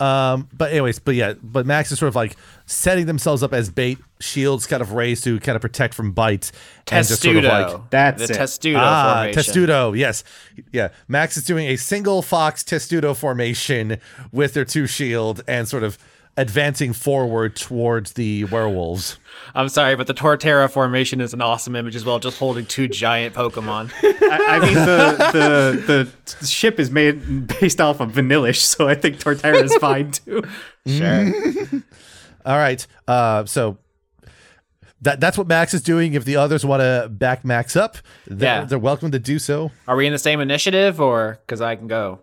Um, 0.00 0.48
but 0.52 0.72
anyways, 0.72 0.98
but 0.98 1.14
yeah, 1.14 1.34
but 1.42 1.66
Max 1.66 1.92
is 1.92 1.98
sort 1.98 2.08
of 2.08 2.16
like 2.16 2.36
setting 2.64 3.04
themselves 3.04 3.42
up 3.42 3.52
as 3.52 3.70
bait, 3.70 3.98
shields 4.18 4.66
kind 4.66 4.80
of 4.80 4.92
raised 4.92 5.24
to 5.24 5.38
kind 5.40 5.56
of 5.56 5.62
protect 5.62 5.92
from 5.92 6.12
bites, 6.12 6.52
and 6.90 7.06
just 7.06 7.22
sort 7.22 7.36
of 7.36 7.44
like 7.44 7.90
That's 7.90 8.26
the 8.26 8.32
it. 8.32 8.36
Testudo 8.36 8.78
ah, 8.80 9.14
formation. 9.14 9.34
testudo. 9.34 9.92
Yes, 9.92 10.24
yeah. 10.72 10.88
Max 11.06 11.36
is 11.36 11.44
doing 11.44 11.66
a 11.66 11.76
single 11.76 12.22
fox 12.22 12.64
testudo 12.64 13.12
formation 13.12 13.98
with 14.32 14.54
their 14.54 14.64
two 14.64 14.86
shield 14.86 15.42
and 15.46 15.68
sort 15.68 15.82
of 15.82 15.98
advancing 16.40 16.92
forward 16.92 17.54
towards 17.56 18.12
the 18.14 18.44
werewolves. 18.44 19.18
I'm 19.54 19.68
sorry, 19.68 19.94
but 19.96 20.06
the 20.06 20.14
Torterra 20.14 20.70
formation 20.70 21.20
is 21.20 21.34
an 21.34 21.42
awesome 21.42 21.76
image 21.76 21.94
as 21.96 22.04
well, 22.04 22.18
just 22.18 22.38
holding 22.38 22.66
two 22.66 22.88
giant 22.88 23.34
Pokemon. 23.34 23.90
I, 24.02 24.56
I 24.56 24.58
mean, 24.60 24.74
the, 24.74 25.82
the 25.86 26.34
the 26.40 26.46
ship 26.46 26.78
is 26.80 26.90
made 26.90 27.46
based 27.60 27.80
off 27.80 28.00
of 28.00 28.12
Vanillish, 28.12 28.56
so 28.58 28.88
I 28.88 28.94
think 28.94 29.18
Torterra 29.18 29.62
is 29.62 29.74
fine 29.76 30.10
too. 30.12 30.42
sure. 30.86 31.32
All 32.46 32.56
right. 32.56 32.86
Uh, 33.06 33.44
so 33.44 33.76
that 35.02 35.20
that's 35.20 35.36
what 35.36 35.46
Max 35.46 35.74
is 35.74 35.82
doing. 35.82 36.14
If 36.14 36.24
the 36.24 36.36
others 36.36 36.64
want 36.64 36.80
to 36.80 37.08
back 37.10 37.44
Max 37.44 37.76
up, 37.76 37.98
they're, 38.26 38.60
Yeah. 38.60 38.64
they're 38.64 38.78
welcome 38.78 39.10
to 39.10 39.18
do 39.18 39.38
so. 39.38 39.70
Are 39.88 39.96
we 39.96 40.06
in 40.06 40.12
the 40.12 40.18
same 40.18 40.40
initiative 40.40 41.00
or 41.00 41.38
because 41.46 41.60
I 41.60 41.76
can 41.76 41.86
go? 41.86 42.20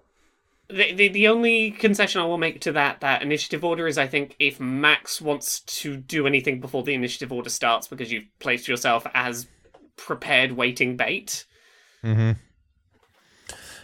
The, 0.70 0.94
the 0.94 1.08
the 1.08 1.28
only 1.30 1.72
concession 1.72 2.20
I 2.20 2.26
will 2.26 2.38
make 2.38 2.60
to 2.62 2.74
that 2.74 3.00
that 3.00 3.22
initiative 3.22 3.64
order 3.64 3.88
is 3.88 3.98
I 3.98 4.08
think 4.08 4.36
if 4.38 4.60
Max 4.60 5.22
wants 5.22 5.62
to 5.62 5.96
do 5.96 6.28
anything 6.28 6.60
before 6.60 6.84
the 6.84 6.94
initiative 6.94 7.32
order 7.32 7.50
starts 7.50 7.88
because 7.88 8.12
you've 8.12 8.28
placed 8.40 8.68
yourself 8.68 9.08
as 9.14 9.48
prepared 9.96 10.52
waiting 10.54 10.98
bait. 10.98 11.46
Hmm. 12.02 12.34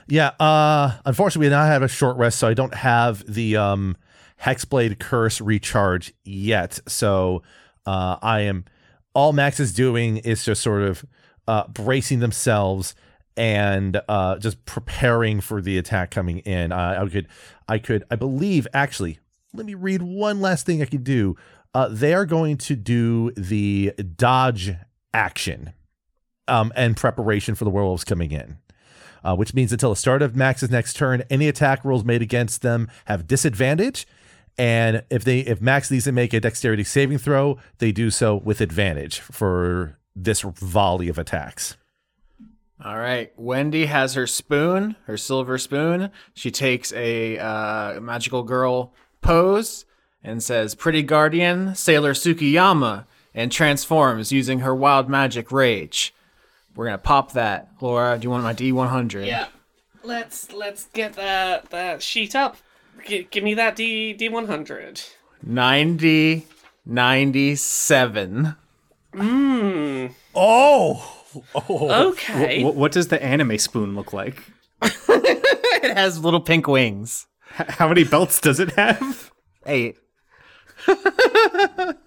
Yeah. 0.07 0.31
Uh, 0.39 0.97
unfortunately, 1.05 1.47
we 1.47 1.51
now 1.51 1.65
have 1.65 1.83
a 1.83 1.87
short 1.87 2.17
rest, 2.17 2.39
so 2.39 2.47
I 2.47 2.53
don't 2.53 2.73
have 2.73 3.23
the 3.31 3.55
um, 3.55 3.95
Hexblade 4.41 4.99
Curse 4.99 5.39
recharge 5.39 6.13
yet. 6.23 6.79
So 6.87 7.43
uh, 7.85 8.17
I 8.21 8.41
am 8.41 8.65
all 9.13 9.33
Max 9.33 9.59
is 9.59 9.73
doing 9.73 10.17
is 10.17 10.43
just 10.43 10.61
sort 10.61 10.83
of 10.83 11.05
uh, 11.47 11.67
bracing 11.67 12.19
themselves 12.19 12.95
and 13.35 14.01
uh, 14.07 14.37
just 14.37 14.63
preparing 14.65 15.41
for 15.41 15.61
the 15.61 15.77
attack 15.77 16.11
coming 16.11 16.39
in. 16.39 16.71
Uh, 16.71 17.03
I 17.03 17.09
could, 17.09 17.27
I 17.67 17.77
could, 17.77 18.03
I 18.11 18.15
believe 18.15 18.67
actually. 18.73 19.19
Let 19.53 19.65
me 19.65 19.75
read 19.75 20.01
one 20.01 20.41
last 20.41 20.65
thing 20.65 20.81
I 20.81 20.85
could 20.85 21.03
do. 21.03 21.35
Uh, 21.75 21.87
they 21.89 22.13
are 22.13 22.25
going 22.25 22.57
to 22.57 22.75
do 22.75 23.31
the 23.31 23.93
dodge 24.15 24.73
action 25.13 25.73
um, 26.47 26.73
and 26.75 26.97
preparation 26.97 27.55
for 27.55 27.63
the 27.63 27.69
werewolves 27.69 28.03
coming 28.03 28.31
in 28.31 28.57
uh, 29.23 29.35
which 29.35 29.53
means 29.53 29.71
until 29.71 29.89
the 29.89 29.95
start 29.95 30.21
of 30.21 30.35
Max's 30.35 30.69
next 30.69 30.95
turn, 30.95 31.23
any 31.29 31.47
attack 31.47 31.83
rolls 31.85 32.03
made 32.03 32.21
against 32.21 32.61
them 32.61 32.89
have 33.05 33.27
disadvantage. 33.27 34.05
And 34.57 35.03
if 35.09 35.23
they 35.23 35.39
if 35.39 35.61
Max 35.61 35.89
needs 35.89 36.03
to 36.03 36.11
make 36.11 36.33
a 36.33 36.39
dexterity 36.39 36.83
saving 36.83 37.17
throw, 37.17 37.57
they 37.79 37.91
do 37.91 38.11
so 38.11 38.35
with 38.35 38.61
advantage 38.61 39.19
for 39.19 39.97
this 40.15 40.41
volley 40.41 41.09
of 41.09 41.17
attacks. 41.17 41.75
All 42.83 42.97
right. 42.97 43.31
Wendy 43.37 43.85
has 43.87 44.13
her 44.13 44.27
spoon, 44.27 44.95
her 45.05 45.17
silver 45.17 45.57
spoon. 45.57 46.11
She 46.33 46.51
takes 46.51 46.91
a 46.93 47.37
uh, 47.37 47.99
magical 47.99 48.43
girl 48.43 48.93
pose 49.21 49.85
and 50.23 50.41
says, 50.41 50.75
Pretty 50.75 51.03
Guardian, 51.03 51.75
Sailor 51.75 52.13
Tsukiyama, 52.13 53.05
and 53.33 53.51
transforms 53.51 54.31
using 54.31 54.59
her 54.59 54.73
wild 54.75 55.09
magic 55.09 55.51
rage. 55.51 56.13
We're 56.75 56.85
going 56.85 56.97
to 56.97 57.03
pop 57.03 57.33
that. 57.33 57.69
Laura, 57.81 58.17
do 58.17 58.23
you 58.25 58.29
want 58.29 58.43
my 58.43 58.53
D100? 58.53 59.25
Yeah. 59.27 59.47
Let's 60.05 60.51
let's 60.51 60.87
get 60.87 61.13
that 61.13 61.69
that 61.69 62.01
sheet 62.01 62.35
up. 62.35 62.57
G- 63.07 63.27
give 63.31 63.43
me 63.43 63.53
that 63.53 63.75
D 63.77 64.11
D 64.11 64.27
one 64.27 64.47
hundred. 64.47 65.01
90, 65.45 66.45
97. 66.85 68.55
Oh, 70.35 71.22
Oh. 71.55 72.09
Okay. 72.11 72.61
Wh- 72.63 72.75
what 72.75 72.91
does 72.91 73.07
the 73.07 73.21
anime 73.23 73.57
spoon 73.57 73.95
look 73.95 74.13
like? 74.13 74.43
It 75.83 75.97
has 75.97 76.23
little 76.23 76.39
pink 76.39 76.65
wings. 76.67 77.27
H- 77.59 77.67
How 77.67 77.89
many 77.89 78.05
belts 78.05 78.39
does 78.39 78.61
it 78.61 78.71
have? 78.71 79.31
Eight. 79.65 79.97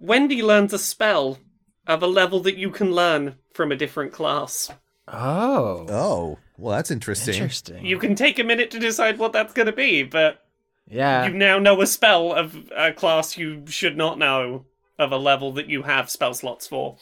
Wendy 0.00 0.42
learns 0.42 0.72
a 0.72 0.78
spell 0.78 1.38
of 1.86 2.02
a 2.02 2.08
level 2.08 2.40
that 2.40 2.56
you 2.56 2.70
can 2.70 2.92
learn 2.92 3.36
from 3.52 3.70
a 3.70 3.76
different 3.76 4.12
class. 4.12 4.70
Oh. 5.06 5.86
oh, 5.88 6.38
well, 6.58 6.76
that's 6.76 6.90
interesting. 6.90 7.34
Interesting. 7.34 7.84
You 7.84 7.98
can 7.98 8.14
take 8.14 8.38
a 8.38 8.44
minute 8.44 8.70
to 8.72 8.78
decide 8.78 9.18
what 9.18 9.32
that's 9.32 9.52
going 9.52 9.66
to 9.66 9.72
be, 9.72 10.02
but 10.02 10.40
yeah. 10.88 11.26
you 11.26 11.34
now 11.34 11.58
know 11.58 11.80
a 11.80 11.86
spell 11.86 12.32
of 12.32 12.56
a 12.76 12.92
class 12.92 13.36
you 13.36 13.64
should 13.66 13.96
not 13.96 14.18
know 14.18 14.64
of 14.98 15.12
a 15.12 15.16
level 15.18 15.52
that 15.52 15.68
you 15.68 15.82
have 15.82 16.10
spell 16.10 16.34
slots 16.34 16.66
for. 16.66 16.96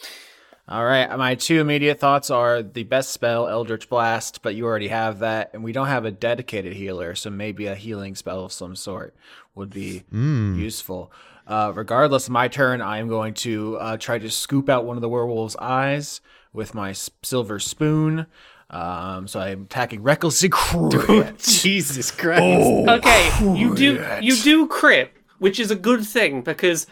All 0.70 0.84
right, 0.84 1.18
my 1.18 1.34
two 1.34 1.60
immediate 1.60 1.98
thoughts 1.98 2.30
are 2.30 2.62
the 2.62 2.84
best 2.84 3.10
spell, 3.10 3.48
Eldritch 3.48 3.88
Blast, 3.88 4.40
but 4.40 4.54
you 4.54 4.64
already 4.66 4.86
have 4.86 5.18
that, 5.18 5.50
and 5.52 5.64
we 5.64 5.72
don't 5.72 5.88
have 5.88 6.04
a 6.04 6.12
dedicated 6.12 6.74
healer, 6.74 7.16
so 7.16 7.28
maybe 7.28 7.66
a 7.66 7.74
healing 7.74 8.14
spell 8.14 8.44
of 8.44 8.52
some 8.52 8.76
sort 8.76 9.12
would 9.56 9.70
be 9.70 10.04
useful. 10.12 11.10
Uh, 11.44 11.72
regardless 11.74 12.30
my 12.30 12.46
turn, 12.46 12.80
I 12.80 12.98
am 12.98 13.08
going 13.08 13.34
to 13.34 13.78
uh, 13.78 13.96
try 13.96 14.18
to 14.20 14.30
scoop 14.30 14.68
out 14.68 14.84
one 14.84 14.96
of 14.96 15.00
the 15.00 15.08
werewolf's 15.08 15.56
eyes 15.56 16.20
with 16.52 16.72
my 16.72 16.90
s- 16.90 17.10
silver 17.24 17.58
spoon. 17.58 18.26
Um, 18.70 19.26
so 19.26 19.40
I'm 19.40 19.62
attacking 19.62 20.04
recklessly. 20.04 20.50
Crit. 20.50 21.38
Jesus 21.40 22.12
Christ! 22.12 22.88
Okay, 22.88 23.30
you 23.56 23.74
do 23.74 24.06
you 24.22 24.36
do 24.36 24.68
crit, 24.68 25.12
which 25.40 25.58
is 25.58 25.72
a 25.72 25.76
good 25.76 26.06
thing 26.06 26.42
because 26.42 26.86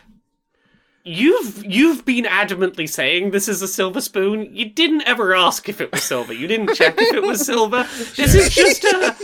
You've 1.09 1.64
you've 1.64 2.05
been 2.05 2.26
adamantly 2.26 2.86
saying 2.86 3.30
this 3.30 3.48
is 3.48 3.62
a 3.62 3.68
silver 3.68 4.02
spoon. 4.02 4.55
You 4.55 4.68
didn't 4.68 5.02
ever 5.06 5.35
ask 5.35 5.66
if 5.66 5.80
it 5.80 5.90
was 5.90 6.02
silver. 6.02 6.35
You 6.35 6.47
didn't 6.47 6.74
check 6.74 6.97
if 6.98 7.14
it 7.14 7.22
was 7.22 7.47
silver. 7.47 7.89
This 8.14 8.35
is 8.35 8.55
just 8.55 8.85
a 8.85 9.16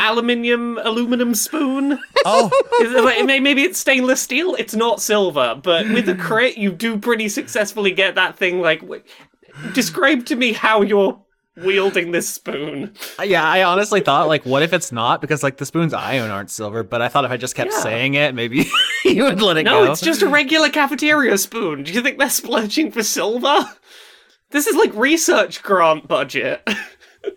aluminium 0.00 0.78
aluminum 0.78 1.36
spoon. 1.36 2.00
Oh, 2.24 2.50
it 2.80 3.24
Maybe 3.40 3.62
it's 3.62 3.78
stainless 3.78 4.20
steel. 4.20 4.56
It's 4.56 4.74
not 4.74 5.00
silver, 5.00 5.54
but 5.62 5.88
with 5.90 6.08
a 6.08 6.16
crit, 6.16 6.58
you 6.58 6.72
do 6.72 6.98
pretty 6.98 7.28
successfully 7.28 7.92
get 7.92 8.16
that 8.16 8.36
thing. 8.36 8.60
Like, 8.60 8.82
describe 9.74 10.26
to 10.26 10.34
me 10.34 10.54
how 10.54 10.82
you're 10.82 11.20
wielding 11.64 12.12
this 12.12 12.28
spoon. 12.28 12.92
Yeah, 13.22 13.44
I 13.44 13.62
honestly 13.64 14.00
thought 14.00 14.28
like, 14.28 14.44
what 14.44 14.62
if 14.62 14.72
it's 14.72 14.92
not? 14.92 15.20
Because 15.20 15.42
like 15.42 15.56
the 15.58 15.66
spoons 15.66 15.92
I 15.94 16.18
own 16.18 16.30
aren't 16.30 16.50
silver, 16.50 16.82
but 16.82 17.02
I 17.02 17.08
thought 17.08 17.24
if 17.24 17.30
I 17.30 17.36
just 17.36 17.54
kept 17.54 17.72
Yeah. 17.72 17.80
saying 17.80 18.14
it, 18.14 18.34
maybe 18.34 18.70
you 19.04 19.24
would 19.24 19.40
let 19.42 19.56
it 19.56 19.64
No, 19.64 19.80
go. 19.80 19.84
No, 19.86 19.92
it's 19.92 20.00
just 20.00 20.22
a 20.22 20.28
regular 20.28 20.68
cafeteria 20.68 21.36
spoon. 21.38 21.82
Do 21.84 21.92
you 21.92 22.00
think 22.02 22.18
they're 22.18 22.30
splurging 22.30 22.92
for 22.92 23.02
silver? 23.02 23.64
This 24.50 24.66
is 24.66 24.76
like 24.76 24.94
research 24.94 25.62
grant 25.62 26.08
budget. 26.08 26.66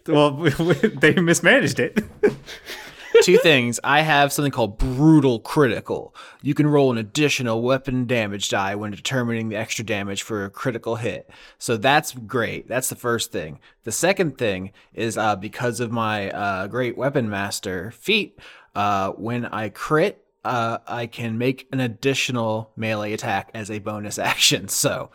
Well, 0.08 0.32
they 1.02 1.16
mismanaged 1.16 1.80
it. 1.80 2.00
Two 3.24 3.38
things. 3.38 3.80
I 3.84 4.02
have 4.02 4.32
something 4.32 4.52
called 4.52 4.78
brutal 4.78 5.40
critical. 5.40 6.16
You 6.42 6.54
can 6.54 6.68
roll 6.68 6.92
an 6.92 6.98
additional 6.98 7.62
weapon 7.62 8.06
damage 8.06 8.50
die 8.50 8.76
when 8.76 8.92
determining 8.92 9.50
the 9.50 9.56
extra 9.58 9.86
damage 9.86 10.24
for 10.24 10.46
a 10.46 10.50
critical 10.50 10.96
hit. 10.98 11.30
So 11.58 11.78
that's 11.78 12.14
great. 12.14 12.68
That's 12.68 12.90
the 12.90 12.96
first 12.96 13.32
thing. 13.32 13.60
The 13.84 13.92
second 13.92 14.38
thing 14.38 14.72
is 14.94 15.18
uh, 15.18 15.36
because 15.36 15.80
of 15.80 15.92
my 15.92 16.30
uh, 16.32 16.68
great 16.68 16.98
weapon 16.98 17.30
master 17.30 17.92
feat, 17.92 18.40
uh, 18.76 19.12
when 19.12 19.46
I 19.46 19.70
crit, 19.70 20.24
uh, 20.44 20.80
I 20.88 21.06
can 21.06 21.38
make 21.38 21.68
an 21.72 21.80
additional 21.80 22.72
melee 22.76 23.14
attack 23.14 23.52
as 23.54 23.70
a 23.70 23.80
bonus 23.80 24.18
action. 24.18 24.68
So 24.82 25.12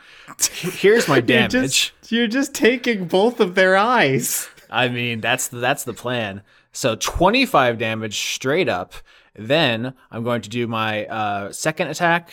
here's 0.53 1.09
my 1.09 1.17
You're 1.17 1.23
damage. 1.23 1.53
just, 1.53 2.13
you're 2.13 2.29
just 2.29 2.55
taking 2.55 3.07
both 3.07 3.41
of 3.41 3.55
their 3.57 3.77
eyes. 3.77 4.49
I 4.71 4.89
mean, 4.89 5.21
that's 5.21 5.49
the, 5.49 5.59
that's 5.59 5.85
the 5.85 5.95
plan. 5.95 6.43
So 6.77 6.95
25 6.95 7.79
damage 7.79 8.19
straight 8.35 8.69
up. 8.69 8.93
Then 9.35 9.95
I'm 10.11 10.23
going 10.23 10.43
to 10.43 10.51
do 10.51 10.67
my 10.67 11.07
uh, 11.07 11.51
second 11.51 11.89
attack, 11.89 12.33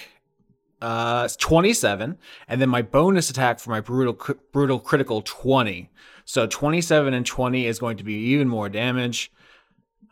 uh, 0.82 1.30
27, 1.38 2.18
and 2.50 2.62
then 2.62 2.68
my 2.68 2.82
bonus 2.82 3.30
attack 3.30 3.62
for 3.62 3.70
my 3.70 3.80
brutal 3.80 4.14
cri- 4.14 4.36
brutal 4.52 4.82
critical 4.82 5.22
20. 5.22 5.90
So 6.26 6.46
27 6.46 7.14
and 7.14 7.26
20 7.26 7.66
is 7.66 7.80
going 7.80 7.96
to 7.96 8.04
be 8.04 8.16
even 8.16 8.50
more 8.50 8.68
damage. 8.68 9.32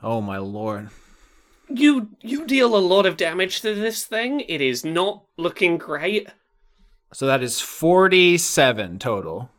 Oh 0.01 0.21
my 0.21 0.37
lord. 0.37 0.91
You 1.67 2.11
you 2.21 2.47
deal 2.47 2.73
a 2.73 2.79
lot 2.79 3.05
of 3.05 3.17
damage 3.17 3.59
to 3.61 3.75
this 3.75 4.05
thing. 4.05 4.39
It 4.47 4.61
is 4.61 4.85
not 4.85 5.25
looking 5.35 5.77
great. 5.77 6.29
So 7.11 7.25
that 7.27 7.43
is 7.43 7.59
47 7.59 8.97
total. 8.97 9.49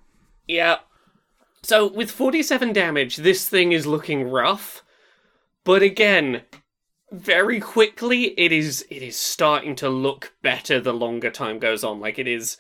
Yeah. 0.49 0.79
So 1.63 1.87
with 1.87 2.11
47 2.11 2.73
damage, 2.73 3.17
this 3.17 3.49
thing 3.49 3.73
is 3.73 3.87
looking 3.87 4.29
rough. 4.29 4.83
But 5.65 5.83
again, 5.83 6.43
very 7.13 7.61
quickly 7.61 8.39
it 8.39 8.51
is 8.53 8.85
it 8.91 9.03
is 9.03 9.17
starting 9.17 9.77
to 9.77 9.89
look 9.89 10.33
better 10.43 10.81
the 10.81 10.93
longer 10.95 11.31
time 11.31 11.59
goes 11.59 11.85
on. 11.85 12.01
Like 12.01 12.19
it 12.19 12.27
is 12.27 12.57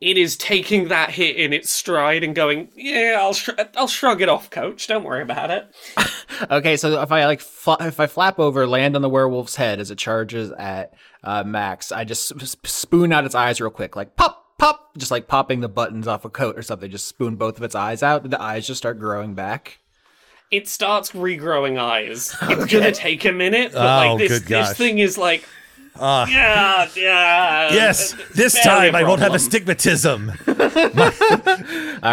it 0.00 0.18
is 0.18 0.36
taking 0.36 0.88
that 0.88 1.10
hit 1.12 1.36
in 1.36 1.54
its 1.54 1.70
stride 1.70 2.22
and 2.22 2.34
going, 2.34 2.68
"Yeah, 2.76 3.16
I'll 3.18 3.32
sh- 3.32 3.48
I'll 3.76 3.88
shrug 3.88 4.20
it 4.20 4.28
off, 4.28 4.50
coach. 4.50 4.86
Don't 4.86 5.04
worry 5.04 5.22
about 5.22 5.50
it." 5.50 5.66
Okay, 6.50 6.76
so 6.76 7.00
if 7.00 7.10
I 7.10 7.24
like 7.24 7.40
fla- 7.40 7.78
if 7.80 7.98
I 7.98 8.06
flap 8.06 8.38
over, 8.38 8.66
land 8.66 8.94
on 8.94 9.00
the 9.00 9.08
werewolf's 9.08 9.56
head 9.56 9.80
as 9.80 9.90
it 9.90 9.96
charges 9.96 10.50
at 10.58 10.92
uh, 11.24 11.42
Max, 11.44 11.90
I 11.90 12.04
just 12.04 12.30
s- 12.42 12.56
spoon 12.64 13.10
out 13.10 13.24
its 13.24 13.34
eyes 13.34 13.58
real 13.58 13.70
quick, 13.70 13.96
like 13.96 14.16
pop, 14.16 14.44
pop, 14.58 14.96
just 14.96 15.10
like 15.10 15.26
popping 15.28 15.60
the 15.60 15.68
buttons 15.68 16.06
off 16.08 16.24
a 16.24 16.30
coat 16.30 16.58
or 16.58 16.62
something. 16.62 16.90
Just 16.90 17.06
spoon 17.06 17.36
both 17.36 17.56
of 17.56 17.62
its 17.62 17.74
eyes 17.74 18.02
out. 18.02 18.22
Did 18.22 18.30
the 18.32 18.40
eyes 18.42 18.66
just 18.66 18.78
start 18.78 18.98
growing 18.98 19.34
back? 19.34 19.78
It 20.50 20.68
starts 20.68 21.12
regrowing 21.12 21.78
eyes. 21.78 22.34
It's 22.42 22.72
gonna 22.72 22.92
take 22.92 23.24
a 23.24 23.32
minute, 23.32 23.72
but 23.72 23.80
Oh, 24.06 24.14
like 24.14 24.18
this 24.28 24.38
good 24.40 24.48
this 24.66 24.76
thing 24.76 24.98
is 24.98 25.18
like 25.18 25.44
Ah. 25.98 26.26
yeah, 26.28 26.88
yeah. 26.94 27.72
yes. 27.72 28.14
This 28.34 28.54
barely 28.62 28.88
a 28.88 28.92
time 28.92 28.94
I 28.96 29.02
won't 29.08 29.20
have 29.20 29.30
problem. 29.30 29.36
astigmatism. 29.46 30.30
All 30.46 30.54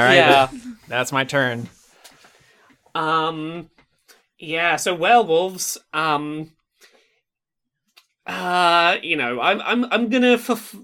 right, 0.01 0.15
Yeah. 0.15 0.47
that's 0.87 1.11
my 1.11 1.25
turn. 1.25 1.67
Um, 2.95 3.69
yeah. 4.39 4.77
So 4.77 4.95
werewolves. 4.95 5.77
Um, 5.93 6.51
uh, 8.25 8.97
you 9.03 9.15
know, 9.17 9.41
I'm 9.41 9.61
I'm 9.61 9.85
I'm 9.91 10.09
gonna 10.09 10.37
for 10.37 10.53
f- 10.53 10.75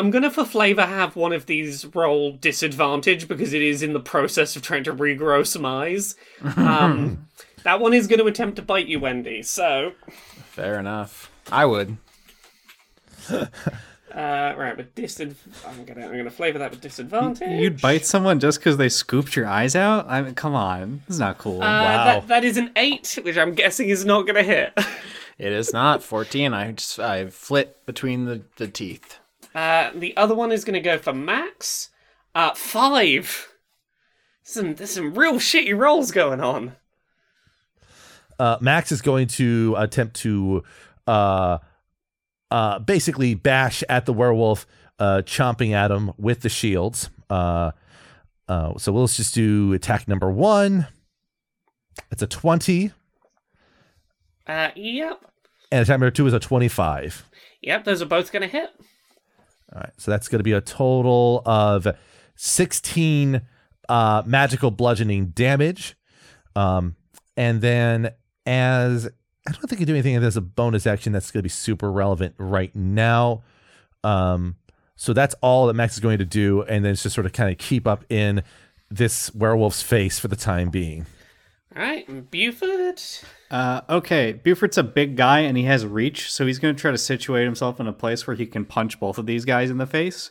I'm 0.00 0.10
gonna 0.10 0.30
for 0.30 0.46
flavor 0.46 0.86
have 0.86 1.14
one 1.14 1.34
of 1.34 1.44
these 1.44 1.84
roll 1.94 2.32
disadvantage 2.32 3.28
because 3.28 3.52
it 3.52 3.60
is 3.60 3.82
in 3.82 3.92
the 3.92 4.00
process 4.00 4.56
of 4.56 4.62
trying 4.62 4.82
to 4.84 4.94
regrow 4.94 5.46
some 5.46 5.66
eyes. 5.66 6.16
Um, 6.56 7.26
that 7.64 7.80
one 7.80 7.92
is 7.92 8.06
going 8.06 8.18
to 8.18 8.24
attempt 8.24 8.56
to 8.56 8.62
bite 8.62 8.86
you, 8.86 8.98
Wendy. 8.98 9.42
So, 9.42 9.92
Fair 10.46 10.80
enough. 10.80 11.30
I 11.52 11.66
would. 11.66 11.98
uh, 13.30 13.46
right, 14.14 14.74
with 14.74 14.94
disadv 14.94 15.34
I'm 15.66 15.84
gonna 15.84 16.06
I'm 16.06 16.16
gonna 16.16 16.30
flavor 16.30 16.58
that 16.60 16.70
with 16.70 16.80
disadvantage. 16.80 17.60
You'd 17.60 17.82
bite 17.82 18.06
someone 18.06 18.40
just 18.40 18.58
because 18.58 18.78
they 18.78 18.88
scooped 18.88 19.36
your 19.36 19.46
eyes 19.46 19.76
out? 19.76 20.06
I 20.08 20.22
mean, 20.22 20.34
come 20.34 20.54
on. 20.54 21.02
This 21.08 21.16
is 21.16 21.20
not 21.20 21.36
cool. 21.36 21.56
Uh, 21.62 21.66
Wow. 21.66 22.04
that, 22.04 22.28
that 22.28 22.44
is 22.44 22.56
an 22.56 22.70
eight, 22.76 23.18
which 23.22 23.36
I'm 23.36 23.52
guessing 23.52 23.90
is 23.90 24.06
not 24.06 24.22
going 24.22 24.36
to 24.36 24.42
hit. 24.42 24.72
It 25.40 25.52
is 25.52 25.72
not 25.72 26.02
14. 26.02 26.52
I 26.52 26.72
just 26.72 27.00
I 27.00 27.24
flit 27.28 27.86
between 27.86 28.26
the, 28.26 28.42
the 28.56 28.68
teeth. 28.68 29.19
Uh, 29.54 29.90
the 29.94 30.16
other 30.16 30.34
one 30.34 30.52
is 30.52 30.64
going 30.64 30.74
to 30.74 30.80
go 30.80 30.98
for 30.98 31.12
Max. 31.12 31.90
Uh, 32.34 32.54
five. 32.54 33.48
Some 34.42 34.74
there's 34.76 34.90
some 34.92 35.14
real 35.14 35.34
shitty 35.34 35.76
rolls 35.76 36.10
going 36.12 36.40
on. 36.40 36.76
uh, 38.38 38.56
Max 38.60 38.90
is 38.92 39.02
going 39.02 39.26
to 39.28 39.74
attempt 39.78 40.16
to 40.16 40.62
uh, 41.06 41.58
uh, 42.50 42.78
basically 42.80 43.34
bash 43.34 43.82
at 43.88 44.06
the 44.06 44.12
werewolf, 44.12 44.66
uh, 44.98 45.22
chomping 45.24 45.72
at 45.72 45.90
him 45.90 46.12
with 46.16 46.40
the 46.40 46.48
shields. 46.48 47.10
Uh, 47.28 47.72
uh, 48.48 48.76
so 48.78 48.92
we'll 48.92 49.06
just 49.06 49.34
do 49.34 49.72
attack 49.72 50.08
number 50.08 50.30
one. 50.30 50.86
It's 52.10 52.22
a 52.22 52.26
20, 52.26 52.92
Uh, 54.46 54.70
yep, 54.74 55.20
and 55.70 55.82
attack 55.82 55.94
number 55.94 56.10
two 56.10 56.26
is 56.26 56.32
a 56.32 56.40
25. 56.40 57.24
yep. 57.62 57.84
Those 57.84 58.00
are 58.02 58.06
both 58.06 58.32
going 58.32 58.42
to 58.42 58.48
hit. 58.48 58.70
All 59.72 59.80
right, 59.80 59.92
so 59.98 60.10
that's 60.10 60.28
going 60.28 60.40
to 60.40 60.44
be 60.44 60.52
a 60.52 60.60
total 60.60 61.42
of 61.46 61.86
16 62.36 63.42
uh, 63.88 64.22
magical 64.26 64.70
bludgeoning 64.70 65.26
damage. 65.26 65.96
Um, 66.56 66.96
and 67.36 67.60
then, 67.60 68.12
as 68.46 69.08
I 69.46 69.52
don't 69.52 69.68
think 69.68 69.80
you 69.80 69.86
do 69.86 69.94
anything 69.94 70.16
as 70.16 70.36
a 70.36 70.40
bonus 70.40 70.86
action 70.86 71.12
that's 71.12 71.30
going 71.30 71.40
to 71.40 71.44
be 71.44 71.48
super 71.48 71.90
relevant 71.90 72.34
right 72.38 72.74
now. 72.74 73.42
Um, 74.04 74.56
so 74.96 75.12
that's 75.12 75.34
all 75.40 75.66
that 75.66 75.74
Max 75.74 75.94
is 75.94 76.00
going 76.00 76.18
to 76.18 76.24
do, 76.24 76.62
and 76.62 76.84
then 76.84 76.92
it's 76.92 77.02
just 77.02 77.14
sort 77.14 77.26
of 77.26 77.32
kind 77.32 77.50
of 77.50 77.58
keep 77.58 77.86
up 77.86 78.04
in 78.10 78.42
this 78.90 79.34
werewolf's 79.34 79.82
face 79.82 80.18
for 80.18 80.28
the 80.28 80.36
time 80.36 80.68
being. 80.68 81.06
All 81.76 81.82
right, 81.82 82.30
Beaufort. 82.30 83.22
Uh, 83.50 83.82
okay, 83.88 84.32
Buford's 84.32 84.78
a 84.78 84.82
big 84.82 85.16
guy 85.16 85.40
and 85.40 85.56
he 85.56 85.64
has 85.64 85.86
reach, 85.86 86.30
so 86.30 86.46
he's 86.46 86.58
going 86.58 86.74
to 86.74 86.80
try 86.80 86.90
to 86.90 86.98
situate 86.98 87.44
himself 87.44 87.78
in 87.78 87.86
a 87.86 87.92
place 87.92 88.26
where 88.26 88.34
he 88.34 88.46
can 88.46 88.64
punch 88.64 88.98
both 88.98 89.18
of 89.18 89.26
these 89.26 89.44
guys 89.44 89.70
in 89.70 89.78
the 89.78 89.86
face. 89.86 90.30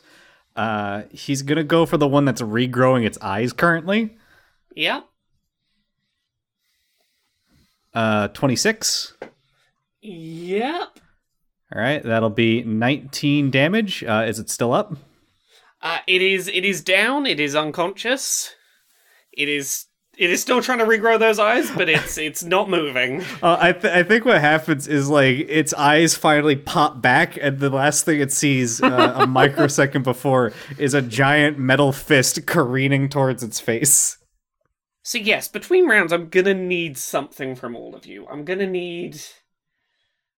Uh, 0.56 1.04
he's 1.12 1.42
going 1.42 1.58
to 1.58 1.64
go 1.64 1.86
for 1.86 1.96
the 1.98 2.08
one 2.08 2.26
that's 2.26 2.42
regrowing 2.42 3.06
its 3.06 3.18
eyes 3.22 3.54
currently. 3.54 4.18
Yep. 4.76 5.06
Uh, 7.94 8.28
26. 8.30 9.14
Yep. 10.02 11.00
All 11.74 11.82
right, 11.82 12.04
that'll 12.04 12.30
be 12.30 12.64
19 12.64 13.52
damage. 13.52 14.04
Uh, 14.04 14.26
is 14.28 14.40
it 14.40 14.50
still 14.50 14.74
up? 14.74 14.98
Uh, 15.82 16.00
it 16.08 16.22
is. 16.22 16.48
It 16.48 16.66
is 16.66 16.82
down. 16.82 17.26
It 17.26 17.40
is 17.40 17.56
unconscious. 17.56 18.54
It 19.32 19.48
is. 19.48 19.86
It 20.20 20.32
is 20.32 20.42
still 20.42 20.62
trying 20.62 20.80
to 20.80 20.86
regrow 20.86 21.18
those 21.18 21.40
eyes, 21.40 21.72
but 21.72 21.88
it's 21.88 22.18
it's 22.30 22.44
not 22.44 22.70
moving. 22.70 23.22
Uh, 23.42 23.56
I, 23.58 23.72
th- 23.72 23.94
I 23.94 24.04
think 24.04 24.26
what 24.26 24.42
happens 24.42 24.86
is 24.86 25.10
like 25.10 25.38
its 25.48 25.74
eyes 25.74 26.14
finally 26.14 26.58
pop 26.58 27.02
back, 27.02 27.38
and 27.42 27.60
the 27.60 27.70
last 27.70 28.04
thing 28.04 28.20
it 28.20 28.34
sees 28.34 28.84
uh, 28.84 29.14
a 29.16 29.26
microsecond 29.42 30.04
before 30.04 30.52
is 30.78 30.94
a 30.94 31.02
giant 31.02 31.58
metal 31.58 31.94
fist 31.94 32.46
careening 32.46 33.08
towards 33.08 33.44
its 33.44 33.62
face. 33.62 34.18
So 35.04 35.18
yes, 35.18 35.48
between 35.48 35.88
rounds, 35.88 36.12
I'm 36.12 36.28
gonna 36.28 36.54
need 36.54 36.98
something 36.98 37.56
from 37.56 37.74
all 37.74 37.96
of 37.96 38.06
you. 38.06 38.28
I'm 38.28 38.44
gonna 38.44 38.68
need. 38.68 39.22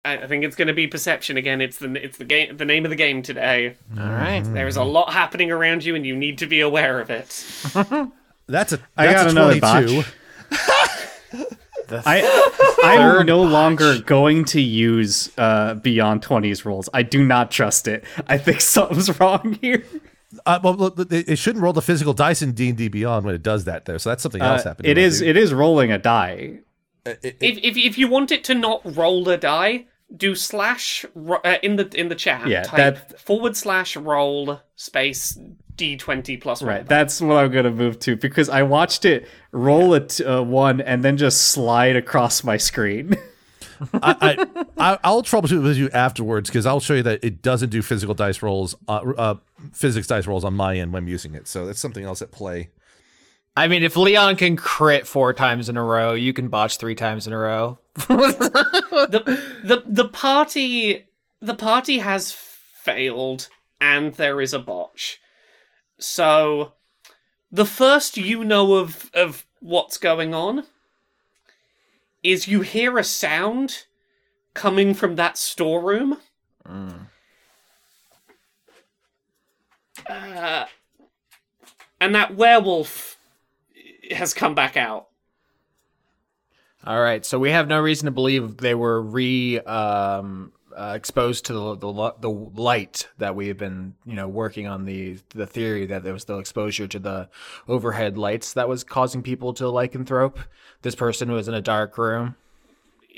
I 0.06 0.18
I 0.18 0.28
think 0.28 0.44
it's 0.44 0.56
gonna 0.56 0.76
be 0.76 0.86
perception 0.86 1.38
again. 1.38 1.60
It's 1.60 1.80
the 1.80 1.92
it's 1.96 2.20
the 2.20 2.26
game 2.26 2.56
the 2.56 2.66
name 2.66 2.86
of 2.86 2.92
the 2.92 2.96
game 2.96 3.24
today. 3.24 3.78
All 4.00 4.10
right. 4.10 4.44
There 4.44 4.68
is 4.68 4.78
a 4.78 4.84
lot 4.84 5.12
happening 5.12 5.52
around 5.52 5.84
you, 5.84 5.96
and 5.96 6.06
you 6.06 6.16
need 6.16 6.38
to 6.38 6.46
be 6.46 6.60
aware 6.60 7.00
of 7.00 7.10
it. 7.10 7.44
That's 8.52 8.74
a 8.74 8.80
I 8.98 9.08
that's 9.08 9.24
got 9.24 9.28
a 9.28 9.30
another 9.32 9.60
22. 9.60 10.04
I 12.06 12.22
I'm 12.84 13.26
no 13.26 13.44
botch. 13.44 13.52
longer 13.52 14.00
going 14.02 14.46
to 14.46 14.62
use 14.62 15.30
uh, 15.38 15.74
Beyond 15.76 16.22
20's 16.22 16.66
rolls. 16.66 16.88
I 16.94 17.04
do 17.04 17.24
not 17.26 17.52
trust 17.52 17.88
it. 17.88 18.06
I 18.28 18.38
think 18.38 18.62
something's 18.76 19.20
wrong 19.20 19.58
here. 19.62 19.84
Uh, 20.46 20.60
well, 20.64 20.74
look, 20.76 20.98
it 21.12 21.28
it 21.28 21.36
shouldn't 21.38 21.62
roll 21.64 21.74
the 21.74 21.82
physical 21.82 22.14
dice 22.14 22.42
in 22.42 22.54
D 22.54 22.70
and 22.70 22.78
D 22.78 22.88
Beyond 22.88 23.26
when 23.26 23.36
it 23.36 23.44
does 23.44 23.66
that, 23.66 23.86
though. 23.86 23.98
So 23.98 24.10
that's 24.10 24.24
something 24.24 24.42
else 24.42 24.62
Uh, 24.66 24.70
happening. 24.70 24.92
it 24.92 24.98
is 24.98 25.20
it 25.22 25.36
is 25.36 25.54
rolling 25.54 25.92
a 25.92 25.98
die. 25.98 26.60
If, 27.06 27.18
if 27.42 27.78
if 27.78 27.98
you 27.98 28.08
want 28.08 28.32
it 28.32 28.44
to 28.46 28.56
not 28.56 28.82
roll 28.96 29.28
a 29.28 29.38
die, 29.38 29.88
do 30.16 30.34
slash 30.36 31.04
uh, 31.44 31.56
in 31.62 31.76
the 31.76 31.90
in 32.00 32.08
the 32.08 32.16
chat. 32.16 32.48
Yeah, 32.48 32.64
type 32.64 32.78
that- 33.10 33.20
forward 33.20 33.58
slash 33.58 33.98
roll 33.98 34.62
space 34.78 35.38
d 35.82 35.98
twenty 35.98 36.38
plus 36.38 36.62
one. 36.62 36.70
Right, 36.70 36.86
that's 36.86 37.20
what 37.20 37.38
I'm 37.38 37.52
gonna 37.52 37.72
move 37.72 37.98
to 38.02 38.16
because 38.16 38.50
I 38.50 38.62
watched 38.62 39.04
it 39.04 39.28
roll 39.52 39.96
a 39.96 40.02
t- 40.02 40.24
uh, 40.24 40.44
one 40.44 40.80
and 40.80 41.04
then 41.04 41.18
just 41.18 41.48
slide 41.48 41.96
across 41.96 42.44
my 42.44 42.58
screen. 42.58 43.16
I, 43.96 44.46
I, 44.78 45.00
I'll 45.04 45.24
troubleshoot 45.24 45.64
with 45.64 45.76
you 45.76 45.90
afterwards 45.90 46.52
because 46.52 46.68
I'll 46.68 46.80
show 46.80 46.94
you 46.94 47.02
that 47.02 47.24
it 47.24 47.42
doesn't 47.42 47.70
do 47.70 47.82
physical 47.82 48.14
dice 48.14 48.44
rolls, 48.44 48.76
uh, 48.88 49.02
uh, 49.18 49.36
physics 49.74 50.06
dice 50.06 50.28
rolls 50.28 50.44
on 50.44 50.54
my 50.54 50.78
end 50.78 50.94
when 50.94 51.02
I'm 51.02 51.10
using 51.10 51.34
it. 51.34 51.48
So 51.48 51.66
that's 51.66 51.80
something 51.80 52.04
else 52.04 52.22
at 52.22 52.32
play. 52.32 52.70
I 53.58 53.68
mean, 53.68 53.82
if 53.82 53.98
Leon 53.98 54.36
can 54.36 54.56
crit 54.56 55.08
four 55.08 55.34
times 55.34 55.68
in 55.68 55.78
a 55.78 55.84
row, 55.84 56.14
you 56.14 56.32
can 56.32 56.50
botch 56.50 56.78
three 56.78 56.94
times 56.94 57.26
in 57.26 57.34
a 57.34 57.38
row. 57.40 57.80
the 57.96 59.44
the 59.64 59.84
the 59.88 60.08
party 60.10 61.08
the 61.42 61.56
party 61.56 61.98
has 61.98 62.32
failed 62.32 63.50
and 63.80 64.14
there 64.14 64.40
is 64.42 64.54
a 64.54 64.60
botch. 64.60 65.20
So 66.02 66.74
the 67.52 67.66
first 67.66 68.18
you 68.18 68.44
know 68.44 68.74
of 68.74 69.10
of 69.14 69.46
what's 69.60 69.98
going 69.98 70.34
on 70.34 70.66
is 72.24 72.48
you 72.48 72.62
hear 72.62 72.98
a 72.98 73.04
sound 73.04 73.86
coming 74.54 74.94
from 74.94 75.16
that 75.16 75.38
storeroom. 75.38 76.18
Uh, 80.10 80.66
and 82.00 82.16
that 82.16 82.36
werewolf 82.36 83.18
has 84.10 84.34
come 84.34 84.56
back 84.56 84.76
out. 84.76 85.08
All 86.84 87.00
right, 87.00 87.24
so 87.24 87.38
we 87.38 87.52
have 87.52 87.68
no 87.68 87.80
reason 87.80 88.06
to 88.06 88.12
believe 88.12 88.58
they 88.58 88.74
were 88.74 89.00
re 89.02 89.60
um, 89.60 90.52
uh, 90.76 90.94
exposed 90.96 91.46
to 91.46 91.54
the, 91.54 91.76
the 91.76 92.16
the 92.20 92.30
light 92.30 93.08
that 93.18 93.36
we 93.36 93.48
have 93.48 93.58
been, 93.58 93.96
you 94.06 94.16
know, 94.16 94.28
working 94.28 94.68
on 94.68 94.86
the 94.86 95.18
the 95.36 95.46
theory 95.46 95.86
that 95.88 96.04
there 96.04 96.14
was 96.14 96.26
the 96.26 96.38
exposure 96.38 96.88
to 96.88 97.00
the 97.00 97.30
overhead 97.68 98.18
lights 98.18 98.54
that 98.54 98.68
was 98.70 98.84
causing 98.84 99.22
people 99.22 99.54
to 99.54 99.66
lycanthrope. 99.66 100.38
This 100.82 100.96
person 100.96 101.32
was 101.32 101.48
in 101.48 101.54
a 101.54 101.62
dark 101.62 101.98
room. 101.98 102.36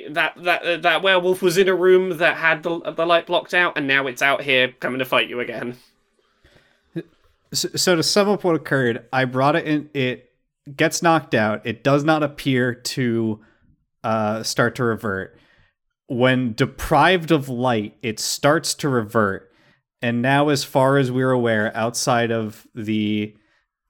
that 0.09 0.33
that 0.43 0.63
uh, 0.63 0.77
that 0.77 1.01
werewolf 1.03 1.41
was 1.41 1.57
in 1.57 1.67
a 1.69 1.75
room 1.75 2.17
that 2.17 2.37
had 2.37 2.63
the 2.63 2.79
the 2.91 3.05
light 3.05 3.27
blocked 3.27 3.53
out, 3.53 3.77
and 3.77 3.87
now 3.87 4.07
it's 4.07 4.21
out 4.21 4.41
here 4.41 4.73
coming 4.79 4.99
to 4.99 5.05
fight 5.05 5.29
you 5.29 5.39
again. 5.39 5.77
so, 7.53 7.69
so 7.75 7.95
to 7.95 8.03
sum 8.03 8.29
up 8.29 8.43
what 8.43 8.55
occurred, 8.55 9.05
I 9.13 9.25
brought 9.25 9.55
it 9.55 9.65
in. 9.65 9.89
It 9.93 10.31
gets 10.75 11.01
knocked 11.01 11.33
out. 11.33 11.65
It 11.65 11.83
does 11.83 12.03
not 12.03 12.23
appear 12.23 12.73
to 12.73 13.39
uh, 14.03 14.43
start 14.43 14.75
to 14.75 14.83
revert. 14.83 15.37
When 16.07 16.53
deprived 16.53 17.31
of 17.31 17.49
light, 17.49 17.97
it 18.01 18.19
starts 18.19 18.73
to 18.75 18.89
revert. 18.89 19.49
And 20.01 20.21
now, 20.21 20.49
as 20.49 20.63
far 20.63 20.97
as 20.97 21.11
we're 21.11 21.31
aware, 21.31 21.71
outside 21.75 22.29
of 22.31 22.67
the, 22.75 23.35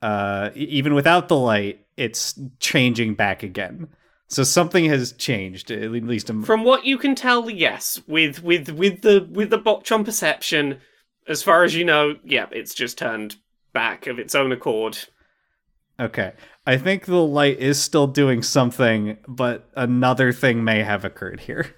uh, 0.01 0.51
even 0.55 0.93
without 0.93 1.27
the 1.27 1.35
light, 1.37 1.85
it's 1.97 2.39
changing 2.59 3.15
back 3.15 3.41
again. 3.41 3.87
So 4.27 4.43
something 4.43 4.85
has 4.85 5.11
changed, 5.13 5.69
at 5.71 5.91
least. 5.91 6.29
in- 6.29 6.43
From 6.43 6.63
what 6.63 6.85
you 6.85 6.97
can 6.97 7.13
tell, 7.15 7.49
yes, 7.49 8.01
with 8.07 8.41
with 8.43 8.69
with 8.69 9.01
the 9.01 9.27
with 9.31 9.49
the 9.49 9.57
botch 9.57 9.91
on 9.91 10.03
perception, 10.03 10.79
as 11.27 11.43
far 11.43 11.63
as 11.63 11.75
you 11.75 11.83
know, 11.85 12.15
yeah, 12.23 12.45
it's 12.51 12.73
just 12.73 12.97
turned 12.97 13.35
back 13.73 14.07
of 14.07 14.19
its 14.19 14.33
own 14.35 14.51
accord. 14.51 14.97
Okay. 15.99 16.33
I 16.65 16.77
think 16.77 17.05
the 17.05 17.23
light 17.23 17.59
is 17.59 17.81
still 17.81 18.07
doing 18.07 18.41
something, 18.41 19.17
but 19.27 19.69
another 19.75 20.31
thing 20.31 20.63
may 20.63 20.81
have 20.83 21.05
occurred 21.05 21.41
here. 21.41 21.75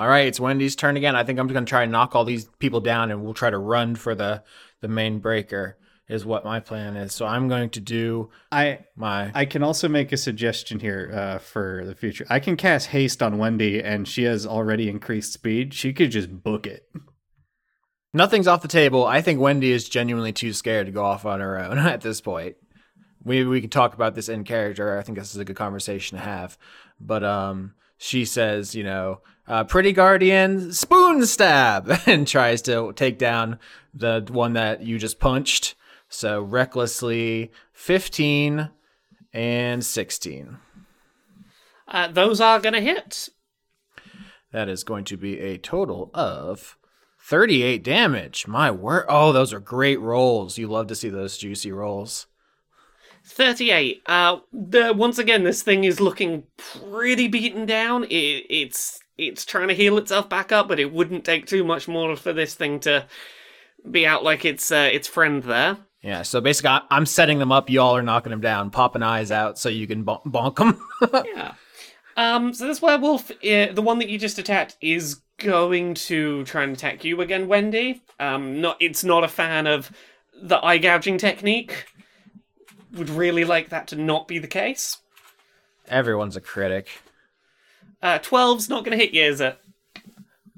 All 0.00 0.08
right, 0.08 0.26
it's 0.26 0.40
Wendy's 0.40 0.76
turn 0.76 0.96
again. 0.96 1.14
I 1.14 1.24
think 1.24 1.38
I'm 1.38 1.46
going 1.46 1.62
to 1.62 1.68
try 1.68 1.82
and 1.82 1.92
knock 1.92 2.16
all 2.16 2.24
these 2.24 2.46
people 2.58 2.80
down, 2.80 3.10
and 3.10 3.22
we'll 3.22 3.34
try 3.34 3.50
to 3.50 3.58
run 3.58 3.96
for 3.96 4.14
the 4.14 4.42
the 4.80 4.88
main 4.88 5.18
breaker. 5.18 5.76
Is 6.08 6.24
what 6.24 6.42
my 6.42 6.58
plan 6.58 6.96
is. 6.96 7.12
So 7.12 7.26
I'm 7.26 7.48
going 7.48 7.68
to 7.70 7.80
do 7.80 8.30
I 8.50 8.86
my. 8.96 9.30
I 9.34 9.44
can 9.44 9.62
also 9.62 9.90
make 9.90 10.10
a 10.10 10.16
suggestion 10.16 10.80
here 10.80 11.10
uh, 11.12 11.38
for 11.38 11.84
the 11.84 11.94
future. 11.94 12.24
I 12.30 12.40
can 12.40 12.56
cast 12.56 12.88
haste 12.88 13.22
on 13.22 13.36
Wendy, 13.36 13.82
and 13.82 14.08
she 14.08 14.22
has 14.22 14.46
already 14.46 14.88
increased 14.88 15.34
speed. 15.34 15.74
She 15.74 15.92
could 15.92 16.12
just 16.12 16.42
book 16.42 16.66
it. 16.66 16.90
Nothing's 18.14 18.48
off 18.48 18.62
the 18.62 18.68
table. 18.68 19.04
I 19.04 19.20
think 19.20 19.38
Wendy 19.38 19.70
is 19.70 19.86
genuinely 19.86 20.32
too 20.32 20.54
scared 20.54 20.86
to 20.86 20.92
go 20.92 21.04
off 21.04 21.26
on 21.26 21.40
her 21.40 21.58
own 21.58 21.76
at 21.78 22.00
this 22.00 22.22
point. 22.22 22.56
We 23.22 23.44
we 23.44 23.60
can 23.60 23.68
talk 23.68 23.92
about 23.92 24.14
this 24.14 24.30
in 24.30 24.44
character. 24.44 24.96
I 24.96 25.02
think 25.02 25.18
this 25.18 25.34
is 25.34 25.40
a 25.40 25.44
good 25.44 25.56
conversation 25.56 26.16
to 26.16 26.24
have. 26.24 26.56
But 26.98 27.22
um, 27.22 27.74
she 27.98 28.24
says, 28.24 28.74
you 28.74 28.82
know, 28.82 29.20
uh, 29.50 29.64
pretty 29.64 29.92
guardian, 29.92 30.72
spoon 30.72 31.26
stab, 31.26 31.90
and 32.06 32.26
tries 32.26 32.62
to 32.62 32.92
take 32.92 33.18
down 33.18 33.58
the 33.92 34.24
one 34.30 34.52
that 34.52 34.82
you 34.82 34.96
just 34.96 35.18
punched. 35.18 35.74
So 36.08 36.40
recklessly, 36.40 37.50
fifteen 37.72 38.70
and 39.32 39.84
sixteen. 39.84 40.58
Uh, 41.88 42.06
those 42.08 42.40
are 42.40 42.60
gonna 42.60 42.80
hit. 42.80 43.28
That 44.52 44.68
is 44.68 44.84
going 44.84 45.04
to 45.06 45.16
be 45.16 45.38
a 45.40 45.58
total 45.58 46.10
of 46.14 46.76
38 47.22 47.84
damage. 47.84 48.48
My 48.48 48.70
word. 48.70 49.04
Oh, 49.08 49.32
those 49.32 49.52
are 49.52 49.60
great 49.60 50.00
rolls. 50.00 50.58
You 50.58 50.66
love 50.66 50.88
to 50.88 50.96
see 50.96 51.08
those 51.08 51.38
juicy 51.38 51.70
rolls. 51.70 52.26
38. 53.24 54.02
Uh, 54.06 54.38
the, 54.52 54.92
once 54.92 55.18
again, 55.18 55.44
this 55.44 55.62
thing 55.62 55.84
is 55.84 56.00
looking 56.00 56.44
pretty 56.56 57.28
beaten 57.28 57.64
down. 57.64 58.04
It, 58.04 58.46
it's 58.50 59.00
it's 59.20 59.44
trying 59.44 59.68
to 59.68 59.74
heal 59.74 59.98
itself 59.98 60.28
back 60.28 60.50
up, 60.50 60.68
but 60.68 60.80
it 60.80 60.92
wouldn't 60.92 61.24
take 61.24 61.46
too 61.46 61.62
much 61.62 61.86
more 61.86 62.16
for 62.16 62.32
this 62.32 62.54
thing 62.54 62.80
to 62.80 63.06
be 63.88 64.06
out 64.06 64.24
like 64.24 64.44
its 64.44 64.70
uh, 64.72 64.88
its 64.92 65.06
friend 65.06 65.42
there. 65.42 65.76
Yeah, 66.02 66.22
so 66.22 66.40
basically, 66.40 66.78
I'm 66.90 67.04
setting 67.04 67.38
them 67.38 67.52
up. 67.52 67.68
Y'all 67.68 67.96
are 67.96 68.02
knocking 68.02 68.30
them 68.30 68.40
down, 68.40 68.70
popping 68.70 69.02
eyes 69.02 69.30
out 69.30 69.58
so 69.58 69.68
you 69.68 69.86
can 69.86 70.02
bon- 70.02 70.20
bonk 70.26 70.56
them. 70.56 70.80
Yeah. 71.26 71.54
Um. 72.16 72.52
So 72.54 72.66
this 72.66 72.82
werewolf, 72.82 73.30
uh, 73.30 73.72
the 73.72 73.82
one 73.82 73.98
that 73.98 74.08
you 74.08 74.18
just 74.18 74.38
attacked, 74.38 74.76
is 74.80 75.20
going 75.38 75.94
to 75.94 76.44
try 76.44 76.62
and 76.64 76.72
attack 76.72 77.04
you 77.04 77.20
again, 77.20 77.48
Wendy. 77.48 78.02
Um. 78.18 78.60
Not. 78.60 78.76
It's 78.80 79.04
not 79.04 79.24
a 79.24 79.28
fan 79.28 79.66
of 79.66 79.90
the 80.42 80.62
eye 80.64 80.78
gouging 80.78 81.18
technique. 81.18 81.86
Would 82.92 83.10
really 83.10 83.44
like 83.44 83.68
that 83.68 83.86
to 83.88 83.96
not 83.96 84.26
be 84.26 84.38
the 84.38 84.48
case. 84.48 84.98
Everyone's 85.88 86.36
a 86.36 86.40
critic. 86.40 86.88
Uh, 88.02 88.18
12's 88.18 88.68
not 88.68 88.84
going 88.84 88.96
to 88.96 89.04
hit 89.04 89.14
you, 89.14 89.24
is 89.24 89.40
it? 89.40 89.58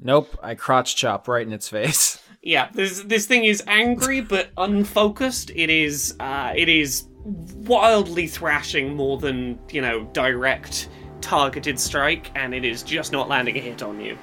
Nope, 0.01 0.37
I 0.43 0.55
crotch 0.55 0.97
chop 0.97 1.29
right 1.29 1.47
in 1.47 1.53
its 1.53 1.69
face. 1.69 2.19
Yeah, 2.45 2.71
this 2.73 3.03
this 3.03 3.27
thing 3.27 3.45
is 3.45 3.63
angry 3.69 4.21
but 4.21 4.49
unfocused. 4.57 5.51
It 5.55 5.71
is 5.71 6.17
uh, 6.19 6.53
it 6.57 6.69
is 6.69 7.05
wildly 7.25 8.27
thrashing 8.27 8.97
more 8.97 9.17
than 9.17 9.61
you 9.71 9.81
know 9.81 10.03
direct 10.13 10.89
targeted 11.21 11.79
strike, 11.79 12.33
and 12.35 12.53
it 12.53 12.65
is 12.65 12.83
just 12.83 13.13
not 13.13 13.29
landing 13.29 13.57
a 13.57 13.61
hit 13.61 13.81
on 13.85 14.01
you. 14.01 14.19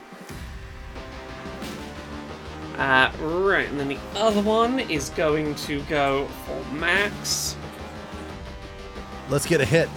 Uh, 2.78 3.10
right, 3.22 3.70
and 3.70 3.80
then 3.80 3.88
the 3.88 4.00
other 4.16 4.42
one 4.42 4.82
is 4.82 5.12
going 5.12 5.56
to 5.56 5.82
go 5.84 6.28
for 6.46 6.62
Max. 6.74 7.56
Let's 9.30 9.46
get 9.46 9.62
a 9.62 9.66
hit. 9.66 9.90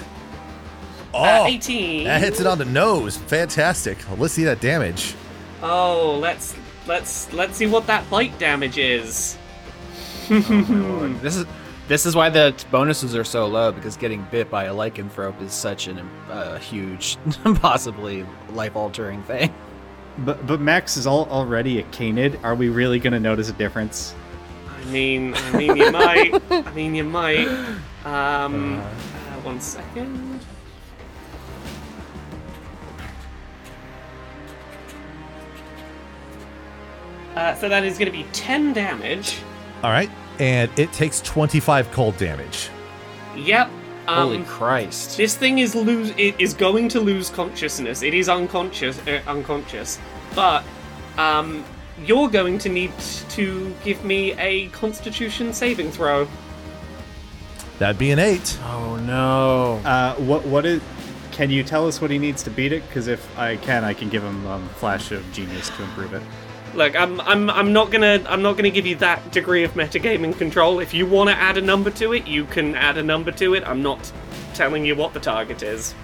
Oh, 1.14 1.44
Uh, 1.44 1.46
18. 1.46 2.04
that 2.04 2.20
hits 2.20 2.40
it 2.40 2.46
on 2.46 2.58
the 2.58 2.64
nose. 2.64 3.16
Fantastic. 3.16 3.98
Let's 4.18 4.34
see 4.34 4.44
that 4.44 4.60
damage. 4.60 5.14
Oh, 5.62 6.18
let's 6.20 6.54
let's 6.86 7.32
let's 7.32 7.56
see 7.56 7.66
what 7.66 7.86
that 7.86 8.08
bite 8.10 8.36
damage 8.38 8.78
is. 8.78 9.36
This 10.28 11.36
is 11.36 11.46
this 11.88 12.06
is 12.06 12.14
why 12.16 12.30
the 12.30 12.54
bonuses 12.70 13.14
are 13.14 13.24
so 13.24 13.46
low 13.46 13.70
because 13.72 13.96
getting 13.96 14.26
bit 14.30 14.50
by 14.50 14.64
a 14.64 14.72
lycanthrope 14.74 15.40
is 15.42 15.52
such 15.52 15.88
an 15.88 15.98
uh, 16.30 16.58
huge, 16.58 17.18
possibly 17.56 18.24
life-altering 18.50 19.22
thing. 19.24 19.52
But 20.18 20.46
but 20.46 20.60
Max 20.60 20.96
is 20.96 21.06
all, 21.06 21.28
already 21.30 21.78
a 21.80 21.82
canid. 21.84 22.38
Are 22.42 22.54
we 22.54 22.68
really 22.70 22.98
going 22.98 23.12
to 23.12 23.20
notice 23.20 23.50
a 23.50 23.52
difference? 23.52 24.14
I 24.80 24.84
mean, 24.86 25.34
I 25.34 25.56
mean, 25.56 25.76
you 25.76 25.90
might. 25.92 26.42
I 26.50 26.72
mean, 26.72 26.94
you 26.94 27.04
might. 27.04 27.46
Um, 28.04 28.78
uh, 28.78 28.82
one 29.42 29.60
second. 29.60 30.40
Uh, 37.36 37.54
so 37.54 37.68
that 37.68 37.84
is 37.84 37.98
going 37.98 38.10
to 38.10 38.16
be 38.16 38.24
10 38.32 38.72
damage. 38.72 39.38
All 39.82 39.90
right. 39.90 40.10
And 40.38 40.70
it 40.78 40.92
takes 40.92 41.20
25 41.22 41.90
cold 41.92 42.16
damage. 42.16 42.68
Yep. 43.36 43.70
Holy 44.06 44.38
Um, 44.38 44.44
Christ! 44.44 45.16
This 45.16 45.36
thing 45.36 45.58
is 45.58 45.74
lose 45.74 46.10
it 46.16 46.34
is 46.38 46.54
going 46.54 46.88
to 46.88 47.00
lose 47.00 47.30
consciousness. 47.30 48.02
It 48.02 48.14
is 48.14 48.28
unconscious, 48.28 48.98
uh, 49.06 49.20
unconscious. 49.28 50.00
But 50.34 50.64
um, 51.18 51.64
you're 52.04 52.28
going 52.28 52.58
to 52.58 52.68
need 52.68 52.92
to 53.30 53.72
give 53.84 54.04
me 54.04 54.32
a 54.32 54.68
Constitution 54.68 55.52
saving 55.52 55.92
throw. 55.92 56.26
That'd 57.78 57.98
be 57.98 58.10
an 58.10 58.18
eight. 58.18 58.58
Oh 58.64 58.96
no! 58.96 59.80
Uh, 59.88 60.14
what 60.16 60.44
what 60.46 60.66
is? 60.66 60.82
Can 61.30 61.50
you 61.50 61.62
tell 61.62 61.86
us 61.86 62.00
what 62.00 62.10
he 62.10 62.18
needs 62.18 62.42
to 62.42 62.50
beat 62.50 62.72
it? 62.72 62.86
Because 62.88 63.06
if 63.06 63.38
I 63.38 63.56
can, 63.56 63.84
I 63.84 63.94
can 63.94 64.08
give 64.08 64.22
him 64.22 64.46
um, 64.46 64.68
flash 64.70 65.12
of 65.12 65.24
genius 65.32 65.70
to 65.70 65.82
improve 65.82 66.12
it. 66.12 66.22
Look, 66.74 66.96
I'm 66.96 67.20
I'm 67.20 67.50
I'm 67.50 67.72
not 67.72 67.90
gonna 67.90 68.22
I'm 68.26 68.42
not 68.42 68.56
gonna 68.56 68.70
give 68.70 68.86
you 68.86 68.96
that 68.96 69.30
degree 69.30 69.62
of 69.64 69.72
metagaming 69.74 70.36
control. 70.38 70.80
If 70.80 70.94
you 70.94 71.06
want 71.06 71.28
to 71.28 71.36
add 71.36 71.58
a 71.58 71.60
number 71.60 71.90
to 71.92 72.12
it, 72.14 72.26
you 72.26 72.44
can 72.46 72.74
add 72.74 72.96
a 72.96 73.02
number 73.02 73.30
to 73.32 73.54
it. 73.54 73.62
I'm 73.66 73.82
not 73.82 74.10
telling 74.54 74.84
you 74.84 74.94
what 74.96 75.12
the 75.12 75.20
target 75.20 75.62
is. 75.62 75.94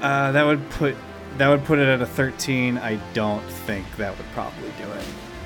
Uh, 0.00 0.32
that 0.32 0.44
would 0.44 0.68
put 0.70 0.94
that 1.38 1.48
would 1.48 1.64
put 1.64 1.78
it 1.78 1.88
at 1.88 2.02
a 2.02 2.06
13. 2.06 2.76
I 2.78 2.96
don't 3.14 3.42
think 3.42 3.86
that 3.96 4.16
would 4.16 4.26
probably 4.32 4.70
do 4.78 4.90
it. 4.90 5.04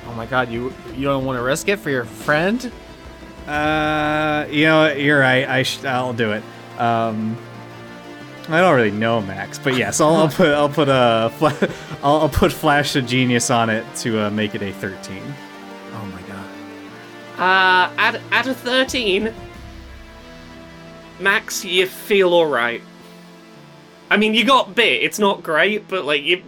Oh 0.09 0.15
my 0.15 0.27
God! 0.27 0.51
You 0.51 0.73
you 0.95 1.05
don't 1.05 1.25
want 1.25 1.39
to 1.39 1.43
risk 1.43 1.69
it 1.69 1.79
for 1.79 1.91
your 1.91 2.05
friend? 2.05 2.73
Uh, 3.47 4.47
you 4.51 4.65
know, 4.65 4.93
you're 4.93 5.21
right. 5.21 5.47
I 5.49 5.63
sh- 5.63 5.85
I'll 5.85 6.13
do 6.15 6.33
it. 6.33 6.43
Um, 6.79 7.37
I 8.49 8.61
don't 8.61 8.75
really 8.75 8.91
know 8.91 9.23
Max, 9.23 9.59
but 9.59 9.77
yes, 9.77 10.01
I'll, 10.01 10.15
I'll 10.15 10.29
put 10.29 10.49
I'll 10.49 10.69
put 10.69 10.89
a 10.89 11.33
fla- 11.39 11.57
I'll, 12.03 12.21
I'll 12.23 12.29
put 12.29 12.53
flash 12.53 12.95
of 12.95 13.07
genius 13.07 13.51
on 13.51 13.71
it 13.71 13.85
to 13.97 14.27
uh, 14.27 14.31
make 14.31 14.55
it 14.55 14.63
a 14.63 14.73
13. 14.73 15.23
Oh 15.93 16.07
my 16.07 16.21
God! 16.23 17.91
Uh, 17.91 18.01
at 18.01 18.21
add 18.31 18.47
a 18.47 18.55
thirteen. 18.55 19.33
Max, 21.21 21.65
you 21.65 21.87
feel 21.87 22.35
all 22.35 22.47
right. 22.47 22.83
I 24.11 24.17
mean, 24.17 24.35
you 24.35 24.45
got 24.45 24.75
bit. 24.75 25.03
It's 25.03 25.19
not 25.19 25.43
great, 25.43 25.89
but 25.89 26.05
like 26.05 26.23
you, 26.23 26.43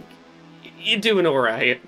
you're 0.77 0.99
doing 0.99 1.25
all 1.25 1.39
right. 1.39 1.81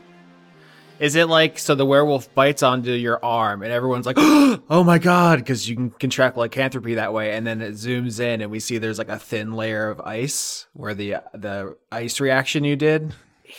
Is 0.99 1.15
it 1.15 1.29
like 1.29 1.57
so 1.57 1.75
the 1.75 1.85
werewolf 1.85 2.33
bites 2.35 2.61
onto 2.61 2.91
your 2.91 3.23
arm 3.23 3.63
and 3.63 3.71
everyone's 3.71 4.05
like, 4.05 4.17
"Oh 4.19 4.83
my 4.85 4.97
god!" 4.97 5.39
Because 5.39 5.69
you 5.69 5.75
can 5.75 5.89
contract 5.91 6.37
lycanthropy 6.37 6.95
that 6.95 7.13
way, 7.13 7.35
and 7.35 7.47
then 7.47 7.61
it 7.61 7.73
zooms 7.73 8.19
in 8.19 8.41
and 8.41 8.51
we 8.51 8.59
see 8.59 8.77
there's 8.77 8.97
like 8.97 9.09
a 9.09 9.17
thin 9.17 9.53
layer 9.53 9.89
of 9.89 10.01
ice 10.01 10.67
where 10.73 10.93
the 10.93 11.15
the 11.33 11.77
ice 11.91 12.19
reaction 12.19 12.63
you 12.63 12.75
did. 12.75 13.13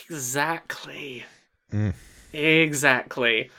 Exactly. 0.09 1.25
Exactly. 2.33 3.49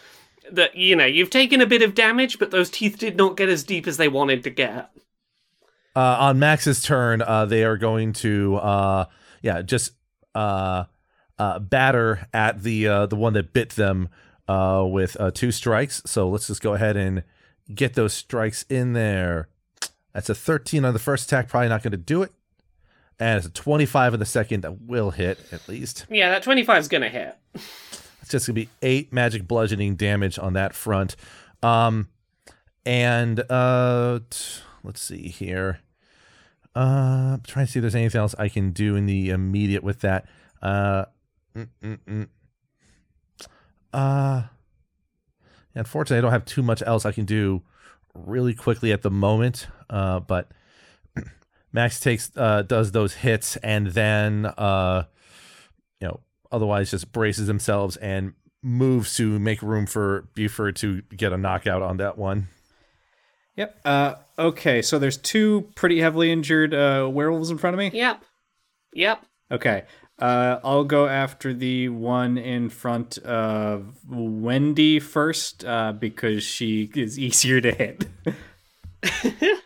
That 0.51 0.77
you 0.77 0.97
know, 0.97 1.07
you've 1.07 1.31
taken 1.31 1.61
a 1.61 1.67
bit 1.67 1.83
of 1.83 1.95
damage, 1.95 2.39
but 2.39 2.51
those 2.51 2.71
teeth 2.71 2.99
did 2.99 3.17
not 3.17 3.37
get 3.37 3.49
as 3.49 3.65
deep 3.65 3.87
as 3.87 3.97
they 3.97 4.09
wanted 4.09 4.45
to 4.45 4.51
get. 4.51 4.91
Uh, 5.95 6.17
on 6.21 6.39
Max's 6.39 6.83
turn, 6.83 7.21
uh, 7.21 7.45
they 7.45 7.65
are 7.65 7.77
going 7.77 8.15
to, 8.15 8.57
uh, 8.57 9.05
yeah, 9.43 9.61
just 9.61 9.93
uh, 10.35 10.85
uh, 11.39 11.59
batter 11.59 12.27
at 12.33 12.63
the 12.63 12.87
uh, 12.87 13.07
the 13.07 13.17
one 13.17 13.33
that 13.35 13.53
bit 13.53 13.71
them 13.71 14.09
uh, 14.49 14.85
with 14.87 15.17
uh, 15.21 15.31
two 15.31 15.53
strikes. 15.53 16.03
So 16.07 16.29
let's 16.29 16.47
just 16.47 16.63
go 16.63 16.75
ahead 16.75 16.97
and 16.97 17.23
get 17.75 17.95
those 17.95 18.13
strikes 18.13 18.65
in 18.69 18.93
there. 18.93 19.49
That's 20.13 20.29
a 20.29 20.35
13 20.35 20.85
on 20.85 20.93
the 20.93 20.99
first 20.99 21.27
attack, 21.27 21.49
probably 21.49 21.69
not 21.69 21.83
going 21.83 21.93
to 21.93 21.97
do 21.97 22.23
it. 22.23 22.33
And 23.19 23.39
it's 23.39 23.47
a 23.47 23.51
25 23.51 24.15
on 24.15 24.19
the 24.19 24.27
second 24.27 24.63
that 24.63 24.81
will 24.83 25.11
hit 25.11 25.39
at 25.53 25.69
least. 25.69 26.07
Yeah, 26.11 26.31
that 26.31 26.43
25 26.43 26.81
is 26.81 26.89
gonna 26.89 27.09
hit. 27.09 27.37
It's 27.55 28.31
just 28.31 28.47
gonna 28.47 28.55
be 28.55 28.69
eight 28.83 29.13
magic 29.13 29.47
bludgeoning 29.47 29.95
damage 29.97 30.39
on 30.39 30.55
that 30.55 30.75
front. 30.75 31.15
Um, 31.63 32.09
and 32.85 33.41
uh, 33.49 34.21
t- 34.29 34.63
let's 34.83 35.01
see 35.01 35.29
here. 35.29 35.81
Uh, 36.75 37.35
I'm 37.35 37.43
trying 37.43 37.67
to 37.67 37.73
see 37.73 37.79
if 37.79 37.83
there's 37.83 37.95
anything 37.95 38.19
else 38.21 38.35
I 38.39 38.49
can 38.49 38.71
do 38.71 38.97
in 38.97 39.07
the 39.07 39.31
immediate 39.31 39.85
with 39.85 40.01
that. 40.01 40.27
Uh, 40.61 41.05
mm, 41.55 41.69
mm, 41.83 41.99
mm. 42.07 42.29
uh, 43.93 44.43
unfortunately, 45.75 46.19
I 46.19 46.21
don't 46.21 46.33
have 46.33 46.45
too 46.45 46.63
much 46.63 46.83
else 46.85 47.05
I 47.05 47.13
can 47.13 47.25
do 47.25 47.63
really 48.15 48.55
quickly 48.55 48.93
at 48.93 49.03
the 49.03 49.11
moment. 49.11 49.67
Uh, 49.89 50.21
but 50.21 50.51
Max 51.73 52.01
takes 52.01 52.31
uh 52.37 52.63
does 52.63 52.93
those 52.93 53.15
hits 53.15 53.57
and 53.57 53.89
then 53.89 54.47
uh, 54.47 55.05
you 56.01 56.09
know, 56.09 56.21
otherwise 56.51 56.91
just 56.91 57.13
braces 57.13 57.47
themselves 57.47 57.97
and 57.97 58.35
moves 58.63 59.17
to 59.17 59.39
make 59.39 59.63
room 59.63 59.87
for 59.87 60.29
Beaufort 60.35 60.77
to 60.77 61.03
get 61.17 61.33
a 61.33 61.37
knockout 61.37 61.83
on 61.83 61.97
that 61.99 62.17
one. 62.17 62.49
Yep. 63.57 63.81
Uh, 63.85 64.15
okay, 64.39 64.81
so 64.83 64.99
there's 64.99 65.17
two 65.17 65.69
pretty 65.75 66.01
heavily 66.01 66.33
injured 66.33 66.73
uh, 66.73 67.09
werewolves 67.11 67.51
in 67.51 67.59
front 67.59 67.75
of 67.75 67.79
me. 67.79 67.91
Yep. 67.93 68.25
Yep. 68.95 69.27
Okay. 69.51 69.85
Uh, 70.23 70.61
I'll 70.63 70.85
go 70.85 71.09
after 71.09 71.53
the 71.53 71.89
one 71.89 72.39
in 72.39 72.69
front 72.69 73.19
of 73.19 73.97
Wendy 74.09 75.01
first 75.01 75.65
uh, 75.65 75.91
because 75.91 76.45
she 76.45 76.89
is 76.95 77.19
easier 77.19 77.61
to 77.61 77.73
hit. 77.73 78.07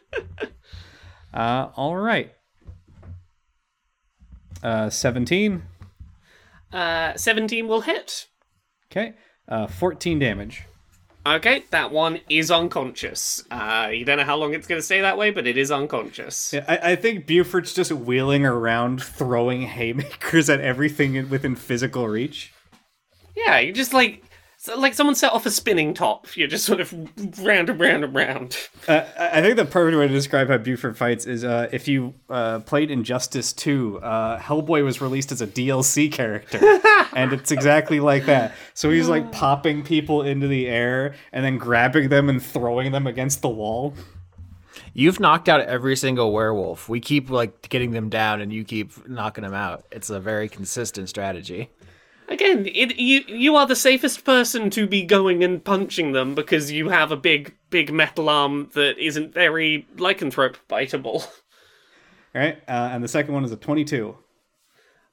uh, 1.35 1.69
all 1.77 1.95
right. 1.99 2.33
Uh, 4.63 4.89
17. 4.89 5.63
Uh, 6.73 7.15
17 7.15 7.69
will 7.69 7.83
hit. 7.83 8.27
Okay. 8.91 9.13
Uh, 9.47 9.67
14 9.67 10.19
damage. 10.19 10.63
Okay, 11.27 11.65
that 11.71 11.91
one 11.91 12.21
is 12.29 12.53
unconscious. 12.53 13.43
Uh, 13.51 13.91
you 13.93 14.05
don't 14.05 14.19
know 14.19 14.25
how 14.25 14.37
long 14.37 14.55
it's 14.55 14.69
going 14.69 14.79
to 14.79 14.85
stay 14.85 15.01
that 15.01 15.19
way, 15.19 15.33
but 15.33 15.45
it 15.45 15.59
is 15.59 15.73
unconscious. 15.73 16.53
Yeah, 16.53 16.65
I, 16.69 16.93
I 16.93 16.97
think 16.97 17.27
Beaufort's 17.27 17.75
just 17.75 17.91
wheeling 17.91 18.47
around, 18.47 19.03
throwing 19.03 19.63
haymakers 19.63 20.49
at 20.49 20.61
everything 20.61 21.29
within 21.29 21.57
physical 21.57 22.07
reach. 22.07 22.53
Yeah, 23.37 23.59
you 23.59 23.73
just 23.73 23.93
like 23.93 24.23
so- 24.57 24.79
like 24.79 24.95
someone 24.95 25.15
set 25.15 25.33
off 25.33 25.47
a 25.47 25.51
spinning 25.51 25.95
top. 25.95 26.37
You're 26.37 26.49
just 26.49 26.65
sort 26.65 26.81
of 26.81 26.93
round 27.41 27.71
and 27.71 27.81
round 27.81 28.05
and 28.05 28.15
round. 28.15 28.57
Uh, 28.89 29.05
I 29.19 29.39
I 29.39 29.43
think 29.43 29.57
the 29.57 29.65
perfect 29.65 29.99
way 29.99 30.09
to 30.09 30.13
describe 30.13 30.49
how 30.49 30.59
Beaufort 30.59 30.97
fights 30.97 31.27
is 31.27 31.45
uh, 31.45 31.69
if 31.73 31.87
you 31.89 32.15
uh, 32.31 32.61
played 32.61 32.91
Injustice 32.91 33.53
2, 33.53 34.01
uh, 34.01 34.39
Hellboy 34.39 34.85
was 34.85 35.01
released 35.01 35.33
as 35.33 35.41
a 35.41 35.47
DLC 35.47 36.11
character. 36.11 36.59
and 37.15 37.33
it's 37.33 37.51
exactly 37.53 38.01
like 38.01 38.27
that. 38.27 38.55
So 38.75 38.91
he's 38.91 39.09
like 39.09 39.33
popping 39.33 39.83
people 39.83 40.23
into 40.23 40.49
the 40.49 40.67
air 40.69 41.15
and 41.33 41.45
then 41.45 41.59
grabbing 41.59 42.09
them 42.09 42.29
and 42.29 42.43
throwing 42.43 42.93
them 42.93 43.07
against 43.07 43.43
the 43.43 43.49
wall. 43.49 43.95
You've 44.93 45.21
knocked 45.21 45.49
out 45.49 45.61
every 45.61 45.95
single 45.97 46.33
werewolf. 46.33 46.89
We 46.89 47.01
keep 47.01 47.29
like 47.29 47.69
getting 47.69 47.91
them 47.91 48.09
down, 48.09 48.41
and 48.41 48.51
you 48.51 48.65
keep 48.65 49.07
knocking 49.07 49.43
them 49.45 49.53
out. 49.53 49.85
It's 49.93 50.09
a 50.09 50.21
very 50.21 50.49
consistent 50.49 51.09
strategy. 51.11 51.71
Again, 52.29 52.67
it, 52.67 52.97
you 52.97 53.23
you 53.29 53.57
are 53.57 53.67
the 53.67 53.77
safest 53.77 54.25
person 54.25 54.71
to 54.71 54.87
be 54.87 55.03
going 55.03 55.45
and 55.45 55.63
punching 55.63 56.13
them 56.13 56.35
because 56.35 56.73
you 56.73 56.89
have 56.89 57.13
a 57.13 57.17
big 57.17 57.55
big 57.71 57.93
metal 57.93 58.29
arm 58.29 58.71
that 58.75 58.99
isn't 58.99 59.33
very 59.33 59.87
lycanthrope 59.97 60.57
biteable. 60.69 61.27
All 62.35 62.43
right. 62.43 62.59
Uh, 62.69 62.91
and 62.93 63.03
the 63.03 63.09
second 63.09 63.33
one 63.33 63.45
is 63.45 63.53
a 63.53 63.57
22. 63.57 64.17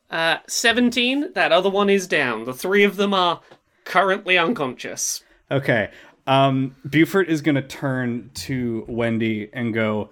Uh, 0.10 0.38
17, 0.48 1.34
that 1.34 1.52
other 1.52 1.70
one 1.70 1.90
is 1.90 2.08
down. 2.08 2.46
The 2.46 2.54
three 2.54 2.84
of 2.84 2.98
them 2.98 3.14
are 3.14 3.42
currently 3.86 4.38
unconscious. 4.38 5.24
Okay. 5.50 5.90
Um, 6.28 6.76
Beaufort 6.86 7.30
is 7.30 7.42
gonna 7.42 7.62
turn 7.62 8.32
to 8.36 8.86
Wendy 8.88 9.50
and 9.54 9.74
go, 9.74 10.10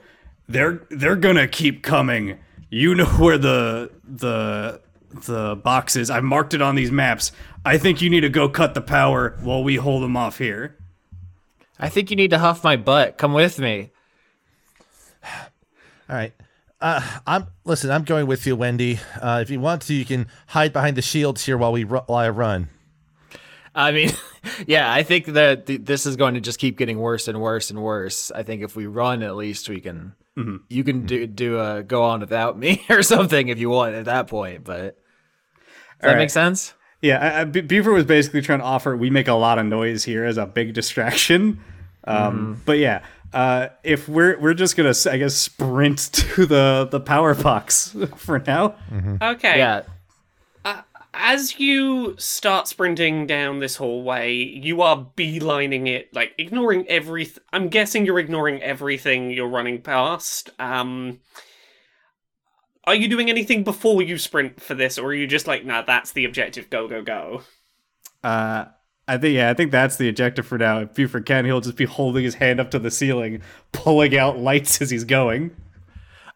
"They're 0.47 0.81
they're 0.89 1.15
gonna 1.15 1.47
keep 1.47 1.83
coming. 1.83 2.39
You 2.69 2.95
know 2.95 3.05
where 3.05 3.37
the 3.37 3.91
the 4.03 4.81
the 5.13 5.55
box 5.55 5.95
is. 5.95 6.09
I 6.09 6.19
marked 6.19 6.53
it 6.53 6.61
on 6.61 6.75
these 6.75 6.91
maps. 6.91 7.31
I 7.65 7.77
think 7.77 8.01
you 8.01 8.09
need 8.09 8.21
to 8.21 8.29
go 8.29 8.49
cut 8.49 8.73
the 8.73 8.81
power 8.81 9.37
while 9.41 9.63
we 9.63 9.75
hold 9.75 10.03
them 10.03 10.17
off 10.17 10.37
here." 10.37 10.77
I 11.79 11.89
think 11.89 12.11
you 12.11 12.15
need 12.15 12.29
to 12.29 12.37
huff 12.37 12.63
my 12.63 12.75
butt. 12.75 13.17
Come 13.17 13.33
with 13.33 13.57
me. 13.57 13.91
All 16.09 16.15
right. 16.15 16.33
Uh, 16.79 17.01
I'm 17.27 17.47
listen. 17.63 17.91
I'm 17.91 18.03
going 18.03 18.27
with 18.27 18.45
you, 18.45 18.55
Wendy. 18.55 18.99
Uh, 19.19 19.39
if 19.41 19.49
you 19.49 19.59
want 19.59 19.83
to, 19.83 19.93
you 19.93 20.05
can 20.05 20.27
hide 20.47 20.73
behind 20.73 20.97
the 20.97 21.01
shields 21.01 21.45
here 21.45 21.57
while 21.57 21.71
we 21.71 21.83
ru- 21.83 22.01
while 22.07 22.25
I 22.25 22.29
run. 22.29 22.69
I 23.73 23.91
mean, 23.91 24.11
yeah, 24.67 24.91
I 24.91 25.03
think 25.03 25.27
that 25.27 25.67
th- 25.67 25.81
this 25.83 26.05
is 26.05 26.15
going 26.15 26.33
to 26.33 26.41
just 26.41 26.59
keep 26.59 26.77
getting 26.77 26.97
worse 26.99 27.27
and 27.27 27.39
worse 27.39 27.69
and 27.69 27.81
worse. 27.81 28.31
I 28.31 28.43
think 28.43 28.63
if 28.63 28.75
we 28.75 28.87
run, 28.87 29.23
at 29.23 29.35
least 29.35 29.69
we 29.69 29.79
can. 29.79 30.13
You 30.69 30.83
can 30.83 31.05
do 31.05 31.27
do 31.27 31.59
a 31.59 31.83
go 31.83 32.01
on 32.03 32.21
without 32.21 32.57
me 32.57 32.83
or 32.89 33.03
something 33.03 33.49
if 33.49 33.59
you 33.59 33.69
want 33.69 33.93
at 33.93 34.05
that 34.05 34.25
point. 34.27 34.63
But 34.63 34.97
does 36.01 36.07
that 36.07 36.13
right. 36.13 36.17
make 36.17 36.31
sense? 36.31 36.73
Yeah, 37.01 37.17
I, 37.17 37.41
I, 37.41 37.43
Beaufort 37.45 37.93
was 37.93 38.05
basically 38.05 38.41
trying 38.41 38.59
to 38.59 38.65
offer 38.65 38.95
we 38.95 39.09
make 39.09 39.27
a 39.27 39.33
lot 39.33 39.59
of 39.59 39.65
noise 39.65 40.03
here 40.03 40.25
as 40.25 40.37
a 40.37 40.45
big 40.45 40.73
distraction. 40.73 41.59
Um, 42.03 42.61
But 42.65 42.79
yeah, 42.79 43.03
uh, 43.33 43.69
if 43.83 44.09
we're 44.09 44.39
we're 44.39 44.53
just 44.53 44.75
gonna 44.75 44.93
I 45.09 45.17
guess 45.17 45.35
sprint 45.35 45.99
to 46.13 46.45
the 46.45 46.87
the 46.89 46.99
power 46.99 47.35
box 47.35 47.95
for 48.15 48.39
now. 48.39 48.75
Okay. 49.21 49.57
Yeah. 49.57 49.83
as 51.13 51.59
you 51.59 52.15
start 52.17 52.67
sprinting 52.67 53.27
down 53.27 53.59
this 53.59 53.75
hallway, 53.75 54.33
you 54.33 54.81
are 54.81 55.07
beelining 55.15 55.87
it, 55.87 56.13
like 56.13 56.33
ignoring 56.37 56.87
everything. 56.87 57.43
I'm 57.53 57.67
guessing 57.67 58.05
you're 58.05 58.19
ignoring 58.19 58.61
everything 58.61 59.31
you're 59.31 59.47
running 59.47 59.81
past. 59.81 60.49
Um, 60.57 61.19
are 62.91 62.95
you 62.95 63.07
doing 63.07 63.29
anything 63.29 63.63
before 63.63 64.01
you 64.01 64.17
sprint 64.17 64.61
for 64.61 64.73
this, 64.73 64.97
or 64.97 65.07
are 65.07 65.13
you 65.13 65.25
just 65.25 65.47
like, 65.47 65.65
nah, 65.65 65.81
that's 65.81 66.11
the 66.11 66.25
objective, 66.25 66.69
go, 66.69 66.87
go, 66.87 67.01
go? 67.01 67.41
Uh, 68.21 68.65
I 69.07 69.17
think 69.17 69.35
yeah, 69.35 69.49
I 69.49 69.53
think 69.53 69.71
that's 69.71 69.95
the 69.95 70.09
objective 70.09 70.45
for 70.45 70.57
now. 70.57 70.79
If 70.79 70.93
Beaufort 70.93 71.25
can, 71.25 71.45
he'll 71.45 71.61
just 71.61 71.77
be 71.77 71.85
holding 71.85 72.23
his 72.23 72.35
hand 72.35 72.59
up 72.59 72.69
to 72.71 72.79
the 72.79 72.91
ceiling, 72.91 73.41
pulling 73.71 74.17
out 74.17 74.37
lights 74.37 74.81
as 74.81 74.89
he's 74.89 75.05
going. 75.05 75.55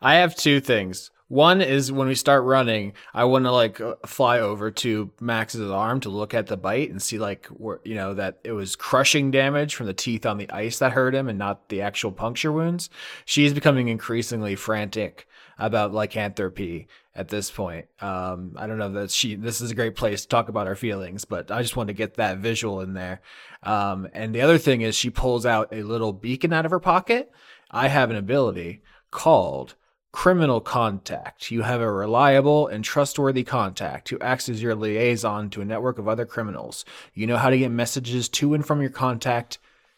I 0.01 0.15
have 0.15 0.35
two 0.35 0.59
things. 0.61 1.11
One 1.27 1.59
is 1.59 1.91
when 1.91 2.07
we 2.07 2.15
start 2.15 2.43
running, 2.43 2.93
I 3.13 3.23
want 3.25 3.45
to 3.45 3.51
like 3.51 3.81
uh, 3.81 3.95
fly 4.05 4.39
over 4.39 4.69
to 4.71 5.11
Max's 5.19 5.71
arm 5.71 5.99
to 6.01 6.09
look 6.09 6.33
at 6.33 6.47
the 6.47 6.55
bite 6.55 6.91
and 6.91 7.01
see 7.01 7.17
like 7.17 7.47
where 7.47 7.81
you 7.83 7.95
know 7.95 8.13
that 8.13 8.39
it 8.43 8.53
was 8.53 8.75
crushing 8.75 9.31
damage 9.31 9.75
from 9.75 9.87
the 9.87 9.93
teeth 9.93 10.25
on 10.25 10.37
the 10.37 10.49
ice 10.51 10.79
that 10.79 10.93
hurt 10.93 11.15
him 11.15 11.27
and 11.27 11.37
not 11.37 11.67
the 11.69 11.81
actual 11.81 12.11
puncture 12.11 12.51
wounds. 12.51 12.89
She's 13.25 13.53
becoming 13.53 13.89
increasingly 13.89 14.55
frantic 14.55 15.27
about 15.57 15.93
lycanthropy 15.93 16.87
at 17.15 17.29
this 17.29 17.49
point. 17.49 17.85
Um, 18.01 18.53
I 18.57 18.67
don't 18.67 18.77
know 18.77 18.91
that 18.93 19.11
she. 19.11 19.35
This 19.35 19.61
is 19.61 19.71
a 19.71 19.75
great 19.75 19.95
place 19.95 20.23
to 20.23 20.27
talk 20.27 20.49
about 20.49 20.67
our 20.67 20.75
feelings, 20.75 21.25
but 21.25 21.51
I 21.51 21.61
just 21.61 21.75
wanted 21.75 21.93
to 21.93 21.97
get 21.97 22.15
that 22.15 22.39
visual 22.39 22.81
in 22.81 22.93
there. 22.93 23.21
Um, 23.63 24.07
and 24.13 24.33
the 24.35 24.41
other 24.41 24.57
thing 24.57 24.81
is 24.81 24.95
she 24.95 25.09
pulls 25.09 25.45
out 25.45 25.69
a 25.71 25.83
little 25.83 26.13
beacon 26.13 26.53
out 26.53 26.65
of 26.65 26.71
her 26.71 26.79
pocket. 26.79 27.31
I 27.71 27.87
have 27.87 28.09
an 28.09 28.17
ability 28.17 28.81
called 29.11 29.75
criminal 30.11 30.61
contact. 30.61 31.51
You 31.51 31.63
have 31.63 31.81
a 31.81 31.91
reliable 31.91 32.67
and 32.67 32.85
trustworthy 32.85 33.43
contact 33.43 34.07
who 34.09 34.19
acts 34.19 34.47
as 34.47 34.61
your 34.61 34.73
liaison 34.73 35.49
to 35.49 35.61
a 35.61 35.65
network 35.65 35.99
of 35.99 36.07
other 36.07 36.25
criminals. 36.25 36.85
You 37.13 37.27
know 37.27 37.35
how 37.35 37.49
to 37.49 37.57
get 37.57 37.69
messages 37.69 38.29
to 38.29 38.53
and 38.53 38.65
from 38.65 38.79
your 38.79 38.91
contact, 38.91 39.57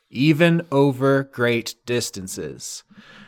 even 0.09 0.65
over 0.71 1.23
great 1.23 1.75
distances. 1.85 2.83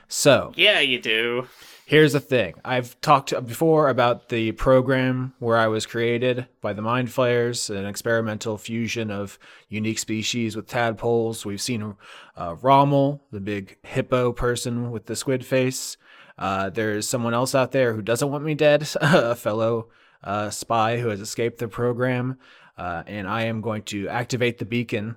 So, 0.08 0.52
Yeah, 0.56 0.80
you 0.80 1.00
do. 1.00 1.48
Here's 1.90 2.14
the 2.14 2.20
thing. 2.20 2.54
I've 2.64 3.02
talked 3.02 3.34
before 3.48 3.90
about 3.90 4.30
the 4.30 4.52
program 4.52 5.34
where 5.40 5.58
I 5.58 5.66
was 5.66 5.88
created 5.88 6.48
by 6.62 6.74
the 6.74 6.84
Mind 6.84 7.12
Flayers, 7.12 7.72
an 7.72 7.88
experimental 7.88 8.60
fusion 8.60 9.10
of 9.10 9.40
unique 9.70 9.98
species 9.98 10.56
with 10.56 10.68
tadpoles. 10.68 11.48
We've 11.48 11.60
seen 11.60 11.96
uh, 12.38 12.56
Rommel, 12.62 13.24
the 13.32 13.40
big 13.40 13.80
hippo 13.82 14.34
person 14.34 14.92
with 14.92 15.08
the 15.08 15.16
squid 15.16 15.44
face. 15.44 15.98
Uh, 16.38 16.70
there's 16.70 17.10
someone 17.10 17.34
else 17.34 17.56
out 17.56 17.72
there 17.72 17.96
who 17.96 18.04
doesn't 18.04 18.30
want 18.30 18.44
me 18.44 18.54
dead, 18.54 18.88
a 19.02 19.34
fellow 19.34 19.88
uh, 20.24 20.52
spy 20.52 21.00
who 21.00 21.08
has 21.08 21.20
escaped 21.20 21.58
the 21.58 21.68
program. 21.68 22.38
Uh, 22.78 23.02
and 23.08 23.28
I 23.28 23.46
am 23.46 23.62
going 23.62 23.82
to 23.86 24.08
activate 24.10 24.60
the 24.60 24.66
beacon 24.66 25.16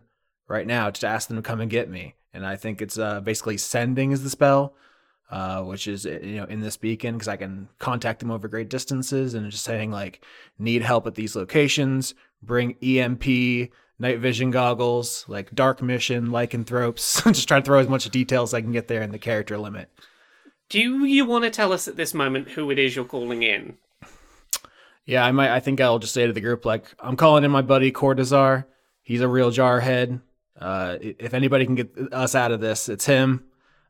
right 0.49 0.67
now 0.67 0.89
to 0.89 1.07
ask 1.07 1.29
them 1.29 1.37
to 1.37 1.43
come 1.43 1.61
and 1.61 1.71
get 1.71 1.91
me. 1.91 2.15
And 2.33 2.47
I 2.47 2.57
think 2.57 2.81
it's 2.81 2.97
uh, 2.97 3.21
basically 3.21 3.59
sending 3.59 4.13
is 4.13 4.23
the 4.23 4.31
spell 4.31 4.75
uh, 5.31 5.63
which 5.63 5.89
is 5.89 6.05
you 6.05 6.37
know 6.37 6.45
in 6.45 6.61
this 6.61 6.77
beacon 6.77 7.15
because 7.15 7.29
I 7.29 7.37
can 7.37 7.69
contact 7.79 8.21
them 8.21 8.31
over 8.31 8.49
great 8.49 8.69
distances 8.69 9.35
and 9.35 9.51
just 9.51 9.65
saying 9.65 9.91
like 9.91 10.25
need 10.59 10.83
help 10.83 11.07
at 11.07 11.15
these 11.15 11.35
locations, 11.37 12.15
bring 12.43 12.77
EMP, 12.83 13.71
night 13.99 14.19
vision 14.19 14.51
goggles, 14.51 15.25
like 15.29 15.55
dark 15.55 15.81
mission, 15.81 16.31
lycanthropes. 16.31 17.23
just 17.25 17.49
try 17.49 17.61
to 17.61 17.65
throw 17.65 17.79
as 17.79 17.89
much 17.89 18.09
detail 18.11 18.43
as 18.43 18.53
I 18.53 18.61
can 18.61 18.73
get 18.73 18.89
there 18.89 19.03
in 19.03 19.13
the 19.13 19.19
character 19.19 19.57
limit. 19.57 19.89
Do 20.69 20.81
you 20.81 21.25
want 21.25 21.45
to 21.45 21.51
tell 21.51 21.73
us 21.73 21.87
at 21.87 21.97
this 21.97 22.15
moment 22.15 22.51
who 22.51 22.71
it 22.71 22.79
is 22.79 22.97
you're 22.97 23.05
calling 23.05 23.43
in? 23.43 23.77
Yeah, 25.05 25.25
I 25.25 25.33
might. 25.33 25.51
I 25.51 25.61
think 25.61 25.81
I'll 25.81 25.99
just 25.99 26.15
say 26.15 26.27
to 26.27 26.33
the 26.33 26.41
group 26.41 26.65
like 26.65 26.85
I'm 27.01 27.17
calling 27.17 27.45
in 27.45 27.51
my 27.51 27.63
buddy 27.63 27.93
Cortazar. 27.93 28.65
He's 29.03 29.21
a 29.21 29.29
real 29.29 29.51
jarhead. 29.51 30.21
Uh, 30.59 30.97
if 31.01 31.35
anybody 31.35 31.67
can 31.67 31.75
get 31.75 31.93
us 32.13 32.35
out 32.35 32.53
of 32.53 32.61
this, 32.61 32.89
it's 32.89 33.05
him. 33.05 33.45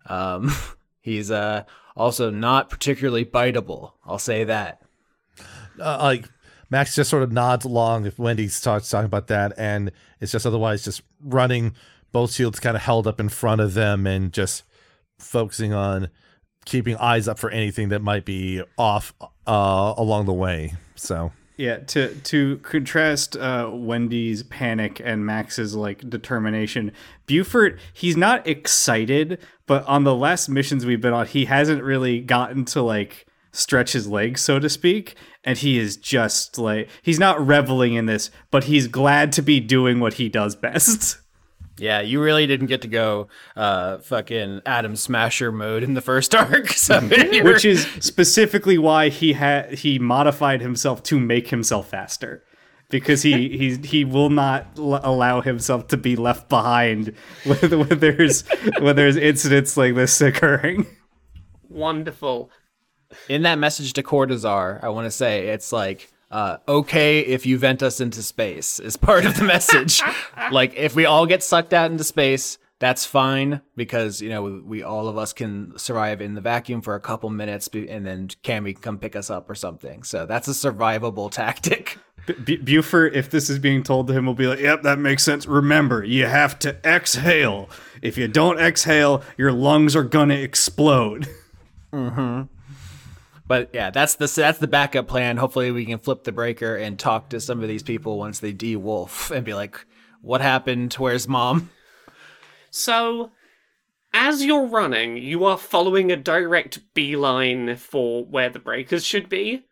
Um, 0.06 0.50
He's 1.02 1.30
uh, 1.30 1.64
also 1.94 2.30
not 2.30 2.70
particularly 2.70 3.24
biteable. 3.24 3.92
I'll 4.06 4.18
say 4.18 4.44
that. 4.44 4.80
Uh, 5.78 5.98
like 6.00 6.28
Max 6.70 6.94
just 6.94 7.10
sort 7.10 7.22
of 7.22 7.32
nods 7.32 7.64
along 7.64 8.06
if 8.06 8.18
Wendy 8.18 8.48
starts 8.48 8.88
talking 8.88 9.06
about 9.06 9.26
that, 9.26 9.52
and 9.58 9.92
it's 10.20 10.32
just 10.32 10.46
otherwise 10.46 10.84
just 10.84 11.02
running, 11.20 11.74
both 12.12 12.32
shields 12.32 12.60
kind 12.60 12.76
of 12.76 12.82
held 12.82 13.06
up 13.06 13.20
in 13.20 13.28
front 13.28 13.60
of 13.60 13.74
them, 13.74 14.06
and 14.06 14.32
just 14.32 14.62
focusing 15.18 15.72
on 15.74 16.08
keeping 16.64 16.96
eyes 16.96 17.26
up 17.28 17.38
for 17.38 17.50
anything 17.50 17.88
that 17.88 18.00
might 18.00 18.24
be 18.24 18.62
off 18.78 19.12
uh, 19.46 19.94
along 19.96 20.26
the 20.26 20.32
way. 20.32 20.74
So 20.94 21.32
Yeah, 21.62 21.76
to 21.76 22.12
to 22.12 22.56
contrast 22.64 23.36
uh, 23.36 23.70
Wendy's 23.72 24.43
panic 24.43 25.01
and 25.05 25.24
Max's 25.24 25.76
like 25.76 26.10
determination, 26.10 26.90
Beaufort 27.26 27.78
he's 27.93 28.16
not 28.16 28.44
excited, 28.48 29.39
but 29.68 29.86
on 29.86 30.02
the 30.02 30.12
last 30.12 30.48
missions 30.48 30.84
we've 30.84 31.01
been 31.01 31.12
on, 31.12 31.28
he 31.28 31.44
hasn't 31.44 31.84
really 31.84 32.18
gotten 32.18 32.64
to 32.64 32.82
like 32.82 33.26
stretch 33.52 33.93
his 33.93 34.09
legs, 34.09 34.40
so 34.40 34.59
to 34.59 34.68
speak, 34.68 35.14
and 35.44 35.56
he 35.56 35.78
is 35.78 35.97
just 35.97 36.59
like 36.59 36.89
he's 37.01 37.20
not 37.20 37.47
reveling 37.47 37.94
in 37.94 38.06
this, 38.06 38.32
but 38.51 38.64
he's 38.64 38.89
glad 38.89 39.30
to 39.30 39.40
be 39.40 39.60
doing 39.60 40.01
what 40.01 40.14
he 40.14 40.28
does 40.28 40.56
best. 40.66 41.18
Yeah, 41.78 42.01
you 42.03 42.20
really 42.23 42.47
didn't 42.47 42.66
get 42.66 42.82
to 42.82 42.89
go 42.89 43.28
uh, 43.57 43.99
fucking 43.99 44.61
Adam 44.66 44.94
Smasher 44.94 45.51
mode 45.51 45.82
in 45.82 45.94
the 45.94 46.01
first 46.03 46.35
arc. 46.35 46.69
So 46.69 47.01
Which 47.01 47.65
is 47.65 47.86
specifically 48.01 48.77
why 48.78 49.09
he 49.09 49.32
had 49.32 49.73
he 49.74 49.99
modified 49.99 50.61
himself 50.61 51.03
to 51.05 51.19
make 51.19 51.49
himself 51.49 51.89
faster. 51.89 52.44
Because 52.90 53.23
he, 53.23 53.49
he 53.57 53.77
he 53.77 54.05
will 54.05 54.28
not 54.28 54.66
l- 54.77 55.01
allow 55.03 55.40
himself 55.40 55.89
to 55.89 55.97
be 55.97 56.15
left 56.15 56.51
behind 56.51 57.15
when, 57.44 57.89
when 57.89 57.99
there's 58.01 58.47
when 58.78 58.94
there's 58.97 59.16
incidents 59.16 59.77
like 59.78 59.94
this 59.94 60.20
occurring. 60.20 60.86
Wonderful. 61.70 62.51
in 63.31 63.43
that 63.43 63.59
message 63.59 63.94
to 63.94 64.03
Cortazar, 64.03 64.82
I 64.85 64.90
want 64.90 65.07
to 65.07 65.11
say 65.11 65.49
it's 65.49 65.73
like, 65.73 66.11
uh, 66.32 66.56
okay, 66.66 67.20
if 67.20 67.44
you 67.44 67.59
vent 67.59 67.82
us 67.82 68.00
into 68.00 68.22
space 68.22 68.80
is 68.80 68.96
part 68.96 69.26
of 69.26 69.36
the 69.36 69.44
message. 69.44 70.00
like, 70.50 70.74
if 70.74 70.96
we 70.96 71.04
all 71.04 71.26
get 71.26 71.42
sucked 71.42 71.74
out 71.74 71.90
into 71.90 72.04
space, 72.04 72.59
that's 72.78 73.04
fine 73.06 73.60
because 73.76 74.20
you 74.20 74.28
know 74.28 74.42
we, 74.42 74.60
we 74.60 74.82
all 74.82 75.06
of 75.06 75.16
us 75.16 75.32
can 75.32 75.78
survive 75.78 76.20
in 76.20 76.34
the 76.34 76.40
vacuum 76.40 76.80
for 76.80 76.96
a 76.96 77.00
couple 77.00 77.30
minutes, 77.30 77.68
and 77.72 78.04
then 78.04 78.26
Cammy 78.42 78.74
can 78.74 78.82
come 78.82 78.98
pick 78.98 79.14
us 79.14 79.30
up 79.30 79.48
or 79.48 79.54
something. 79.54 80.02
So 80.02 80.26
that's 80.26 80.48
a 80.48 80.52
survivable 80.52 81.30
tactic. 81.30 81.98
B- 82.44 82.56
Beaufort, 82.56 83.14
if 83.14 83.30
this 83.30 83.50
is 83.50 83.59
being 83.59 83.82
told 83.82 84.09
to 84.09 84.12
him, 84.12 84.26
will 84.26 84.34
be 84.34 84.46
like, 84.48 84.59
"Yep, 84.59 84.82
that 84.82 84.98
makes 84.98 85.22
sense. 85.22 85.46
Remember, 85.46 86.02
you 86.02 86.26
have 86.26 86.59
to 86.60 86.76
exhale. 86.84 87.68
If 88.00 88.18
you 88.18 88.26
don't 88.26 88.59
exhale, 88.59 89.22
your 89.36 89.52
lungs 89.52 89.94
are 89.94 90.02
gonna 90.02 90.34
explode." 90.34 91.28
But 93.52 93.68
yeah, 93.74 93.90
that's 93.90 94.14
the 94.14 94.32
that's 94.34 94.60
the 94.60 94.66
backup 94.66 95.08
plan. 95.08 95.36
Hopefully, 95.36 95.70
we 95.70 95.84
can 95.84 95.98
flip 95.98 96.24
the 96.24 96.32
breaker 96.32 96.74
and 96.74 96.98
talk 96.98 97.28
to 97.28 97.38
some 97.38 97.60
of 97.60 97.68
these 97.68 97.82
people 97.82 98.16
once 98.16 98.38
they 98.38 98.50
de-wolf 98.50 99.30
and 99.30 99.44
be 99.44 99.52
like, 99.52 99.84
"What 100.22 100.40
happened? 100.40 100.94
Where's 100.94 101.28
mom?" 101.28 101.68
So, 102.70 103.30
as 104.14 104.42
you're 104.42 104.64
running, 104.64 105.18
you 105.18 105.44
are 105.44 105.58
following 105.58 106.10
a 106.10 106.16
direct 106.16 106.94
beeline 106.94 107.76
for 107.76 108.24
where 108.24 108.48
the 108.48 108.58
breakers 108.58 109.04
should 109.04 109.28
be. 109.28 109.64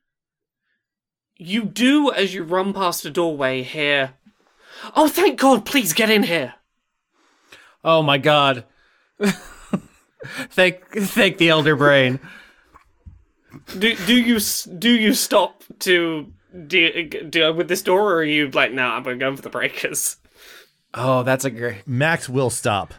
You 1.38 1.64
do, 1.64 2.12
as 2.12 2.34
you 2.34 2.42
run 2.42 2.74
past 2.74 3.06
a 3.06 3.10
doorway, 3.10 3.62
hear, 3.62 4.12
Oh, 4.94 5.08
thank 5.08 5.40
God, 5.40 5.64
please 5.64 5.94
get 5.94 6.10
in 6.10 6.24
here! 6.24 6.52
Oh 7.82 8.02
my 8.02 8.18
god. 8.18 8.66
thank 10.50 10.84
thank 10.92 11.38
the 11.38 11.48
elder 11.48 11.76
brain. 11.76 12.20
Do, 13.78 13.94
do 14.06 14.14
you 14.14 14.38
do 14.78 14.90
you 14.90 15.12
stop 15.14 15.64
to 15.80 16.32
deal, 16.66 17.08
deal 17.28 17.52
with 17.54 17.68
this 17.68 17.82
door, 17.82 18.12
or 18.12 18.16
are 18.18 18.24
you 18.24 18.50
like, 18.50 18.72
no, 18.72 18.84
I'm 18.84 19.02
going 19.18 19.36
for 19.36 19.42
the 19.42 19.50
breakers? 19.50 20.16
Oh, 20.94 21.22
that's 21.22 21.44
a 21.44 21.50
great 21.50 21.86
Max 21.86 22.28
will 22.28 22.50
stop. 22.50 22.94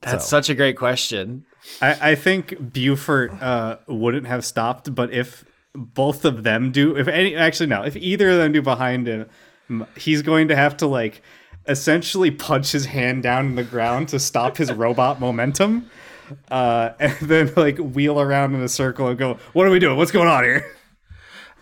that's 0.00 0.24
So- 0.24 0.30
such 0.30 0.48
a 0.50 0.54
great 0.54 0.76
question. 0.76 1.44
I, 1.82 2.12
I 2.12 2.14
think 2.14 2.72
Beaufort 2.72 3.32
uh, 3.42 3.76
wouldn't 3.86 4.26
have 4.26 4.44
stopped, 4.44 4.94
but 4.94 5.12
if 5.12 5.44
both 5.74 6.24
of 6.24 6.42
them 6.42 6.72
do, 6.72 6.96
if 6.96 7.06
any, 7.06 7.36
actually 7.36 7.66
no, 7.66 7.82
if 7.82 7.94
either 7.96 8.30
of 8.30 8.38
them 8.38 8.50
do 8.52 8.62
behind 8.62 9.06
him, 9.06 9.86
he's 9.96 10.22
going 10.22 10.48
to 10.48 10.56
have 10.56 10.76
to 10.78 10.86
like 10.86 11.22
essentially 11.68 12.30
punch 12.30 12.72
his 12.72 12.86
hand 12.86 13.22
down 13.22 13.46
in 13.46 13.54
the 13.56 13.62
ground 13.62 14.08
to 14.08 14.18
stop 14.18 14.56
his 14.56 14.72
robot 14.72 15.20
momentum, 15.20 15.88
uh, 16.50 16.90
and 17.00 17.16
then 17.20 17.52
like 17.56 17.78
wheel 17.78 18.20
around 18.20 18.54
in 18.54 18.62
a 18.62 18.68
circle 18.68 19.08
and 19.08 19.18
go, 19.18 19.38
"What 19.52 19.66
are 19.66 19.70
we 19.70 19.78
doing? 19.78 19.96
What's 19.96 20.12
going 20.12 20.28
on 20.28 20.44
here?" 20.44 20.76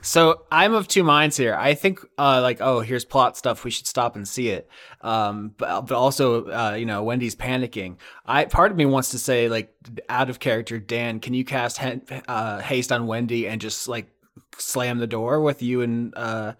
So 0.00 0.44
I'm 0.50 0.74
of 0.74 0.86
two 0.86 1.02
minds 1.02 1.36
here. 1.36 1.54
I 1.54 1.74
think 1.74 2.00
uh 2.16 2.40
like 2.40 2.60
oh 2.60 2.80
here's 2.80 3.04
plot 3.04 3.36
stuff 3.36 3.64
we 3.64 3.70
should 3.70 3.86
stop 3.86 4.16
and 4.16 4.26
see 4.26 4.48
it. 4.50 4.68
Um 5.00 5.54
but 5.56 5.82
but 5.82 5.96
also 5.96 6.46
uh 6.46 6.74
you 6.74 6.86
know 6.86 7.02
Wendy's 7.02 7.34
panicking. 7.34 7.96
I 8.24 8.44
part 8.44 8.70
of 8.70 8.76
me 8.76 8.86
wants 8.86 9.10
to 9.10 9.18
say 9.18 9.48
like 9.48 9.74
out 10.08 10.30
of 10.30 10.38
character 10.38 10.78
Dan 10.78 11.20
can 11.20 11.34
you 11.34 11.44
cast 11.44 11.80
uh 12.28 12.60
haste 12.60 12.92
on 12.92 13.06
Wendy 13.06 13.48
and 13.48 13.60
just 13.60 13.88
like 13.88 14.08
slam 14.56 14.98
the 14.98 15.06
door 15.06 15.40
with 15.40 15.62
you 15.62 15.82
and 15.82 16.14
uh 16.16 16.52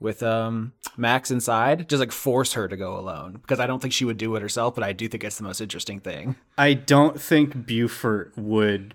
with 0.00 0.22
um 0.22 0.72
Max 0.96 1.30
inside, 1.30 1.88
just 1.88 2.00
like 2.00 2.12
force 2.12 2.54
her 2.54 2.66
to 2.66 2.76
go 2.76 2.98
alone 2.98 3.32
because 3.32 3.60
I 3.60 3.66
don't 3.66 3.80
think 3.80 3.92
she 3.92 4.04
would 4.04 4.16
do 4.16 4.34
it 4.34 4.42
herself, 4.42 4.74
but 4.74 4.82
I 4.82 4.92
do 4.92 5.06
think 5.08 5.22
it's 5.22 5.36
the 5.36 5.44
most 5.44 5.60
interesting 5.60 6.00
thing. 6.00 6.36
I 6.58 6.74
don't 6.74 7.20
think 7.20 7.66
Beaufort 7.66 8.32
would 8.36 8.94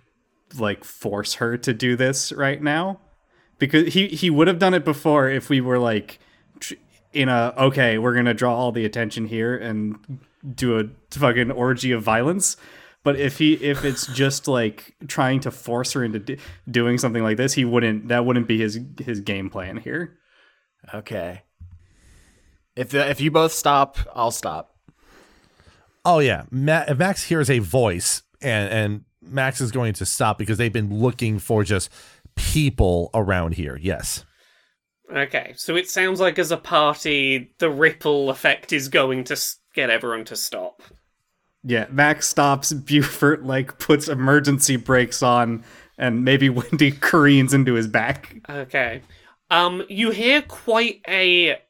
like 0.57 0.83
force 0.83 1.35
her 1.35 1.57
to 1.57 1.73
do 1.73 1.95
this 1.95 2.31
right 2.31 2.61
now 2.61 2.99
because 3.59 3.93
he 3.93 4.07
he 4.07 4.29
would 4.29 4.47
have 4.47 4.59
done 4.59 4.73
it 4.73 4.83
before 4.83 5.29
if 5.29 5.49
we 5.49 5.61
were 5.61 5.79
like 5.79 6.19
in 7.13 7.29
a 7.29 7.53
okay, 7.57 7.97
we're 7.97 8.13
going 8.13 8.25
to 8.25 8.33
draw 8.33 8.55
all 8.55 8.71
the 8.71 8.85
attention 8.85 9.27
here 9.27 9.57
and 9.57 10.19
do 10.53 10.79
a 10.79 10.83
fucking 11.11 11.51
orgy 11.51 11.91
of 11.91 12.03
violence. 12.03 12.57
But 13.03 13.19
if 13.19 13.37
he 13.37 13.53
if 13.53 13.85
it's 13.85 14.07
just 14.13 14.47
like 14.47 14.95
trying 15.07 15.39
to 15.41 15.51
force 15.51 15.93
her 15.93 16.03
into 16.03 16.37
doing 16.69 16.97
something 16.97 17.23
like 17.23 17.37
this, 17.37 17.53
he 17.53 17.65
wouldn't 17.65 18.09
that 18.09 18.25
wouldn't 18.25 18.47
be 18.47 18.57
his 18.59 18.79
his 18.99 19.21
game 19.21 19.49
plan 19.49 19.77
here. 19.77 20.17
Okay. 20.93 21.41
If 22.75 22.89
the, 22.89 23.09
if 23.09 23.21
you 23.21 23.31
both 23.31 23.51
stop, 23.53 23.97
I'll 24.13 24.31
stop. 24.31 24.75
Oh 26.03 26.19
yeah, 26.19 26.43
Ma- 26.51 26.85
Max 26.95 27.23
hears 27.23 27.49
a 27.49 27.59
voice, 27.59 28.21
and 28.41 28.69
and 28.71 29.05
Max 29.21 29.59
is 29.59 29.71
going 29.71 29.93
to 29.93 30.05
stop 30.05 30.37
because 30.37 30.57
they've 30.57 30.71
been 30.71 30.99
looking 30.99 31.39
for 31.39 31.63
just 31.63 31.89
people 32.35 33.09
around 33.13 33.55
here. 33.55 33.77
Yes. 33.81 34.23
Okay, 35.13 35.53
so 35.55 35.75
it 35.75 35.89
sounds 35.89 36.19
like 36.19 36.37
as 36.37 36.51
a 36.51 36.57
party, 36.57 37.53
the 37.59 37.69
ripple 37.69 38.29
effect 38.29 38.73
is 38.73 38.87
going 38.87 39.23
to 39.25 39.39
get 39.73 39.89
everyone 39.89 40.25
to 40.25 40.35
stop. 40.35 40.81
Yeah, 41.63 41.87
Max 41.89 42.27
stops. 42.27 42.73
Beaufort 42.73 43.43
like 43.43 43.79
puts 43.79 44.07
emergency 44.07 44.75
brakes 44.75 45.23
on, 45.23 45.63
and 45.97 46.23
maybe 46.23 46.49
Wendy 46.49 46.91
careens 46.91 47.53
into 47.53 47.73
his 47.73 47.87
back. 47.87 48.35
Okay. 48.49 49.01
Um, 49.55 49.83
you 49.87 50.11
hear 50.11 50.41
quite 50.41 50.99
a 51.07 51.61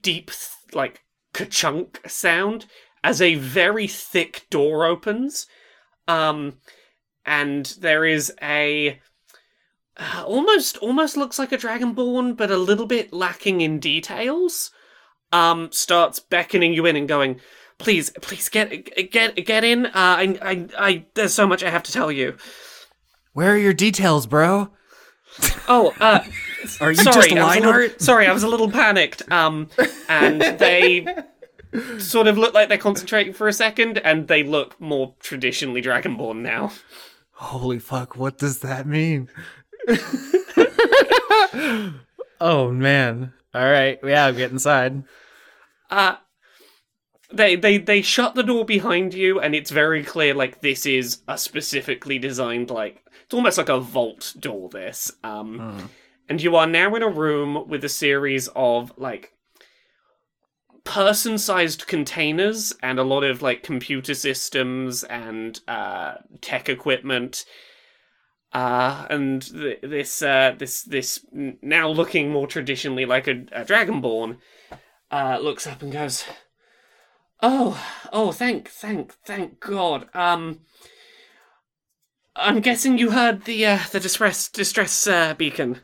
deep, 0.00 0.30
like, 0.72 1.04
ka-chunk 1.34 2.00
sound 2.08 2.64
as 3.02 3.20
a 3.20 3.34
very 3.34 3.86
thick 3.86 4.46
door 4.48 4.86
opens. 4.86 5.46
Um, 6.08 6.54
and 7.26 7.66
there 7.80 8.06
is 8.06 8.32
a 8.40 8.98
uh, 9.98 10.24
almost 10.26 10.78
almost 10.78 11.18
looks 11.18 11.38
like 11.38 11.52
a 11.52 11.58
dragonborn, 11.58 12.34
but 12.34 12.50
a 12.50 12.56
little 12.56 12.86
bit 12.86 13.12
lacking 13.12 13.60
in 13.60 13.78
details. 13.78 14.70
Um, 15.30 15.70
starts 15.70 16.20
beckoning 16.20 16.72
you 16.72 16.86
in 16.86 16.96
and 16.96 17.06
going, 17.06 17.40
"Please, 17.78 18.10
please 18.22 18.48
get 18.48 18.70
get 19.10 19.36
get 19.44 19.64
in. 19.64 19.86
Uh, 19.86 19.90
I 19.94 20.38
I 20.42 20.66
I. 20.78 21.06
There's 21.14 21.34
so 21.34 21.46
much 21.46 21.62
I 21.62 21.70
have 21.70 21.82
to 21.84 21.92
tell 21.92 22.10
you." 22.10 22.36
Where 23.34 23.52
are 23.52 23.58
your 23.58 23.74
details, 23.74 24.26
bro? 24.26 24.70
Oh, 25.68 25.94
uh, 26.00 26.24
Are 26.80 26.90
you 26.90 26.96
sorry, 26.96 27.30
just 27.30 27.36
I 27.36 27.44
was 27.44 27.56
a 27.56 27.60
little- 27.60 27.98
sorry, 27.98 28.26
I 28.26 28.32
was 28.32 28.42
a 28.42 28.48
little 28.48 28.70
panicked. 28.70 29.30
Um, 29.30 29.68
and 30.08 30.40
they 30.40 31.06
sort 31.98 32.26
of 32.26 32.38
look 32.38 32.54
like 32.54 32.68
they're 32.68 32.78
concentrating 32.78 33.32
for 33.32 33.48
a 33.48 33.52
second, 33.52 33.98
and 33.98 34.28
they 34.28 34.42
look 34.42 34.80
more 34.80 35.14
traditionally 35.20 35.82
Dragonborn 35.82 36.36
now. 36.42 36.72
Holy 37.32 37.78
fuck, 37.78 38.16
what 38.16 38.38
does 38.38 38.60
that 38.60 38.86
mean? 38.86 39.28
oh 42.40 42.70
man. 42.72 43.32
All 43.54 43.62
right, 43.64 43.98
yeah, 44.02 44.30
getting 44.32 44.54
inside. 44.54 45.04
Uh, 45.90 46.16
they 47.32 47.56
they 47.56 47.78
they 47.78 48.02
shut 48.02 48.34
the 48.34 48.42
door 48.42 48.64
behind 48.64 49.14
you, 49.14 49.40
and 49.40 49.54
it's 49.54 49.70
very 49.70 50.02
clear 50.04 50.34
like 50.34 50.60
this 50.60 50.86
is 50.86 51.18
a 51.28 51.38
specifically 51.38 52.18
designed 52.18 52.70
like 52.70 53.02
it's 53.24 53.34
almost 53.34 53.58
like 53.58 53.68
a 53.68 53.78
vault 53.80 54.34
door. 54.38 54.68
This 54.68 55.12
um, 55.22 55.90
and 56.28 56.42
you 56.42 56.56
are 56.56 56.66
now 56.66 56.94
in 56.94 57.02
a 57.02 57.08
room 57.08 57.68
with 57.68 57.84
a 57.84 57.88
series 57.88 58.48
of 58.54 58.92
like 58.96 59.32
person-sized 60.84 61.86
containers 61.86 62.72
and 62.82 62.98
a 62.98 63.02
lot 63.02 63.24
of 63.24 63.42
like 63.42 63.62
computer 63.62 64.14
systems 64.14 65.02
and 65.04 65.60
uh, 65.66 66.14
tech 66.40 66.68
equipment. 66.68 67.44
Uh, 68.52 69.06
and 69.10 69.42
th- 69.50 69.80
this 69.82 70.22
uh, 70.22 70.54
this 70.56 70.82
this 70.82 71.26
now 71.32 71.88
looking 71.88 72.30
more 72.30 72.46
traditionally 72.46 73.04
like 73.04 73.26
a, 73.26 73.44
a 73.50 73.64
dragonborn 73.64 74.36
uh, 75.10 75.38
looks 75.42 75.66
up 75.66 75.82
and 75.82 75.92
goes, 75.92 76.24
"Oh, 77.42 77.82
oh, 78.12 78.30
thank, 78.30 78.68
thank, 78.68 79.12
thank 79.24 79.58
God. 79.58 80.08
Um, 80.14 80.60
I'm 82.36 82.60
guessing 82.60 82.98
you 82.98 83.10
heard 83.10 83.44
the 83.44 83.66
uh, 83.66 83.80
the 83.90 83.98
distress 83.98 84.48
distress 84.48 85.06
uh, 85.08 85.34
beacon. 85.34 85.80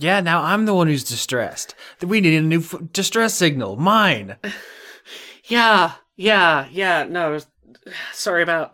Yeah, 0.00 0.20
now 0.20 0.42
I'm 0.42 0.64
the 0.64 0.74
one 0.74 0.86
who's 0.86 1.04
distressed. 1.04 1.74
We 2.00 2.22
need 2.22 2.38
a 2.38 2.40
new 2.40 2.60
f- 2.60 2.74
distress 2.92 3.34
signal. 3.34 3.76
Mine. 3.76 4.36
Yeah, 5.44 5.94
yeah, 6.14 6.68
yeah. 6.70 7.02
No, 7.08 7.40
sorry 8.12 8.44
about, 8.44 8.72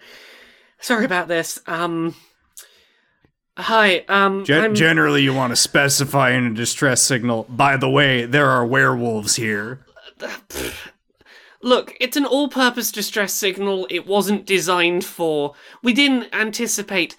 sorry 0.78 1.06
about 1.06 1.26
this. 1.26 1.58
Um, 1.66 2.14
hi. 3.56 4.04
Um, 4.08 4.44
Gen- 4.44 4.62
I'm, 4.62 4.74
generally, 4.74 5.22
you 5.22 5.32
want 5.32 5.52
to 5.52 5.56
specify 5.56 6.32
in 6.32 6.44
a 6.44 6.52
distress 6.52 7.00
signal. 7.00 7.46
By 7.48 7.78
the 7.78 7.88
way, 7.88 8.26
there 8.26 8.50
are 8.50 8.66
werewolves 8.66 9.36
here. 9.36 9.86
Look, 11.62 11.96
it's 11.98 12.18
an 12.18 12.26
all 12.26 12.48
purpose 12.48 12.92
distress 12.92 13.32
signal. 13.32 13.86
It 13.88 14.06
wasn't 14.06 14.44
designed 14.44 15.04
for. 15.04 15.54
We 15.82 15.94
didn't 15.94 16.28
anticipate. 16.34 17.16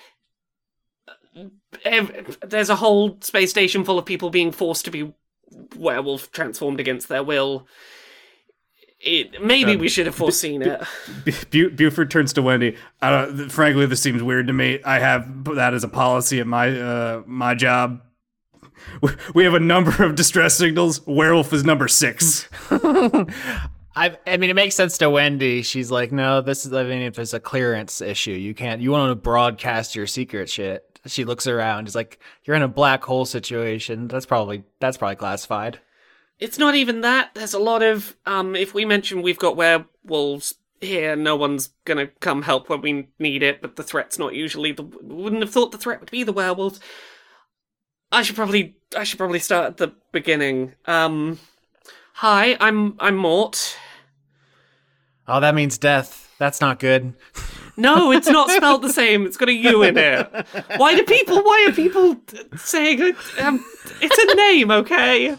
Ev- 1.83 2.37
There's 2.41 2.69
a 2.69 2.75
whole 2.75 3.17
space 3.21 3.49
station 3.49 3.83
full 3.83 3.99
of 3.99 4.05
people 4.05 4.29
being 4.29 4.51
forced 4.51 4.85
to 4.85 4.91
be 4.91 5.13
werewolf 5.75 6.31
transformed 6.31 6.79
against 6.79 7.07
their 7.09 7.23
will. 7.23 7.67
It, 8.99 9.43
maybe 9.43 9.75
we 9.75 9.89
should 9.89 10.07
have 10.07 10.15
foreseen 10.15 10.63
it. 10.63 10.81
Bu- 11.51 11.69
Beaufort 11.69 12.09
turns 12.09 12.33
to 12.33 12.41
Wendy. 12.41 12.75
I 13.01 13.11
don't, 13.11 13.49
frankly, 13.49 13.85
this 13.85 14.01
seems 14.01 14.23
weird 14.23 14.47
to 14.47 14.53
me. 14.53 14.79
I 14.83 14.97
have 14.99 15.43
that 15.55 15.75
as 15.75 15.83
a 15.83 15.87
policy 15.87 16.39
at 16.39 16.47
my 16.47 16.69
uh, 16.79 17.21
my 17.27 17.53
job. 17.53 18.01
We 19.35 19.43
have 19.43 19.53
a 19.53 19.59
number 19.59 20.03
of 20.03 20.15
distress 20.15 20.55
signals. 20.55 21.05
Werewolf 21.05 21.53
is 21.53 21.63
number 21.63 21.87
six. 21.87 22.47
I, 22.71 24.15
I 24.27 24.37
mean, 24.37 24.49
it 24.51 24.55
makes 24.55 24.75
sense 24.75 24.97
to 24.99 25.09
Wendy. 25.09 25.63
She's 25.63 25.89
like, 25.89 26.11
no, 26.11 26.41
this 26.41 26.65
is, 26.65 26.73
I 26.73 26.83
mean, 26.83 27.01
if 27.01 27.17
it's 27.17 27.33
a 27.33 27.39
clearance 27.39 27.99
issue, 28.01 28.31
you 28.31 28.53
can't, 28.53 28.79
you 28.79 28.91
want 28.91 29.09
to 29.09 29.15
broadcast 29.15 29.95
your 29.95 30.05
secret 30.05 30.49
shit. 30.49 30.96
She 31.07 31.25
looks 31.25 31.47
around. 31.47 31.85
She's 31.85 31.95
like, 31.95 32.19
you're 32.43 32.55
in 32.55 32.61
a 32.61 32.67
black 32.67 33.03
hole 33.03 33.25
situation. 33.25 34.07
That's 34.07 34.25
probably, 34.25 34.63
that's 34.79 34.97
probably 34.97 35.15
classified. 35.15 35.79
It's 36.39 36.59
not 36.59 36.75
even 36.75 37.01
that. 37.01 37.31
There's 37.33 37.53
a 37.53 37.59
lot 37.59 37.81
of 37.81 38.15
um. 38.25 38.55
If 38.55 38.73
we 38.73 38.85
mention 38.85 39.21
we've 39.21 39.39
got 39.39 39.57
werewolves 39.57 40.55
here, 40.79 41.15
no 41.15 41.35
one's 41.35 41.69
gonna 41.85 42.07
come 42.07 42.43
help 42.43 42.69
when 42.69 42.81
we 42.81 43.07
need 43.17 43.41
it. 43.41 43.61
But 43.61 43.75
the 43.75 43.83
threat's 43.83 44.19
not 44.19 44.35
usually 44.35 44.71
the. 44.71 44.83
Wouldn't 44.83 45.41
have 45.41 45.51
thought 45.51 45.71
the 45.71 45.79
threat 45.79 45.99
would 45.99 46.11
be 46.11 46.23
the 46.23 46.33
werewolves. 46.33 46.79
I 48.11 48.21
should 48.21 48.35
probably. 48.35 48.75
I 48.95 49.03
should 49.03 49.17
probably 49.17 49.39
start 49.39 49.65
at 49.65 49.77
the 49.77 49.93
beginning. 50.11 50.75
Um. 50.85 51.39
Hi, 52.13 52.55
I'm 52.59 52.95
I'm 52.99 53.15
Mort. 53.15 53.75
Oh, 55.27 55.39
that 55.39 55.55
means 55.55 55.77
death. 55.79 56.35
That's 56.37 56.61
not 56.61 56.77
good. 56.77 57.13
No, 57.77 58.11
it's 58.11 58.27
not 58.27 58.49
spelled 58.49 58.81
the 58.81 58.91
same. 58.91 59.25
It's 59.25 59.37
got 59.37 59.49
a 59.49 59.53
U 59.53 59.83
in 59.83 59.97
it. 59.97 60.27
Why 60.77 60.95
do 60.95 61.03
people? 61.03 61.43
Why 61.43 61.67
are 61.69 61.71
people 61.71 62.17
saying 62.55 62.99
it? 62.99 63.15
Um, 63.39 63.63
it's 64.01 64.17
a 64.17 64.35
name, 64.35 64.71
okay? 64.71 65.37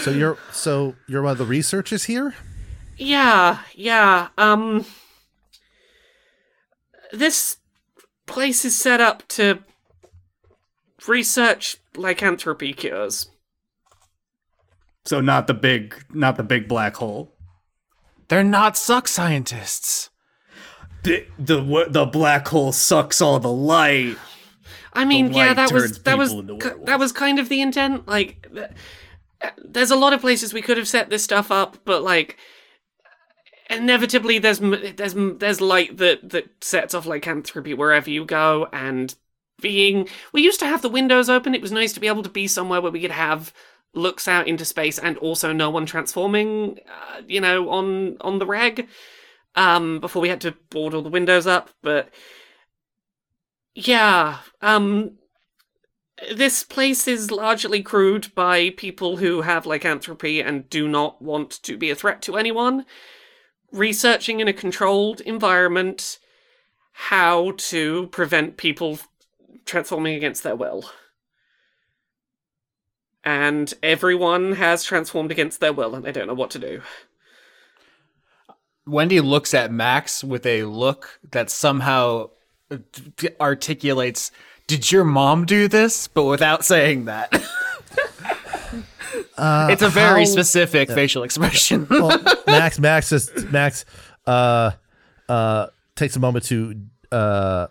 So 0.00 0.10
you're 0.10 0.38
so 0.50 0.94
you're 1.06 1.22
one 1.22 1.32
of 1.32 1.38
the 1.38 1.44
researchers 1.44 2.04
here. 2.04 2.34
Yeah, 2.96 3.60
yeah. 3.74 4.28
Um 4.38 4.86
this 7.12 7.58
place 8.26 8.64
is 8.64 8.74
set 8.74 9.00
up 9.00 9.26
to 9.28 9.60
research 11.06 11.76
lycanthropy 11.96 12.72
cures. 12.72 13.28
So 15.04 15.20
not 15.20 15.46
the 15.46 15.54
big, 15.54 16.02
not 16.12 16.36
the 16.36 16.42
big 16.42 16.66
black 16.66 16.96
hole. 16.96 17.34
They're 18.28 18.42
not 18.42 18.76
suck 18.76 19.06
scientists. 19.06 20.08
The 21.04 21.26
the 21.38 21.86
the 21.90 22.06
black 22.06 22.48
hole 22.48 22.72
sucks 22.72 23.20
all 23.20 23.38
the 23.38 23.52
light. 23.52 24.16
I 24.92 25.04
mean, 25.04 25.30
The 25.32 25.34
yeah, 25.38 25.54
that 25.54 25.72
was 25.72 25.98
that 26.02 26.18
was 26.18 26.30
people 26.30 26.40
into 26.40 26.54
ki- 26.58 26.68
werewolves. 26.68 26.86
that 26.86 26.98
was 26.98 27.12
kind 27.12 27.38
of 27.38 27.48
the 27.48 27.60
intent. 27.60 28.08
Like, 28.08 28.46
there's 29.62 29.90
a 29.90 29.96
lot 29.96 30.12
of 30.12 30.20
places 30.20 30.52
we 30.54 30.62
could 30.62 30.78
have 30.78 30.88
set 30.88 31.10
this 31.10 31.22
stuff 31.24 31.50
up, 31.50 31.78
but 31.84 32.02
like, 32.02 32.38
inevitably, 33.68 34.38
there's 34.38 34.60
there's 34.60 35.14
there's 35.14 35.60
light 35.60 35.96
that 35.98 36.30
that 36.30 36.64
sets 36.64 36.94
off 36.94 37.06
lycanthropy 37.06 37.74
wherever 37.74 38.08
you 38.10 38.24
go, 38.24 38.68
and 38.72 39.14
being 39.60 40.08
we 40.32 40.42
used 40.42 40.60
to 40.60 40.66
have 40.66 40.82
the 40.82 40.88
windows 40.88 41.28
open. 41.28 41.54
It 41.54 41.62
was 41.62 41.72
nice 41.72 41.92
to 41.94 42.00
be 42.00 42.08
able 42.08 42.22
to 42.22 42.28
be 42.30 42.46
somewhere 42.46 42.80
where 42.80 42.92
we 42.92 43.00
could 43.00 43.10
have 43.10 43.52
looks 43.94 44.26
out 44.26 44.48
into 44.48 44.64
space 44.64 44.98
and 44.98 45.16
also 45.18 45.52
no 45.52 45.70
one 45.70 45.86
transforming, 45.86 46.78
uh, 46.88 47.20
you 47.26 47.40
know, 47.40 47.68
on 47.70 48.16
on 48.20 48.38
the 48.38 48.46
reg. 48.46 48.88
Um, 49.56 50.00
before 50.00 50.20
we 50.20 50.28
had 50.28 50.40
to 50.40 50.52
board 50.70 50.94
all 50.94 51.02
the 51.02 51.08
windows 51.08 51.46
up, 51.46 51.70
but 51.80 52.10
yeah, 53.74 54.38
um, 54.62 55.12
this 56.34 56.62
place 56.62 57.08
is 57.08 57.30
largely 57.30 57.82
crewed 57.82 58.34
by 58.34 58.70
people 58.70 59.18
who 59.18 59.42
have 59.42 59.66
lycanthropy 59.66 60.40
and 60.40 60.68
do 60.70 60.88
not 60.88 61.20
want 61.20 61.62
to 61.62 61.76
be 61.76 61.90
a 61.90 61.94
threat 61.94 62.22
to 62.22 62.36
anyone. 62.36 62.86
Researching 63.72 64.40
in 64.40 64.48
a 64.48 64.52
controlled 64.52 65.20
environment 65.20 66.18
how 66.92 67.52
to 67.56 68.06
prevent 68.08 68.56
people 68.56 69.00
transforming 69.64 70.14
against 70.14 70.44
their 70.44 70.54
will. 70.54 70.84
And 73.24 73.72
everyone 73.82 74.52
has 74.52 74.84
transformed 74.84 75.32
against 75.32 75.58
their 75.58 75.72
will, 75.72 75.94
and 75.94 76.04
they 76.04 76.12
don't 76.12 76.28
know 76.28 76.34
what 76.34 76.50
to 76.50 76.58
do. 76.58 76.82
Wendy 78.86 79.20
looks 79.20 79.54
at 79.54 79.72
Max 79.72 80.22
with 80.22 80.44
a 80.46 80.64
look 80.64 81.20
that 81.32 81.50
somehow 81.50 82.30
uh, 82.70 82.78
t- 83.16 83.30
articulates, 83.40 84.30
"Did 84.66 84.90
your 84.92 85.04
mom 85.04 85.46
do 85.46 85.68
this?" 85.68 86.08
but 86.08 86.24
without 86.24 86.64
saying 86.64 87.06
that. 87.06 87.32
it's 89.38 89.82
a 89.82 89.88
very 89.88 90.20
how- 90.20 90.30
specific 90.30 90.90
facial 90.90 91.22
expression. 91.22 91.86
well, 91.88 92.20
Max, 92.46 92.78
Max, 92.78 93.10
just, 93.10 93.50
Max, 93.50 93.84
uh, 94.26 94.72
uh, 95.28 95.66
takes 95.96 96.16
a 96.16 96.20
moment 96.20 96.44
to 96.46 96.74
uh, 97.12 97.66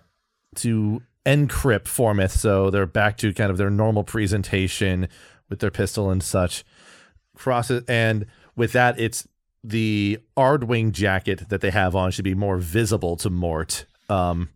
to 0.55 1.01
encrypt 1.25 1.85
Formith, 1.85 2.31
so 2.31 2.69
they're 2.69 2.85
back 2.85 3.17
to 3.17 3.33
kind 3.33 3.51
of 3.51 3.57
their 3.57 3.69
normal 3.69 4.03
presentation 4.03 5.07
with 5.49 5.59
their 5.59 5.71
pistol 5.71 6.09
and 6.09 6.23
such. 6.23 6.63
Crosses, 7.35 7.83
and 7.87 8.25
with 8.55 8.73
that, 8.73 8.99
it's 8.99 9.27
the 9.63 10.19
Ardwing 10.35 10.91
jacket 10.91 11.49
that 11.49 11.61
they 11.61 11.71
have 11.71 11.95
on 11.95 12.11
should 12.11 12.25
be 12.25 12.35
more 12.35 12.57
visible 12.57 13.15
to 13.17 13.29
Mort. 13.29 13.85
Um, 14.09 14.49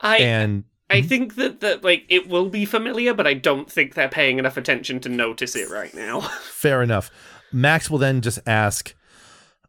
I 0.00 0.18
and 0.18 0.64
I 0.88 1.02
think 1.02 1.34
that 1.36 1.60
that 1.60 1.82
like 1.82 2.04
it 2.08 2.28
will 2.28 2.48
be 2.48 2.64
familiar, 2.64 3.12
but 3.14 3.26
I 3.26 3.34
don't 3.34 3.70
think 3.70 3.94
they're 3.94 4.08
paying 4.08 4.38
enough 4.38 4.56
attention 4.56 5.00
to 5.00 5.08
notice 5.08 5.56
it 5.56 5.70
right 5.70 5.94
now. 5.94 6.20
Fair 6.42 6.82
enough. 6.82 7.10
Max 7.52 7.90
will 7.90 7.98
then 7.98 8.20
just 8.20 8.38
ask, 8.46 8.94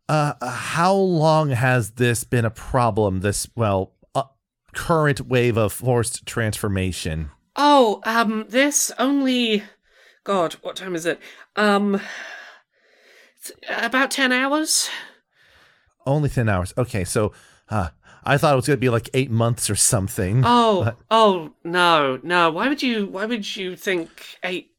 uh, 0.09 0.34
how 0.45 0.93
long 0.93 1.49
has 1.49 1.91
this 1.91 2.23
been 2.23 2.45
a 2.45 2.49
problem? 2.49 3.21
This, 3.21 3.47
well, 3.55 3.93
uh, 4.15 4.23
current 4.73 5.21
wave 5.21 5.57
of 5.57 5.73
forced 5.73 6.25
transformation. 6.25 7.29
Oh, 7.55 8.01
um, 8.05 8.45
this 8.49 8.91
only. 8.99 9.63
God, 10.23 10.53
what 10.55 10.75
time 10.75 10.95
is 10.95 11.05
it? 11.05 11.19
Um, 11.55 12.01
about 13.69 14.11
ten 14.11 14.31
hours. 14.31 14.89
Only 16.05 16.29
10 16.29 16.47
hours. 16.47 16.73
Okay, 16.77 17.03
so 17.03 17.33
uh, 17.69 17.89
I 18.23 18.37
thought 18.37 18.53
it 18.53 18.55
was 18.55 18.65
going 18.65 18.77
to 18.77 18.81
be 18.81 18.87
like 18.87 19.09
eight 19.13 19.29
months 19.29 19.69
or 19.69 19.75
something. 19.75 20.41
Oh, 20.45 20.93
oh 21.11 21.51
no, 21.65 22.19
no. 22.23 22.49
Why 22.49 22.69
would 22.69 22.81
you? 22.81 23.07
Why 23.07 23.25
would 23.25 23.55
you 23.57 23.75
think 23.75 24.37
eight? 24.41 24.71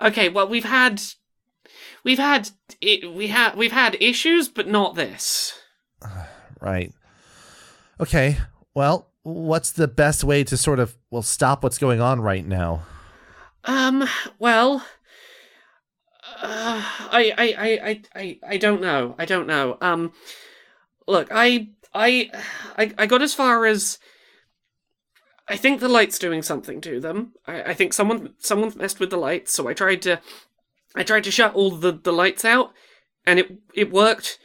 Okay, 0.00 0.28
well, 0.28 0.46
we've 0.46 0.64
had, 0.64 1.00
we've 2.04 2.18
had, 2.18 2.50
it, 2.80 3.12
we 3.12 3.28
had, 3.28 3.56
we've 3.56 3.72
had 3.72 3.96
issues, 4.00 4.48
but 4.48 4.68
not 4.68 4.94
this. 4.94 5.58
Right. 6.60 6.92
Okay, 8.00 8.38
well, 8.74 9.10
what's 9.22 9.70
the 9.70 9.86
best 9.86 10.24
way 10.24 10.42
to 10.42 10.56
sort 10.56 10.80
of, 10.80 10.96
well, 11.08 11.22
stop 11.22 11.62
what's 11.62 11.78
going 11.78 12.00
on 12.00 12.20
right 12.20 12.44
now? 12.44 12.82
Um, 13.62 14.08
well, 14.40 14.84
I, 16.42 17.32
I, 17.36 17.54
I, 17.58 17.90
I, 17.90 18.02
I, 18.14 18.38
I 18.46 18.56
don't 18.56 18.80
know. 18.80 19.14
I 19.18 19.24
don't 19.24 19.46
know. 19.46 19.78
Um, 19.80 20.12
look, 21.06 21.28
I, 21.30 21.70
I, 21.94 22.30
I, 22.78 22.92
I 22.98 23.06
got 23.06 23.22
as 23.22 23.34
far 23.34 23.66
as. 23.66 23.98
I 25.50 25.56
think 25.56 25.80
the 25.80 25.88
light's 25.88 26.18
doing 26.18 26.42
something 26.42 26.80
to 26.82 27.00
them. 27.00 27.32
I, 27.46 27.62
I 27.62 27.74
think 27.74 27.94
someone, 27.94 28.34
someone 28.38 28.72
messed 28.76 29.00
with 29.00 29.08
the 29.08 29.16
lights, 29.16 29.54
so 29.54 29.66
I 29.66 29.72
tried 29.72 30.02
to, 30.02 30.20
I 30.94 31.02
tried 31.02 31.24
to 31.24 31.30
shut 31.30 31.54
all 31.54 31.70
the 31.70 31.92
the 31.92 32.12
lights 32.12 32.44
out, 32.44 32.72
and 33.24 33.38
it 33.38 33.58
it 33.74 33.90
worked 33.90 34.38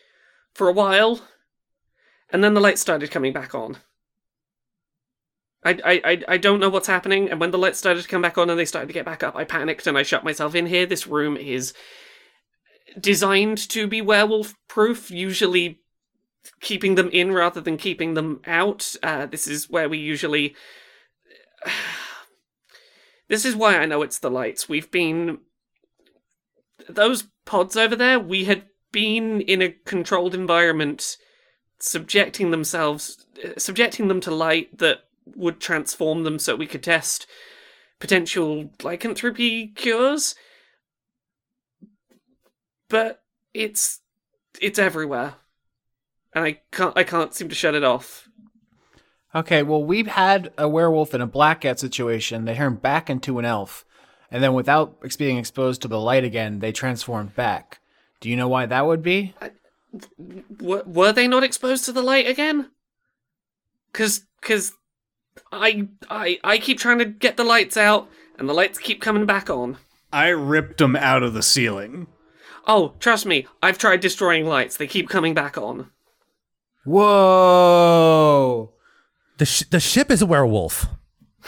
for 0.53 0.69
a 0.69 0.73
while, 0.73 1.19
and 2.29 2.41
then 2.43 2.53
the 2.53 2.61
lights 2.61 2.79
started 2.79 3.11
coming 3.11 3.33
back 3.33 3.53
on. 3.53 3.77
I, 5.65 6.01
I, 6.03 6.23
I- 6.27 6.37
don't 6.37 6.59
know 6.59 6.69
what's 6.69 6.87
happening, 6.87 7.29
and 7.29 7.39
when 7.39 7.51
the 7.51 7.57
lights 7.57 7.79
started 7.79 8.01
to 8.01 8.07
come 8.07 8.21
back 8.21 8.37
on 8.37 8.49
and 8.49 8.59
they 8.59 8.65
started 8.65 8.87
to 8.87 8.93
get 8.93 9.05
back 9.05 9.23
up, 9.23 9.35
I 9.35 9.43
panicked 9.43 9.87
and 9.87 9.97
I 9.97 10.03
shut 10.03 10.23
myself 10.23 10.55
in 10.55 10.65
here. 10.65 10.85
This 10.85 11.07
room 11.07 11.37
is 11.37 11.73
designed 12.99 13.57
to 13.69 13.87
be 13.87 14.01
werewolf 14.01 14.55
proof, 14.67 15.09
usually 15.09 15.79
keeping 16.59 16.95
them 16.95 17.09
in 17.11 17.31
rather 17.31 17.61
than 17.61 17.77
keeping 17.77 18.13
them 18.13 18.41
out. 18.45 18.95
Uh, 19.01 19.25
this 19.25 19.47
is 19.47 19.69
where 19.69 19.89
we 19.89 19.97
usually. 19.97 20.55
this 23.29 23.45
is 23.45 23.55
why 23.55 23.77
I 23.77 23.85
know 23.85 24.01
it's 24.01 24.19
the 24.19 24.31
lights. 24.31 24.67
We've 24.67 24.91
been. 24.91 25.39
Those 26.89 27.25
pods 27.45 27.77
over 27.77 27.95
there, 27.95 28.19
we 28.19 28.45
had 28.45 28.63
been 28.91 29.41
in 29.41 29.61
a 29.61 29.71
controlled 29.85 30.35
environment, 30.35 31.17
subjecting 31.79 32.51
themselves, 32.51 33.25
subjecting 33.57 34.09
them 34.09 34.19
to 34.21 34.31
light 34.31 34.77
that 34.77 34.99
would 35.35 35.59
transform 35.59 36.23
them 36.23 36.39
so 36.39 36.55
we 36.55 36.67
could 36.67 36.83
test 36.83 37.27
potential 37.99 38.69
lycanthropy 38.83 39.67
cures. 39.67 40.35
But 42.89 43.23
it's 43.53 44.01
it's 44.61 44.79
everywhere. 44.79 45.35
And 46.33 46.45
I 46.45 46.61
can't 46.71 46.97
I 46.97 47.03
can't 47.03 47.33
seem 47.33 47.49
to 47.49 47.55
shut 47.55 47.75
it 47.75 47.83
off. 47.83 48.27
Okay, 49.35 49.63
well, 49.63 49.83
we've 49.83 50.07
had 50.07 50.51
a 50.57 50.69
werewolf 50.69 51.13
in 51.15 51.21
a 51.21 51.27
black 51.27 51.61
cat 51.61 51.79
situation. 51.79 52.45
They 52.45 52.55
turned 52.55 52.83
back 52.83 53.09
into 53.09 53.39
an 53.39 53.45
elf, 53.45 53.83
and 54.29 54.43
then 54.43 54.53
without 54.53 54.99
being 55.17 55.37
exposed 55.37 55.81
to 55.81 55.87
the 55.87 55.99
light 55.99 56.23
again, 56.23 56.59
they 56.59 56.71
transformed 56.71 57.35
back. 57.35 57.79
Do 58.19 58.29
you 58.29 58.35
know 58.35 58.47
why 58.47 58.67
that 58.67 58.85
would 58.85 59.01
be? 59.01 59.33
W- 60.59 60.83
were 60.85 61.11
they 61.11 61.27
not 61.27 61.43
exposed 61.43 61.85
to 61.85 61.91
the 61.91 62.03
light 62.03 62.27
again? 62.27 62.69
Cause 63.91 64.25
cause 64.41 64.73
I 65.51 65.87
I 66.09 66.39
I 66.43 66.57
keep 66.57 66.79
trying 66.79 66.99
to 66.99 67.05
get 67.05 67.37
the 67.37 67.43
lights 67.43 67.77
out 67.77 68.09
and 68.37 68.47
the 68.49 68.53
lights 68.53 68.79
keep 68.79 69.01
coming 69.01 69.25
back 69.25 69.49
on. 69.49 69.77
I 70.11 70.29
ripped 70.29 70.77
them 70.77 70.95
out 70.95 71.23
of 71.23 71.33
the 71.33 71.43
ceiling. 71.43 72.07
Oh, 72.65 72.93
trust 72.99 73.25
me, 73.25 73.47
I've 73.61 73.77
tried 73.77 73.99
destroying 73.99 74.45
lights. 74.45 74.77
They 74.77 74.87
keep 74.87 75.09
coming 75.09 75.33
back 75.33 75.57
on. 75.57 75.89
Whoa! 76.85 78.73
The, 79.37 79.45
sh- 79.45 79.63
the 79.69 79.79
ship 79.79 80.11
is 80.11 80.21
a 80.21 80.25
werewolf. 80.25 80.85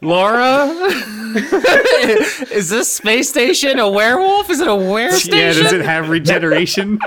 Laura? 0.00 0.68
is 2.52 2.70
this 2.70 2.92
space 2.92 3.28
station 3.28 3.78
a 3.78 3.90
werewolf? 3.90 4.48
Is 4.48 4.60
it 4.60 4.68
a 4.68 4.74
were 4.74 5.10
Yeah, 5.10 5.52
does 5.52 5.72
it 5.72 5.84
have 5.84 6.08
regeneration? 6.08 7.00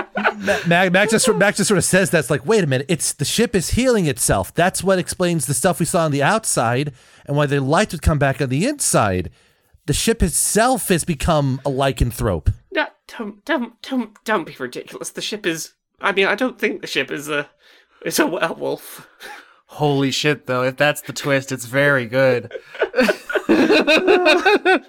Mag, 0.66 0.92
Max, 0.92 1.12
just, 1.12 1.34
Max 1.36 1.56
just 1.56 1.68
sort 1.68 1.78
of 1.78 1.84
says 1.84 2.10
that's 2.10 2.28
like, 2.28 2.44
wait 2.44 2.62
a 2.62 2.66
minute, 2.66 2.86
it's 2.88 3.14
the 3.14 3.24
ship 3.24 3.54
is 3.54 3.70
healing 3.70 4.06
itself. 4.06 4.52
That's 4.52 4.84
what 4.84 4.98
explains 4.98 5.46
the 5.46 5.54
stuff 5.54 5.80
we 5.80 5.86
saw 5.86 6.04
on 6.04 6.12
the 6.12 6.22
outside 6.22 6.92
and 7.24 7.36
why 7.36 7.46
the 7.46 7.60
light 7.60 7.92
would 7.92 8.02
come 8.02 8.18
back 8.18 8.42
on 8.42 8.50
the 8.50 8.66
inside. 8.66 9.30
The 9.86 9.94
ship 9.94 10.22
itself 10.22 10.88
has 10.88 11.04
become 11.04 11.60
a 11.64 11.70
lycanthrope. 11.70 12.52
No, 12.72 12.86
don't, 13.06 13.44
don't, 13.44 13.80
don't, 13.82 14.24
don't 14.24 14.44
be 14.44 14.54
ridiculous. 14.58 15.10
The 15.10 15.22
ship 15.22 15.46
is. 15.46 15.74
I 16.00 16.12
mean, 16.12 16.26
I 16.26 16.34
don't 16.34 16.58
think 16.58 16.80
the 16.80 16.86
ship 16.86 17.10
is 17.10 17.28
a 17.28 17.48
is 18.04 18.18
a 18.18 18.26
werewolf. 18.26 19.08
Holy 19.72 20.10
shit, 20.10 20.46
though. 20.46 20.64
If 20.64 20.76
that's 20.76 21.00
the 21.00 21.14
twist, 21.14 21.50
it's 21.50 21.64
very 21.64 22.04
good. 22.04 22.52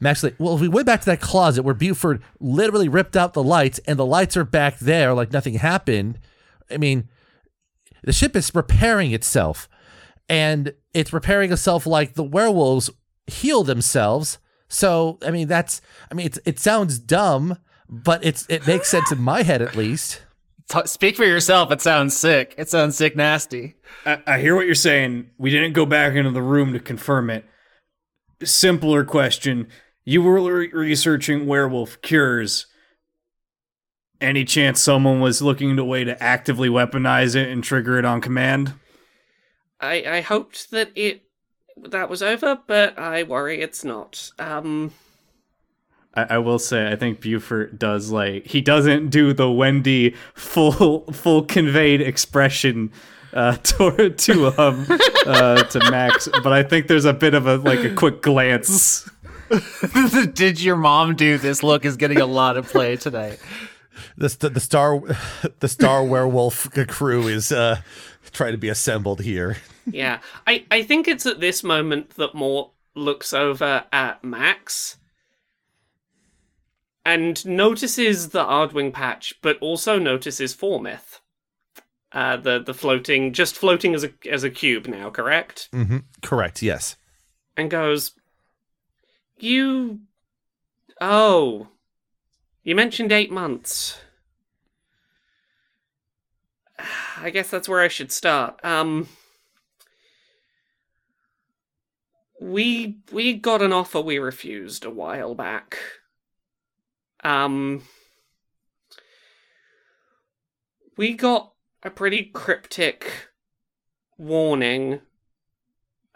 Max, 0.00 0.24
well, 0.38 0.54
if 0.54 0.60
we 0.60 0.68
went 0.68 0.86
back 0.86 1.00
to 1.00 1.06
that 1.06 1.20
closet 1.20 1.64
where 1.64 1.74
Beaufort 1.74 2.22
literally 2.38 2.88
ripped 2.88 3.16
out 3.16 3.34
the 3.34 3.42
lights 3.42 3.80
and 3.80 3.98
the 3.98 4.06
lights 4.06 4.36
are 4.36 4.44
back 4.44 4.78
there 4.78 5.12
like 5.12 5.32
nothing 5.32 5.54
happened, 5.54 6.20
I 6.70 6.76
mean, 6.76 7.08
the 8.04 8.12
ship 8.12 8.36
is 8.36 8.54
repairing 8.54 9.10
itself 9.10 9.68
and 10.28 10.72
it's 10.94 11.12
repairing 11.12 11.52
itself 11.52 11.84
like 11.84 12.14
the 12.14 12.22
werewolves 12.22 12.90
heal 13.26 13.64
themselves. 13.64 14.38
So, 14.68 15.18
I 15.26 15.32
mean, 15.32 15.48
that's, 15.48 15.80
I 16.12 16.14
mean, 16.14 16.26
it's, 16.26 16.38
it 16.44 16.60
sounds 16.60 17.00
dumb, 17.00 17.58
but 17.88 18.24
it's, 18.24 18.46
it 18.48 18.68
makes 18.68 18.88
sense 18.88 19.10
in 19.10 19.20
my 19.20 19.42
head 19.42 19.62
at 19.62 19.74
least. 19.74 20.22
T- 20.68 20.86
speak 20.86 21.16
for 21.16 21.24
yourself. 21.24 21.70
It 21.70 21.80
sounds 21.80 22.16
sick. 22.16 22.54
It 22.58 22.68
sounds 22.68 22.96
sick 22.96 23.16
nasty. 23.16 23.74
I, 24.04 24.20
I 24.26 24.38
hear 24.38 24.54
what 24.54 24.66
you're 24.66 24.74
saying. 24.74 25.30
We 25.38 25.50
didn't 25.50 25.72
go 25.72 25.86
back 25.86 26.14
into 26.14 26.30
the 26.30 26.42
room 26.42 26.72
to 26.74 26.80
confirm 26.80 27.30
it. 27.30 27.44
Simpler 28.44 29.04
question. 29.04 29.68
You 30.04 30.22
were 30.22 30.40
re- 30.40 30.70
researching 30.72 31.46
werewolf 31.46 32.00
cures. 32.02 32.66
Any 34.20 34.44
chance 34.44 34.80
someone 34.80 35.20
was 35.20 35.40
looking 35.40 35.76
to 35.76 35.82
a 35.82 35.86
way 35.86 36.04
to 36.04 36.22
actively 36.22 36.68
weaponize 36.68 37.36
it 37.36 37.48
and 37.48 37.62
trigger 37.62 37.98
it 37.98 38.04
on 38.04 38.20
command? 38.20 38.74
I 39.80 40.04
I 40.06 40.20
hoped 40.20 40.70
that 40.72 40.90
it 40.94 41.22
that 41.76 42.10
was 42.10 42.22
over, 42.22 42.58
but 42.66 42.98
I 42.98 43.22
worry 43.22 43.60
it's 43.60 43.84
not. 43.84 44.32
Um, 44.38 44.92
I, 46.18 46.34
I 46.34 46.38
will 46.38 46.58
say, 46.58 46.90
I 46.90 46.96
think 46.96 47.20
Beaufort 47.20 47.78
does 47.78 48.10
like 48.10 48.46
he 48.46 48.60
doesn't 48.60 49.10
do 49.10 49.32
the 49.32 49.50
Wendy 49.50 50.14
full 50.34 51.04
full 51.12 51.42
conveyed 51.42 52.00
expression 52.00 52.92
uh, 53.32 53.56
to 53.62 54.10
to 54.10 54.60
um 54.60 54.86
uh, 55.26 55.62
to 55.62 55.90
Max, 55.90 56.28
but 56.42 56.52
I 56.52 56.62
think 56.62 56.88
there's 56.88 57.04
a 57.04 57.12
bit 57.12 57.34
of 57.34 57.46
a 57.46 57.56
like 57.56 57.80
a 57.80 57.94
quick 57.94 58.22
glance. 58.22 59.08
Did 60.34 60.60
your 60.60 60.76
mom 60.76 61.14
do 61.14 61.38
this? 61.38 61.62
Look 61.62 61.84
is 61.84 61.96
getting 61.96 62.20
a 62.20 62.26
lot 62.26 62.56
of 62.56 62.68
play 62.68 62.96
tonight. 62.96 63.40
The, 64.16 64.28
st- 64.28 64.54
the 64.54 64.60
star 64.60 65.00
the 65.60 65.68
star 65.68 66.04
werewolf 66.04 66.68
crew 66.88 67.28
is 67.28 67.52
uh, 67.52 67.80
trying 68.32 68.52
to 68.52 68.58
be 68.58 68.68
assembled 68.68 69.22
here. 69.22 69.56
Yeah, 69.86 70.18
I, 70.46 70.66
I 70.70 70.82
think 70.82 71.08
it's 71.08 71.24
at 71.24 71.40
this 71.40 71.64
moment 71.64 72.10
that 72.16 72.34
Mort 72.34 72.70
looks 72.94 73.32
over 73.32 73.84
at 73.90 74.22
Max 74.22 74.97
and 77.08 77.46
notices 77.46 78.28
the 78.28 78.44
Ardwing 78.44 78.92
patch, 78.92 79.34
but 79.40 79.56
also 79.62 79.98
notices 79.98 80.54
Formith. 80.54 81.20
Uh, 82.12 82.36
the 82.36 82.62
the 82.62 82.74
floating, 82.74 83.32
just 83.32 83.56
floating 83.56 83.94
as 83.94 84.04
a 84.04 84.10
as 84.30 84.44
a 84.44 84.50
cube 84.50 84.86
now, 84.86 85.08
correct? 85.08 85.68
hmm 85.72 85.98
Correct. 86.22 86.62
Yes. 86.62 86.96
And 87.56 87.70
goes, 87.70 88.12
"You, 89.38 90.00
oh, 91.00 91.68
you 92.62 92.74
mentioned 92.74 93.10
eight 93.12 93.30
months. 93.30 93.98
I 97.18 97.30
guess 97.30 97.48
that's 97.50 97.68
where 97.68 97.80
I 97.80 97.88
should 97.88 98.12
start. 98.12 98.60
Um, 98.64 99.08
we 102.40 102.98
we 103.12 103.32
got 103.34 103.62
an 103.62 103.72
offer 103.72 104.00
we 104.00 104.18
refused 104.18 104.84
a 104.84 104.90
while 104.90 105.34
back. 105.34 105.78
Um, 107.24 107.82
we 110.96 111.14
got 111.14 111.52
a 111.82 111.90
pretty 111.90 112.24
cryptic 112.24 113.28
warning, 114.16 115.00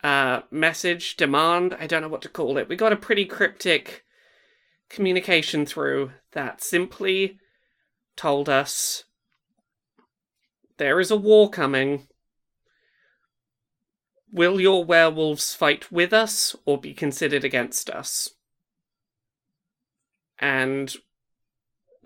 uh, 0.02 0.42
message, 0.50 1.16
demand. 1.16 1.76
I 1.78 1.86
don't 1.86 2.02
know 2.02 2.08
what 2.08 2.22
to 2.22 2.28
call 2.28 2.58
it. 2.58 2.68
We 2.68 2.76
got 2.76 2.92
a 2.92 2.96
pretty 2.96 3.24
cryptic 3.24 4.04
communication 4.88 5.64
through 5.64 6.12
that 6.32 6.62
simply 6.62 7.38
told 8.16 8.48
us 8.48 9.04
there 10.78 11.00
is 11.00 11.10
a 11.10 11.16
war 11.16 11.48
coming. 11.48 12.08
Will 14.30 14.60
your 14.60 14.84
werewolves 14.84 15.54
fight 15.54 15.92
with 15.92 16.12
us 16.12 16.56
or 16.64 16.80
be 16.80 16.94
considered 16.94 17.44
against 17.44 17.88
us? 17.90 18.30
And 20.42 20.94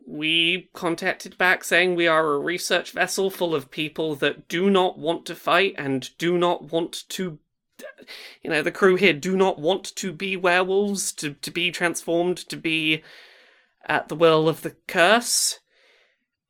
we 0.07 0.69
contacted 0.75 1.37
back 1.39 1.65
saying 1.65 1.97
we 1.97 2.07
are 2.07 2.35
a 2.35 2.39
research 2.39 2.93
vessel 2.93 3.31
full 3.31 3.55
of 3.55 3.71
people 3.71 4.15
that 4.17 4.47
do 4.47 4.71
not 4.71 4.99
want 4.99 5.27
to 5.27 5.35
fight 5.35 5.75
and 5.77 6.11
do 6.19 6.39
not 6.39 6.71
want 6.71 7.09
to. 7.09 7.39
You 8.43 8.51
know, 8.51 8.63
the 8.63 8.71
crew 8.71 8.95
here 8.97 9.13
do 9.13 9.37
not 9.37 9.59
want 9.59 9.97
to 9.97 10.13
be 10.13 10.37
werewolves, 10.37 11.13
to, 11.15 11.35
to 11.35 11.51
be 11.51 11.71
transformed, 11.71 12.39
to 12.49 12.57
be 12.57 13.03
at 13.87 14.09
the 14.09 14.15
will 14.15 14.49
of 14.49 14.63
the 14.63 14.77
curse. 14.87 15.59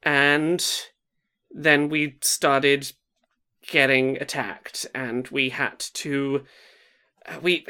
And 0.02 0.64
then 1.50 1.88
we 1.88 2.16
started 2.20 2.92
getting 3.66 4.16
attacked 4.18 4.86
and 4.94 5.26
we 5.28 5.50
had 5.50 5.78
to 5.78 6.44
uh, 7.26 7.38
we 7.42 7.66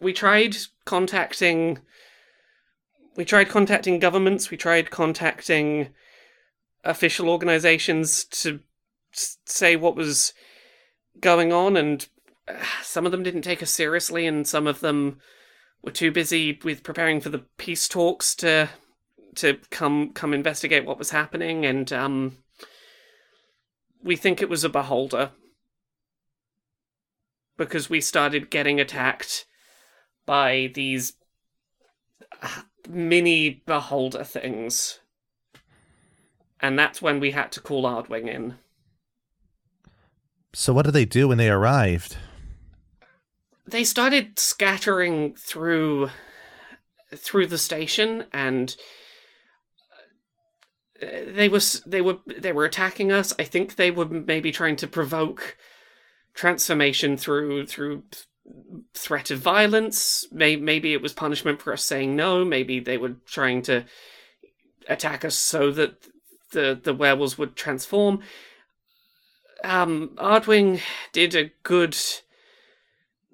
we 0.00 0.12
tried 0.12 0.56
contacting 0.84 1.78
we 3.18 3.24
tried 3.24 3.48
contacting 3.48 3.98
governments 3.98 4.50
we 4.50 4.56
tried 4.56 4.90
contacting 4.90 5.88
official 6.84 7.28
organizations 7.28 8.24
to 8.24 8.60
say 9.12 9.76
what 9.76 9.96
was 9.96 10.32
going 11.20 11.52
on 11.52 11.76
and 11.76 12.08
uh, 12.46 12.54
some 12.82 13.04
of 13.04 13.12
them 13.12 13.22
didn't 13.22 13.42
take 13.42 13.62
us 13.62 13.70
seriously 13.70 14.26
and 14.26 14.46
some 14.46 14.66
of 14.66 14.80
them 14.80 15.18
were 15.82 15.90
too 15.90 16.10
busy 16.10 16.58
with 16.64 16.82
preparing 16.82 17.20
for 17.20 17.28
the 17.28 17.44
peace 17.58 17.88
talks 17.88 18.34
to 18.34 18.68
to 19.34 19.58
come 19.70 20.12
come 20.12 20.32
investigate 20.32 20.86
what 20.86 20.98
was 20.98 21.10
happening 21.10 21.66
and 21.66 21.92
um 21.92 22.38
we 24.02 24.16
think 24.16 24.40
it 24.40 24.48
was 24.48 24.64
a 24.64 24.68
beholder. 24.68 25.30
Because 27.56 27.90
we 27.90 28.00
started 28.00 28.50
getting 28.50 28.80
attacked 28.80 29.46
by 30.24 30.70
these 30.74 31.14
uh, 32.40 32.62
mini 32.88 33.62
beholder 33.66 34.24
things 34.24 35.00
and 36.60 36.78
that's 36.78 37.00
when 37.00 37.20
we 37.20 37.30
had 37.30 37.52
to 37.52 37.60
call 37.60 37.84
Ardwing 37.84 38.28
in. 38.28 38.56
So 40.52 40.72
what 40.72 40.84
did 40.84 40.92
they 40.92 41.04
do 41.04 41.28
when 41.28 41.38
they 41.38 41.50
arrived? 41.50 42.16
They 43.66 43.84
started 43.84 44.38
scattering 44.38 45.34
through 45.34 46.10
through 47.14 47.46
the 47.46 47.58
station 47.58 48.26
and 48.32 48.76
uh, 51.02 51.06
they 51.26 51.48
was 51.48 51.80
they 51.86 52.00
were 52.00 52.18
they 52.26 52.52
were 52.52 52.64
attacking 52.64 53.12
us. 53.12 53.34
I 53.38 53.44
think 53.44 53.76
they 53.76 53.90
were 53.90 54.06
maybe 54.06 54.50
trying 54.50 54.76
to 54.76 54.86
provoke 54.86 55.56
transformation 56.34 57.16
through 57.16 57.66
through 57.66 58.04
threat 58.94 59.30
of 59.30 59.38
violence. 59.38 60.26
May, 60.32 60.56
maybe 60.56 60.92
it 60.92 61.02
was 61.02 61.12
punishment 61.12 61.60
for 61.60 61.72
us 61.72 61.84
saying 61.84 62.16
no. 62.16 62.44
Maybe 62.44 62.80
they 62.80 62.98
were 62.98 63.16
trying 63.26 63.62
to 63.62 63.84
attack 64.88 65.24
us 65.24 65.36
so 65.36 65.70
that 65.72 66.08
the 66.52 66.78
the 66.82 66.94
werewolves 66.94 67.38
would 67.38 67.56
transform. 67.56 68.20
Um, 69.64 70.10
Ardwing 70.16 70.80
did 71.12 71.34
a 71.34 71.50
good 71.62 71.96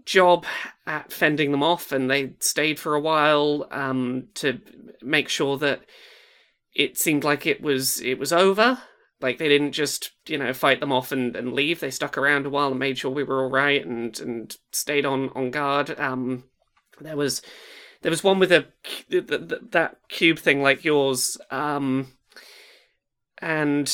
job 0.05 0.47
at 0.87 1.13
fending 1.13 1.51
them 1.51 1.63
off, 1.63 1.93
and 1.93 2.11
they 2.11 2.35
stayed 2.41 2.79
for 2.79 2.95
a 2.95 3.01
while 3.01 3.67
um, 3.71 4.29
to 4.35 4.61
make 5.03 5.29
sure 5.29 5.57
that 5.59 5.83
it 6.75 6.99
seemed 6.99 7.25
like 7.25 7.47
it 7.47 7.61
was 7.61 8.01
it 8.01 8.19
was 8.19 8.33
over. 8.33 8.79
Like 9.25 9.39
they 9.39 9.49
didn't 9.49 9.73
just 9.73 10.11
you 10.27 10.37
know 10.37 10.53
fight 10.53 10.81
them 10.81 10.93
off 10.93 11.11
and, 11.11 11.35
and 11.35 11.55
leave. 11.55 11.81
They 11.81 11.91
stuck 11.91 12.19
around 12.19 12.45
a 12.45 12.51
while 12.51 12.69
and 12.69 12.79
made 12.79 12.99
sure 12.99 13.11
we 13.11 13.25
were 13.25 13.43
all 13.43 13.51
right 13.51 13.83
and 13.83 14.21
and 14.21 14.55
stayed 14.71 15.07
on 15.07 15.31
on 15.35 15.51
guard. 15.51 15.99
Um, 15.99 16.45
there 17.01 17.17
was 17.17 17.41
there 18.03 18.11
was 18.11 18.23
one 18.23 18.39
with 18.39 18.53
a 18.53 18.67
th- 19.09 19.27
th- 19.27 19.49
th- 19.49 19.63
that 19.71 19.97
cube 20.09 20.39
thing 20.39 20.61
like 20.61 20.85
yours. 20.85 21.39
Um, 21.51 22.09
and 23.39 23.91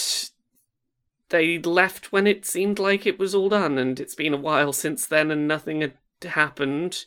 they 1.28 1.60
left 1.60 2.10
when 2.10 2.26
it 2.26 2.44
seemed 2.44 2.80
like 2.80 3.06
it 3.06 3.20
was 3.20 3.32
all 3.32 3.50
done, 3.50 3.78
and 3.78 4.00
it's 4.00 4.16
been 4.16 4.34
a 4.34 4.36
while 4.36 4.72
since 4.72 5.06
then, 5.06 5.30
and 5.30 5.46
nothing 5.46 5.80
had 5.80 5.94
happened. 6.24 7.04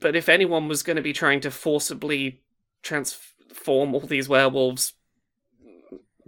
But 0.00 0.16
if 0.16 0.30
anyone 0.30 0.68
was 0.68 0.82
going 0.82 0.96
to 0.96 1.02
be 1.02 1.12
trying 1.12 1.40
to 1.40 1.50
forcibly 1.50 2.40
transform 2.82 3.94
all 3.94 4.00
these 4.00 4.26
werewolves, 4.26 4.94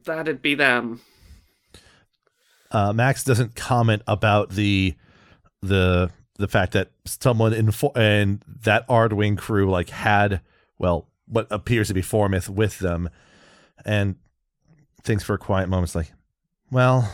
that'd 0.05 0.43
be 0.43 0.55
them. 0.55 1.01
Uh, 2.71 2.93
Max 2.93 3.25
doesn't 3.25 3.55
comment 3.55 4.03
about 4.07 4.51
the 4.51 4.95
the 5.63 6.11
the 6.37 6.49
fact 6.49 6.73
that 6.73 6.91
someone 7.05 7.53
in 7.53 7.71
and 7.95 8.43
that 8.63 8.87
Ardwing 8.89 9.39
crew 9.39 9.71
like 9.71 9.91
had 9.91 10.41
well 10.79 11.09
what 11.27 11.47
appears 11.51 11.89
to 11.89 11.95
be 11.95 12.03
Formith 12.03 12.49
with 12.49 12.79
them, 12.81 13.09
and 13.85 14.17
thinks 15.03 15.23
for 15.23 15.35
a 15.35 15.39
quiet 15.39 15.69
moment. 15.69 15.95
Like, 15.95 16.13
well, 16.71 17.13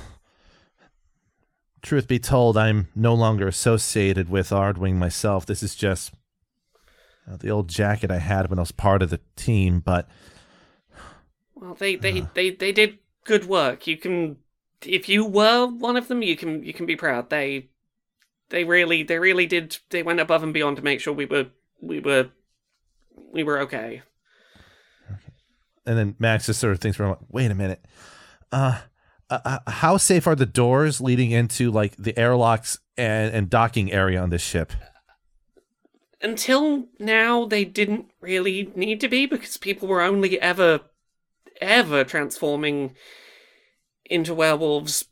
truth 1.83 2.09
be 2.09 2.19
told, 2.19 2.57
I'm 2.57 2.89
no 2.95 3.15
longer 3.15 3.47
associated 3.47 4.29
with 4.29 4.51
Ardwing 4.51 4.95
myself. 4.95 5.47
This 5.47 5.63
is 5.63 5.75
just 5.75 6.13
the 7.27 7.51
old 7.51 7.69
jacket 7.69 8.11
I 8.11 8.19
had 8.19 8.51
when 8.51 8.59
I 8.59 8.63
was 8.63 8.73
part 8.73 9.03
of 9.03 9.11
the 9.11 9.21
team, 9.37 9.81
but 9.81 10.09
Well, 11.61 11.75
they 11.75 11.97
they, 11.97 12.27
they 12.35 12.51
they 12.51 12.73
did 12.73 12.99
good 13.25 13.47
work. 13.47 13.87
You 13.87 13.97
can 13.97 14.37
if 14.83 15.09
you 15.09 15.25
were 15.25 15.67
one 15.67 15.97
of 15.97 16.09
them, 16.09 16.23
you 16.23 16.37
can 16.37 16.65
you 16.65 16.73
can 16.73 16.87
be 16.87 16.97
proud. 16.97 17.31
They 17.31 17.69
they 18.49 18.65
really 18.65 19.03
they 19.03 19.19
really 19.19 19.47
did 19.47 19.79
they 19.91 20.03
went 20.03 20.21
above 20.21 20.43
and 20.43 20.55
beyond 20.55 20.77
to 20.77 20.83
make 20.83 21.01
sure 21.01 21.13
we 21.13 21.27
were 21.27 21.47
we 21.81 22.01
were 22.01 22.31
we 23.33 23.43
were 23.43 23.61
okay. 23.61 24.03
and 25.87 25.99
then 25.99 26.17
Max 26.19 26.47
just 26.47 26.61
sort 26.61 26.73
of 26.73 26.81
thinks 26.81 26.99
wait 27.29 27.51
a 27.51 27.55
minute. 27.55 27.85
Uh, 28.53 28.81
uh, 29.29 29.39
uh, 29.45 29.71
how 29.71 29.97
safe 29.97 30.27
are 30.27 30.35
the 30.35 30.47
doors 30.47 31.01
leading 31.01 31.31
into 31.31 31.71
like 31.71 31.95
the 31.97 32.19
airlocks 32.19 32.79
and, 32.97 33.33
and 33.33 33.51
docking 33.51 33.93
area 33.93 34.21
on 34.21 34.31
this 34.31 34.43
ship? 34.43 34.73
Until 36.23 36.87
now, 36.99 37.47
they 37.47 37.65
didn't 37.65 38.11
really 38.21 38.71
need 38.75 39.01
to 39.01 39.09
be 39.09 39.27
because 39.27 39.57
people 39.57 39.89
were 39.89 40.03
only 40.03 40.39
ever 40.41 40.81
ever 41.61 42.05
transforming 42.05 42.95
into 44.05 44.35
werewolves. 44.35 45.07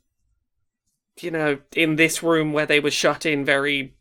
You 1.19 1.31
know, 1.31 1.59
in 1.75 1.97
this 1.97 2.23
room 2.23 2.53
where 2.53 2.65
they 2.65 2.79
were 2.79 2.91
shut 2.91 3.25
in 3.25 3.43
very 3.43 3.95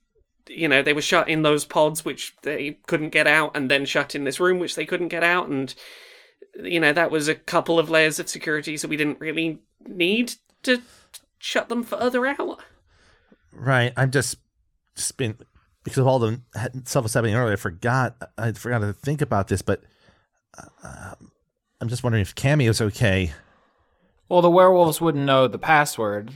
you 0.49 0.67
know, 0.67 0.83
they 0.83 0.95
were 0.95 1.03
shut 1.03 1.29
in 1.29 1.43
those 1.43 1.65
pods 1.65 2.05
which 2.05 2.35
they 2.43 2.79
couldn't 2.87 3.11
get 3.11 3.27
out, 3.27 3.57
and 3.57 3.71
then 3.71 3.85
shut 3.85 4.15
in 4.15 4.25
this 4.25 4.41
room 4.41 4.59
which 4.59 4.77
they 4.77 4.87
couldn't 4.87 5.09
get 5.09 5.23
out, 5.23 5.49
and 5.49 5.75
you 6.63 6.81
know, 6.81 6.93
that 6.93 7.11
was 7.11 7.29
a 7.29 7.35
couple 7.35 7.79
of 7.79 7.91
layers 7.91 8.19
of 8.19 8.29
security, 8.29 8.77
so 8.77 8.89
we 8.89 8.97
didn't 8.97 9.21
really 9.21 9.61
need 9.87 10.35
to 10.63 10.83
shut 11.39 11.69
them 11.69 11.83
further 11.83 12.27
out. 12.27 12.61
Right. 13.53 13.93
I'm 13.97 14.11
just 14.11 14.39
been 15.17 15.37
because 15.85 15.99
of 15.99 16.07
all 16.07 16.19
the 16.19 16.41
stuff 16.85 17.05
was 17.05 17.15
happening 17.15 17.35
earlier. 17.35 17.53
I 17.53 17.57
forgot. 17.57 18.17
I 18.37 18.53
forgot 18.53 18.81
to 18.81 18.93
think 18.93 19.23
about 19.23 19.49
this, 19.49 19.63
but 19.63 19.83
uh, 20.83 21.15
I'm 21.81 21.89
just 21.89 22.03
wondering 22.03 22.23
if 22.23 22.35
Cameo's 22.35 22.81
okay. 22.81 23.33
Well, 24.29 24.43
the 24.43 24.51
werewolves 24.51 25.01
wouldn't 25.01 25.25
know 25.25 25.49
the 25.49 25.59
password, 25.59 26.33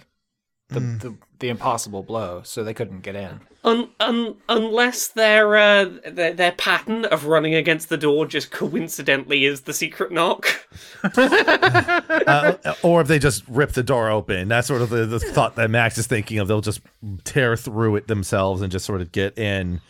the 0.68 0.80
the, 0.80 1.16
the 1.40 1.48
impossible 1.48 2.02
blow, 2.02 2.42
so 2.44 2.64
they 2.64 2.74
couldn't 2.74 3.00
get 3.00 3.16
in. 3.16 3.40
Un, 3.64 3.90
un, 4.00 4.36
unless 4.48 5.08
their, 5.08 5.56
uh, 5.56 5.84
their 6.06 6.32
their 6.32 6.52
pattern 6.52 7.04
of 7.06 7.26
running 7.26 7.54
against 7.54 7.90
the 7.90 7.96
door 7.96 8.26
just 8.26 8.50
coincidentally 8.50 9.44
is 9.44 9.62
the 9.62 9.72
secret 9.72 10.10
knock. 10.10 10.66
uh, 11.16 12.54
or 12.82 13.02
if 13.02 13.08
they 13.08 13.18
just 13.18 13.44
rip 13.48 13.72
the 13.72 13.82
door 13.82 14.10
open. 14.10 14.48
That's 14.48 14.66
sort 14.66 14.82
of 14.82 14.90
the, 14.90 15.06
the 15.06 15.20
thought 15.20 15.56
that 15.56 15.70
Max 15.70 15.98
is 15.98 16.06
thinking 16.06 16.38
of. 16.38 16.48
They'll 16.48 16.60
just 16.60 16.80
tear 17.24 17.56
through 17.56 17.96
it 17.96 18.08
themselves 18.08 18.62
and 18.62 18.72
just 18.72 18.84
sort 18.84 19.00
of 19.00 19.12
get 19.12 19.38
in 19.38 19.80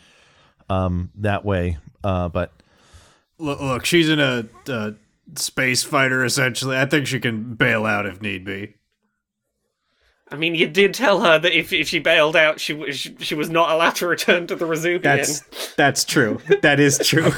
um, 0.69 1.09
that 1.15 1.45
way. 1.45 1.77
Uh, 2.03 2.29
but 2.29 2.51
Look, 3.39 3.59
look, 3.59 3.85
she's 3.85 4.09
in 4.09 4.19
a, 4.19 4.45
a 4.67 4.93
space 5.35 5.83
fighter 5.83 6.23
essentially. 6.23 6.77
I 6.77 6.85
think 6.85 7.07
she 7.07 7.19
can 7.19 7.55
bail 7.55 7.85
out 7.85 8.05
if 8.05 8.21
need 8.21 8.45
be. 8.45 8.75
I 10.29 10.35
mean, 10.35 10.55
you 10.55 10.67
did 10.67 10.95
tell 10.95 11.21
her 11.21 11.37
that 11.37 11.57
if, 11.57 11.71
if 11.71 11.87
she 11.87 11.99
bailed 11.99 12.35
out, 12.35 12.59
she, 12.59 12.73
was 12.73 12.97
she, 12.97 13.15
she 13.19 13.35
was 13.35 13.51
not 13.51 13.69
allowed 13.69 13.95
to 13.97 14.07
return 14.07 14.47
to 14.47 14.55
the 14.55 14.65
Resubian. 14.65 15.03
That's 15.03 15.75
that's 15.75 16.03
true. 16.03 16.39
That 16.63 16.79
is 16.79 16.97
true. 16.97 17.31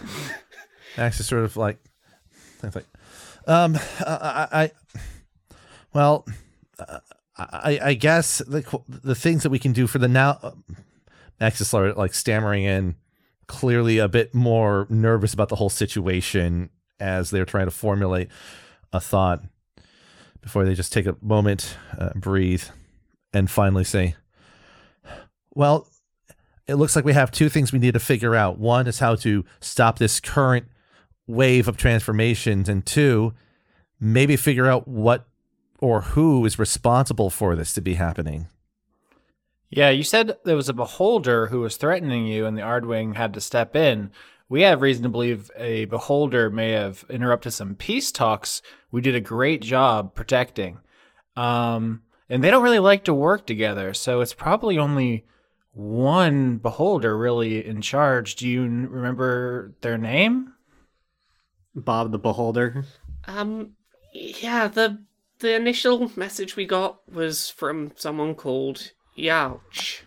Max 0.96 1.20
is 1.20 1.26
sort 1.26 1.44
of 1.44 1.56
like, 1.56 1.78
I 2.64 2.70
think, 2.70 2.86
um, 3.46 3.78
I, 4.00 4.48
I, 4.52 4.70
well, 5.92 6.26
uh, 6.80 6.98
I, 7.36 7.78
I 7.80 7.94
guess 7.94 8.38
the 8.38 8.80
the 8.88 9.14
things 9.14 9.44
that 9.44 9.50
we 9.50 9.60
can 9.60 9.72
do 9.72 9.86
for 9.86 9.98
the 9.98 10.08
now. 10.08 10.54
Max 11.38 11.60
is 11.60 11.68
sort 11.68 11.90
of 11.90 11.96
like 11.96 12.14
stammering 12.14 12.64
in, 12.64 12.96
clearly 13.46 13.98
a 13.98 14.08
bit 14.08 14.34
more 14.34 14.86
nervous 14.88 15.32
about 15.34 15.48
the 15.48 15.56
whole 15.56 15.68
situation 15.68 16.70
as 17.00 17.30
they're 17.30 17.44
trying 17.44 17.66
to 17.66 17.70
formulate 17.70 18.28
a 18.92 19.00
thought 19.00 19.42
before 20.40 20.64
they 20.64 20.74
just 20.74 20.92
take 20.92 21.06
a 21.06 21.16
moment, 21.20 21.76
uh, 21.98 22.10
breathe, 22.14 22.62
and 23.32 23.50
finally 23.50 23.84
say, 23.84 24.14
Well, 25.54 25.88
it 26.66 26.74
looks 26.74 26.94
like 26.94 27.04
we 27.04 27.14
have 27.14 27.30
two 27.30 27.48
things 27.48 27.72
we 27.72 27.78
need 27.78 27.94
to 27.94 28.00
figure 28.00 28.34
out. 28.34 28.58
One 28.58 28.86
is 28.86 28.98
how 28.98 29.16
to 29.16 29.44
stop 29.60 29.98
this 29.98 30.20
current 30.20 30.66
wave 31.26 31.66
of 31.68 31.76
transformations, 31.76 32.68
and 32.68 32.86
two, 32.86 33.34
maybe 33.98 34.36
figure 34.36 34.66
out 34.66 34.86
what 34.86 35.26
or 35.80 36.02
who 36.02 36.44
is 36.46 36.58
responsible 36.58 37.30
for 37.30 37.56
this 37.56 37.74
to 37.74 37.80
be 37.80 37.94
happening. 37.94 38.46
Yeah, 39.68 39.90
you 39.90 40.04
said 40.04 40.36
there 40.44 40.56
was 40.56 40.68
a 40.68 40.74
beholder 40.74 41.48
who 41.48 41.60
was 41.60 41.76
threatening 41.76 42.26
you, 42.26 42.46
and 42.46 42.56
the 42.56 42.62
Ardwing 42.62 43.16
had 43.16 43.34
to 43.34 43.40
step 43.40 43.74
in. 43.74 44.10
We 44.48 44.62
have 44.62 44.80
reason 44.80 45.02
to 45.02 45.08
believe 45.08 45.50
a 45.56 45.86
beholder 45.86 46.50
may 46.50 46.70
have 46.70 47.04
interrupted 47.10 47.52
some 47.52 47.74
peace 47.74 48.12
talks. 48.12 48.62
We 48.90 49.00
did 49.00 49.14
a 49.14 49.20
great 49.20 49.60
job 49.60 50.14
protecting. 50.14 50.78
Um, 51.36 52.02
and 52.28 52.42
they 52.42 52.50
don't 52.50 52.62
really 52.62 52.78
like 52.78 53.04
to 53.04 53.14
work 53.14 53.46
together, 53.46 53.92
so 53.92 54.20
it's 54.20 54.34
probably 54.34 54.78
only 54.78 55.26
one 55.72 56.56
beholder 56.56 57.16
really 57.16 57.64
in 57.64 57.82
charge. 57.82 58.36
Do 58.36 58.48
you 58.48 58.64
n- 58.64 58.88
remember 58.90 59.74
their 59.82 59.98
name? 59.98 60.54
Bob 61.74 62.10
the 62.10 62.18
Beholder. 62.18 62.84
Um, 63.26 63.72
yeah, 64.12 64.68
the 64.68 65.02
the 65.40 65.54
initial 65.54 66.10
message 66.16 66.56
we 66.56 66.64
got 66.64 67.06
was 67.12 67.50
from 67.50 67.92
someone 67.96 68.34
called 68.34 68.92
Youch. 69.18 70.00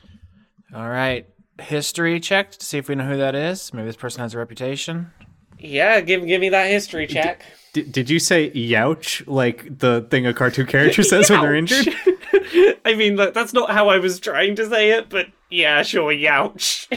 All 0.74 0.90
right. 0.90 1.28
History 1.62 2.20
check 2.20 2.52
to 2.52 2.66
see 2.66 2.78
if 2.78 2.90
we 2.90 2.96
know 2.96 3.06
who 3.06 3.18
that 3.18 3.36
is. 3.36 3.74
Maybe 3.74 3.88
this 3.88 3.96
person 3.96 4.22
has 4.22 4.34
a 4.34 4.38
reputation. 4.38 5.12
Yeah, 5.60 6.00
give 6.02 6.26
give 6.26 6.42
me 6.42 6.50
that 6.50 6.70
history 6.70 7.08
check. 7.08 7.44
D- 7.74 7.84
did 7.84 8.10
you 8.10 8.20
say 8.20 8.50
youch 8.52 9.24
like 9.28 9.80
the 9.80 10.08
thing 10.10 10.26
a 10.26 10.34
cartoon 10.34 10.66
character 10.66 11.04
says 11.04 11.30
when 11.30 11.42
they're 11.42 11.56
injured? 11.56 11.94
I 12.86 12.96
mean, 12.96 13.16
look, 13.16 13.34
that's 13.34 13.54
not 13.54 13.72
how 13.72 13.90
I 13.90 14.00
was 14.00 14.20
trying 14.20 14.56
to 14.56 14.68
say 14.68 14.92
it, 14.92 15.10
but 15.10 15.28
yeah, 15.50 15.84
sure, 15.84 16.12
Youch. 16.12 16.88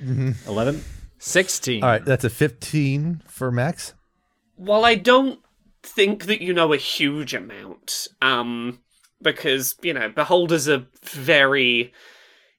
Eleven. 0.46 0.82
16. 1.18 1.84
All 1.84 1.88
right, 1.88 2.04
that's 2.04 2.24
a 2.24 2.30
15 2.30 3.22
for 3.28 3.52
Max. 3.52 3.94
While 4.56 4.84
I 4.84 4.96
don't 4.96 5.38
think 5.84 6.24
that 6.26 6.42
you 6.42 6.52
know 6.52 6.72
a 6.72 6.76
huge 6.76 7.32
amount, 7.32 8.08
um, 8.20 8.80
because 9.22 9.76
you 9.82 9.94
know, 9.94 10.08
beholders 10.08 10.68
are 10.68 10.84
very 11.04 11.92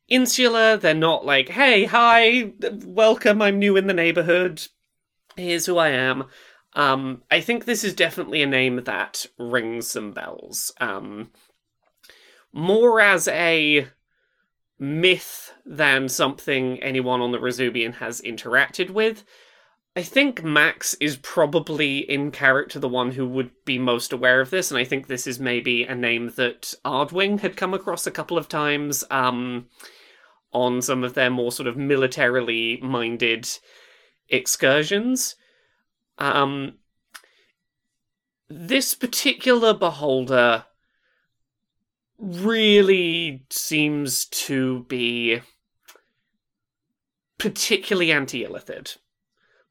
insular. 0.08 0.78
They're 0.78 0.94
not 0.94 1.26
like, 1.26 1.50
"Hey, 1.50 1.86
hi, 1.86 2.54
welcome. 2.86 3.42
I'm 3.42 3.60
new 3.60 3.78
in 3.78 3.88
the 3.88 3.94
neighborhood. 3.94 4.68
Here's 5.36 5.66
who 5.66 5.78
I 5.78 5.90
am." 5.90 6.26
Um, 6.74 7.24
I 7.30 7.42
think 7.42 7.66
this 7.66 7.84
is 7.84 7.94
definitely 7.94 8.42
a 8.42 8.48
name 8.48 8.84
that 8.84 9.26
rings 9.38 9.88
some 9.88 10.12
bells. 10.12 10.72
Um, 10.80 11.32
more 12.52 13.00
as 13.00 13.28
a 13.28 13.88
myth 14.80 15.54
than 15.66 16.10
something 16.10 16.82
anyone 16.82 17.22
on 17.22 17.32
the 17.32 17.40
Resubian 17.40 17.96
has 17.96 18.22
interacted 18.22 18.90
with. 18.90 19.24
I 19.96 20.02
think 20.02 20.44
Max 20.44 20.96
is 20.96 21.18
probably 21.18 22.00
in 22.00 22.32
character 22.32 22.80
the 22.80 22.90
one 22.90 23.12
who 23.12 23.28
would 23.28 23.52
be 23.64 23.78
most 23.78 24.12
aware 24.12 24.42
of 24.42 24.50
this, 24.50 24.72
and 24.72 24.80
I 24.80 24.84
think 24.86 25.06
this 25.06 25.28
is 25.28 25.40
maybe 25.40 25.84
a 25.84 25.94
name 25.94 26.32
that 26.36 26.74
Ardwing 26.84 27.42
had 27.42 27.56
come 27.56 27.76
across 27.76 28.08
a 28.08 28.12
couple 28.12 28.36
of 28.36 28.50
times 28.50 29.04
um, 29.12 29.68
on 30.52 30.82
some 30.82 31.04
of 31.04 31.14
their 31.14 31.30
more 31.30 31.52
sort 31.52 31.68
of 31.68 31.78
militarily 31.78 32.80
minded 32.82 33.48
excursions. 34.30 35.36
Um, 36.18 36.80
this 38.50 38.96
particular 38.96 39.76
beholder 39.76 40.66
really 42.18 43.46
seems 43.52 44.26
to 44.26 44.86
be 44.86 45.42
particularly 47.38 48.12
anti-illithid 48.12 48.98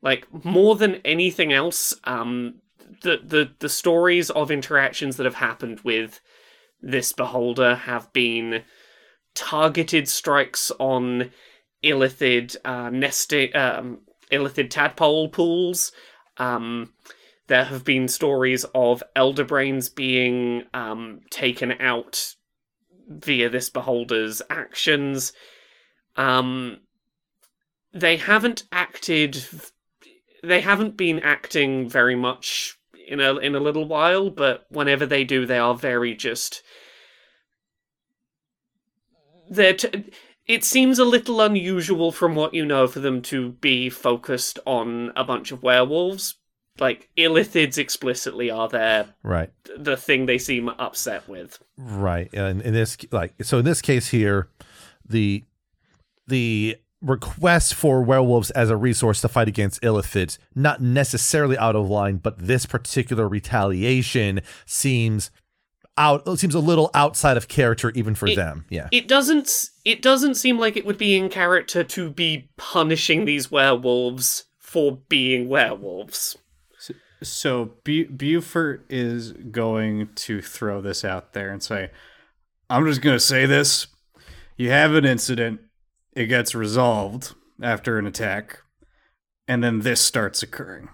like 0.02 0.26
more 0.44 0.76
than 0.76 0.96
anything 1.04 1.52
else 1.52 1.94
um 2.04 2.54
the 3.02 3.20
the 3.24 3.50
the 3.60 3.68
stories 3.68 4.30
of 4.30 4.50
interactions 4.50 5.16
that 5.16 5.24
have 5.24 5.36
happened 5.36 5.80
with 5.80 6.20
this 6.80 7.12
beholder 7.12 7.74
have 7.74 8.12
been 8.12 8.62
targeted 9.34 10.08
strikes 10.08 10.70
on 10.78 11.30
illithid 11.82 12.56
uh 12.64 12.90
nesting 12.90 13.54
um 13.56 14.00
illithid 14.30 14.70
tadpole 14.70 15.28
pools. 15.28 15.92
Um 16.38 16.92
there 17.48 17.64
have 17.64 17.84
been 17.84 18.08
stories 18.08 18.64
of 18.74 19.02
elder 19.14 19.44
brains 19.44 19.88
being 19.88 20.64
um 20.74 21.20
taken 21.30 21.72
out 21.80 22.34
via 23.08 23.48
this 23.48 23.70
beholder's 23.70 24.42
actions. 24.50 25.32
Um 26.16 26.80
they 27.94 28.16
haven't 28.16 28.64
acted 28.72 29.44
they 30.42 30.60
haven't 30.60 30.96
been 30.96 31.20
acting 31.20 31.88
very 31.88 32.16
much 32.16 32.76
in 33.08 33.20
a 33.20 33.36
in 33.36 33.54
a 33.54 33.60
little 33.60 33.86
while, 33.86 34.30
but 34.30 34.66
whenever 34.70 35.06
they 35.06 35.24
do, 35.24 35.46
they 35.46 35.58
are 35.58 35.74
very 35.74 36.14
just. 36.14 36.62
They're. 39.50 39.74
T- 39.74 40.10
it 40.46 40.64
seems 40.64 40.98
a 40.98 41.04
little 41.04 41.40
unusual 41.40 42.10
from 42.10 42.34
what 42.34 42.52
you 42.52 42.64
know 42.66 42.88
for 42.88 42.98
them 42.98 43.22
to 43.22 43.50
be 43.52 43.88
focused 43.88 44.58
on 44.66 45.12
a 45.14 45.24
bunch 45.24 45.52
of 45.52 45.62
werewolves. 45.62 46.34
Like 46.78 47.10
illithids 47.18 47.76
explicitly 47.76 48.50
are 48.50 48.66
there, 48.66 49.14
Right. 49.22 49.50
the 49.76 49.96
thing 49.96 50.24
they 50.24 50.38
seem 50.38 50.70
upset 50.70 51.28
with. 51.28 51.62
Right. 51.76 52.32
And 52.32 52.62
in 52.62 52.72
this 52.72 52.96
like 53.12 53.34
so 53.42 53.58
in 53.58 53.64
this 53.66 53.82
case 53.82 54.08
here, 54.08 54.48
the 55.06 55.44
the 56.26 56.76
request 57.02 57.74
for 57.74 58.00
werewolves 58.02 58.50
as 58.52 58.70
a 58.70 58.76
resource 58.76 59.20
to 59.20 59.28
fight 59.28 59.48
against 59.48 59.82
illithids 59.82 60.38
not 60.54 60.80
necessarily 60.80 61.58
out 61.58 61.74
of 61.76 61.88
line, 61.88 62.16
but 62.16 62.38
this 62.38 62.64
particular 62.64 63.28
retaliation 63.28 64.40
seems 64.64 65.30
out 65.98 66.22
it 66.26 66.38
seems 66.38 66.54
a 66.54 66.60
little 66.60 66.90
outside 66.94 67.36
of 67.36 67.48
character 67.48 67.90
even 67.94 68.14
for 68.14 68.26
It- 68.26 68.36
them. 68.36 68.64
Yeah. 68.70 68.88
It 68.92 69.08
doesn't 69.08 69.50
it 69.84 70.00
doesn't 70.00 70.36
seem 70.36 70.58
like 70.58 70.76
it 70.76 70.86
would 70.86 70.96
be 70.96 71.16
in 71.16 71.28
character 71.28 71.84
to 71.84 72.08
be 72.10 72.48
punishing 72.56 73.24
these 73.24 73.50
werewolves 73.50 74.44
for 74.58 74.98
being 75.08 75.48
werewolves. 75.48 76.38
So 77.22 77.74
Bu- 77.84 78.08
Beaufort 78.08 78.84
is 78.88 79.32
going 79.32 80.08
to 80.14 80.40
throw 80.42 80.80
this 80.80 81.04
out 81.04 81.34
there 81.34 81.50
and 81.50 81.62
say, 81.62 81.90
"I'm 82.68 82.84
just 82.86 83.00
going 83.00 83.14
to 83.16 83.20
say 83.20 83.46
this: 83.46 83.86
you 84.56 84.70
have 84.70 84.94
an 84.94 85.04
incident, 85.04 85.60
it 86.14 86.26
gets 86.26 86.54
resolved 86.54 87.34
after 87.62 87.98
an 87.98 88.06
attack, 88.06 88.58
and 89.48 89.62
then 89.62 89.80
this 89.80 90.00
starts 90.00 90.42
occurring. 90.42 90.88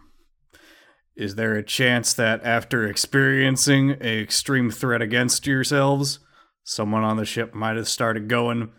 Is 1.16 1.34
there 1.34 1.54
a 1.54 1.64
chance 1.64 2.12
that 2.12 2.44
after 2.44 2.86
experiencing 2.86 3.96
a 4.00 4.22
extreme 4.22 4.70
threat 4.70 5.02
against 5.02 5.46
yourselves, 5.46 6.20
someone 6.62 7.02
on 7.02 7.16
the 7.16 7.24
ship 7.24 7.54
might 7.54 7.76
have 7.76 7.88
started 7.88 8.28
going, 8.28 8.70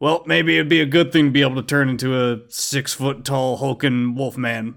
well, 0.00 0.22
maybe 0.26 0.56
it'd 0.56 0.68
be 0.68 0.80
a 0.80 0.86
good 0.86 1.12
thing 1.12 1.26
to 1.26 1.30
be 1.30 1.42
able 1.42 1.56
to 1.56 1.62
turn 1.62 1.88
into 1.88 2.18
a 2.18 2.40
six 2.48 2.94
foot 2.94 3.24
tall 3.24 3.58
hulking 3.58 4.14
wolfman? 4.14 4.76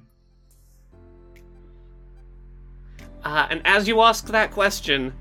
Uh, 3.24 3.48
and 3.50 3.62
as 3.66 3.88
you 3.88 4.02
ask 4.02 4.28
that 4.28 4.52
question, 4.52 5.14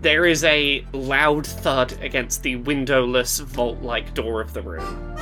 there 0.00 0.26
is 0.26 0.44
a 0.44 0.84
loud 0.92 1.46
thud 1.46 1.92
against 2.02 2.42
the 2.42 2.56
windowless 2.56 3.40
vault 3.40 3.82
like 3.82 4.14
door 4.14 4.40
of 4.40 4.52
the 4.52 4.62
room. 4.62 5.16